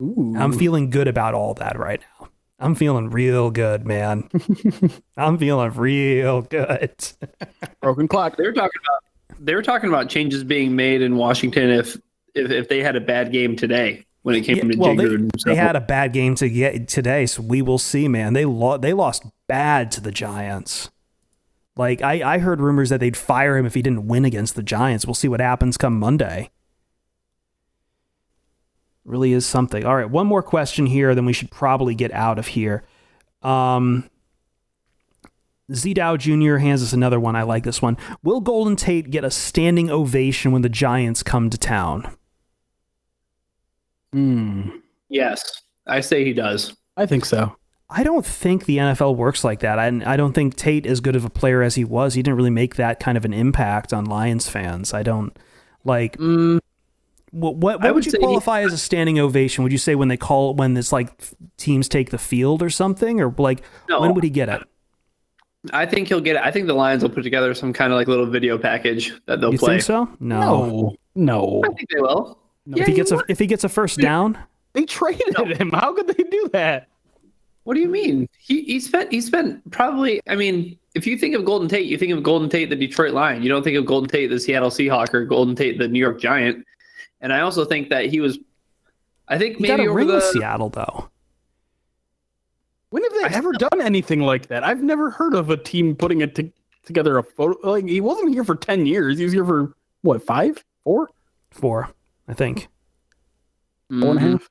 I'm 0.00 0.52
feeling 0.52 0.90
good 0.90 1.08
about 1.08 1.34
all 1.34 1.54
that 1.54 1.76
right 1.76 2.00
now. 2.20 2.28
I'm 2.64 2.74
feeling 2.74 3.10
real 3.10 3.50
good, 3.50 3.86
man. 3.86 4.28
I'm 5.18 5.36
feeling 5.36 5.70
real 5.72 6.42
good. 6.42 6.94
Broken 7.82 8.08
clock. 8.08 8.36
They 8.38 8.44
were 8.46 8.52
talking 8.54 8.80
about 8.82 9.44
they 9.44 9.54
were 9.54 9.62
talking 9.62 9.90
about 9.90 10.08
changes 10.08 10.42
being 10.44 10.74
made 10.74 11.02
in 11.02 11.16
Washington 11.16 11.68
if 11.70 11.96
if, 12.34 12.50
if 12.50 12.68
they 12.68 12.82
had 12.82 12.96
a 12.96 13.00
bad 13.00 13.32
game 13.32 13.54
today 13.54 14.04
when 14.22 14.34
it 14.34 14.40
came 14.40 14.56
Yeah, 14.56 14.62
to 14.62 14.78
well, 14.78 14.94
Jay 14.96 14.96
they, 14.96 15.04
Gruden. 15.04 15.30
they 15.44 15.54
had 15.56 15.76
a 15.76 15.80
bad 15.80 16.14
game 16.14 16.34
to 16.36 16.48
get 16.48 16.88
today, 16.88 17.26
so 17.26 17.42
we 17.42 17.60
will 17.60 17.76
see, 17.78 18.08
man. 18.08 18.32
They 18.32 18.46
lo- 18.46 18.78
they 18.78 18.94
lost 18.94 19.24
bad 19.46 19.90
to 19.92 20.00
the 20.00 20.10
Giants. 20.10 20.90
Like 21.76 22.00
I, 22.00 22.34
I 22.34 22.38
heard 22.38 22.60
rumors 22.62 22.88
that 22.88 23.00
they'd 23.00 23.16
fire 23.16 23.58
him 23.58 23.66
if 23.66 23.74
he 23.74 23.82
didn't 23.82 24.06
win 24.08 24.24
against 24.24 24.54
the 24.54 24.62
Giants. 24.62 25.06
We'll 25.06 25.14
see 25.14 25.28
what 25.28 25.40
happens 25.40 25.76
come 25.76 25.98
Monday. 25.98 26.50
Really 29.04 29.32
is 29.32 29.44
something. 29.44 29.84
All 29.84 29.96
right, 29.96 30.08
one 30.08 30.26
more 30.26 30.42
question 30.42 30.86
here, 30.86 31.14
then 31.14 31.26
we 31.26 31.32
should 31.32 31.50
probably 31.50 31.94
get 31.94 32.12
out 32.12 32.38
of 32.38 32.48
here. 32.48 32.84
Um, 33.42 34.08
Z 35.72 35.94
Dow 35.94 36.16
Jr. 36.16 36.56
hands 36.56 36.82
us 36.82 36.92
another 36.92 37.20
one. 37.20 37.36
I 37.36 37.42
like 37.42 37.64
this 37.64 37.80
one. 37.80 37.96
Will 38.22 38.40
Golden 38.40 38.76
Tate 38.76 39.10
get 39.10 39.24
a 39.24 39.30
standing 39.30 39.90
ovation 39.90 40.52
when 40.52 40.62
the 40.62 40.68
Giants 40.68 41.22
come 41.22 41.50
to 41.50 41.58
town? 41.58 42.14
Hmm. 44.12 44.68
yes, 45.08 45.62
I 45.88 46.00
say 46.00 46.24
he 46.24 46.32
does. 46.32 46.76
I 46.96 47.04
think 47.04 47.24
so. 47.24 47.56
I 47.90 48.04
don't 48.04 48.24
think 48.24 48.64
the 48.64 48.78
NFL 48.78 49.16
works 49.16 49.42
like 49.42 49.60
that. 49.60 49.78
I, 49.78 49.86
I 50.06 50.16
don't 50.16 50.32
think 50.32 50.56
Tate, 50.56 50.86
as 50.86 51.00
good 51.00 51.16
of 51.16 51.24
a 51.24 51.30
player 51.30 51.62
as 51.62 51.74
he 51.74 51.84
was, 51.84 52.14
he 52.14 52.22
didn't 52.22 52.36
really 52.36 52.50
make 52.50 52.76
that 52.76 53.00
kind 53.00 53.18
of 53.18 53.24
an 53.24 53.34
impact 53.34 53.92
on 53.92 54.04
Lions 54.04 54.48
fans. 54.48 54.94
I 54.94 55.02
don't 55.02 55.36
like. 55.84 56.16
Mm, 56.18 56.60
What 57.34 57.56
what, 57.56 57.80
what 57.80 57.82
would 57.82 57.94
would 57.96 58.04
you 58.06 58.12
say 58.12 58.18
he- 58.18 58.24
qualify 58.24 58.62
as 58.62 58.72
a 58.72 58.78
standing 58.78 59.18
ovation? 59.18 59.64
Would 59.64 59.72
you 59.72 59.78
say 59.78 59.94
when 59.94 60.08
they 60.08 60.16
call 60.16 60.52
it 60.52 60.56
when 60.56 60.76
it's 60.76 60.92
like 60.92 61.10
teams 61.56 61.88
take 61.88 62.10
the 62.10 62.18
field 62.18 62.62
or 62.62 62.70
something, 62.70 63.20
or 63.20 63.34
like 63.38 63.62
No. 63.88 64.00
when 64.00 64.14
would 64.14 64.24
he 64.24 64.30
get 64.30 64.48
it? 64.48 64.62
I 65.72 65.86
think 65.86 66.08
he'll 66.08 66.20
get 66.20 66.36
it. 66.36 66.42
I 66.44 66.50
think 66.50 66.66
the 66.66 66.74
Lions 66.74 67.02
will 67.02 67.10
put 67.10 67.22
together 67.22 67.54
some 67.54 67.72
kind 67.72 67.92
of 67.92 67.96
like 67.96 68.06
little 68.06 68.26
video 68.26 68.58
package 68.58 69.12
that 69.26 69.40
they'll 69.40 69.52
You 69.52 69.58
play. 69.58 69.74
think 69.74 69.82
so? 69.82 70.08
No. 70.20 70.40
No, 70.40 70.96
no. 71.14 71.62
I 71.64 71.68
think 71.74 71.88
they 71.90 72.00
will. 72.00 72.38
No. 72.66 72.76
If 72.80 72.86
he 72.86 72.92
gets 72.94 73.12
a 73.12 73.20
if 73.28 73.38
he 73.38 73.46
gets 73.46 73.64
a 73.64 73.68
first 73.68 73.98
down, 73.98 74.38
They 74.74 74.84
traded 74.84 75.36
him. 75.60 75.70
How 75.70 75.92
could 75.94 76.06
they 76.08 76.22
do 76.22 76.48
that? 76.52 76.88
What 77.64 77.74
do 77.74 77.80
you 77.80 77.88
mean? 77.88 78.28
He 78.38 78.62
he 78.64 78.78
spent 78.78 79.10
he 79.10 79.20
spent 79.22 79.70
probably. 79.70 80.20
I 80.28 80.34
mean, 80.36 80.78
if 80.94 81.06
you 81.06 81.16
think 81.16 81.34
of 81.34 81.44
Golden 81.46 81.66
Tate, 81.68 81.86
you 81.86 81.96
think 81.96 82.12
of 82.12 82.22
Golden 82.22 82.48
Tate, 82.50 82.68
the 82.68 82.76
Detroit 82.76 83.14
Lion. 83.14 83.42
You 83.42 83.48
don't 83.48 83.62
think 83.62 83.76
of 83.78 83.86
Golden 83.86 84.08
Tate, 84.08 84.28
the 84.30 84.38
Seattle 84.38 84.68
Seahawk, 84.70 85.14
or 85.14 85.24
Golden 85.24 85.56
Tate, 85.56 85.78
the 85.78 85.88
New 85.88 85.98
York 85.98 86.20
Giant. 86.20 86.64
And 87.24 87.32
I 87.32 87.40
also 87.40 87.64
think 87.64 87.88
that 87.88 88.04
he 88.04 88.20
was. 88.20 88.38
I 89.28 89.38
think 89.38 89.56
he 89.56 89.62
maybe 89.62 89.78
got 89.78 89.80
a 89.80 89.88
over 89.88 89.94
ring 89.94 90.08
the. 90.08 90.14
with 90.16 90.24
Seattle 90.24 90.68
though. 90.68 91.08
When 92.90 93.02
have 93.02 93.12
they 93.14 93.34
ever 93.34 93.52
done 93.52 93.80
anything 93.80 94.20
like 94.20 94.48
that? 94.48 94.62
I've 94.62 94.82
never 94.82 95.10
heard 95.10 95.34
of 95.34 95.48
a 95.48 95.56
team 95.56 95.96
putting 95.96 96.20
it 96.20 96.34
to, 96.34 96.52
together 96.84 97.16
a 97.16 97.22
photo. 97.24 97.70
Like 97.72 97.88
he 97.88 98.02
wasn't 98.02 98.34
here 98.34 98.44
for 98.44 98.54
ten 98.54 98.84
years. 98.84 99.16
He 99.16 99.24
was 99.24 99.32
here 99.32 99.44
for 99.46 99.72
what 100.02 100.22
five, 100.22 100.62
four, 100.84 101.08
Four, 101.50 101.88
I 102.28 102.34
think. 102.34 102.68
four 103.88 104.10
and 104.10 104.18
a 104.18 104.22
Mhm. 104.22 104.30
half. 104.32 104.50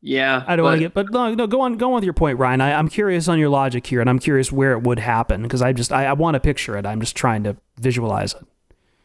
Yeah, 0.00 0.44
I 0.46 0.54
don't 0.54 0.64
want 0.64 0.74
but 0.74 0.76
to 0.76 0.80
get, 0.80 0.94
but 0.94 1.10
no, 1.12 1.34
no, 1.34 1.46
go 1.48 1.62
on, 1.62 1.76
go 1.78 1.88
on 1.88 1.94
with 1.94 2.04
your 2.04 2.12
point, 2.12 2.38
Ryan. 2.38 2.60
I, 2.60 2.74
I'm 2.74 2.88
curious 2.88 3.26
on 3.26 3.38
your 3.40 3.48
logic 3.48 3.86
here, 3.86 4.00
and 4.00 4.08
I'm 4.08 4.18
curious 4.20 4.52
where 4.52 4.72
it 4.72 4.82
would 4.82 4.98
happen 5.00 5.42
because 5.42 5.62
I 5.62 5.72
just, 5.72 5.92
I, 5.92 6.04
I 6.04 6.12
want 6.12 6.34
to 6.34 6.40
picture 6.40 6.76
it. 6.76 6.84
I'm 6.86 7.00
just 7.00 7.16
trying 7.16 7.42
to 7.44 7.56
visualize 7.80 8.34
it. 8.34 8.44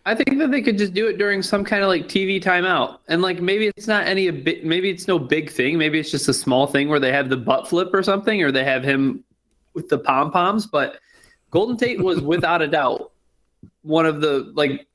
I 0.06 0.16
think 0.16 0.40
that 0.40 0.52
they 0.52 0.62
could 0.62 0.78
just 0.78 0.94
do 0.94 1.08
it 1.08 1.18
during 1.18 1.42
some 1.42 1.64
kind 1.64 1.84
of 1.84 1.90
like 1.90 2.08
TV 2.08 2.42
timeout, 2.42 3.00
and 3.08 3.22
like 3.22 3.42
maybe 3.42 3.68
it's 3.68 3.88
not 3.88 4.08
any 4.08 4.28
a 4.28 4.34
bit, 4.34 4.66
maybe 4.66 4.90
it's 4.90 5.08
no 5.08 5.20
big 5.20 5.52
thing. 5.52 5.78
Maybe 5.78 6.00
it's 6.00 6.12
just 6.12 6.28
a 6.28 6.34
small 6.34 6.68
thing 6.68 6.90
where 6.90 7.00
they 7.00 7.12
have 7.12 7.30
the 7.30 7.38
butt 7.38 7.68
flip 7.68 7.94
or 7.94 8.02
something, 8.02 8.42
or 8.42 8.52
they 8.52 8.64
have 8.64 8.84
him 8.84 9.24
with 9.74 9.90
the 9.90 10.00
pom 10.00 10.32
poms. 10.32 10.66
But 10.66 11.00
Golden 11.52 11.78
Tate 11.78 12.02
was 12.02 12.22
without 12.22 12.62
a 12.62 12.68
doubt 12.68 13.12
one 13.82 14.06
of 14.06 14.22
the 14.22 14.52
like 14.56 14.88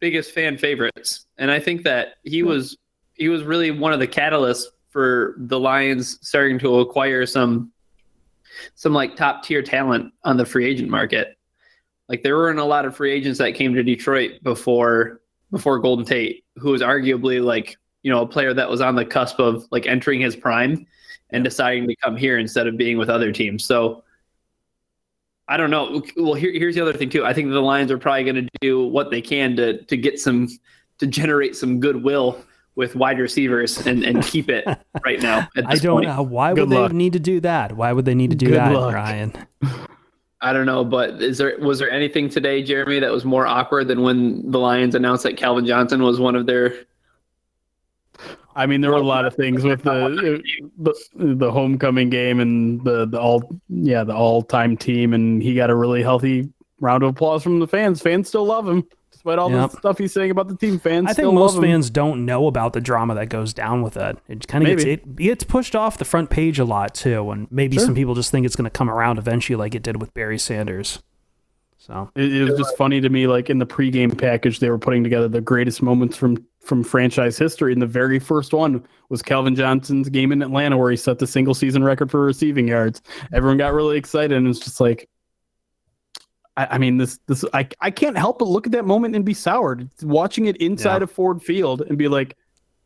biggest 0.00 0.32
fan 0.32 0.56
favorites, 0.56 1.26
and 1.38 1.50
I 1.50 1.58
think 1.58 1.82
that 1.82 2.14
he 2.22 2.40
hmm. 2.40 2.48
was 2.48 2.76
he 3.14 3.28
was 3.28 3.42
really 3.42 3.70
one 3.70 3.92
of 3.92 4.00
the 4.00 4.08
catalysts 4.08 4.64
for 4.90 5.34
the 5.38 5.58
Lions 5.58 6.18
starting 6.26 6.58
to 6.60 6.78
acquire 6.78 7.26
some 7.26 7.72
some 8.76 8.92
like 8.92 9.16
top 9.16 9.42
tier 9.42 9.62
talent 9.62 10.12
on 10.22 10.36
the 10.36 10.46
free 10.46 10.64
agent 10.64 10.88
market. 10.88 11.36
Like 12.08 12.22
there 12.22 12.36
weren't 12.36 12.58
a 12.58 12.64
lot 12.64 12.84
of 12.84 12.96
free 12.96 13.12
agents 13.12 13.38
that 13.38 13.54
came 13.54 13.74
to 13.74 13.82
Detroit 13.82 14.42
before 14.42 15.20
before 15.50 15.78
Golden 15.78 16.04
Tate, 16.04 16.44
who 16.56 16.70
was 16.70 16.82
arguably 16.82 17.42
like 17.42 17.76
you 18.02 18.12
know 18.12 18.22
a 18.22 18.26
player 18.26 18.52
that 18.54 18.68
was 18.68 18.80
on 18.80 18.94
the 18.94 19.04
cusp 19.04 19.38
of 19.38 19.66
like 19.70 19.86
entering 19.86 20.20
his 20.20 20.36
prime 20.36 20.86
and 21.30 21.42
deciding 21.42 21.88
to 21.88 21.96
come 21.96 22.16
here 22.16 22.38
instead 22.38 22.66
of 22.66 22.76
being 22.76 22.98
with 22.98 23.08
other 23.08 23.32
teams. 23.32 23.64
So 23.64 24.04
I 25.48 25.56
don't 25.56 25.70
know. 25.70 26.02
Well, 26.16 26.34
here, 26.34 26.52
here's 26.52 26.74
the 26.74 26.80
other 26.80 26.92
thing 26.92 27.10
too. 27.10 27.24
I 27.24 27.32
think 27.32 27.50
the 27.50 27.60
Lions 27.60 27.90
are 27.90 27.98
probably 27.98 28.24
going 28.24 28.36
to 28.36 28.48
do 28.60 28.86
what 28.86 29.10
they 29.10 29.20
can 29.20 29.56
to 29.56 29.82
to 29.84 29.96
get 29.96 30.20
some 30.20 30.48
to 30.98 31.06
generate 31.06 31.56
some 31.56 31.80
goodwill 31.80 32.44
with 32.76 32.96
wide 32.96 33.18
receivers 33.18 33.86
and, 33.86 34.04
and 34.04 34.22
keep 34.24 34.48
it 34.48 34.64
right 35.04 35.20
now. 35.20 35.48
At 35.56 35.66
I 35.66 35.76
don't 35.76 36.02
point. 36.02 36.08
know. 36.08 36.22
Why 36.22 36.52
would 36.52 36.68
Good 36.68 36.70
they 36.70 36.94
need 36.94 37.12
to 37.12 37.20
do 37.20 37.40
that? 37.40 37.76
Why 37.76 37.92
would 37.92 38.04
they 38.04 38.14
need 38.14 38.30
to 38.30 38.36
do 38.36 38.46
Good 38.46 38.56
that, 38.56 38.72
luck. 38.72 38.94
Ryan? 38.94 39.32
I 40.44 40.52
don't 40.52 40.66
know, 40.66 40.84
but 40.84 41.22
is 41.22 41.38
there 41.38 41.58
was 41.58 41.78
there 41.78 41.90
anything 41.90 42.28
today, 42.28 42.62
Jeremy, 42.62 43.00
that 43.00 43.10
was 43.10 43.24
more 43.24 43.46
awkward 43.46 43.88
than 43.88 44.02
when 44.02 44.50
the 44.50 44.58
Lions 44.58 44.94
announced 44.94 45.22
that 45.22 45.38
Calvin 45.38 45.64
Johnson 45.64 46.02
was 46.02 46.20
one 46.20 46.36
of 46.36 46.44
their 46.44 46.84
I 48.54 48.66
mean, 48.66 48.82
there 48.82 48.90
were 48.90 48.98
a 48.98 49.02
lot 49.02 49.24
of 49.24 49.34
things 49.34 49.64
with 49.64 49.82
the 49.82 50.42
the, 50.76 50.94
the 51.16 51.50
homecoming 51.50 52.10
game 52.10 52.40
and 52.40 52.84
the 52.84 53.06
the 53.06 53.18
all 53.18 53.42
yeah 53.70 54.04
the 54.04 54.14
all 54.14 54.42
time 54.42 54.76
team, 54.76 55.14
and 55.14 55.42
he 55.42 55.54
got 55.54 55.70
a 55.70 55.74
really 55.74 56.02
healthy 56.02 56.52
round 56.78 57.02
of 57.02 57.08
applause 57.08 57.42
from 57.42 57.58
the 57.58 57.66
fans. 57.66 58.02
Fans 58.02 58.28
still 58.28 58.44
love 58.44 58.68
him 58.68 58.86
despite 59.24 59.38
all 59.38 59.50
Yep. 59.50 59.70
the 59.70 59.76
stuff 59.78 59.98
he's 59.98 60.12
saying 60.12 60.30
about 60.30 60.48
the 60.48 60.56
team. 60.56 60.78
Fans, 60.78 61.06
I 61.08 61.14
think 61.14 61.32
most 61.32 61.60
fans 61.60 61.88
don't 61.90 62.26
know 62.26 62.46
about 62.46 62.72
the 62.74 62.80
drama 62.80 63.14
that 63.14 63.28
goes 63.28 63.54
down 63.54 63.82
with 63.82 63.96
it. 63.96 64.18
It 64.28 64.46
kind 64.46 64.66
of 64.66 64.70
gets 64.70 64.84
it 64.84 65.16
gets 65.16 65.44
pushed 65.44 65.74
off 65.74 65.98
the 65.98 66.04
front 66.04 66.30
page 66.30 66.58
a 66.58 66.64
lot 66.64 66.94
too, 66.94 67.30
and 67.30 67.50
maybe 67.50 67.76
Sure. 67.76 67.86
some 67.86 67.94
people 67.94 68.14
just 68.14 68.30
think 68.30 68.44
it's 68.46 68.56
going 68.56 68.64
to 68.64 68.70
come 68.70 68.90
around 68.90 69.18
eventually, 69.18 69.56
like 69.56 69.74
it 69.74 69.82
did 69.82 70.00
with 70.00 70.12
Barry 70.14 70.38
Sanders. 70.38 71.02
So 71.78 72.10
It, 72.14 72.32
it 72.34 72.44
was 72.44 72.58
just 72.58 72.76
funny 72.78 73.00
to 73.02 73.08
me, 73.10 73.26
like 73.26 73.50
in 73.50 73.58
the 73.58 73.66
pregame 73.66 74.16
package, 74.16 74.58
they 74.58 74.70
were 74.70 74.78
putting 74.78 75.02
together 75.04 75.28
the 75.28 75.40
greatest 75.40 75.82
moments 75.82 76.16
from 76.16 76.44
from 76.62 76.82
franchise 76.82 77.36
history, 77.36 77.72
and 77.74 77.82
the 77.82 77.86
very 77.86 78.18
first 78.18 78.54
one 78.54 78.82
was 79.10 79.20
Calvin 79.22 79.54
Johnson's 79.54 80.08
game 80.08 80.32
in 80.32 80.40
Atlanta, 80.40 80.78
where 80.78 80.90
he 80.90 80.96
set 80.96 81.18
the 81.18 81.26
single 81.26 81.52
season 81.52 81.84
record 81.84 82.10
for 82.10 82.24
receiving 82.24 82.66
yards. 82.68 83.02
Everyone 83.34 83.58
got 83.58 83.74
really 83.74 83.98
excited, 83.98 84.34
and 84.34 84.48
it's 84.48 84.60
just 84.60 84.80
like, 84.80 85.06
I, 86.56 86.66
I 86.72 86.78
mean, 86.78 86.98
this 86.98 87.18
this 87.26 87.44
I 87.52 87.68
I 87.80 87.90
can't 87.90 88.16
help 88.16 88.38
but 88.38 88.48
look 88.48 88.66
at 88.66 88.72
that 88.72 88.84
moment 88.84 89.16
and 89.16 89.24
be 89.24 89.34
soured, 89.34 89.88
watching 90.02 90.46
it 90.46 90.56
inside 90.58 90.98
Yeah. 90.98 91.04
of 91.04 91.10
Ford 91.10 91.42
Field, 91.42 91.82
and 91.82 91.98
be 91.98 92.08
like, 92.08 92.36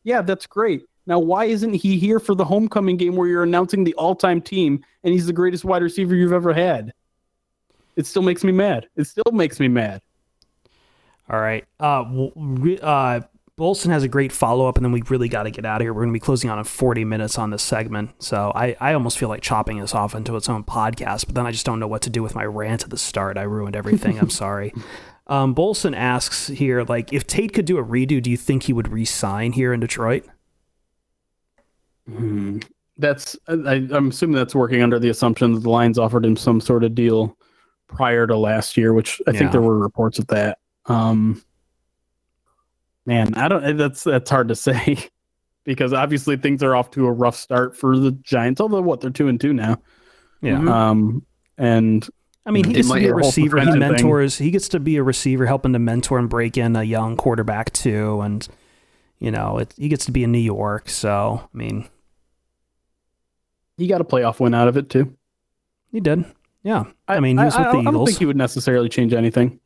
yeah, 0.04 0.22
that's 0.22 0.46
great. 0.46 0.82
Now, 1.06 1.18
why 1.18 1.46
isn't 1.46 1.72
he 1.74 1.98
here 1.98 2.20
for 2.20 2.34
the 2.34 2.44
homecoming 2.44 2.96
game 2.98 3.16
where 3.16 3.26
you're 3.28 3.42
announcing 3.42 3.84
the 3.84 3.94
all 3.94 4.14
time 4.14 4.40
team 4.42 4.84
and 5.04 5.12
he's 5.14 5.26
the 5.26 5.32
greatest 5.32 5.64
wide 5.64 5.82
receiver 5.82 6.14
you've 6.14 6.32
ever 6.34 6.52
had? 6.52 6.92
It 7.96 8.06
still 8.06 8.22
makes 8.22 8.44
me 8.44 8.52
mad. 8.52 8.86
It 8.96 9.04
still 9.04 9.32
makes 9.32 9.58
me 9.58 9.68
mad. 9.68 10.02
All 11.30 11.40
right. 11.40 11.64
Uh, 11.80 12.04
uh, 12.82 13.20
Bolson 13.58 13.90
has 13.90 14.04
a 14.04 14.08
great 14.08 14.30
follow 14.32 14.68
up, 14.68 14.76
and 14.76 14.84
then 14.84 14.92
we 14.92 15.02
really 15.08 15.28
got 15.28 15.42
to 15.42 15.50
get 15.50 15.64
out 15.66 15.80
of 15.80 15.84
here. 15.84 15.92
We're 15.92 16.02
going 16.02 16.10
to 16.10 16.16
be 16.16 16.20
closing 16.20 16.48
on 16.48 16.58
in 16.58 16.64
40 16.64 17.04
minutes 17.04 17.38
on 17.38 17.50
this 17.50 17.62
segment. 17.62 18.22
So 18.22 18.52
I, 18.54 18.76
I 18.80 18.94
almost 18.94 19.18
feel 19.18 19.28
like 19.28 19.42
chopping 19.42 19.80
this 19.80 19.94
off 19.94 20.14
into 20.14 20.36
its 20.36 20.48
own 20.48 20.62
podcast, 20.64 21.26
but 21.26 21.34
then 21.34 21.44
I 21.46 21.50
just 21.50 21.66
don't 21.66 21.80
know 21.80 21.88
what 21.88 22.02
to 22.02 22.10
do 22.10 22.22
with 22.22 22.34
my 22.36 22.44
rant 22.44 22.84
at 22.84 22.90
the 22.90 22.96
start. 22.96 23.36
I 23.36 23.42
ruined 23.42 23.74
everything. 23.76 24.18
I'm 24.18 24.30
sorry. 24.30 24.72
Um, 25.30 25.54
Bolson 25.54 25.94
asks 25.94 26.46
here, 26.46 26.84
like, 26.84 27.12
if 27.12 27.26
Tate 27.26 27.52
could 27.52 27.66
do 27.66 27.76
a 27.76 27.84
redo, 27.84 28.22
do 28.22 28.30
you 28.30 28.38
think 28.38 28.62
he 28.62 28.72
would 28.72 28.88
re 28.88 29.04
sign 29.04 29.52
here 29.52 29.74
in 29.74 29.80
Detroit? 29.80 30.24
That's 32.96 33.36
I, 33.46 33.86
I'm 33.92 34.08
assuming 34.08 34.36
that's 34.36 34.54
working 34.54 34.80
under 34.82 34.98
the 34.98 35.10
assumption 35.10 35.52
that 35.52 35.60
the 35.60 35.68
Lions 35.68 35.98
offered 35.98 36.24
him 36.24 36.34
some 36.34 36.62
sort 36.62 36.82
of 36.82 36.94
deal 36.94 37.36
prior 37.88 38.26
to 38.26 38.38
last 38.38 38.78
year, 38.78 38.94
which 38.94 39.20
I 39.26 39.32
Yeah. 39.32 39.38
think 39.40 39.52
there 39.52 39.60
were 39.60 39.78
reports 39.78 40.18
of 40.18 40.26
that. 40.28 40.56
Um, 40.86 41.42
man, 43.08 43.34
I 43.34 43.48
don't. 43.48 43.76
That's 43.76 44.04
that's 44.04 44.30
hard 44.30 44.48
to 44.48 44.54
say 44.54 44.98
because 45.64 45.92
obviously 45.92 46.36
things 46.36 46.62
are 46.62 46.76
off 46.76 46.90
to 46.92 47.06
a 47.06 47.12
rough 47.12 47.36
start 47.36 47.76
for 47.76 47.98
the 47.98 48.12
Giants. 48.12 48.60
Although 48.60 48.82
what 48.82 49.00
they're 49.00 49.10
two 49.10 49.28
and 49.28 49.40
two 49.40 49.52
now. 49.52 49.78
Yeah. 50.42 50.58
Mhm. 50.58 50.68
Um, 50.70 51.26
and 51.56 52.08
I 52.46 52.50
mean, 52.52 52.64
he 52.64 52.74
gets 52.74 52.88
to 52.88 52.94
be 52.94 53.00
a 53.00 53.02
be 53.02 53.08
a 53.08 53.12
whole 53.12 53.18
receiver. 53.18 53.58
He 53.58 53.64
defensive 53.64 53.82
thing. 53.82 53.92
mentors. 54.06 54.38
He 54.38 54.50
gets 54.50 54.68
to 54.68 54.78
be 54.80 54.96
a 54.96 55.02
receiver, 55.02 55.46
helping 55.46 55.72
to 55.72 55.78
mentor 55.78 56.18
and 56.18 56.28
break 56.30 56.56
in 56.56 56.76
a 56.76 56.84
young 56.84 57.16
quarterback 57.16 57.72
too. 57.72 58.20
And 58.20 58.46
you 59.18 59.30
know, 59.32 59.58
it, 59.58 59.74
he 59.76 59.88
gets 59.88 60.04
to 60.04 60.12
be 60.12 60.22
in 60.22 60.30
New 60.30 60.38
York. 60.38 60.88
So 60.88 61.40
I 61.52 61.56
mean, 61.56 61.88
He 63.76 63.86
got 63.88 64.00
a 64.00 64.04
playoff 64.04 64.38
win 64.40 64.54
out 64.54 64.68
of 64.68 64.76
it 64.76 64.88
too. 64.90 65.16
he 65.92 66.00
did. 66.00 66.24
Yeah. 66.62 66.84
I, 67.06 67.20
mean, 67.20 67.38
he 67.38 67.44
was 67.44 67.56
with 67.56 67.66
I, 67.66 67.72
the 67.72 67.78
I 67.78 67.82
don't 67.84 67.88
Eagles. 67.94 68.08
think 68.10 68.18
he 68.18 68.26
would 68.26 68.36
necessarily 68.36 68.88
change 68.88 69.12
anything. 69.14 69.58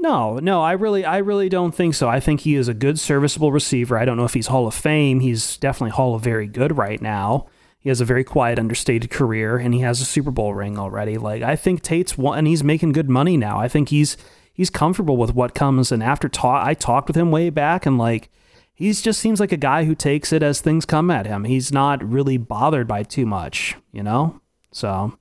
No, 0.00 0.38
no, 0.38 0.62
I 0.62 0.72
really, 0.72 1.04
I 1.04 1.18
really 1.18 1.50
don't 1.50 1.74
think 1.74 1.94
so. 1.94 2.08
I 2.08 2.20
think 2.20 2.40
he 2.40 2.54
is 2.54 2.68
a 2.68 2.74
good, 2.74 2.98
serviceable 2.98 3.52
receiver. 3.52 3.98
I 3.98 4.06
don't 4.06 4.16
know 4.16 4.24
if 4.24 4.32
he's 4.34 4.46
Hall 4.46 4.66
of 4.66 4.74
Fame. 4.74 5.20
He's 5.20 5.58
definitely 5.58 5.90
Hall 5.90 6.14
of 6.14 6.22
Very 6.22 6.46
Good 6.46 6.78
right 6.78 7.00
now. 7.02 7.46
He 7.78 7.88
has 7.90 8.00
a 8.00 8.04
very 8.06 8.24
quiet, 8.24 8.58
understated 8.58 9.10
career, 9.10 9.56
and 9.56 9.74
he 9.74 9.80
has 9.80 10.00
a 10.00 10.04
Super 10.04 10.30
Bowl 10.30 10.54
ring 10.54 10.78
already. 10.78 11.16
Like 11.16 11.42
I 11.42 11.56
think 11.56 11.82
Tate's 11.82 12.14
and 12.18 12.46
he's 12.46 12.64
making 12.64 12.92
good 12.92 13.08
money 13.08 13.36
now. 13.36 13.58
I 13.58 13.68
think 13.68 13.88
he's 13.88 14.16
he's 14.52 14.70
comfortable 14.70 15.16
with 15.16 15.34
what 15.34 15.54
comes. 15.54 15.90
And 15.90 16.02
after 16.02 16.28
talk, 16.28 16.66
I 16.66 16.74
talked 16.74 17.08
with 17.08 17.16
him 17.16 17.30
way 17.30 17.48
back, 17.48 17.86
and 17.86 17.96
like 17.96 18.30
he 18.74 18.92
just 18.92 19.20
seems 19.20 19.40
like 19.40 19.52
a 19.52 19.56
guy 19.56 19.84
who 19.84 19.94
takes 19.94 20.32
it 20.32 20.42
as 20.42 20.60
things 20.60 20.84
come 20.84 21.10
at 21.10 21.26
him. 21.26 21.44
He's 21.44 21.72
not 21.72 22.02
really 22.02 22.36
bothered 22.36 22.86
by 22.86 23.02
too 23.02 23.26
much, 23.26 23.76
you 23.92 24.02
know. 24.02 24.40
So 24.72 25.14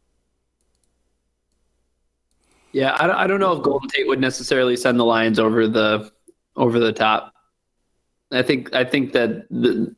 Yeah, 2.72 2.92
I 2.92 3.24
I 3.24 3.28
don't 3.28 3.40
know 3.40 3.54
if 3.54 3.64
Golden 3.64 3.90
Tate 3.90 4.08
would 4.08 4.20
necessarily 4.20 4.76
send 4.76 5.00
the 5.00 5.06
Lions 5.06 5.40
over 5.40 5.68
the 5.68 6.12
over 6.56 6.80
the 6.80 6.94
top. 6.94 7.34
I 8.32 8.44
think 8.44 8.74
I 8.76 8.84
think 8.84 9.14
that 9.14 9.50
the, 9.50 9.96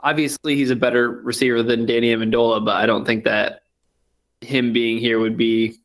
obviously 0.00 0.56
he's 0.56 0.70
a 0.70 0.76
better 0.76 1.10
receiver 1.10 1.62
than 1.62 1.86
Danny 1.86 2.14
Amendola, 2.14 2.64
but 2.64 2.76
I 2.76 2.86
don't 2.86 3.04
think 3.04 3.24
that 3.24 3.62
him 4.40 4.72
being 4.72 4.98
here 4.98 5.18
would 5.18 5.36
be 5.36 5.76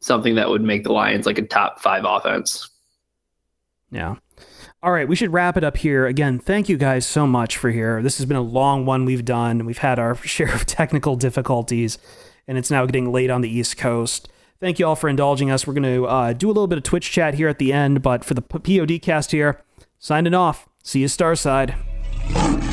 something 0.00 0.34
that 0.34 0.48
would 0.48 0.62
make 0.62 0.84
the 0.84 0.92
Lions 0.92 1.26
like 1.26 1.38
a 1.38 1.42
top 1.42 1.80
five 1.80 2.04
offense. 2.06 2.68
Yeah. 3.90 4.16
All 4.82 4.92
right, 4.92 5.06
we 5.06 5.16
should 5.16 5.32
wrap 5.32 5.58
it 5.58 5.64
up 5.64 5.76
here. 5.76 6.06
Again, 6.06 6.38
thank 6.38 6.70
you 6.70 6.78
guys 6.78 7.04
so 7.04 7.26
much 7.26 7.58
for 7.58 7.70
here. 7.70 8.02
This 8.02 8.16
has 8.16 8.24
been 8.24 8.38
a 8.38 8.42
long 8.42 8.86
one 8.86 9.04
we've 9.04 9.26
done. 9.26 9.66
We've 9.66 9.78
had 9.78 9.98
our 9.98 10.14
share 10.24 10.54
of 10.54 10.64
technical 10.64 11.16
difficulties, 11.16 11.98
and 12.48 12.56
it's 12.56 12.70
now 12.70 12.86
getting 12.86 13.12
late 13.12 13.30
on 13.30 13.42
the 13.42 13.50
East 13.50 13.76
Coast. 13.76 14.30
Thank 14.60 14.78
you 14.78 14.86
all 14.86 14.96
for 14.96 15.08
indulging 15.08 15.50
us. 15.50 15.66
We're 15.66 15.72
going 15.72 15.82
to 15.84 16.06
uh, 16.06 16.32
do 16.34 16.48
a 16.48 16.52
little 16.52 16.66
bit 16.66 16.76
of 16.76 16.84
Twitch 16.84 17.10
chat 17.10 17.34
here 17.34 17.48
at 17.48 17.58
the 17.58 17.72
end, 17.72 18.02
but 18.02 18.24
for 18.24 18.34
the 18.34 18.42
POD 18.42 19.00
cast 19.00 19.32
here, 19.32 19.62
signing 19.98 20.34
off. 20.34 20.68
See 20.82 21.00
you, 21.00 21.06
Starside. 21.06 22.69